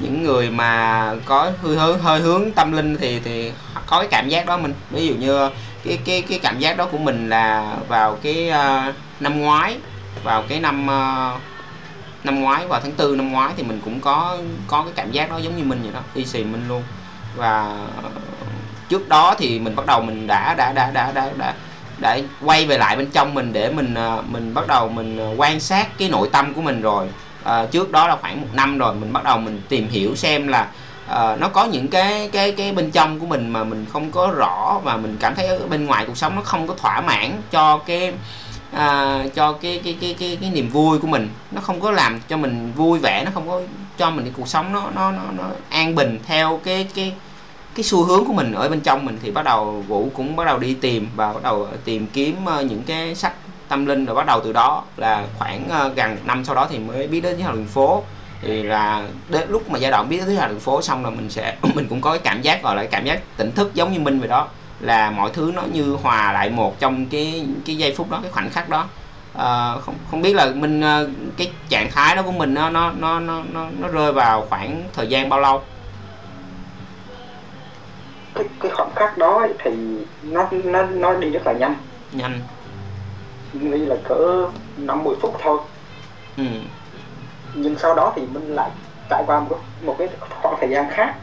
những 0.00 0.22
người 0.22 0.50
mà 0.50 1.12
có 1.24 1.50
hơi 1.62 1.76
hướng 1.76 1.98
hơi 1.98 2.20
hướng 2.20 2.52
tâm 2.52 2.72
linh 2.72 2.96
thì 2.96 3.20
thì 3.24 3.52
có 3.86 3.98
cái 3.98 4.08
cảm 4.10 4.28
giác 4.28 4.46
đó 4.46 4.56
mình. 4.56 4.74
Ví 4.90 5.06
dụ 5.06 5.14
như 5.14 5.50
cái 5.84 5.98
cái 6.04 6.22
cái 6.22 6.38
cảm 6.42 6.58
giác 6.58 6.76
đó 6.76 6.86
của 6.92 6.98
mình 6.98 7.28
là 7.28 7.76
vào 7.88 8.18
cái 8.22 8.50
uh, 8.50 8.94
năm 9.20 9.40
ngoái 9.40 9.76
vào 10.24 10.44
cái 10.48 10.60
năm 10.60 10.84
uh, 10.84 11.40
năm 12.24 12.40
ngoái 12.40 12.66
vào 12.66 12.80
tháng 12.80 12.92
tư 12.92 13.16
năm 13.16 13.32
ngoái 13.32 13.52
thì 13.56 13.62
mình 13.62 13.80
cũng 13.84 14.00
có 14.00 14.38
có 14.66 14.82
cái 14.82 14.92
cảm 14.96 15.10
giác 15.10 15.30
đó 15.30 15.38
giống 15.38 15.56
như 15.56 15.64
mình 15.64 15.82
vậy 15.82 15.92
đó 15.94 16.00
y 16.14 16.26
xì 16.26 16.44
mình 16.44 16.68
luôn. 16.68 16.82
Và 17.36 17.78
trước 18.88 19.08
đó 19.08 19.34
thì 19.38 19.58
mình 19.58 19.76
bắt 19.76 19.86
đầu 19.86 20.00
mình 20.00 20.26
đã 20.26 20.54
đã 20.54 20.72
đã 20.72 20.90
đã 20.90 21.12
đã 21.12 21.30
đã 21.38 21.54
để 21.98 22.22
quay 22.44 22.66
về 22.66 22.78
lại 22.78 22.96
bên 22.96 23.10
trong 23.10 23.34
mình 23.34 23.52
để 23.52 23.70
mình 23.72 23.94
ờ, 23.94 24.22
mình 24.28 24.54
bắt 24.54 24.66
đầu 24.66 24.88
mình 24.88 25.18
ờ, 25.18 25.34
quan 25.36 25.60
sát 25.60 25.98
cái 25.98 26.08
nội 26.08 26.28
tâm 26.32 26.54
của 26.54 26.62
mình 26.62 26.80
rồi. 26.80 27.06
À, 27.44 27.66
trước 27.66 27.92
đó 27.92 28.08
là 28.08 28.16
khoảng 28.16 28.40
một 28.40 28.48
năm 28.52 28.78
rồi 28.78 28.94
mình 28.94 29.12
bắt 29.12 29.24
đầu 29.24 29.38
mình 29.38 29.60
tìm 29.68 29.88
hiểu 29.88 30.16
xem 30.16 30.48
là 30.48 30.68
à, 31.08 31.36
nó 31.36 31.48
có 31.48 31.64
những 31.64 31.88
cái 31.88 32.28
cái 32.32 32.52
cái 32.52 32.72
bên 32.72 32.90
trong 32.90 33.20
của 33.20 33.26
mình 33.26 33.50
mà 33.50 33.64
mình 33.64 33.86
không 33.92 34.10
có 34.10 34.32
rõ 34.36 34.80
và 34.84 34.96
mình 34.96 35.16
cảm 35.20 35.34
thấy 35.34 35.46
ở 35.46 35.66
bên 35.68 35.86
ngoài 35.86 36.04
cuộc 36.06 36.16
sống 36.16 36.36
nó 36.36 36.42
không 36.42 36.68
có 36.68 36.74
thỏa 36.74 37.00
mãn 37.00 37.32
cho 37.50 37.78
cái 37.78 38.12
à, 38.72 39.18
cho 39.34 39.52
cái 39.52 39.80
cái 39.84 39.96
cái 40.00 40.16
cái 40.18 40.38
cái 40.40 40.50
niềm 40.50 40.68
vui 40.68 40.98
của 40.98 41.06
mình. 41.06 41.28
Nó 41.50 41.60
không 41.60 41.80
có 41.80 41.90
làm 41.90 42.20
cho 42.28 42.36
mình 42.36 42.72
vui 42.76 42.98
vẻ 42.98 43.22
nó 43.24 43.30
không 43.34 43.48
có 43.48 43.60
cho 43.98 44.10
mình 44.10 44.24
cái 44.24 44.32
cuộc 44.36 44.48
sống 44.48 44.72
nó 44.72 44.82
nó 44.94 45.12
nó, 45.12 45.22
nó 45.36 45.44
an 45.68 45.94
bình 45.94 46.18
theo 46.26 46.60
cái 46.64 46.88
cái 46.94 47.12
cái 47.74 47.84
xu 47.84 48.04
hướng 48.04 48.24
của 48.24 48.32
mình 48.32 48.52
ở 48.52 48.68
bên 48.68 48.80
trong 48.80 49.04
mình 49.04 49.18
thì 49.22 49.30
bắt 49.30 49.44
đầu 49.44 49.84
vũ 49.88 50.10
cũng 50.14 50.36
bắt 50.36 50.44
đầu 50.44 50.58
đi 50.58 50.74
tìm 50.74 51.08
và 51.16 51.32
bắt 51.32 51.42
đầu 51.42 51.64
ờ, 51.64 51.76
tìm 51.84 52.06
kiếm 52.12 52.36
ờ, 52.44 52.62
những 52.62 52.82
cái 52.82 53.14
sách 53.14 53.34
tâm 53.68 53.86
linh 53.86 54.04
rồi 54.04 54.14
bắt 54.14 54.26
đầu 54.26 54.40
từ 54.44 54.52
đó 54.52 54.84
là 54.96 55.26
khoảng 55.38 55.68
ờ, 55.68 55.92
gần 55.96 56.16
năm 56.24 56.44
sau 56.44 56.54
đó 56.54 56.66
thì 56.70 56.78
mới 56.78 57.06
biết 57.06 57.20
đến 57.20 57.36
giáo 57.38 57.52
đường 57.52 57.66
phố. 57.66 58.02
Thì 58.42 58.62
là 58.62 59.08
đến 59.28 59.48
lúc 59.48 59.70
mà 59.70 59.78
giai 59.78 59.90
đoạn 59.90 60.08
biết 60.08 60.16
đến 60.16 60.26
thứ 60.26 60.36
hai 60.36 60.48
đường 60.48 60.60
phố 60.60 60.82
xong 60.82 61.04
là 61.04 61.10
mình 61.10 61.30
sẽ 61.30 61.56
mình 61.74 61.86
cũng 61.88 62.00
có 62.00 62.10
cái 62.10 62.20
cảm 62.24 62.42
giác 62.42 62.62
gọi 62.62 62.76
là 62.76 62.82
cái 62.82 62.90
cảm 62.90 63.04
giác 63.04 63.36
tỉnh 63.36 63.52
thức 63.52 63.74
giống 63.74 63.92
như 63.92 64.00
minh 64.00 64.18
vậy 64.18 64.28
đó 64.28 64.48
là 64.80 65.10
mọi 65.10 65.30
thứ 65.32 65.52
nó 65.54 65.62
như 65.72 65.96
hòa 66.02 66.32
lại 66.32 66.50
một 66.50 66.80
trong 66.80 67.06
cái 67.06 67.46
cái 67.66 67.76
giây 67.76 67.94
phút 67.96 68.10
đó 68.10 68.18
cái 68.22 68.30
khoảnh 68.30 68.50
khắc 68.50 68.68
đó. 68.68 68.86
À, 69.38 69.74
không 69.80 69.94
không 70.10 70.22
biết 70.22 70.34
là 70.34 70.46
mình 70.54 70.82
cái 71.36 71.50
trạng 71.68 71.90
thái 71.90 72.16
đó 72.16 72.22
của 72.22 72.32
mình 72.32 72.54
nó 72.54 72.70
nó 72.70 72.92
nó 72.98 73.20
nó, 73.20 73.42
nó 73.78 73.88
rơi 73.88 74.12
vào 74.12 74.46
khoảng 74.50 74.82
thời 74.94 75.06
gian 75.06 75.28
bao 75.28 75.40
lâu? 75.40 75.62
Cái 78.34 78.44
cái 78.60 78.70
khoảnh 78.70 78.90
khắc 78.96 79.18
đó 79.18 79.38
ấy 79.38 79.54
thì 79.58 79.70
nó 80.22 80.48
nó 80.64 80.82
nó 80.82 81.14
đi 81.14 81.30
rất 81.30 81.46
là 81.46 81.52
nhanh. 81.52 81.74
Nhanh. 82.12 82.40
Nghĩ 83.52 83.78
là 83.78 83.96
cỡ 84.04 84.48
năm 84.76 85.04
mười 85.04 85.16
phút 85.20 85.36
thôi. 85.42 85.58
Ừ. 86.36 86.44
Nhưng 87.54 87.78
sau 87.78 87.94
đó 87.94 88.12
thì 88.16 88.22
mình 88.32 88.54
lại 88.54 88.70
trải 89.10 89.22
qua 89.26 89.40
một, 89.40 89.58
một 89.82 89.96
cái 89.98 90.08
khoảng 90.42 90.56
thời 90.60 90.70
gian 90.70 90.90
khác. 90.90 91.14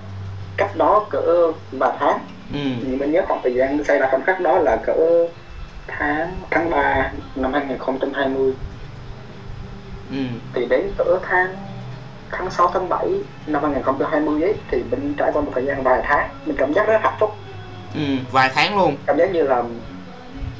Cách 0.58 0.76
đó 0.76 1.06
cỡ 1.10 1.52
vài 1.72 1.92
tháng. 2.00 2.20
Ừ. 2.54 2.60
Nhưng 2.86 2.98
mình 2.98 3.12
nhớ 3.12 3.22
khoảng 3.28 3.40
thời 3.44 3.54
gian 3.54 3.84
xảy 3.84 4.00
ra 4.00 4.08
khoảnh 4.12 4.24
khắc 4.24 4.42
đó 4.42 4.60
là 4.60 4.78
cỡ 4.86 5.28
tháng 5.88 6.36
tháng 6.50 6.70
3 6.70 7.12
năm 7.36 7.54
2020 7.54 8.54
ừ. 10.12 10.18
Thì 10.54 10.66
đến 10.66 10.92
cỡ 10.98 11.20
tháng 11.22 11.56
tháng 12.32 12.52
6 12.52 12.72
tháng 12.74 12.90
7 12.90 13.08
năm 13.48 13.64
2020 13.64 14.42
ấy 14.42 14.56
thì 14.72 14.84
mình 14.92 15.14
trải 15.18 15.32
qua 15.34 15.42
một 15.42 15.52
thời 15.54 15.66
gian 15.66 15.84
vài 15.84 16.02
tháng 16.04 16.30
mình 16.46 16.56
cảm 16.60 16.74
giác 16.74 16.88
rất 16.88 17.00
hạnh 17.02 17.18
phúc. 17.20 17.36
Ừ 17.96 18.02
vài 18.32 18.52
tháng 18.56 18.78
luôn. 18.78 18.96
Cảm 19.06 19.18
giác 19.18 19.32
như 19.32 19.44
là 19.44 19.64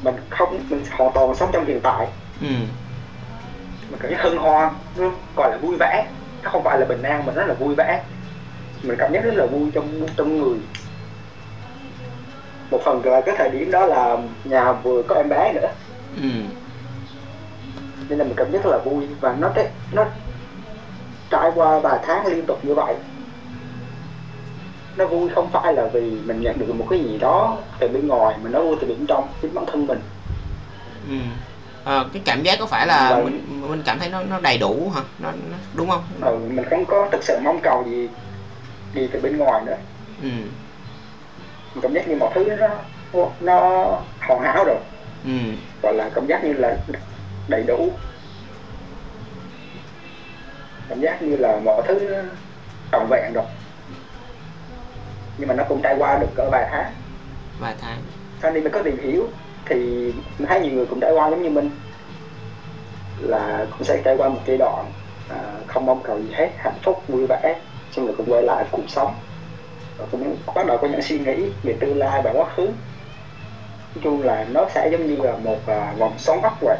mình 0.02 0.14
không 0.30 0.58
mình 0.68 0.84
hoàn 0.90 1.12
toàn 1.14 1.34
sống 1.34 1.50
trong 1.52 1.66
hiện 1.66 1.80
tại. 1.82 2.06
Ừ. 2.40 2.46
Mình 3.90 4.00
cảm 4.00 4.10
giác 4.10 4.20
hân 4.20 4.36
hoan 4.36 4.74
gọi 5.36 5.50
là 5.50 5.56
vui 5.56 5.76
vẻ. 5.80 6.06
Nó 6.42 6.50
không 6.50 6.64
phải 6.64 6.78
là 6.80 6.86
bình 6.86 7.02
an 7.02 7.26
mà 7.26 7.32
nó 7.36 7.44
là 7.44 7.54
vui 7.54 7.74
vẻ. 7.74 8.02
Mình 8.82 8.96
cảm 8.98 9.12
giác 9.12 9.24
rất 9.24 9.34
là 9.34 9.46
vui 9.46 9.70
trong 9.74 10.06
trong 10.16 10.42
người. 10.42 10.58
Một 12.70 12.80
phần 12.84 13.04
là 13.04 13.20
cái 13.20 13.34
thời 13.38 13.50
điểm 13.50 13.70
đó 13.70 13.86
là 13.86 14.16
nhà 14.44 14.72
vừa 14.72 15.02
có 15.02 15.14
em 15.14 15.28
bé 15.28 15.52
nữa. 15.52 15.68
Ừ. 16.22 16.28
Nên 18.08 18.18
là 18.18 18.24
mình 18.24 18.34
cảm 18.36 18.52
giác 18.52 18.64
rất 18.64 18.70
là 18.70 18.78
vui 18.78 19.06
và 19.20 19.36
nó 19.38 19.50
nó 19.92 20.04
trải 21.32 21.50
qua 21.54 21.78
vài 21.78 21.98
tháng 22.06 22.26
liên 22.26 22.46
tục 22.46 22.64
như 22.64 22.74
vậy 22.74 22.94
nó 24.96 25.06
vui 25.06 25.28
không 25.34 25.50
phải 25.52 25.74
là 25.74 25.86
vì 25.92 26.00
mình 26.00 26.40
nhận 26.40 26.58
được 26.58 26.74
một 26.74 26.86
cái 26.90 26.98
gì 26.98 27.18
đó 27.18 27.56
từ 27.78 27.88
bên 27.88 28.06
ngoài 28.08 28.36
mà 28.42 28.50
nó 28.50 28.60
vui 28.60 28.76
từ 28.80 28.86
bên 28.88 29.06
trong 29.08 29.28
chính 29.42 29.54
bản 29.54 29.64
thân 29.66 29.86
mình. 29.86 30.00
Ừ. 31.08 31.14
Ờ, 31.84 32.08
cái 32.12 32.22
cảm 32.24 32.42
giác 32.42 32.58
có 32.58 32.66
phải 32.66 32.86
là 32.86 33.10
Vâng. 33.10 33.24
mình 33.24 33.68
mình 33.70 33.82
cảm 33.84 33.98
thấy 33.98 34.08
nó 34.08 34.22
nó 34.22 34.40
đầy 34.40 34.58
đủ 34.58 34.92
hả? 34.94 35.00
Nó, 35.18 35.30
nó 35.50 35.56
đúng 35.74 35.90
không? 35.90 36.02
Ừ, 36.20 36.38
mình 36.50 36.64
không 36.70 36.84
có 36.84 37.08
thực 37.12 37.22
sự 37.22 37.38
mong 37.42 37.60
cầu 37.62 37.84
gì 37.86 38.08
gì 38.94 39.08
từ 39.12 39.20
bên 39.20 39.36
ngoài 39.36 39.62
nữa. 39.66 39.76
Ừ. 40.22 40.28
Mình 41.74 41.82
cảm 41.82 41.92
giác 41.92 42.08
như 42.08 42.16
mọi 42.16 42.30
thứ 42.34 42.44
nó 42.44 42.68
nó 43.40 43.60
hoàn 44.28 44.42
hảo 44.42 44.64
rồi. 44.64 44.76
Ừ. 45.24 45.30
Gọi 45.82 45.94
là 45.94 46.10
cảm 46.14 46.26
giác 46.26 46.44
như 46.44 46.52
là 46.52 46.76
đầy 47.48 47.62
đủ 47.62 47.92
cảm 50.88 51.00
giác 51.00 51.22
như 51.22 51.36
là 51.36 51.60
mọi 51.64 51.82
thứ 51.88 52.14
trọn 52.92 53.06
vẹn 53.10 53.32
rồi. 53.32 53.44
Nhưng 55.38 55.48
mà 55.48 55.54
nó 55.54 55.64
cũng 55.68 55.80
trải 55.82 55.94
qua 55.98 56.18
được 56.18 56.26
cỡ 56.34 56.48
vài 56.52 56.68
tháng. 56.70 56.92
Vài 57.60 57.74
tháng. 57.80 57.98
Sau 58.42 58.50
này 58.50 58.62
mình 58.62 58.72
có 58.72 58.82
tìm 58.82 58.98
hiểu. 59.02 59.28
Thì 59.64 59.76
mình 60.38 60.48
thấy 60.48 60.60
nhiều 60.60 60.72
người 60.72 60.86
cũng 60.86 61.00
trải 61.00 61.12
qua 61.12 61.30
giống 61.30 61.42
như 61.42 61.50
mình. 61.50 61.70
Là 63.18 63.66
cũng 63.70 63.84
sẽ 63.84 64.00
trải 64.04 64.16
qua 64.16 64.28
một 64.28 64.40
giai 64.46 64.56
đoạn 64.56 64.84
à, 65.28 65.38
không 65.66 65.86
mong 65.86 66.02
cầu 66.02 66.18
gì 66.18 66.32
hết 66.32 66.50
hạnh 66.56 66.78
phúc 66.82 67.02
vui 67.08 67.26
vẻ. 67.28 67.60
Xong 67.92 68.06
rồi 68.06 68.14
cũng 68.16 68.32
quay 68.32 68.42
lại 68.42 68.64
cuộc 68.70 68.88
sống. 68.88 69.14
Và 69.98 70.04
cũng 70.10 70.36
bắt 70.54 70.66
đầu 70.66 70.78
có 70.78 70.88
những 70.88 71.02
suy 71.02 71.18
nghĩ 71.18 71.50
về 71.62 71.76
tương 71.80 71.98
lai 71.98 72.22
và 72.24 72.32
quá 72.32 72.44
khứ. 72.56 72.66
Nói 73.94 74.02
chung 74.02 74.22
là 74.22 74.46
nó 74.50 74.66
sẽ 74.74 74.88
giống 74.92 75.06
như 75.06 75.16
là 75.16 75.36
một 75.36 75.58
à, 75.66 75.94
vòng 75.98 76.18
xoắn 76.18 76.42
ốc 76.42 76.58
vậy 76.60 76.76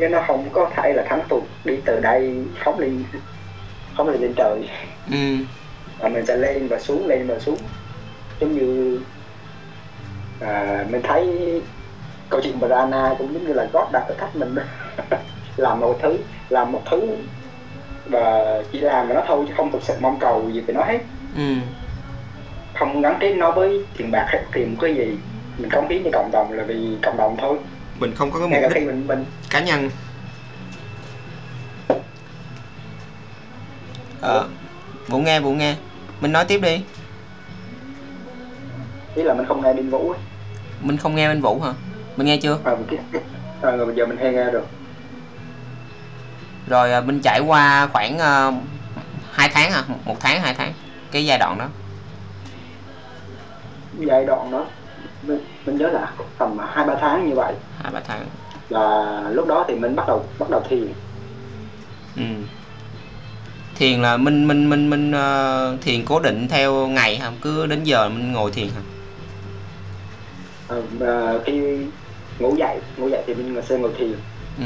nhưng 0.00 0.12
nó 0.12 0.22
không 0.26 0.48
có 0.52 0.70
thể 0.76 0.92
là 0.92 1.02
thắng 1.02 1.22
tụt 1.28 1.42
đi 1.64 1.74
từ 1.84 2.00
đây 2.00 2.44
phóng 2.64 2.78
lên 2.78 3.04
phóng 3.96 4.08
lên 4.08 4.20
lên 4.20 4.34
trời. 4.36 4.68
Ừ. 5.10 5.36
Mà 6.00 6.08
mình 6.08 6.26
sẽ 6.26 6.36
lên 6.36 6.68
và 6.68 6.78
xuống 6.78 7.06
lên 7.06 7.26
và 7.26 7.38
xuống. 7.38 7.56
Giống 8.40 8.52
như 8.52 9.00
à, 10.40 10.84
mình 10.90 11.02
thấy 11.02 11.26
câu 12.30 12.40
chuyện 12.40 12.60
Brana 12.60 13.14
cũng 13.18 13.34
giống 13.34 13.46
như 13.46 13.52
là 13.52 13.66
God 13.72 13.92
đặt 13.92 14.04
thách 14.18 14.36
mình 14.36 14.54
làm 15.56 15.80
một 15.80 15.98
thứ 16.02 16.16
làm 16.48 16.72
một 16.72 16.82
thứ 16.90 17.00
và 18.06 18.56
chỉ 18.72 18.80
làm 18.80 19.08
mà 19.08 19.14
nó 19.14 19.22
thôi 19.26 19.44
chứ 19.48 19.54
không 19.56 19.72
thực 19.72 19.82
sự 19.82 19.94
mong 20.00 20.18
cầu 20.20 20.50
gì 20.52 20.60
về 20.60 20.74
nó 20.74 20.82
hết. 20.84 20.98
Ừ. 21.36 21.54
Không 22.74 23.02
gắn 23.02 23.16
kết 23.20 23.34
nó 23.34 23.50
với 23.50 23.84
tiền 23.96 24.10
bạc 24.10 24.24
hay 24.28 24.42
tiền 24.52 24.76
cái 24.80 24.94
gì. 24.94 25.16
Mình 25.58 25.70
cống 25.70 25.88
hiến 25.88 26.02
cho 26.04 26.10
cộng 26.12 26.30
đồng 26.32 26.52
là 26.52 26.62
vì 26.62 26.96
cộng 27.02 27.16
đồng 27.16 27.36
thôi 27.38 27.58
mình 28.00 28.14
không 28.14 28.30
có 28.30 28.38
cái 28.38 28.48
mục 28.48 28.74
đích 28.74 28.86
mình 28.86 29.06
mình. 29.06 29.24
cá 29.50 29.60
nhân. 29.60 29.90
Ờ 34.20 34.48
vũ 35.08 35.18
nghe 35.18 35.40
vũ 35.40 35.52
nghe. 35.52 35.76
Mình 36.20 36.32
nói 36.32 36.44
tiếp 36.44 36.60
đi. 36.62 36.82
Ý 39.14 39.22
là 39.22 39.34
mình 39.34 39.46
không 39.46 39.62
nghe 39.62 39.72
điên 39.72 39.90
vũ 39.90 40.10
ấy. 40.10 40.18
mình 40.80 40.96
không 40.96 41.14
nghe 41.14 41.28
bên 41.28 41.40
vũ 41.40 41.60
hả? 41.60 41.72
Mình 42.16 42.26
nghe 42.26 42.36
chưa? 42.36 42.58
À, 42.64 42.72
à, 43.62 43.70
rồi 43.70 43.86
bây 43.86 43.94
giờ 43.96 44.06
mình 44.06 44.16
hay 44.16 44.32
nghe 44.32 44.44
rồi 44.44 44.62
rồi 46.66 46.92
à, 46.92 47.00
mình 47.00 47.20
trải 47.22 47.40
qua 47.40 47.88
khoảng 47.92 48.14
uh, 48.14 48.54
2 49.32 49.48
tháng 49.54 49.72
hả? 49.72 49.82
Một 50.04 50.16
tháng 50.20 50.40
hai 50.40 50.54
tháng. 50.54 50.72
Cái 51.10 51.26
giai 51.26 51.38
đoạn 51.38 51.58
đó. 51.58 51.66
Giai 53.98 54.24
đoạn 54.24 54.50
đó. 54.50 54.66
Mình, 55.22 55.44
mình 55.66 55.76
nhớ 55.76 55.88
là 55.88 56.12
tầm 56.38 56.58
hai 56.58 56.86
ba 56.86 56.94
tháng 57.00 57.28
như 57.28 57.34
vậy 57.34 57.54
hai 57.82 57.92
ba 57.92 58.00
tháng. 58.00 58.26
Là 58.68 59.24
lúc 59.30 59.46
đó 59.46 59.64
thì 59.68 59.74
mình 59.74 59.96
bắt 59.96 60.08
đầu 60.08 60.24
bắt 60.38 60.50
đầu 60.50 60.62
thiền. 60.68 60.92
Ừ. 62.16 62.22
thiền 63.76 64.02
là 64.02 64.16
mình 64.16 64.48
mình 64.48 64.70
mình 64.70 64.90
mình 64.90 65.12
ờ, 65.12 65.76
thiền 65.80 66.04
cố 66.04 66.20
định 66.20 66.48
theo 66.48 66.86
ngày 66.86 67.16
hả? 67.16 67.32
Cứ 67.42 67.66
đến 67.66 67.84
giờ 67.84 68.08
mình 68.08 68.32
ngồi 68.32 68.50
thiền 68.50 68.68
hả? 68.68 68.80
À, 71.00 71.34
khi 71.44 71.78
ngủ 72.38 72.54
dậy 72.58 72.78
ngủ 72.96 73.08
dậy 73.08 73.22
thì 73.26 73.34
mình 73.34 73.62
sẽ 73.68 73.78
ngồi 73.78 73.90
thiền. 73.98 74.14
Ừ. 74.58 74.64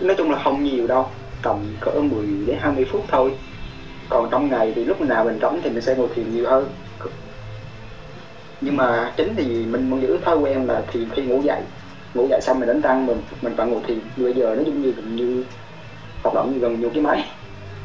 nói 0.00 0.14
chung 0.18 0.30
là 0.30 0.38
không 0.44 0.64
nhiều 0.64 0.86
đâu 0.86 1.08
tầm 1.42 1.76
cỡ 1.80 1.90
10 1.90 2.26
đến 2.46 2.56
20 2.60 2.86
phút 2.92 3.04
thôi. 3.08 3.32
Còn 4.08 4.28
trong 4.30 4.50
ngày 4.50 4.72
thì 4.76 4.84
lúc 4.84 5.00
nào 5.00 5.24
mình 5.24 5.38
rảnh 5.42 5.60
thì 5.64 5.70
mình 5.70 5.80
sẽ 5.80 5.94
ngồi 5.94 6.08
thiền 6.14 6.34
nhiều 6.34 6.50
hơn. 6.50 6.68
Nhưng 8.60 8.76
mà 8.76 9.12
chính 9.16 9.34
thì 9.36 9.44
mình 9.44 9.90
muốn 9.90 10.02
giữ 10.02 10.18
thói 10.24 10.36
quen 10.36 10.66
là 10.66 10.82
thiền 10.92 11.08
khi 11.16 11.22
ngủ 11.22 11.42
dậy 11.44 11.62
ngủ 12.14 12.26
dậy 12.30 12.40
xong 12.42 12.58
mình 12.60 12.68
đánh 12.68 12.80
răng 12.80 13.06
mình 13.06 13.22
mình 13.42 13.54
phải 13.56 13.66
ngồi 13.66 13.80
thiền. 13.88 13.98
Bây 14.16 14.32
giờ 14.34 14.54
nó 14.58 14.62
giống 14.66 14.82
như 14.82 14.92
gần 14.92 15.16
như 15.16 15.44
hoạt 16.22 16.34
động 16.34 16.52
như 16.52 16.58
gần 16.58 16.80
như 16.80 16.88
cái 16.94 17.02
máy. 17.02 17.24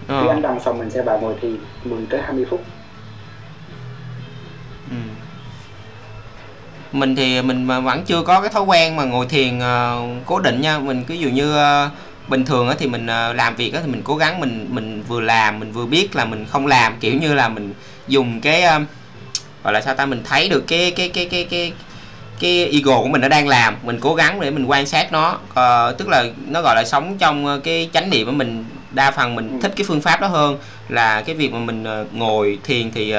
Khi 0.07 0.13
Ờ. 0.13 0.27
đánh 0.27 0.41
răng 0.41 0.59
xong 0.65 0.77
mình 0.79 0.89
sẽ 0.89 1.01
vào 1.01 1.19
ngồi 1.19 1.33
thiền 1.41 1.57
10 1.83 2.05
tới 2.09 2.21
20 2.23 2.45
phút. 2.49 2.63
Ừ. 4.89 4.95
mình 6.91 7.15
thì 7.15 7.41
mình 7.41 7.67
vẫn 7.67 8.03
chưa 8.05 8.21
có 8.21 8.41
cái 8.41 8.49
thói 8.49 8.63
quen 8.63 8.95
mà 8.95 9.03
ngồi 9.03 9.25
thiền 9.25 9.59
ờ, 9.59 10.01
cố 10.25 10.39
định 10.39 10.61
nha. 10.61 10.79
Mình 10.79 11.03
ví 11.07 11.17
dụ 11.19 11.29
như 11.29 11.55
ờ, 11.57 11.89
bình 12.27 12.45
thường 12.45 12.69
á 12.69 12.75
thì 12.79 12.87
mình 12.87 13.05
làm 13.35 13.55
việc 13.55 13.73
á 13.73 13.79
thì 13.85 13.91
mình 13.91 14.01
cố 14.03 14.15
gắng 14.15 14.39
mình 14.39 14.67
mình 14.69 15.03
vừa 15.07 15.21
làm 15.21 15.59
mình 15.59 15.71
vừa 15.71 15.85
biết 15.85 16.15
là 16.15 16.25
mình 16.25 16.45
không 16.49 16.67
làm. 16.67 16.93
Kiểu 16.99 17.13
như 17.13 17.33
là 17.33 17.49
mình 17.49 17.73
dùng 18.07 18.41
cái 18.41 18.61
gọi 19.63 19.73
là 19.73 19.81
sao 19.81 19.95
ta? 19.95 20.05
Mình 20.05 20.21
thấy 20.25 20.49
được 20.49 20.63
cái 20.67 20.91
cái 20.91 21.09
cái 21.09 21.25
cái 21.25 21.43
cái 21.49 21.73
cái 22.43 22.69
ego 22.71 22.97
của 23.01 23.07
mình 23.07 23.21
nó 23.21 23.27
đang 23.27 23.47
làm 23.47 23.75
mình 23.83 23.97
cố 24.01 24.15
gắng 24.15 24.39
để 24.41 24.51
mình 24.51 24.65
quan 24.65 24.85
sát 24.85 25.11
nó. 25.11 25.37
Ờ, 25.53 25.95
tức 25.97 26.07
là 26.07 26.25
nó 26.47 26.61
gọi 26.61 26.75
là 26.75 26.83
sống 26.85 27.17
trong 27.19 27.45
ờ, 27.45 27.59
cái 27.63 27.89
chánh 27.93 28.09
niệm 28.09 28.25
của 28.25 28.31
mình 28.31 28.65
đa 28.91 29.11
phần 29.11 29.35
mình 29.35 29.49
Ừ. 29.51 29.57
thích 29.61 29.73
cái 29.75 29.85
phương 29.87 30.01
pháp 30.01 30.21
đó 30.21 30.27
hơn 30.27 30.57
là 30.89 31.21
cái 31.21 31.35
việc 31.35 31.53
mà 31.53 31.59
mình 31.59 31.83
ờ, 31.83 32.05
ngồi 32.13 32.59
thiền 32.63 32.91
thì 32.91 33.13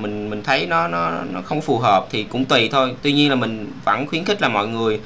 mình 0.00 0.30
mình 0.30 0.42
thấy 0.42 0.66
nó 0.66 0.88
nó 0.88 1.10
nó 1.32 1.40
không 1.44 1.60
phù 1.60 1.78
hợp 1.78 2.06
thì 2.10 2.22
cũng 2.22 2.44
tùy 2.44 2.68
thôi. 2.72 2.94
Tuy 3.02 3.12
nhiên 3.12 3.28
là 3.30 3.34
mình 3.34 3.72
vẫn 3.84 4.06
khuyến 4.06 4.24
khích 4.24 4.42
là 4.42 4.48
mọi 4.48 4.66
người 4.68 5.00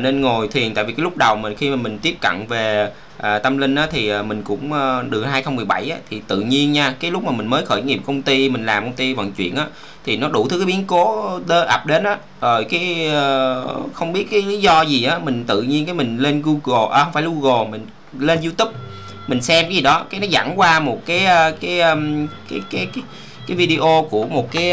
nên 0.00 0.20
ngồi 0.20 0.48
thiền. 0.48 0.74
Tại 0.74 0.84
vì 0.84 0.92
cái 0.92 1.02
lúc 1.02 1.16
đầu 1.16 1.36
mình 1.36 1.54
khi 1.56 1.70
mà 1.70 1.76
mình 1.76 1.98
tiếp 1.98 2.14
cận 2.20 2.46
về 2.48 2.88
à, 3.18 3.38
tâm 3.38 3.58
linh 3.58 3.74
á, 3.74 3.86
thì 3.90 4.08
à, 4.08 4.22
mình 4.22 4.42
cũng 4.42 4.72
ờ, 4.72 5.02
được 5.02 5.20
từ 5.24 5.24
2017 5.24 5.90
á, 5.90 5.98
thì 6.10 6.22
tự 6.28 6.40
nhiên 6.40 6.72
nha 6.72 6.94
cái 7.00 7.10
lúc 7.10 7.24
mà 7.24 7.32
mình 7.32 7.46
mới 7.46 7.66
khởi 7.66 7.82
nghiệp 7.82 8.00
công 8.06 8.22
ty 8.22 8.48
mình 8.48 8.66
làm 8.66 8.84
công 8.84 8.92
ty 8.92 9.14
vận 9.14 9.32
chuyển 9.32 9.56
á 9.56 9.66
thì 10.04 10.16
nó 10.16 10.28
đủ 10.28 10.48
thứ 10.48 10.58
cái 10.58 10.66
biến 10.66 10.84
cố 10.86 11.30
đơ 11.46 11.62
ập 11.64 11.86
đến 11.86 12.04
á. 12.04 12.16
Rồi 12.40 12.64
cái 12.64 13.06
ờ, 13.06 13.66
không 13.92 14.12
biết 14.12 14.26
cái 14.30 14.42
lý 14.42 14.60
do 14.60 14.82
gì 14.82 15.04
á 15.04 15.18
mình 15.18 15.44
tự 15.44 15.62
nhiên 15.62 15.86
cái 15.86 15.94
mình 15.94 16.18
lên 16.18 16.42
Google 16.42 16.96
à 16.96 17.04
không 17.04 17.12
phải 17.12 17.22
Google 17.22 17.70
mình 17.70 17.86
lên 18.18 18.40
YouTube 18.40 18.72
mình 19.26 19.42
xem 19.42 19.64
cái 19.64 19.74
gì 19.74 19.80
đó 19.80 20.04
cái 20.10 20.20
nó 20.20 20.26
dẫn 20.26 20.58
qua 20.58 20.80
một 20.80 21.06
cái 21.06 21.24
ờ, 21.24 21.50
cái 21.60 21.80
um, 21.80 22.26
cái 22.50 22.60
cái 22.70 22.88
cái 22.94 23.04
cái 23.46 23.56
video 23.56 24.06
của 24.10 24.26
một 24.26 24.52
cái 24.52 24.72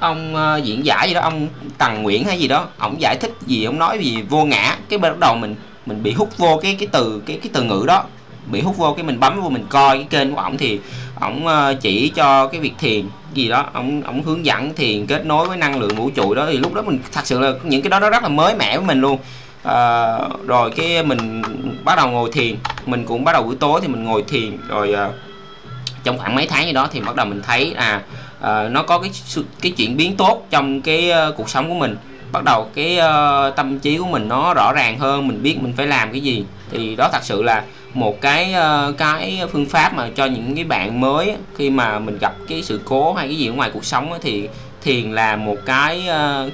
ông 0.00 0.34
diễn 0.64 0.86
giải 0.86 1.08
gì 1.08 1.14
đó 1.14 1.20
ông 1.20 1.48
Tần 1.78 2.02
Nguyễn 2.02 2.24
hay 2.24 2.38
gì 2.38 2.48
đó 2.48 2.66
ông 2.78 3.00
giải 3.00 3.16
thích 3.20 3.32
gì 3.46 3.64
ông 3.64 3.78
nói 3.78 3.98
gì 3.98 4.22
vô 4.28 4.44
ngã 4.44 4.76
cái 4.88 4.98
bắt 4.98 5.18
đầu 5.18 5.34
mình 5.34 5.54
mình 5.86 6.02
bị 6.02 6.12
hút 6.12 6.38
vô 6.38 6.60
cái 6.62 6.76
cái 6.78 6.88
từ 6.92 7.22
cái 7.26 7.38
cái 7.42 7.50
từ 7.52 7.62
ngữ 7.62 7.84
đó. 7.86 8.04
Bị 8.50 8.60
hút 8.60 8.76
vô 8.76 8.92
cái 8.92 9.04
mình 9.04 9.20
bấm 9.20 9.42
vô 9.42 9.48
mình 9.48 9.66
coi 9.68 9.96
cái 9.96 10.06
kênh 10.10 10.34
của 10.34 10.40
ổng 10.40 10.56
thì 10.56 10.80
ổng 11.20 11.46
ờ, 11.46 11.74
chỉ 11.80 12.08
cho 12.08 12.46
cái 12.46 12.60
việc 12.60 12.72
thiền 12.78 13.06
gì 13.34 13.48
đó. 13.48 13.66
Ổng 13.72 14.02
ổng 14.02 14.22
hướng 14.22 14.46
dẫn 14.46 14.74
thiền 14.74 15.06
kết 15.06 15.26
nối 15.26 15.48
với 15.48 15.56
năng 15.56 15.80
lượng 15.80 15.96
vũ 15.96 16.10
trụ 16.10 16.34
đó. 16.34 16.46
Thì 16.46 16.56
lúc 16.56 16.74
đó 16.74 16.82
mình 16.82 16.98
thật 17.12 17.26
sự 17.26 17.40
là 17.40 17.52
những 17.62 17.82
cái 17.82 17.90
đó 17.90 18.00
nó 18.00 18.10
rất 18.10 18.22
là 18.22 18.28
mới 18.28 18.54
mẻ 18.54 18.76
với 18.76 18.86
mình 18.86 19.00
luôn. 19.00 19.18
À, 19.64 20.18
rồi 20.46 20.70
cái 20.70 21.02
mình 21.02 21.42
bắt 21.84 21.96
đầu 21.96 22.10
ngồi 22.10 22.30
thiền 22.32 22.56
mình 22.86 23.04
cũng 23.04 23.24
bắt 23.24 23.32
đầu 23.32 23.42
buổi 23.42 23.56
tối 23.56 23.80
thì 23.82 23.88
mình 23.88 24.04
ngồi 24.04 24.24
thiền. 24.28 24.58
Rồi 24.68 24.92
à, 24.92 25.08
trong 26.04 26.18
khoảng 26.18 26.34
mấy 26.34 26.46
tháng 26.46 26.66
gì 26.66 26.72
đó 26.72 26.88
thì 26.92 27.00
bắt 27.00 27.16
đầu 27.16 27.26
mình 27.26 27.42
thấy 27.42 27.72
à 27.76 28.02
à 28.40 28.68
nó 28.68 28.82
có 28.82 28.98
cái 28.98 29.10
cái 29.60 29.72
chuyển 29.72 29.96
biến 29.96 30.16
tốt 30.16 30.46
trong 30.50 30.82
cái 30.82 31.12
uh, 31.28 31.36
cuộc 31.36 31.50
sống 31.50 31.68
của 31.68 31.74
mình 31.74 31.96
bắt 32.32 32.44
đầu 32.44 32.66
cái 32.74 32.98
uh, 32.98 33.56
tâm 33.56 33.78
trí 33.78 33.98
của 33.98 34.06
mình 34.06 34.28
nó 34.28 34.54
rõ 34.54 34.72
ràng 34.72 34.98
hơn 34.98 35.28
mình 35.28 35.42
biết 35.42 35.62
mình 35.62 35.72
phải 35.76 35.86
làm 35.86 36.12
cái 36.12 36.20
gì. 36.20 36.44
Thì 36.70 36.96
đó 36.96 37.08
thật 37.12 37.24
sự 37.24 37.42
là 37.42 37.62
một 37.94 38.20
cái 38.20 38.54
uh, 38.88 38.98
cái 38.98 39.40
phương 39.52 39.66
pháp 39.66 39.94
mà 39.94 40.08
cho 40.16 40.26
những 40.26 40.54
cái 40.54 40.64
bạn 40.64 41.00
mới 41.00 41.36
khi 41.56 41.70
mà 41.70 41.98
mình 41.98 42.18
gặp 42.18 42.34
cái 42.48 42.62
sự 42.62 42.80
cố 42.84 43.12
hay 43.14 43.26
cái 43.26 43.36
gì 43.36 43.48
ở 43.48 43.52
ngoài 43.52 43.70
cuộc 43.74 43.84
sống 43.84 44.12
thì 44.22 44.48
thiền 44.82 45.12
là 45.12 45.36
một 45.36 45.56
cái 45.66 46.08
uh, 46.08 46.52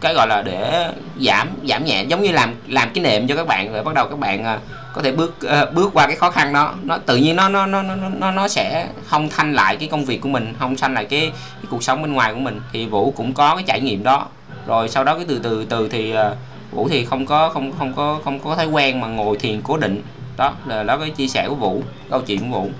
cái 0.00 0.14
gọi 0.14 0.26
là 0.28 0.42
để 0.42 0.88
giảm 1.20 1.48
giảm 1.68 1.84
nhẹ 1.84 2.04
giống 2.04 2.22
như 2.22 2.32
làm 2.32 2.54
làm 2.68 2.88
cái 2.94 3.04
nệm 3.04 3.28
cho 3.28 3.36
các 3.36 3.46
bạn 3.46 3.72
rồi 3.72 3.82
bắt 3.82 3.94
đầu 3.94 4.08
các 4.08 4.18
bạn 4.18 4.58
có 4.94 5.02
thể 5.02 5.12
bước 5.12 5.38
bước 5.74 5.90
qua 5.94 6.06
cái 6.06 6.16
khó 6.16 6.30
khăn 6.30 6.52
đó. 6.52 6.74
Nó 6.82 6.98
tự 6.98 7.16
nhiên 7.16 7.36
nó 7.36 7.48
nó 7.48 7.66
nó 7.66 7.82
nó 7.82 7.94
nó 8.18 8.30
nó 8.30 8.48
sẽ 8.48 8.88
không 9.06 9.28
thanh 9.28 9.54
lại 9.54 9.76
cái 9.76 9.88
công 9.88 10.04
việc 10.04 10.20
của 10.20 10.28
mình 10.28 10.54
không 10.58 10.76
thanh 10.76 10.94
lại 10.94 11.04
cái, 11.04 11.20
cái 11.30 11.66
cuộc 11.70 11.82
sống 11.82 12.02
bên 12.02 12.12
ngoài 12.12 12.34
của 12.34 12.40
mình. 12.40 12.60
Thì 12.72 12.86
vũ 12.86 13.10
cũng 13.10 13.32
có 13.32 13.54
cái 13.54 13.64
trải 13.66 13.80
nghiệm 13.80 14.02
đó 14.02 14.26
rồi 14.66 14.88
sau 14.88 15.04
đó 15.04 15.14
cái 15.14 15.24
từ 15.28 15.38
từ 15.38 15.64
từ 15.64 15.88
thì 15.88 16.10
ờ, 16.10 16.36
vũ 16.70 16.88
thì 16.88 17.04
không 17.04 17.26
có 17.26 17.48
không 17.48 17.72
không 17.78 17.92
có 17.96 18.20
không 18.24 18.38
có 18.38 18.56
thói 18.56 18.66
quen 18.66 19.00
mà 19.00 19.08
ngồi 19.08 19.36
thiền 19.36 19.60
cố 19.60 19.76
định. 19.76 20.02
Đó 20.36 20.54
là 20.66 20.82
đó 20.82 20.98
cái 20.98 21.10
chia 21.10 21.28
sẻ 21.28 21.48
của 21.48 21.54
vũ 21.54 21.82
câu 22.10 22.20
chuyện 22.20 22.38
của 22.40 22.58
vũ. 22.58 22.70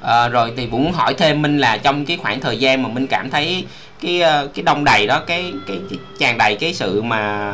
À, 0.00 0.28
rồi 0.28 0.52
thì 0.56 0.66
vũ 0.66 0.78
muốn 0.78 0.92
hỏi 0.92 1.14
thêm 1.14 1.42
minh 1.42 1.58
là 1.58 1.76
trong 1.76 2.06
cái 2.06 2.16
khoảng 2.16 2.40
thời 2.40 2.58
gian 2.58 2.82
mà 2.82 2.88
minh 2.88 3.06
cảm 3.06 3.30
thấy 3.30 3.66
cái 4.00 4.20
ờ, 4.20 4.48
cái 4.54 4.62
đông 4.62 4.84
đầy 4.84 5.06
đó 5.06 5.20
cái 5.26 5.52
cái, 5.66 5.78
cái 5.90 5.98
tràn 6.18 6.38
đầy 6.38 6.54
cái 6.54 6.74
sự 6.74 7.02
mà 7.02 7.52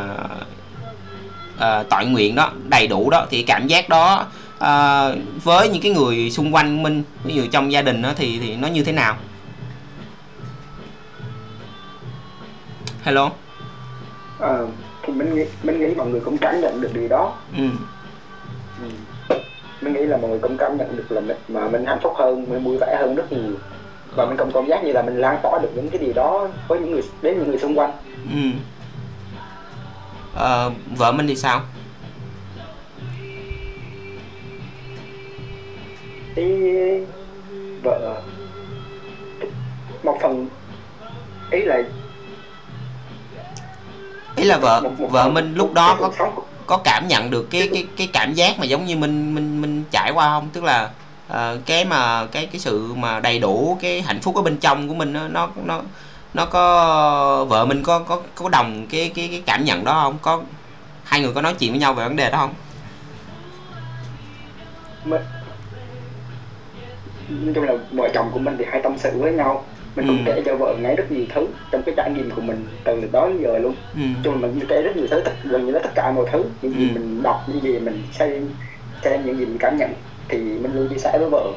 à, 1.58 1.82
tội 1.82 2.06
nguyện 2.06 2.34
đó 2.34 2.52
đầy 2.68 2.86
đủ 2.86 3.10
đó 3.10 3.26
thì 3.30 3.42
cảm 3.42 3.66
giác 3.66 3.88
đó 3.88 4.26
à, 4.58 5.08
với 5.44 5.68
những 5.68 5.82
cái 5.82 5.92
người 5.92 6.30
xung 6.30 6.54
quanh 6.54 6.82
minh 6.82 7.02
ví 7.24 7.34
dụ 7.34 7.46
trong 7.52 7.72
gia 7.72 7.82
đình 7.82 8.02
đó 8.02 8.12
thì 8.16 8.38
thì 8.38 8.56
nó 8.56 8.68
như 8.68 8.84
thế 8.84 8.92
nào? 8.92 9.16
Hello? 13.08 13.30
Ờ, 14.38 14.66
thì 15.02 15.12
mình 15.12 15.34
nghĩ 15.34 15.44
mình 15.62 15.80
nghĩ 15.80 15.94
mọi 15.94 16.06
người 16.06 16.20
cũng 16.20 16.38
cảm 16.38 16.60
nhận 16.60 16.80
được 16.80 16.90
điều 16.94 17.08
đó. 17.08 17.32
Ừ. 17.56 17.64
Ừ. 19.28 19.36
mình 19.80 19.92
nghĩ 19.92 20.00
là 20.00 20.16
mọi 20.16 20.30
người 20.30 20.38
cũng 20.38 20.56
cảm 20.56 20.76
nhận 20.78 20.96
được 20.96 21.12
là 21.12 21.20
mình, 21.20 21.36
mà 21.48 21.68
mình 21.68 21.84
hạnh 21.86 21.98
phúc 22.02 22.12
hơn 22.16 22.46
mình 22.48 22.64
vui 22.64 22.78
vẻ 22.80 22.96
hơn 23.00 23.14
rất 23.14 23.32
nhiều. 23.32 23.52
Và 24.16 24.26
mình 24.26 24.36
cũng 24.36 24.50
cảm 24.54 24.66
giác 24.66 24.84
như 24.84 24.92
là 24.92 25.02
mình 25.02 25.20
lan 25.20 25.38
tỏa 25.42 25.58
được 25.62 25.68
những 25.74 25.88
cái 25.90 25.98
điều 25.98 26.12
đó 26.12 26.48
với 26.68 26.80
những 26.80 26.90
người 26.90 27.02
đến 27.22 27.38
những 27.38 27.48
người 27.48 27.58
xung 27.58 27.78
quanh. 27.78 27.90
Ừ. 28.32 28.50
Ờ, 30.34 30.70
vợ 30.96 31.12
minh 31.12 31.26
thì 31.26 31.36
sao? 31.36 31.60
Thì 36.36 36.44
vợ 37.82 38.22
một 40.02 40.18
phần 40.22 40.48
ý 41.50 41.64
là 41.64 41.82
ý 44.38 44.44
là 44.44 44.58
vợ 44.58 44.80
một- 44.80 45.00
một 45.00 45.08
vợ 45.10 45.28
minh 45.28 45.54
lúc 45.54 45.74
đó 45.74 45.96
có 46.00 46.10
có 46.66 46.76
cảm 46.84 47.08
nhận 47.08 47.30
được 47.30 47.50
cái 47.50 47.68
cái 47.72 47.86
cái 47.96 48.08
cảm 48.12 48.34
giác 48.34 48.58
mà 48.58 48.64
giống 48.64 48.86
như 48.86 48.96
mình 48.96 49.34
mình 49.34 49.60
mình 49.60 49.84
trải 49.90 50.10
qua 50.14 50.28
không? 50.28 50.48
Tức 50.52 50.64
là 50.64 50.90
ờ, 51.28 51.58
cái 51.66 51.84
mà 51.84 52.26
cái 52.26 52.46
cái 52.46 52.60
sự 52.60 52.94
mà 52.94 53.20
đầy 53.20 53.38
đủ 53.38 53.78
cái 53.82 54.02
hạnh 54.02 54.20
phúc 54.20 54.36
ở 54.36 54.42
bên 54.42 54.56
trong 54.56 54.88
của 54.88 54.94
mình 54.94 55.12
nó 55.12 55.28
nó 55.28 55.48
nó 55.64 55.80
nó 56.34 56.46
có 56.46 57.44
vợ 57.44 57.64
mình 57.66 57.82
có 57.82 57.98
có 57.98 58.20
có 58.34 58.48
đồng 58.48 58.86
cái 58.90 59.12
cái 59.14 59.28
cái 59.30 59.42
cảm 59.46 59.64
nhận 59.64 59.84
đó 59.84 60.00
không? 60.02 60.18
Có 60.22 60.42
hai 61.04 61.20
người 61.20 61.32
có 61.32 61.42
nói 61.42 61.54
chuyện 61.58 61.70
với 61.72 61.80
nhau 61.80 61.94
về 61.94 62.04
vấn 62.04 62.16
đề 62.16 62.30
đó 62.30 62.38
không? 62.38 62.54
Mình 65.04 65.22
nói 67.28 67.52
chung 67.54 67.64
là 67.64 67.72
vợ 67.92 68.08
chồng 68.14 68.30
của 68.32 68.38
mình 68.38 68.56
thì 68.58 68.64
hay 68.70 68.80
tâm 68.82 68.98
sự 68.98 69.10
với 69.22 69.32
nhau 69.32 69.64
mình 69.98 70.06
cũng 70.08 70.18
Ừ. 70.18 70.22
kể 70.26 70.42
cho 70.46 70.54
vợ 70.56 70.74
nghe 70.80 70.94
rất 70.96 71.10
nhiều 71.12 71.24
thứ 71.34 71.46
trong 71.70 71.82
cái 71.86 71.94
trải 71.96 72.10
nghiệm 72.10 72.30
của 72.30 72.40
mình 72.40 72.66
từ 72.84 73.04
đó 73.12 73.28
đến 73.28 73.38
giờ 73.42 73.58
luôn 73.58 73.74
ừ. 73.94 74.00
chung 74.22 74.40
mình 74.40 74.60
kể 74.68 74.82
rất 74.82 74.96
nhiều 74.96 75.06
thứ 75.10 75.20
tất 75.24 75.32
gần 75.44 75.66
như 75.66 75.72
là 75.72 75.78
tất 75.78 75.90
cả 75.94 76.10
mọi 76.10 76.24
thứ 76.32 76.44
những 76.62 76.72
gì 76.72 76.88
Ừ. 76.88 76.92
mình 76.94 77.22
đọc 77.22 77.36
những 77.46 77.62
gì 77.62 77.78
mình 77.78 78.02
xem 78.12 78.48
xem 79.02 79.24
những 79.24 79.36
gì 79.38 79.44
mình 79.44 79.58
cảm 79.58 79.76
nhận 79.76 79.90
thì 80.28 80.38
mình 80.38 80.74
luôn 80.74 80.88
chia 80.88 80.96
sẻ 80.98 81.18
với 81.18 81.28
vợ 81.30 81.52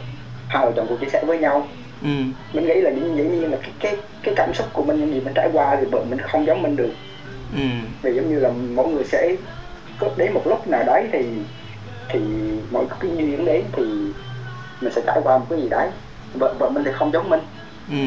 hai 0.48 0.66
vợ 0.66 0.72
chồng 0.76 0.88
cũng 0.88 0.98
chia 0.98 1.08
sẻ 1.08 1.24
với 1.28 1.38
nhau 1.38 1.68
ừ. 2.02 2.08
mình 2.54 2.66
nghĩ 2.68 2.82
là 2.82 2.90
những 2.92 3.18
dĩ 3.18 3.24
nhiên 3.24 3.52
là 3.52 3.58
cái 3.62 3.72
cái 3.80 3.96
cái 4.24 4.34
cảm 4.38 4.54
xúc 4.54 4.68
của 4.74 4.84
mình 4.84 5.00
những 5.00 5.14
gì 5.14 5.20
mình 5.20 5.34
trải 5.34 5.50
qua 5.54 5.76
thì 5.80 5.86
vợ 5.92 6.04
mình 6.10 6.20
không 6.20 6.46
giống 6.46 6.62
mình 6.62 6.76
được 6.76 6.92
ừ. 7.54 7.60
vì 8.02 8.14
giống 8.16 8.30
như 8.30 8.40
là 8.40 8.50
mỗi 8.50 8.88
người 8.88 9.04
sẽ 9.04 9.36
có 9.98 10.10
đến 10.18 10.34
một 10.34 10.48
lúc 10.48 10.68
nào 10.68 10.84
đấy 10.84 11.10
thì 11.12 11.20
thì 12.10 12.20
mỗi 12.72 12.86
cái 13.00 13.12
duyên 13.18 13.46
đến 13.46 13.64
thì 13.74 13.84
mình 14.82 14.92
sẽ 14.96 15.02
trải 15.08 15.20
qua 15.24 15.38
một 15.38 15.46
cái 15.50 15.60
gì 15.62 15.70
đấy 15.70 15.90
vợ 16.34 16.54
vợ 16.60 16.70
mình 16.70 16.84
thì 16.84 16.92
không 16.92 17.12
giống 17.14 17.30
mình 17.30 17.40
ừ. 17.92 17.98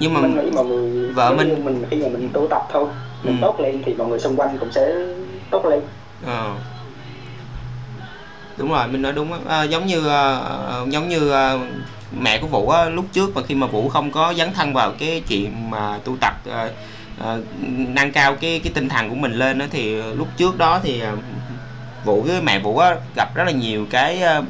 nhưng 0.00 0.14
mà 0.14 0.20
mình 0.20 0.36
nghĩ 0.44 0.50
mọi 0.54 0.64
người 0.64 1.12
vợ 1.12 1.34
mình- 1.34 1.64
mình 1.64 1.84
khi 1.90 1.96
mà 1.96 2.08
mình 2.08 2.28
tu 2.32 2.46
tập 2.50 2.62
thôi 2.72 2.84
mình 3.22 3.36
Ừ. 3.36 3.40
tốt 3.42 3.60
lên 3.60 3.82
thì 3.86 3.94
mọi 3.94 4.08
người 4.08 4.18
xung 4.18 4.36
quanh 4.36 4.58
cũng 4.58 4.72
sẽ 4.72 4.92
tốt 5.50 5.64
lên 5.66 5.80
Ờ. 6.26 6.54
đúng 8.56 8.70
rồi 8.70 8.88
mình 8.88 9.02
nói 9.02 9.12
đúng 9.12 9.32
á 9.32 9.38
Ờ, 9.46 9.64
giống 9.64 9.86
như 9.86 10.08
ờ, 10.08 10.38
ờ, 10.66 10.86
giống 10.88 11.08
như 11.08 11.30
ờ, 11.30 11.58
mẹ 12.20 12.38
của 12.38 12.46
vũ 12.46 12.68
á, 12.68 12.84
lúc 12.88 13.04
trước 13.12 13.34
mà 13.36 13.42
khi 13.48 13.54
mà 13.54 13.66
vũ 13.66 13.88
không 13.88 14.10
có 14.10 14.34
dấn 14.36 14.52
thân 14.52 14.72
vào 14.74 14.92
cái 14.98 15.22
chuyện 15.28 15.70
mà 15.70 15.98
tu 16.04 16.16
tập 16.20 16.34
ờ, 16.50 16.70
ờ, 17.18 17.40
nâng 17.68 18.12
cao 18.12 18.34
cái 18.40 18.60
cái 18.64 18.72
tinh 18.74 18.88
thần 18.88 19.08
của 19.10 19.14
mình 19.14 19.32
lên 19.32 19.58
đó 19.58 19.66
thì 19.70 19.94
lúc 20.02 20.28
trước 20.36 20.58
đó 20.58 20.80
thì 20.82 21.00
ờ, 21.00 21.16
vũ 22.04 22.22
với 22.22 22.42
mẹ 22.42 22.58
vũ 22.58 22.78
á, 22.78 22.96
gặp 23.16 23.34
rất 23.34 23.44
là 23.44 23.52
nhiều 23.52 23.86
cái 23.90 24.20
ờ, 24.22 24.42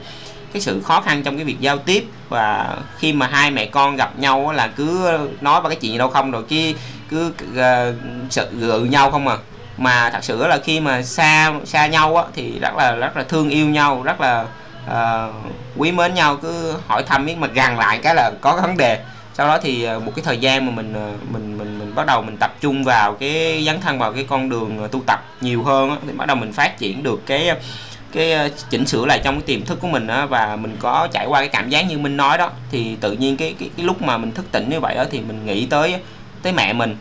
cái 0.53 0.63
sự 0.63 0.83
khó 0.83 1.01
khăn 1.01 1.23
trong 1.23 1.37
cái 1.37 1.45
việc 1.45 1.61
giao 1.61 1.79
tiếp 1.79 2.05
và 2.29 2.77
khi 2.99 3.13
mà 3.13 3.27
hai 3.27 3.51
mẹ 3.51 3.67
con 3.67 3.97
gặp 3.97 4.19
nhau 4.19 4.53
là 4.53 4.67
cứ 4.67 5.19
nói 5.41 5.63
ba 5.63 5.69
cái 5.69 5.79
chuyện 5.81 5.93
gì 5.93 5.99
đâu 5.99 6.09
không 6.09 6.31
rồi 6.31 6.43
kia 6.49 6.73
cứ 7.09 7.29
uh, 7.29 7.95
sự 8.31 8.49
gự 8.59 8.85
nhau 8.85 9.11
không 9.11 9.29
à. 9.29 9.37
Mà 9.77 10.11
thật 10.11 10.25
sự 10.25 10.47
là 10.47 10.59
khi 10.65 10.81
mà 10.81 11.03
xa 11.03 11.53
xa 11.65 11.87
nhau 11.87 12.17
á 12.17 12.25
thì 12.35 12.59
rất 12.59 12.75
là 12.77 12.93
rất 12.93 13.17
là 13.17 13.23
thương 13.23 13.51
yêu 13.51 13.67
nhau 13.67 14.03
rất 14.03 14.21
là 14.21 14.47
uh, 14.91 15.35
quý 15.77 15.93
mến 15.93 16.15
nhau 16.15 16.37
cứ 16.37 16.75
hỏi 16.87 17.03
thăm 17.03 17.27
biết 17.27 17.39
mà 17.39 17.47
gần 17.47 17.79
lại 17.79 17.99
cái 18.03 18.15
là 18.15 18.31
có 18.41 18.53
cái 18.53 18.63
vấn 18.63 18.77
đề. 18.77 19.05
Sau 19.35 19.49
đó 19.49 19.59
thì 19.63 19.83
ờ, 19.83 20.01
một 20.01 20.13
cái 20.17 20.23
thời 20.25 20.39
gian 20.39 20.67
mà 20.67 20.73
mình 20.73 20.95
ờ, 20.95 21.13
mình 21.33 21.59
mình 21.59 21.79
mình 21.79 21.95
bắt 21.95 22.07
đầu 22.07 22.23
mình 22.23 22.37
tập 22.37 22.55
trung 22.61 22.85
vào 22.85 23.15
cái 23.15 23.63
dấn 23.67 23.81
thân 23.81 23.99
vào 23.99 24.13
cái 24.13 24.27
con 24.29 24.49
đường 24.49 24.89
tu 24.93 25.03
tập 25.07 25.25
nhiều 25.41 25.63
hơn 25.63 25.91
á, 25.91 25.97
thì 26.07 26.13
bắt 26.13 26.27
đầu 26.27 26.37
mình 26.37 26.53
phát 26.53 26.79
triển 26.79 27.03
được 27.03 27.27
cái 27.27 27.51
cái 28.13 28.33
ờ, 28.33 28.49
chỉnh 28.71 28.87
sửa 28.87 29.07
lại 29.07 29.21
trong 29.25 29.35
cái 29.35 29.43
tiềm 29.47 29.65
thức 29.67 29.79
của 29.81 29.89
mình 29.89 30.07
đó 30.07 30.27
và 30.27 30.57
mình 30.57 30.77
có 30.81 31.09
trải 31.13 31.27
qua 31.27 31.41
cái 31.41 31.49
cảm 31.49 31.69
giác 31.69 31.83
như 31.83 31.99
minh 31.99 32.17
nói 32.17 32.39
đó 32.39 32.51
thì 32.71 32.97
tự 33.01 33.13
nhiên 33.13 33.37
cái 33.37 33.55
cái, 33.59 33.71
cái 33.77 33.87
lúc 33.87 34.03
mà 34.03 34.19
mình 34.19 34.33
thức 34.33 34.53
tỉnh 34.53 34.71
như 34.71 34.81
vậy 34.81 34.95
đó 34.95 35.05
thì 35.11 35.21
mình 35.21 35.47
nghĩ 35.47 35.67
tới 35.67 35.95
tới 36.43 36.53
mẹ 36.53 36.73
mình. 36.73 36.97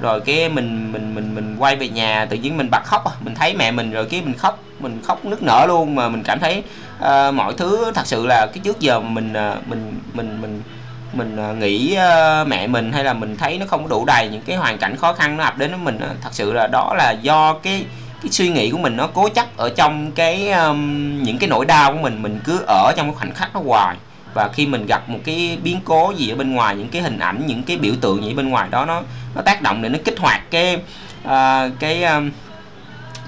Rồi 0.00 0.20
cái 0.20 0.48
mình 0.48 0.92
mình 0.92 1.14
mình 1.14 1.34
mình 1.34 1.56
quay 1.58 1.76
về 1.76 1.88
nhà 1.88 2.26
tự 2.30 2.36
nhiên 2.36 2.56
mình 2.56 2.68
bật 2.70 2.84
khóc 2.84 3.22
mình 3.24 3.34
thấy 3.34 3.54
mẹ 3.54 3.70
mình 3.70 3.90
rồi 3.90 4.04
cái 4.04 4.22
mình 4.22 4.34
khóc 4.34 4.62
mình 4.80 5.00
khóc 5.04 5.24
nức 5.24 5.42
nở 5.42 5.64
luôn 5.68 5.94
mà 5.94 6.08
mình 6.08 6.22
cảm 6.22 6.40
thấy 6.40 6.62
uh, 6.98 7.34
mọi 7.34 7.54
thứ 7.56 7.92
thật 7.94 8.06
sự 8.06 8.26
là 8.26 8.46
cái 8.46 8.58
trước 8.64 8.80
giờ 8.80 9.00
mình 9.00 9.32
uh, 9.32 9.68
mình 9.68 10.00
mình 10.12 10.40
mình 10.40 10.62
mình 11.12 11.58
nghĩ 11.58 11.96
uh, 12.42 12.48
mẹ 12.48 12.66
mình 12.66 12.92
hay 12.92 13.04
là 13.04 13.12
mình 13.12 13.36
thấy 13.36 13.58
nó 13.58 13.66
không 13.66 13.82
có 13.82 13.88
đủ 13.88 14.04
đầy 14.06 14.28
những 14.32 14.42
cái 14.42 14.56
hoàn 14.56 14.78
cảnh 14.78 14.96
khó 14.96 15.12
khăn 15.12 15.36
nó 15.36 15.44
ập 15.44 15.58
đến 15.58 15.70
với 15.70 15.78
mình 15.78 15.96
uh, 15.96 16.16
thật 16.22 16.30
sự 16.32 16.52
là 16.52 16.66
đó 16.72 16.94
là 16.98 17.10
do 17.10 17.54
cái 17.62 17.84
cái 18.24 18.32
suy 18.32 18.48
nghĩ 18.48 18.70
của 18.70 18.78
mình 18.78 18.96
nó 18.96 19.06
cố 19.06 19.28
chấp 19.28 19.56
ở 19.56 19.70
trong 19.76 20.12
cái 20.12 20.50
um, 20.50 21.22
những 21.22 21.38
cái 21.38 21.48
nỗi 21.48 21.66
đau 21.66 21.92
của 21.92 21.98
mình 21.98 22.22
mình 22.22 22.40
cứ 22.44 22.64
ở 22.66 22.92
trong 22.96 23.06
cái 23.06 23.14
khoảnh 23.14 23.34
khắc 23.34 23.54
nó 23.54 23.60
hoài. 23.60 23.96
Và 24.34 24.48
khi 24.48 24.66
mình 24.66 24.86
gặp 24.86 25.08
một 25.08 25.18
cái 25.24 25.58
biến 25.62 25.80
cố 25.84 26.12
gì 26.16 26.30
ở 26.30 26.36
bên 26.36 26.54
ngoài 26.54 26.76
những 26.76 26.88
cái 26.88 27.02
hình 27.02 27.18
ảnh 27.18 27.42
những 27.46 27.62
cái 27.62 27.76
biểu 27.76 27.94
tượng 28.00 28.24
gì 28.24 28.32
ở 28.32 28.34
bên 28.34 28.48
ngoài 28.48 28.68
đó 28.70 28.84
nó 28.84 29.02
nó 29.34 29.42
tác 29.42 29.62
động 29.62 29.82
để 29.82 29.88
nó 29.88 29.98
kích 30.04 30.18
hoạt 30.18 30.50
cái 30.50 30.76
uh, 31.24 31.72
cái 31.78 32.04
um, 32.04 32.30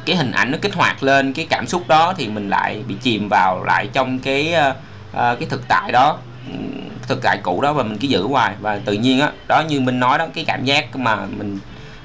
cái 0.07 0.17
hình 0.17 0.33
ảnh 0.33 0.51
nó 0.51 0.59
kích 0.63 0.75
hoạt 0.75 1.03
lên 1.03 1.33
cái 1.33 1.47
cảm 1.51 1.67
xúc 1.67 1.89
đó 1.89 2.15
thì 2.17 2.29
mình 2.29 2.51
lại 2.51 2.83
bị 2.89 2.95
chìm 3.03 3.29
vào 3.31 3.65
lại 3.65 3.89
trong 3.93 4.19
cái 4.19 4.55
uh, 4.71 4.77
cái 5.13 5.47
thực 5.49 5.69
tại 5.69 5.93
đó 5.93 6.19
thực 7.09 7.23
tại 7.23 7.39
cũ 7.43 7.61
đó 7.61 7.73
và 7.73 7.83
mình 7.83 7.99
cứ 7.99 8.09
giữ 8.09 8.27
hoài. 8.27 8.55
Và 8.61 8.79
tự 8.85 8.93
nhiên 8.93 9.21
á 9.21 9.31
đó 9.49 9.63
như 9.69 9.81
mình 9.81 10.01
nói 10.01 10.19
đó 10.19 10.27
cái 10.35 10.45
cảm 10.45 10.65
giác 10.65 10.97
mà 10.97 11.17
mình 11.17 11.59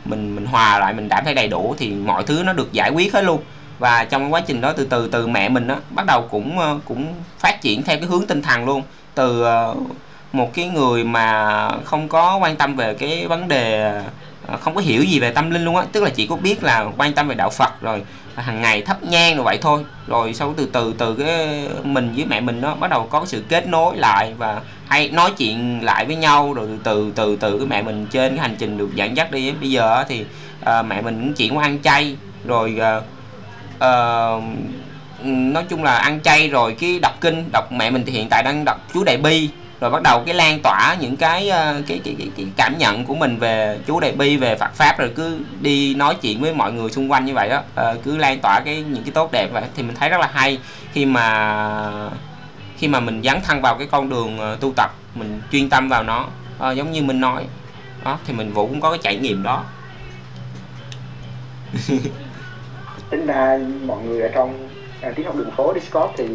mình 0.05 0.35
mình 0.35 0.45
hòa 0.45 0.79
lại, 0.79 0.93
mình 0.93 1.09
cảm 1.09 1.25
thấy 1.25 1.33
đầy 1.33 1.47
đủ 1.47 1.75
thì 1.77 1.91
mọi 1.91 2.23
thứ 2.23 2.43
nó 2.45 2.53
được 2.53 2.73
giải 2.73 2.91
quyết 2.91 3.13
hết 3.13 3.21
luôn. 3.21 3.41
Và 3.79 4.05
trong 4.05 4.33
quá 4.33 4.41
trình 4.41 4.61
đó 4.61 4.73
từ 4.73 4.85
từ 4.85 5.07
từ 5.07 5.27
mẹ 5.27 5.49
mình 5.49 5.67
đó 5.67 5.75
bắt 5.89 6.05
đầu 6.05 6.27
cũng 6.31 6.59
ờ, 6.59 6.79
cũng 6.85 7.13
phát 7.39 7.61
triển 7.61 7.83
theo 7.83 7.97
cái 7.97 8.05
hướng 8.05 8.27
tinh 8.27 8.41
thần 8.41 8.65
luôn. 8.65 8.83
Từ 9.15 9.43
ờ, 9.43 9.75
một 10.33 10.53
cái 10.53 10.67
người 10.67 11.03
mà 11.03 11.69
không 11.83 12.07
có 12.07 12.37
quan 12.37 12.55
tâm 12.55 12.75
về 12.75 12.93
cái 12.93 13.27
vấn 13.27 13.47
đề 13.47 13.93
ờ, 14.47 14.57
không 14.57 14.75
có 14.75 14.81
hiểu 14.81 15.03
gì 15.03 15.19
về 15.19 15.31
tâm 15.31 15.51
linh 15.51 15.65
luôn 15.65 15.75
á, 15.75 15.83
tức 15.91 16.03
là 16.03 16.09
chỉ 16.09 16.27
có 16.27 16.35
biết 16.35 16.63
là 16.63 16.85
quan 16.97 17.13
tâm 17.13 17.27
về 17.27 17.35
đạo 17.35 17.49
Phật 17.49 17.81
rồi 17.81 18.03
hàng 18.41 18.61
ngày 18.61 18.81
thắp 18.81 19.03
nhang 19.03 19.35
rồi 19.35 19.43
vậy 19.45 19.57
thôi. 19.61 19.85
Rồi 20.07 20.33
sau 20.33 20.53
từ 20.57 20.69
từ 20.73 20.93
từ 20.97 21.15
cái 21.15 21.67
mình 21.83 22.13
với 22.15 22.25
mẹ 22.25 22.41
mình 22.41 22.61
nó 22.61 22.75
bắt 22.75 22.89
đầu 22.89 23.07
có 23.09 23.25
sự 23.25 23.43
kết 23.49 23.67
nối 23.67 23.97
lại 23.97 24.33
và 24.37 24.61
hay 24.87 25.09
nói 25.09 25.31
chuyện 25.37 25.79
lại 25.83 26.05
với 26.05 26.15
nhau. 26.15 26.53
Rồi 26.53 26.67
từ 26.67 26.77
từ 26.83 27.11
từ 27.15 27.35
từ 27.35 27.57
cái 27.57 27.67
mẹ 27.67 27.81
mình 27.81 28.07
trên 28.11 28.35
cái 28.35 28.39
hành 28.39 28.55
trình 28.59 28.77
được 28.77 28.95
dẫn 28.95 29.17
dắt 29.17 29.31
đi 29.31 29.51
bây 29.51 29.71
giờ 29.71 30.03
thì 30.09 30.25
à, 30.65 30.81
mẹ 30.81 31.01
mình 31.01 31.21
cũng 31.21 31.33
chuyển 31.33 31.57
qua 31.57 31.63
ăn 31.63 31.79
chay. 31.83 32.15
Rồi 32.45 32.77
à, 32.81 33.01
à, 33.79 33.89
nói 35.23 35.63
chung 35.69 35.83
là 35.83 35.95
ăn 35.95 36.19
chay 36.23 36.47
rồi 36.47 36.75
cái 36.79 36.99
đọc 36.99 37.21
kinh 37.21 37.49
đọc 37.53 37.71
mẹ 37.71 37.89
mình 37.89 38.03
thì 38.05 38.11
hiện 38.11 38.29
tại 38.29 38.43
đang 38.43 38.65
đọc 38.65 38.77
chú 38.93 39.03
đại 39.03 39.17
bi 39.17 39.49
rồi 39.81 39.91
bắt 39.91 40.01
đầu 40.03 40.23
cái 40.25 40.35
lan 40.35 40.59
tỏa 40.63 40.95
những 40.99 41.17
cái 41.17 41.49
ờ, 41.49 41.81
cái 41.87 42.01
cái, 42.03 42.15
cái, 42.19 42.29
cái 42.37 42.45
cảm 42.55 42.77
nhận 42.77 43.05
của 43.05 43.15
mình 43.15 43.37
về 43.37 43.79
chú 43.87 43.99
đại 43.99 44.11
bi 44.11 44.37
về 44.37 44.55
Phật 44.55 44.73
pháp 44.73 44.99
rồi 44.99 45.11
cứ 45.15 45.39
đi 45.61 45.95
nói 45.95 46.15
chuyện 46.21 46.41
với 46.41 46.53
mọi 46.53 46.71
người 46.71 46.89
xung 46.89 47.11
quanh 47.11 47.25
như 47.25 47.33
vậy 47.33 47.49
đó 47.49 47.55
à, 47.55 47.63
ờ, 47.75 47.97
cứ 48.03 48.17
lan 48.17 48.39
tỏa 48.39 48.59
cái 48.65 48.83
những 48.83 49.03
cái 49.03 49.11
tốt 49.11 49.29
đẹp 49.31 49.47
vậy. 49.53 49.63
Thì 49.75 49.83
mình 49.83 49.95
thấy 49.95 50.09
rất 50.09 50.19
là 50.19 50.29
hay 50.33 50.59
khi 50.93 51.05
mà 51.05 52.09
khi 52.77 52.87
mà 52.87 52.99
mình 52.99 53.21
dấn 53.23 53.41
thân 53.43 53.61
vào 53.61 53.77
cái 53.77 53.87
con 53.91 54.09
đường 54.09 54.39
ờ, 54.39 54.57
tu 54.61 54.73
tập 54.75 54.91
mình 55.15 55.41
chuyên 55.51 55.69
tâm 55.69 55.89
vào 55.89 56.03
nó. 56.03 56.27
À, 56.59 56.71
giống 56.71 56.91
như 56.91 57.03
mình 57.03 57.19
nói 57.19 57.45
đó 58.03 58.19
thì 58.25 58.33
mình 58.33 58.53
vũ 58.53 58.67
cũng 58.67 58.81
có 58.81 58.89
cái 58.89 58.99
trải 59.03 59.15
nghiệm 59.15 59.43
đó. 59.43 59.63
Tính 63.09 63.25
ra 63.25 63.59
mọi 63.85 64.03
người 64.03 64.21
ở 64.21 64.29
trong 64.33 64.69
à, 65.01 65.11
tiếng 65.15 65.25
học 65.25 65.35
đường 65.35 65.51
phố 65.51 65.73
Discord 65.73 66.13
thì 66.17 66.27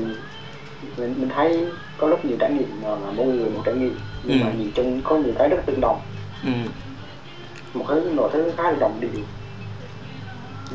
mình, 0.97 1.15
mình 1.19 1.29
thấy 1.35 1.67
có 1.99 2.09
rất 2.09 2.25
nhiều 2.25 2.37
trải 2.41 2.51
nghiệm 2.51 2.69
mà 2.83 2.97
mỗi 3.17 3.27
người 3.27 3.51
một 3.51 3.61
trải 3.65 3.75
nghiệm 3.75 3.95
nhưng 4.23 4.41
Ừ. 4.41 4.45
mà 4.45 4.51
nhìn 4.51 4.71
chung 4.75 5.01
có 5.05 5.17
nhiều 5.17 5.33
cái 5.39 5.49
rất 5.49 5.57
tương 5.67 5.81
đồng 5.81 5.97
ừ. 6.43 6.49
một 7.75 7.85
thứ 7.89 8.11
một 8.11 8.29
thứ 8.33 8.53
khá 8.57 8.71
là 8.71 8.77
đồng 8.81 9.01
điệu 9.01 9.21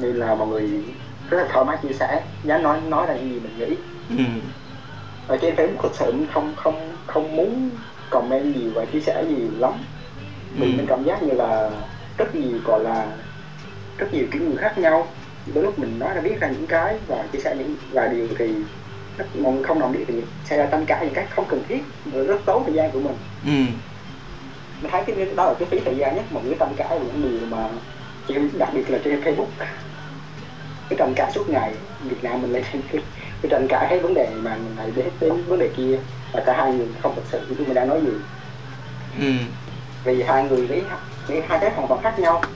nên 0.01 0.15
là 0.15 0.36
mọi 0.36 0.47
người 0.47 0.69
rất 1.30 1.38
là 1.38 1.47
thoải 1.53 1.65
mái 1.65 1.78
chia 1.78 1.93
sẻ 1.93 2.22
dám 2.43 2.63
nói 2.63 2.80
nói 2.82 3.05
ra 3.05 3.13
những 3.13 3.30
gì 3.30 3.39
mình 3.39 3.57
nghĩ 3.57 3.76
Ừ. 4.09 4.24
ở 5.28 5.38
trên 5.38 5.55
Facebook 5.55 5.82
thực 5.84 5.95
sự 5.95 6.11
không 6.34 6.53
không 6.55 6.95
không 7.07 7.36
muốn 7.36 7.69
comment 8.09 8.55
nhiều 8.55 8.72
và 8.76 8.86
chia 8.86 8.99
sẻ 8.99 9.24
nhiều 9.28 9.47
lắm 9.59 9.74
Ừ. 10.59 10.65
mình 10.65 10.86
cảm 10.88 11.03
giác 11.03 11.24
như 11.24 11.34
là 11.34 11.69
rất 12.17 12.36
nhiều 12.36 12.59
gọi 12.63 12.80
là 12.80 13.17
rất 13.97 14.13
nhiều 14.13 14.26
kiểu 14.32 14.41
người 14.43 14.55
khác 14.57 14.78
nhau 14.78 15.07
đôi 15.53 15.63
lúc 15.63 15.80
mình 15.80 15.99
nói 15.99 16.13
ra 16.13 16.22
viết 16.22 16.39
ra 16.39 16.47
những 16.47 16.67
cái 16.67 16.97
và 17.07 17.28
chia 17.32 17.39
sẻ 17.39 17.55
những 17.57 17.76
vài 17.91 18.09
điều 18.09 18.28
thì 18.39 18.53
người 19.34 19.64
không 19.64 19.80
đồng 19.80 19.93
thì 20.07 20.22
sẽ 20.43 20.57
ra 20.57 20.70
tranh 20.72 20.86
cãi 20.88 21.05
những 21.05 21.14
cái 21.14 21.28
không 21.30 21.45
cần 21.49 21.64
thiết 21.68 21.84
và 22.03 22.24
rất 22.24 22.41
tốn 22.45 22.64
thời 22.66 22.74
gian 22.76 22.91
của 22.91 22.99
mình 23.01 23.16
Ừ. 23.45 23.49
mình 24.82 24.91
thấy 24.91 25.03
cái 25.07 25.26
đó 25.36 25.45
là 25.45 25.53
cái 25.59 25.68
phí 25.72 25.80
thời 25.86 25.97
gian 25.97 26.16
nhất 26.16 26.26
mọi 26.32 26.43
người 26.43 26.55
tranh 26.59 26.74
cãi 26.78 26.99
về 26.99 27.05
những 27.05 27.22
điều 27.22 27.45
mà 27.45 27.70
chỉ 28.26 28.36
đặc 28.53 28.70
biệt 28.74 28.89
là 28.89 28.99
trên 29.03 29.20
Facebook 29.22 29.51
cái 30.89 30.97
tranh 30.99 31.14
cãi 31.16 31.32
suốt 31.36 31.49
ngày 31.49 31.76
Việt 31.99 32.24
Nam 32.24 32.41
mình 32.41 32.51
lên 32.51 32.64
cái, 32.72 32.82
cái 33.41 33.49
tranh 33.49 33.68
cãi 33.70 33.88
hết 33.89 33.99
vấn 34.03 34.14
đề 34.14 34.39
mà 34.41 34.57
mình 34.57 34.76
lại 34.76 34.91
đến 34.91 35.09
đến 35.20 35.45
vấn 35.47 35.59
đề 35.59 35.72
kia 35.76 35.99
và 36.32 36.41
cả 36.45 36.53
hai 36.57 36.74
người 36.74 36.88
không 36.99 37.16
thực 37.16 37.28
sự 37.28 37.45
như 37.49 37.66
mình 37.66 37.74
đang 37.76 37.88
nói 37.88 38.01
gì 38.05 38.26
Ừ. 39.20 39.22
vì 40.03 40.22
hai 40.24 40.43
người 40.43 40.68
nghĩ 40.68 40.88
nghĩ 41.28 41.39
hai 41.49 41.57
cái 41.62 41.72
hoàn 41.76 41.88
toàn 41.88 42.01
khác 42.03 42.20
nhau 42.20 42.55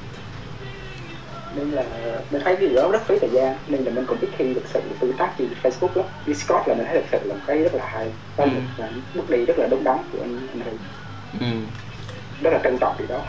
nên 1.56 1.72
là 1.72 1.84
mình 2.32 2.42
thấy 2.44 2.56
cái 2.56 2.68
điều 2.68 2.76
đó 2.76 2.90
rất 2.92 3.02
phí 3.08 3.16
thời 3.22 3.30
gian. 3.30 3.58
Nên 3.68 3.84
là 3.84 3.92
mình 3.92 4.06
cũng 4.06 4.18
ít 4.22 4.30
khi 4.38 4.54
thực 4.54 4.64
sự 4.74 4.82
tương 5.00 5.14
tác 5.14 5.30
trên 5.38 5.48
Facebook 5.64 5.90
lắm. 5.96 6.06
Discord 6.28 6.68
là 6.68 6.76
mình 6.76 6.86
thấy 6.86 6.96
thực 7.02 7.06
sự 7.12 7.28
là 7.28 7.34
một 7.34 7.40
cái 7.48 7.58
rất 7.58 7.74
là 7.74 7.86
hay. 7.88 8.08
Đó 8.38 8.44
Ừ. 8.44 8.50
là 8.78 8.90
bước 9.16 9.30
đi 9.30 9.46
rất 9.46 9.60
là 9.60 9.68
đúng 9.72 9.84
đắn 9.84 9.98
của 10.12 10.18
anh 10.22 10.48
anh 10.54 10.60
Huy. 10.62 10.72
Ừ. 11.40 11.56
rất 12.42 12.50
là 12.54 12.60
trân 12.64 12.78
trọng 12.78 12.96
điều 13.00 13.08
đó. 13.08 13.20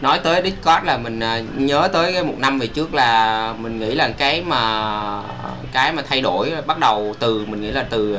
Nói 0.00 0.20
tới 0.22 0.42
Discord 0.44 0.86
là 0.86 0.96
mình 0.98 1.20
à, 1.20 1.40
nhớ 1.56 1.88
tới 1.92 2.12
cái 2.12 2.22
một 2.24 2.34
năm 2.38 2.58
về 2.58 2.66
trước 2.66 2.94
là 2.94 3.54
mình 3.58 3.78
nghĩ 3.78 3.94
là 3.94 4.08
cái 4.18 4.42
mà 4.42 5.22
cái 5.72 5.92
mà 5.92 6.02
thay 6.08 6.20
đổi 6.20 6.52
bắt 6.66 6.78
đầu 6.78 7.14
từ 7.18 7.44
mình 7.46 7.60
nghĩ 7.60 7.70
là 7.70 7.86
từ 7.90 8.18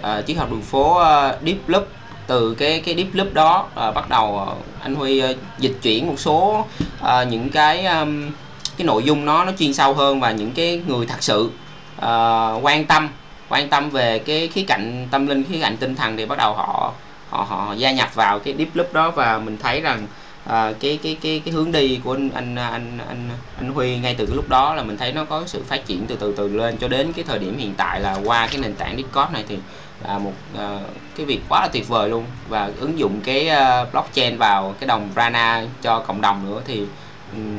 uh, 0.00 0.26
triết 0.26 0.36
học 0.36 0.50
đường 0.50 0.62
phố 0.62 1.00
uh, 1.00 1.42
Deep 1.46 1.68
Loop. 1.68 1.86
Từ 2.26 2.54
cái 2.54 2.82
cái 2.86 2.94
Deep 2.94 3.06
Loop 3.12 3.34
đó 3.34 3.68
à, 3.74 3.90
bắt 3.90 4.08
đầu 4.10 4.46
à, 4.48 4.54
anh 4.82 4.94
Huy 4.94 5.20
à, 5.20 5.28
dịch 5.58 5.76
chuyển 5.82 6.06
một 6.06 6.14
số 6.18 6.66
à, 7.02 7.22
những 7.24 7.48
cái 7.50 7.86
um, 7.86 8.30
cái 8.78 8.86
nội 8.86 9.02
dung 9.04 9.24
nó 9.24 9.44
nó 9.44 9.52
chuyên 9.58 9.74
sâu 9.74 9.94
hơn 9.94 10.20
và 10.20 10.32
những 10.32 10.52
cái 10.52 10.82
người 10.86 11.06
thật 11.06 11.22
sự 11.22 11.50
uh, 11.96 12.64
quan 12.64 12.84
tâm 12.84 13.08
quan 13.48 13.68
tâm 13.68 13.90
về 13.90 14.18
cái 14.18 14.48
khía 14.48 14.62
cạnh 14.62 15.08
tâm 15.10 15.26
linh 15.26 15.44
khía 15.44 15.60
cạnh 15.60 15.76
tinh 15.76 15.94
thần 15.94 16.16
thì 16.16 16.26
bắt 16.26 16.38
đầu 16.38 16.54
họ 16.54 16.92
họ 17.30 17.46
họ 17.48 17.72
gia 17.72 17.92
nhập 17.92 18.14
vào 18.14 18.38
cái 18.38 18.54
deep 18.58 18.76
loop 18.76 18.92
đó 18.92 19.10
và 19.10 19.38
mình 19.38 19.56
thấy 19.62 19.80
rằng 19.80 20.06
à, 20.44 20.72
cái 20.80 20.98
cái 21.02 21.16
cái 21.22 21.42
cái 21.44 21.54
hướng 21.54 21.72
đi 21.72 22.00
của 22.04 22.12
anh 22.12 22.30
anh 22.34 22.56
anh 22.56 22.98
anh 23.08 23.28
anh 23.58 23.72
Huy 23.72 23.98
ngay 23.98 24.14
từ 24.18 24.26
cái 24.26 24.36
lúc 24.36 24.48
đó 24.48 24.74
là 24.74 24.82
mình 24.82 24.96
thấy 24.96 25.12
nó 25.12 25.24
có 25.24 25.42
sự 25.46 25.62
phát 25.68 25.86
triển 25.86 26.06
từ 26.06 26.16
từ 26.16 26.34
từ 26.36 26.48
lên 26.48 26.76
cho 26.76 26.88
đến 26.88 27.12
cái 27.12 27.24
thời 27.28 27.38
điểm 27.38 27.58
hiện 27.58 27.74
tại 27.76 28.00
là 28.00 28.18
qua 28.24 28.46
cái 28.46 28.60
nền 28.60 28.74
tảng 28.74 28.96
Discord 28.96 29.32
này 29.32 29.44
thì 29.48 29.58
là 30.04 30.18
một 30.18 30.32
à, 30.58 30.78
cái 31.16 31.26
việc 31.26 31.40
quá 31.48 31.60
là 31.60 31.68
tuyệt 31.68 31.88
vời 31.88 32.08
luôn. 32.08 32.24
Và 32.48 32.70
ứng 32.80 32.98
dụng 32.98 33.20
cái 33.24 33.50
uh, 33.50 33.92
blockchain 33.92 34.38
vào 34.38 34.74
cái 34.80 34.86
đồng 34.86 35.08
Rana 35.16 35.64
cho 35.82 35.98
cộng 35.98 36.20
đồng 36.20 36.50
nữa 36.50 36.62
thì 36.66 36.82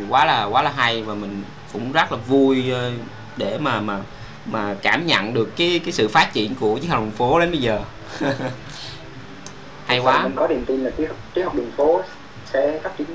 quá 0.09 0.25
là 0.25 0.45
quá 0.45 0.63
là 0.63 0.71
hay 0.71 1.03
và 1.03 1.15
mình 1.15 1.43
cũng 1.73 1.91
rất 1.91 2.11
là 2.11 2.17
vui 2.17 2.71
ờ, 2.71 2.91
để 3.37 3.57
mà 3.57 3.81
mà 3.81 3.99
mà 4.45 4.75
cảm 4.81 5.05
nhận 5.05 5.33
được 5.33 5.49
cái 5.57 5.81
cái 5.85 5.91
sự 5.91 6.07
phát 6.07 6.29
triển 6.33 6.55
của 6.55 6.77
chiếc 6.77 6.87
học 6.87 7.01
đường 7.01 7.11
phố 7.11 7.39
đến 7.39 7.51
bây 7.51 7.59
giờ. 7.59 7.79
Hay 9.85 9.99
quá. 9.99 10.23
mình 10.23 10.35
có 10.35 10.47
niềm 10.47 10.65
tin 10.65 10.83
là 10.83 10.91
triết 11.35 11.45
học 11.45 11.55
đường 11.55 11.71
phố 11.77 12.01
sẽ 12.45 12.79
phát 12.83 12.97
triển 12.97 13.07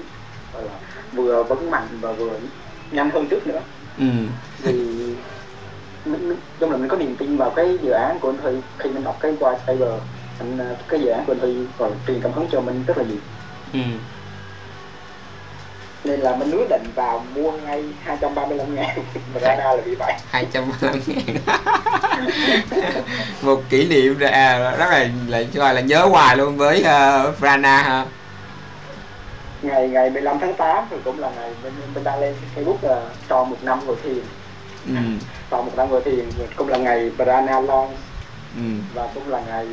vừa 1.12 1.42
vững 1.42 1.70
mạnh 1.70 1.88
và 2.00 2.12
vừa 2.12 2.38
nhanh 2.90 3.10
hơn 3.10 3.26
trước 3.30 3.46
nữa. 3.46 3.60
Ừ. 3.98 4.04
Vì 4.58 4.72
mình, 6.04 6.28
mình, 6.28 6.38
chung 6.60 6.70
là 6.70 6.76
mình 6.76 6.88
có 6.88 6.96
niềm 6.96 7.16
tin 7.16 7.36
vào 7.36 7.50
cái 7.50 7.78
dự 7.82 7.90
án 7.90 8.18
của 8.20 8.30
anh 8.30 8.38
Huy 8.38 8.60
khi 8.78 8.90
mình 8.90 9.04
đọc 9.04 9.16
cái 9.20 9.32
white 9.32 9.56
paper. 9.56 10.00
Anh 10.38 10.58
cái 10.88 11.00
dự 11.00 11.08
án 11.08 11.24
của 11.26 11.32
anh 11.32 11.38
Huy 11.38 11.54
còn 11.78 11.92
truyền 12.06 12.20
cảm 12.20 12.32
hứng 12.32 12.46
cho 12.52 12.60
mình 12.60 12.84
rất 12.86 12.98
là 12.98 13.04
nhiều. 13.04 13.18
Ừ 13.72 13.80
nên 16.04 16.20
là 16.20 16.36
mình 16.36 16.50
quyết 16.50 16.68
định 16.70 16.82
vào 16.94 17.24
mua 17.34 17.52
ngay 17.52 17.84
235 18.02 18.74
ngàn. 18.74 18.96
Mà 19.34 19.40
ra 19.40 19.56
ra 19.56 19.64
là 19.64 19.76
bị 19.84 19.94
vậy. 19.94 20.12
hai 20.30 20.46
trăm 20.52 20.64
ngàn. 20.80 21.00
Một 23.42 23.60
kỷ 23.70 23.88
niệm 23.88 24.18
ra 24.18 24.58
rất 24.78 24.86
là 24.90 25.08
lại 25.28 25.48
gọi 25.54 25.74
là 25.74 25.80
nhớ 25.80 26.06
hoài 26.06 26.36
luôn 26.36 26.56
với 26.56 26.80
uh, 26.80 27.40
Frana 27.40 27.82
ha. 27.82 28.06
Ngày 29.62 29.88
ngày 29.88 30.10
15 30.10 30.38
tháng 30.40 30.54
8 30.54 30.84
thì 30.90 30.96
cũng 31.04 31.18
là 31.18 31.30
ngày 31.36 31.50
mình, 31.62 31.72
mình 31.94 32.04
đăng 32.04 32.20
lên 32.20 32.34
Facebook 32.56 32.76
là 32.82 33.00
tròn 33.28 33.50
một 33.50 33.56
năm 33.62 33.80
ngồi 33.86 33.96
thiền. 34.02 34.22
Ừ. 34.88 34.94
Tròn 35.50 35.66
một 35.66 35.72
năm 35.76 35.90
ngồi 35.90 36.00
thiền 36.00 36.24
cũng 36.56 36.68
là 36.68 36.78
ngày 36.78 37.10
Brana 37.16 37.60
launch 37.60 37.90
ừ 38.56 38.62
và 38.94 39.08
cũng 39.14 39.28
là 39.28 39.40
ngày 39.48 39.66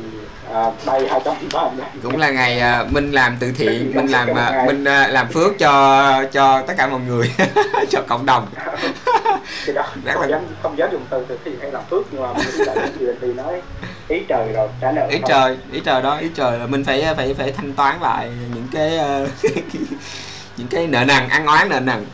à, 0.52 0.70
bay 0.86 1.08
235 1.08 1.70
cũng 2.02 2.16
là 2.16 2.30
ngày 2.30 2.58
à, 2.60 2.84
minh 2.90 3.10
làm 3.12 3.36
từ 3.40 3.52
thiện 3.52 3.92
minh 3.96 4.06
làm 4.06 4.34
à, 4.38 4.64
minh 4.66 4.84
à, 4.84 5.08
làm 5.08 5.28
phước 5.28 5.58
cho 5.58 6.24
cho 6.32 6.62
tất 6.62 6.74
cả 6.78 6.86
mọi 6.86 7.00
người 7.00 7.32
cho 7.90 8.02
cộng 8.08 8.26
đồng. 8.26 8.46
Thì 9.66 9.72
đó 9.72 9.82
Rất 10.04 10.12
không 10.14 10.22
là- 10.22 10.28
dám 10.28 10.40
không 10.62 10.78
dám 10.78 10.88
dùng 10.92 11.02
từ 11.10 11.24
từ 11.28 11.38
thiện 11.44 11.60
hay 11.60 11.70
làm 11.72 11.82
phước 11.90 12.02
nhưng 12.12 12.22
mà 12.22 12.32
mình 12.32 12.46
chuyện 12.98 13.16
thì 13.20 13.32
nói 13.32 13.62
ý 14.08 14.20
trời 14.28 14.52
rồi 14.52 14.68
trả 14.80 14.92
nợ 14.92 15.06
ý 15.10 15.18
trời 15.28 15.56
ý 15.72 15.80
trời 15.84 16.02
đó 16.02 16.18
ý 16.18 16.28
trời 16.34 16.58
là 16.58 16.66
mình 16.66 16.84
phải 16.84 17.06
phải 17.16 17.34
phải 17.34 17.52
thanh 17.52 17.72
toán 17.72 17.96
lại 18.00 18.30
những 18.54 18.66
cái 18.72 18.96
ờ, 18.98 19.26
những 20.56 20.68
cái 20.70 20.86
nợ 20.86 21.04
nần 21.04 21.28
ăn 21.28 21.46
oán 21.46 21.68
nợ 21.68 21.80
nần. 21.80 22.04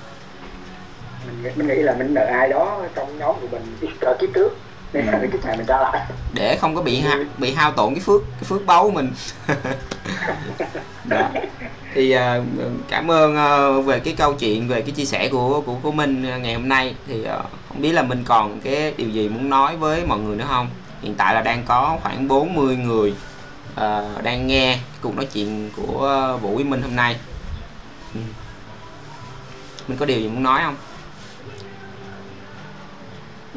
Mình, 1.26 1.42
nghĩ- 1.42 1.50
mình 1.56 1.66
nghĩ 1.68 1.82
là 1.82 1.94
mình 1.94 2.14
nợ 2.14 2.24
ai 2.24 2.48
đó 2.48 2.80
trong 2.94 3.18
nhóm 3.18 3.34
của 3.40 3.46
mình 3.52 3.62
ở 4.00 4.16
kiếp 4.20 4.30
trước 4.34 4.56
là 4.92 5.12
Ừ. 5.12 5.28
cái 5.32 5.40
này 5.44 5.56
mình 5.56 5.66
trả 5.66 5.78
lại 5.80 6.06
để 6.34 6.56
không 6.60 6.74
có 6.74 6.82
bị 6.82 7.00
ha, 7.00 7.18
bị 7.38 7.54
hao 7.54 7.72
tổn 7.72 7.94
cái 7.94 8.00
phước 8.00 8.22
cái 8.40 8.44
phước 8.44 8.66
báu 8.66 8.82
của 8.84 8.90
mình 8.90 9.12
đó. 11.04 11.28
thì 11.94 12.10
ờ, 12.10 12.42
cảm 12.88 13.10
ơn 13.10 13.36
ờ, 13.36 13.80
về 13.80 13.98
cái 14.00 14.14
câu 14.14 14.34
chuyện 14.34 14.68
về 14.68 14.80
cái 14.82 14.90
chia 14.90 15.04
sẻ 15.04 15.28
của 15.28 15.60
của 15.60 15.74
của 15.82 15.92
Minh 15.92 16.22
ngày 16.42 16.54
hôm 16.54 16.68
nay 16.68 16.94
thì 17.06 17.24
ờ, 17.24 17.42
không 17.68 17.82
biết 17.82 17.92
là 17.92 18.02
Minh 18.02 18.24
còn 18.26 18.60
cái 18.60 18.94
điều 18.96 19.08
gì 19.08 19.28
muốn 19.28 19.50
nói 19.50 19.76
với 19.76 20.06
mọi 20.06 20.18
người 20.18 20.36
nữa 20.36 20.46
không 20.48 20.68
hiện 21.02 21.14
tại 21.14 21.34
là 21.34 21.40
đang 21.42 21.62
có 21.66 21.96
khoảng 22.02 22.28
40 22.28 22.76
người 22.76 23.14
ờ, 23.74 24.08
đang 24.22 24.46
nghe 24.46 24.78
cuộc 25.02 25.16
nói 25.16 25.26
chuyện 25.32 25.70
của 25.76 26.38
Vũ 26.42 26.54
với 26.54 26.64
Minh 26.64 26.82
hôm 26.82 26.96
nay 26.96 27.16
ừ. 28.14 28.20
Minh 29.88 29.98
có 29.98 30.06
điều 30.06 30.20
gì 30.20 30.28
muốn 30.28 30.42
nói 30.42 30.60
không 30.64 30.76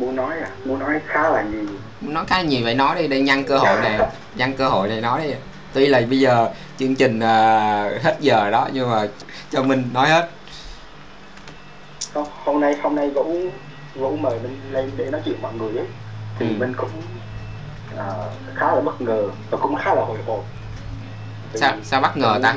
muốn 0.02 0.16
nói 0.16 0.40
à? 0.40 0.50
Muốn 0.66 0.80
nói 0.80 1.00
khá 1.08 1.30
là 1.30 1.42
nhiều. 1.42 1.66
Muốn 2.02 2.14
nói 2.14 2.26
khá 2.28 2.42
nhiều 2.42 2.60
vậy 2.64 2.76
nói 2.76 2.96
đi 2.96 3.08
đây 3.08 3.22
nhân 3.22 3.44
cơ 3.44 3.58
hội 3.58 3.78
này 3.82 4.00
nhân 4.36 4.54
cơ 4.58 4.70
hội 4.70 4.88
này 4.88 5.02
nói 5.02 5.22
đi. 5.28 5.34
Tuy 5.74 5.86
là 5.88 6.02
bây 6.10 6.20
giờ 6.20 6.50
chương 6.80 6.96
trình 6.96 7.20
ờ, 7.20 7.98
hết 8.04 8.18
giờ 8.20 8.50
đó 8.52 8.68
nhưng 8.74 8.92
mà 8.92 9.08
cho 9.52 9.64
Minh 9.64 9.84
nói 9.94 10.10
hết. 10.10 10.30
Hôm- 12.14 12.26
hôm 12.44 12.62
nay 12.62 12.76
hôm 12.84 12.96
nay 12.96 13.10
vũ 13.10 13.36
vũ 13.96 14.18
mời 14.18 14.40
mình 14.44 14.60
lên 14.72 14.92
để 14.98 15.06
nói 15.12 15.22
chuyện 15.26 15.42
mọi 15.42 15.54
người 15.54 15.78
ấy. 15.78 15.88
Thì 16.40 16.46
Ừ. 16.48 16.54
mình 16.60 16.74
cũng 16.78 16.90
à, 17.98 18.06
khá 18.56 18.76
là 18.76 18.82
bất 18.82 19.02
ngờ 19.02 19.24
và 19.50 19.58
cũng 19.58 19.76
khá 19.76 19.96
là 19.96 20.02
hồi 20.02 20.18
hộp. 20.28 20.40
Vì 21.54 21.60
sao 21.60 21.74
sao 21.84 22.02
bất 22.02 22.18
ngờ 22.18 22.40
ta? 22.44 22.56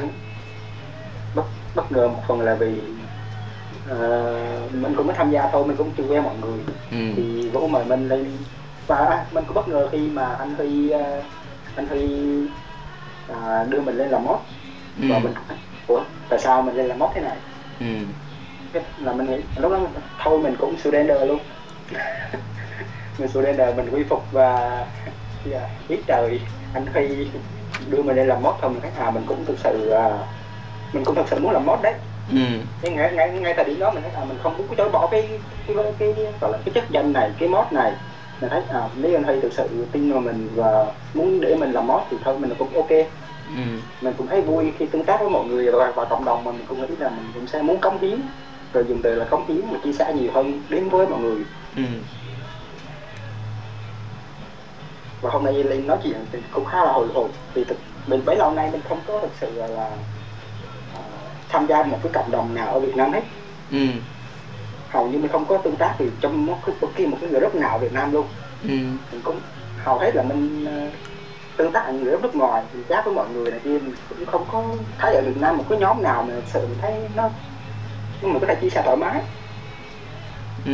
Bất 1.35 1.43
bất 1.75 1.93
ngờ 1.93 2.09
một 2.09 2.23
phần 2.29 2.41
là 2.41 2.55
vì 2.55 2.81
ờ, 3.89 4.37
mình 4.73 4.95
cũng 4.97 5.07
mới 5.07 5.17
tham 5.17 5.31
gia 5.31 5.49
thôi 5.53 5.65
mình 5.67 5.77
cũng 5.77 5.91
chưa 5.97 6.05
quen 6.05 6.23
mọi 6.23 6.35
người. 6.41 6.59
Ừ. 6.91 6.97
Thì 7.17 7.34
vũ 7.55 7.69
mời 7.69 7.85
mình 7.85 8.09
lên 8.09 8.39
và 8.87 9.27
mình 9.33 9.45
cũng 9.47 9.55
bất 9.55 9.69
ngờ 9.69 9.89
khi 9.93 9.99
mà 10.11 10.35
anh 10.39 10.55
Huy 10.55 10.91
ờ, 10.91 11.23
anh 11.77 11.87
Huy 11.87 12.01
à, 13.29 13.65
đưa 13.69 13.81
mình 13.81 13.97
lên 13.97 14.09
làm 14.11 14.25
mod 14.25 14.39
ừ. 15.01 15.03
Và 15.11 15.19
mình 15.19 15.33
ủa 15.87 16.01
tại 16.29 16.39
sao 16.39 16.63
mình 16.63 16.75
lên 16.75 16.87
làm 16.87 16.99
mod 16.99 17.11
thế 17.15 17.21
này? 17.21 17.37
Ừ. 17.81 17.87
Là 18.97 19.13
mình 19.13 19.27
nghĩ 19.27 19.37
lúc 19.57 19.73
đó 19.73 19.79
mình- 19.79 20.03
thôi 20.19 20.39
mình 20.43 20.55
cũng 20.59 20.77
surrender 20.79 21.17
luôn. 21.29 21.39
Mình 23.19 23.29
surrender 23.29 23.77
mình 23.77 23.91
quy 23.91 24.05
phục 24.11 24.29
và 24.31 24.69
yeah, 25.45 25.71
biết 25.89 26.05
trời 26.07 26.41
anh 26.73 26.87
Huy 26.87 27.31
đưa 27.89 28.03
mình 28.03 28.17
lên 28.17 28.29
làm 28.29 28.43
mod 28.43 28.55
thôi. 28.63 28.71
Mình 28.71 28.81
thấy 28.83 28.91
à 28.91 29.11
mình 29.11 29.27
cũng 29.27 29.45
thực 29.45 29.59
sự 29.59 29.91
à, 29.91 30.19
mình 30.93 31.05
cũng 31.05 31.15
thực 31.15 31.29
sự 31.29 31.39
muốn 31.41 31.53
làm 31.53 31.65
mod 31.67 31.81
đấy 31.83 31.95
ừ. 32.31 32.37
Nhưng 32.83 32.97
ngay 32.97 33.13
ngay 33.13 33.31
ngay 33.31 33.55
thời 33.55 33.65
điểm 33.65 33.79
đó 33.79 33.91
mình 33.91 34.03
thấy 34.03 34.13
à 34.13 34.25
mình 34.25 34.39
không 34.43 34.59
muốn 34.59 34.77
chối 34.77 34.89
bỏ 34.89 35.09
cái 35.11 35.41
cái 35.67 35.77
cái, 35.77 35.93
cái 35.99 36.15
gọi 36.41 36.53
là 36.53 36.59
cái 36.65 36.75
chức 36.75 36.91
danh 36.91 37.13
này 37.13 37.31
cái 37.39 37.49
mod 37.49 37.67
này. 37.71 37.93
Mình 38.41 38.51
thấy 38.51 38.63
à 38.69 38.89
nếu 38.95 39.17
anh 39.17 39.25
Huy 39.25 39.41
thực 39.41 39.53
sự 39.53 39.87
tin 39.93 40.13
vào 40.13 40.21
mình 40.21 40.49
và 40.55 40.87
muốn 41.15 41.41
để 41.41 41.55
mình 41.55 41.73
làm 41.73 41.87
mod 41.87 42.03
thì 42.11 42.17
thôi 42.25 42.39
mình 42.39 42.55
cũng 42.59 42.75
ok. 42.75 42.91
Ừ. 43.57 43.63
Mình 44.01 44.15
cũng 44.19 44.27
thấy 44.27 44.41
vui 44.41 44.73
khi 44.79 44.87
tương 44.87 45.05
tác 45.05 45.21
với 45.21 45.31
mọi 45.31 45.45
người 45.45 45.71
và, 45.73 45.93
và 45.97 46.05
cộng 46.05 46.25
đồng 46.25 46.45
mà 46.45 46.53
mình 46.53 46.65
cũng 46.69 46.81
nghĩ 46.81 46.97
là 46.99 47.11
mình 47.11 47.31
cũng 47.35 47.47
sẽ 47.47 47.63
muốn 47.63 47.81
cống 47.81 47.99
hiến. 47.99 48.21
Rồi 48.73 48.85
dùng 48.89 49.03
từ 49.03 49.15
là 49.15 49.25
cống 49.25 49.47
hiến 49.47 49.61
và 49.73 49.79
chia 49.85 49.93
sẻ 49.93 50.13
nhiều 50.17 50.31
hơn 50.35 50.63
đến 50.69 50.89
với 50.89 51.07
mọi 51.07 51.21
người. 51.21 51.45
Ừ. 51.77 51.83
Và 55.21 55.31
hôm 55.31 55.45
nay 55.45 55.65
lên 55.65 55.87
nói 55.87 55.99
chuyện 56.03 56.17
thì 56.33 56.39
cũng 56.51 56.65
khá 56.65 56.85
là 56.85 56.93
hồi 56.93 57.09
hộp 57.15 57.31
vì 57.55 57.65
thực 57.65 57.79
mình 58.07 58.25
bấy 58.25 58.37
lâu 58.37 58.51
nay 58.51 58.69
mình 58.73 58.81
không 58.89 59.01
có 59.07 59.21
thực 59.21 59.31
sự 59.41 59.51
là, 59.55 59.67
là 59.67 59.91
tham 61.55 61.67
gia 61.67 61.83
một 61.83 61.99
cái 62.03 62.13
cộng 62.13 62.31
đồng 62.31 62.55
nào 62.55 62.73
ở 62.73 62.81
Việt 62.81 62.97
Nam 62.97 63.13
hết. 63.13 63.21
Ừ. 63.71 63.87
Hầu 64.89 65.09
như 65.09 65.19
mình 65.19 65.33
không 65.33 65.45
có 65.45 65.59
tương 65.59 65.77
tác 65.77 65.95
thì 65.99 66.11
trong 66.21 66.47
một 66.47 66.59
cái 66.67 66.75
bất 66.81 66.89
kỳ 66.95 67.07
một 67.07 67.19
cái 67.21 67.31
group 67.31 67.55
nào 67.55 67.73
ở 67.73 67.79
Việt 67.79 67.93
Nam 67.93 68.13
luôn. 68.13 68.27
Ừ. 68.63 68.69
Mình 69.13 69.21
cũng 69.25 69.41
hầu 69.85 69.99
hết 69.99 70.15
là 70.15 70.23
mình 70.23 70.65
ờ, 70.65 70.73
tương 71.57 71.73
tác 71.73 71.81
ở 71.87 71.93
người 71.93 72.17
nước 72.23 72.35
ngoài 72.35 72.63
thì 72.73 72.79
chat 72.89 73.05
với 73.05 73.15
mọi 73.15 73.29
người 73.29 73.51
này 73.51 73.61
kia 73.65 73.79
mình 73.79 73.95
cũng 74.09 74.27
không 74.27 74.45
có 74.53 74.65
thấy 74.99 75.15
ở 75.15 75.23
Việt 75.27 75.37
Nam 75.37 75.57
một 75.57 75.65
cái 75.69 75.79
nhóm 75.79 76.03
nào 76.03 76.23
mà 76.23 76.35
thực 76.35 76.45
sự 76.47 76.67
mình 76.69 76.79
thấy 76.83 76.93
nó 77.15 77.29
mình 78.23 78.41
có 78.41 78.47
thể 78.47 78.55
chia 78.55 78.71
sẻ 78.71 78.83
thoải 78.85 78.97
mái. 78.97 79.23
Ừ. 80.67 80.73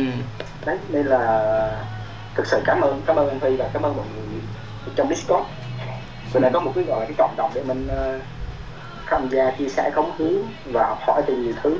Đấy 0.65 0.77
nên 0.89 1.05
là 1.05 1.85
thực 2.35 2.47
sự 2.47 2.61
cảm 2.65 2.81
ơn 2.81 3.01
cảm 3.05 3.15
ơn 3.15 3.29
anh 3.29 3.39
Huy 3.39 3.55
và 3.55 3.69
cảm 3.73 3.81
ơn 3.81 3.95
mọi 3.97 4.05
người 4.15 4.41
trong 4.95 5.09
Discord. 5.09 5.45
Mình 6.33 6.43
đã 6.43 6.49
có 6.53 6.59
một 6.59 6.71
cái 6.75 6.83
gọi 6.83 6.99
là 6.99 7.05
cái 7.05 7.15
cộng 7.17 7.35
đồng 7.37 7.51
để 7.53 7.63
mình 7.63 7.87
ờ, 7.87 8.19
tham 9.11 9.29
gia 9.29 9.51
chia 9.51 9.69
sẻ 9.69 9.91
cống 9.95 10.11
hiến 10.19 10.33
và 10.65 10.87
học 10.87 10.99
hỏi 11.07 11.21
từ 11.27 11.35
nhiều 11.35 11.53
thứ. 11.63 11.77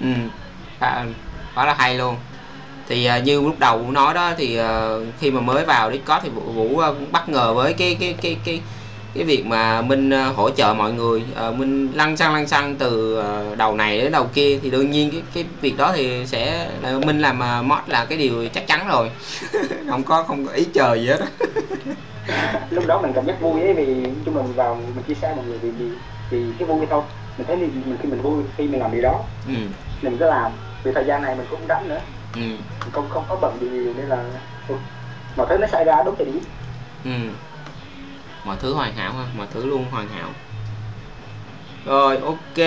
Ừ. 0.00 0.08
À, 0.80 1.04
quá 1.54 1.66
là 1.66 1.74
hay 1.78 1.94
luôn. 1.94 2.16
Thì 2.88 3.04
à, 3.04 3.18
như 3.18 3.40
lúc 3.40 3.58
đầu 3.58 3.78
Vũ 3.78 3.90
nói 3.90 4.14
đó 4.14 4.32
thì 4.36 4.56
à, 4.56 4.90
khi 5.20 5.30
mà 5.30 5.40
mới 5.40 5.64
vào 5.64 5.92
Discord 5.92 6.24
thì 6.24 6.28
Vũ, 6.28 6.40
Vũ 6.40 6.78
à, 6.78 6.88
cũng 6.88 7.12
bất 7.12 7.28
ngờ 7.28 7.54
với 7.54 7.72
cái 7.72 7.96
cái 8.00 8.14
cái 8.22 8.36
cái 8.44 8.60
cái 9.14 9.24
việc 9.24 9.46
mà 9.46 9.82
Minh 9.82 10.10
hỗ 10.10 10.50
trợ 10.50 10.74
mọi 10.74 10.92
người. 10.92 11.22
À, 11.36 11.50
Minh 11.50 11.92
lăn 11.94 12.16
xăng 12.16 12.34
lăn 12.34 12.48
xăng 12.48 12.76
từ 12.76 13.22
đầu 13.56 13.76
này 13.76 14.00
đến 14.00 14.12
đầu 14.12 14.28
kia. 14.34 14.58
Thì 14.62 14.70
đương 14.70 14.90
nhiên 14.90 15.10
cái 15.10 15.22
cái 15.34 15.44
việc 15.60 15.76
đó 15.76 15.92
thì 15.96 16.26
sẽ 16.26 16.68
là 16.82 16.98
Minh 17.06 17.20
làm 17.20 17.42
à, 17.42 17.62
mod 17.62 17.78
là 17.86 18.04
cái 18.04 18.18
điều 18.18 18.48
chắc 18.48 18.66
chắn 18.66 18.88
rồi. 18.88 19.10
Không 19.88 20.02
có 20.02 20.22
không 20.22 20.46
có 20.46 20.52
ý 20.52 20.64
chờ 20.74 20.94
gì 20.94 21.06
hết. 21.06 21.20
lúc 22.70 22.86
đó 22.86 23.00
mình 23.02 23.12
cảm 23.14 23.26
giác 23.26 23.40
vui 23.40 23.62
ấy 23.62 23.74
vì 23.74 23.94
là 23.94 24.32
mình 24.32 24.52
vào 24.52 24.74
mình 24.74 25.04
chia 25.08 25.14
sẻ 25.14 25.34
mọi 25.36 25.44
người 25.44 25.58
vì 25.58 25.70
vì, 25.70 25.86
vì 26.30 26.52
cái 26.58 26.68
vui 26.68 26.86
thôi. 26.90 27.02
Mình 27.38 27.46
thấy 27.46 27.56
mình, 27.56 27.82
mình 27.86 27.96
khi 28.02 28.08
mình 28.08 28.22
vui 28.22 28.44
khi 28.56 28.68
mình 28.68 28.80
làm 28.80 28.92
điều 28.92 29.02
đó. 29.02 29.20
Ừ. 29.46 29.54
Mình 30.02 30.16
cứ 30.18 30.24
làm. 30.26 30.52
Vì 30.82 30.92
thời 30.92 31.04
gian 31.04 31.22
này 31.22 31.34
mình 31.36 31.46
cũng 31.50 31.60
rảnh 31.68 31.88
nữa. 31.88 32.00
Ừ. 32.34 32.40
Mình 32.40 32.90
không 32.92 33.08
không 33.10 33.24
có 33.28 33.36
bận 33.36 33.58
gì 33.60 33.68
nhiều 33.68 33.94
nên 33.96 34.06
là 34.06 34.24
mọi 35.36 35.46
thứ 35.50 35.58
nó 35.58 35.66
xảy 35.66 35.84
ra 35.84 36.02
đúng 36.04 36.14
thời 36.16 36.26
điểm. 36.26 36.40
Ừ. 37.04 37.10
Mọi 38.44 38.56
thứ 38.60 38.74
hoàn 38.74 38.94
hảo 38.94 39.12
ha 39.12 39.24
mọi 39.36 39.46
thứ 39.54 39.66
luôn 39.66 39.84
hoàn 39.90 40.08
hảo. 40.08 40.28
Rồi 41.86 42.18
ok. 42.24 42.66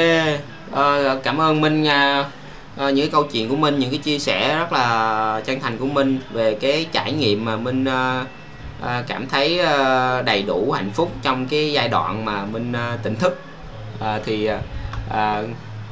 Ờ, 0.71 1.19
cảm 1.23 1.41
ơn 1.41 1.61
minh 1.61 1.83
nha. 1.83 2.25
Ờ, 2.75 2.89
những 2.89 3.05
cái 3.05 3.11
câu 3.11 3.23
chuyện 3.23 3.49
của 3.49 3.55
minh 3.55 3.79
những 3.79 3.89
cái 3.89 3.99
chia 3.99 4.19
sẻ 4.19 4.57
rất 4.57 4.73
là 4.73 5.41
chân 5.45 5.59
thành 5.59 5.77
của 5.77 5.85
minh 5.85 6.19
về 6.31 6.53
cái 6.53 6.85
trải 6.91 7.11
nghiệm 7.11 7.45
mà 7.45 7.57
minh 7.57 7.85
ờ, 7.85 8.25
à, 8.81 9.03
cảm 9.07 9.27
thấy 9.27 9.59
à, 9.59 10.21
đầy 10.21 10.43
đủ 10.43 10.71
hạnh 10.71 10.91
phúc 10.91 11.11
trong 11.21 11.47
cái 11.47 11.71
giai 11.71 11.89
đoạn 11.89 12.25
mà 12.25 12.45
mình 12.45 12.73
à, 12.73 12.89
ờ, 12.89 12.97
tỉnh 13.03 13.15
thức. 13.15 13.41
À, 13.99 14.19
thì 14.25 14.49
à, 15.09 15.43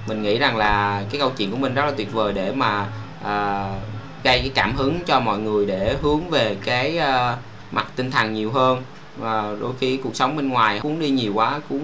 mình 0.08 0.22
nghĩ 0.22 0.40
rằng 0.40 0.58
là 0.58 1.04
cái 1.12 1.20
câu 1.20 1.32
chuyện 1.38 1.52
của 1.52 1.58
mình 1.58 1.74
rất 1.74 1.86
là 1.86 1.92
tuyệt 1.98 2.14
vời 2.14 2.34
để 2.34 2.52
mà 2.52 2.88
à, 3.24 3.68
gây 4.24 4.40
cái 4.40 4.52
cảm 4.56 4.76
hứng 4.76 5.00
cho 5.06 5.20
mọi 5.20 5.40
người 5.40 5.66
để 5.66 5.96
hướng 6.02 6.30
về 6.30 6.58
cái 6.66 6.98
à, 6.98 7.38
mặt 7.72 7.88
tinh 7.96 8.12
thần 8.12 8.34
nhiều 8.34 8.52
hơn. 8.52 8.84
Và 9.18 9.56
đôi 9.62 9.74
khi 9.80 9.98
cuộc 9.98 10.16
sống 10.16 10.36
bên 10.36 10.50
ngoài 10.50 10.80
cuốn 10.80 11.00
đi 11.00 11.10
nhiều 11.10 11.34
quá 11.34 11.60
cuốn 11.70 11.82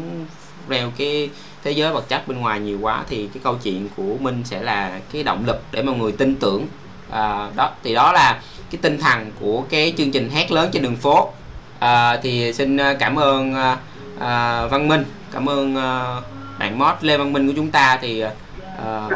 reo 0.70 0.92
cái 0.98 1.30
thế 1.64 1.72
giới 1.72 1.94
vật 1.94 2.10
chất 2.10 2.28
bên 2.28 2.40
ngoài 2.40 2.60
nhiều 2.60 2.80
quá 2.82 3.04
thì 3.10 3.30
cái 3.34 3.42
câu 3.44 3.58
chuyện 3.64 3.90
của 3.98 4.16
mình 4.20 4.42
sẽ 4.46 4.62
là 4.62 5.00
cái 5.12 5.24
động 5.24 5.46
lực 5.46 5.62
để 5.72 5.84
mọi 5.84 5.96
người 5.96 6.12
tin 6.12 6.36
tưởng 6.36 6.68
à, 7.12 7.50
đó 7.56 7.72
thì 7.84 7.94
đó 7.94 8.12
là 8.12 8.40
cái 8.72 8.80
tinh 8.82 9.00
thần 9.00 9.32
của 9.40 9.64
cái 9.70 9.94
chương 9.98 10.12
trình 10.12 10.30
hát 10.30 10.52
lớn 10.52 10.70
trên 10.74 10.84
đường 10.84 10.96
phố. 10.96 11.30
À, 11.80 12.18
thì 12.24 12.54
xin 12.54 12.78
à, 12.78 12.94
cảm 13.00 13.16
ơn 13.16 13.56
à, 13.56 13.78
à, 14.20 14.66
Văn 14.66 14.88
Minh 14.88 15.06
cảm 15.34 15.50
ơn 15.50 15.76
à, 15.76 16.16
bạn 16.60 16.80
mod 16.80 16.94
Lê 17.02 17.18
Văn 17.18 17.34
Minh 17.34 17.48
của 17.48 17.54
chúng 17.56 17.72
ta. 17.72 17.98
Thì 18.02 18.24
à, 18.86 19.10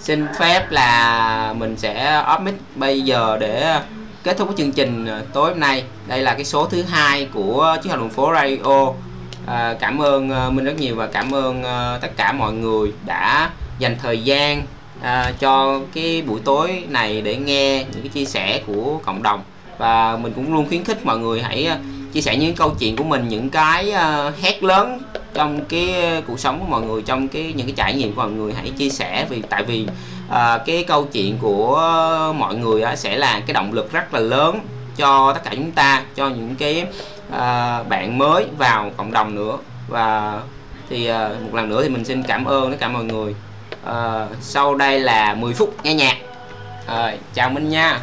xin 0.00 0.26
phép 0.38 0.70
là 0.70 1.54
mình 1.56 1.76
sẽ 1.76 2.22
off 2.26 2.42
mic 2.42 2.54
bây 2.74 3.00
giờ 3.00 3.36
để 3.40 3.80
kết 4.22 4.36
thúc 4.38 4.48
cái 4.48 4.56
chương 4.58 4.72
trình 4.72 5.06
à, 5.06 5.20
tối 5.32 5.50
hôm 5.50 5.60
nay. 5.60 5.84
Đây 6.06 6.22
là 6.22 6.34
cái 6.34 6.44
số 6.44 6.66
thứ 6.66 6.82
hai 6.82 7.28
của 7.32 7.76
chiếc 7.82 7.90
học 7.90 7.98
đường 7.98 8.10
phố 8.10 8.32
radio. 8.34 8.92
À, 9.46 9.74
cảm 9.80 10.02
ơn 10.02 10.30
à, 10.30 10.50
Minh 10.50 10.64
rất 10.64 10.76
nhiều 10.78 10.96
và 10.96 11.06
cảm 11.06 11.34
ơn 11.34 11.62
tất 12.00 12.16
cả 12.16 12.32
mọi 12.32 12.52
người 12.52 12.92
đã 13.06 13.50
dành 13.78 13.96
thời 14.02 14.22
gian 14.22 14.62
à, 15.02 15.32
cho 15.40 15.80
cái 15.94 16.22
buổi 16.26 16.40
tối 16.44 16.84
này 16.88 17.20
để 17.20 17.36
nghe 17.36 17.84
những 17.92 18.02
cái 18.02 18.08
chia 18.08 18.24
sẻ 18.24 18.62
của 18.66 18.98
cộng 19.04 19.22
đồng. 19.22 19.42
Và 19.78 20.16
mình 20.16 20.32
cũng 20.36 20.54
luôn 20.54 20.68
khuyến 20.68 20.84
khích 20.84 21.06
mọi 21.06 21.18
người 21.18 21.42
hãy 21.42 21.66
à, 21.66 21.78
chia 22.12 22.20
sẻ 22.20 22.36
những 22.36 22.54
câu 22.54 22.74
chuyện 22.78 22.96
của 22.96 23.04
mình 23.04 23.28
những 23.28 23.50
cái 23.50 23.92
uh, 23.94 24.42
hét 24.42 24.62
lớn 24.62 24.98
trong 25.34 25.64
cái 25.64 25.94
cuộc 26.26 26.40
sống 26.40 26.60
của 26.60 26.66
mọi 26.66 26.82
người 26.82 27.02
trong 27.02 27.28
cái 27.28 27.52
những 27.56 27.66
cái 27.66 27.74
trải 27.76 27.94
nghiệm 27.94 28.14
của 28.14 28.22
mọi 28.22 28.30
người 28.30 28.52
hãy 28.52 28.70
chia 28.70 28.90
sẻ. 28.90 29.26
Vì 29.30 29.42
tại 29.42 29.62
vì 29.62 29.86
uh, 30.28 30.36
cái 30.66 30.84
câu 30.86 31.04
chuyện 31.12 31.38
của 31.38 31.76
mọi 32.38 32.54
người 32.54 32.82
uh, 32.82 32.98
sẽ 32.98 33.16
là 33.16 33.40
cái 33.46 33.54
động 33.54 33.72
lực 33.72 33.92
rất 33.92 34.14
là 34.14 34.20
lớn 34.20 34.60
cho 34.96 35.32
tất 35.32 35.40
cả 35.44 35.50
chúng 35.54 35.70
ta 35.70 36.02
cho 36.16 36.28
những 36.28 36.54
cái 36.58 36.84
uh, 37.28 37.88
bạn 37.88 38.18
mới 38.18 38.44
vào 38.58 38.90
cộng 38.96 39.12
đồng 39.12 39.34
nữa. 39.34 39.58
Và 39.88 40.40
thì 40.88 41.10
uh, 41.10 41.42
một 41.42 41.54
lần 41.54 41.68
nữa 41.68 41.82
thì 41.82 41.88
mình 41.88 42.04
xin 42.04 42.22
cảm 42.22 42.44
ơn 42.44 42.70
tất 42.70 42.76
cả 42.80 42.88
mọi 42.88 43.04
người 43.04 43.34
uh, 43.86 44.36
sau 44.40 44.74
đây 44.74 45.00
là 45.00 45.34
10 45.34 45.54
phút 45.54 45.74
nghe 45.82 45.94
nhạc. 45.94 46.16
Uh, 46.86 47.20
chào 47.34 47.50
Minh 47.50 47.68
nha. 47.68 48.00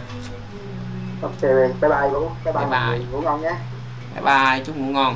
Ok 1.21 1.41
bye 1.41 1.89
bye 1.89 2.09
Vũ. 2.11 2.29
Bye 2.45 2.53
bye, 2.53 2.65
Bye 2.65 2.89
bye. 2.89 2.99
ngủ 3.11 3.21
ngon 3.21 3.41
nhé. 3.41 3.51
Bye 4.15 4.23
bye 4.23 4.63
chúc 4.65 4.77
ngủ 4.77 4.85
ngon 4.91 5.15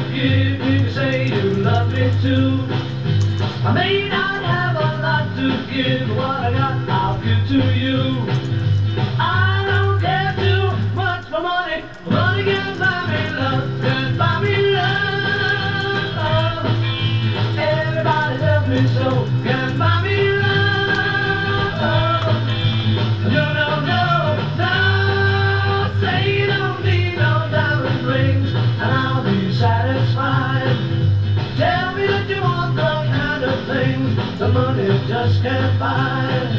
que 0.00 0.61
get 35.42 35.76
by. 35.78 36.51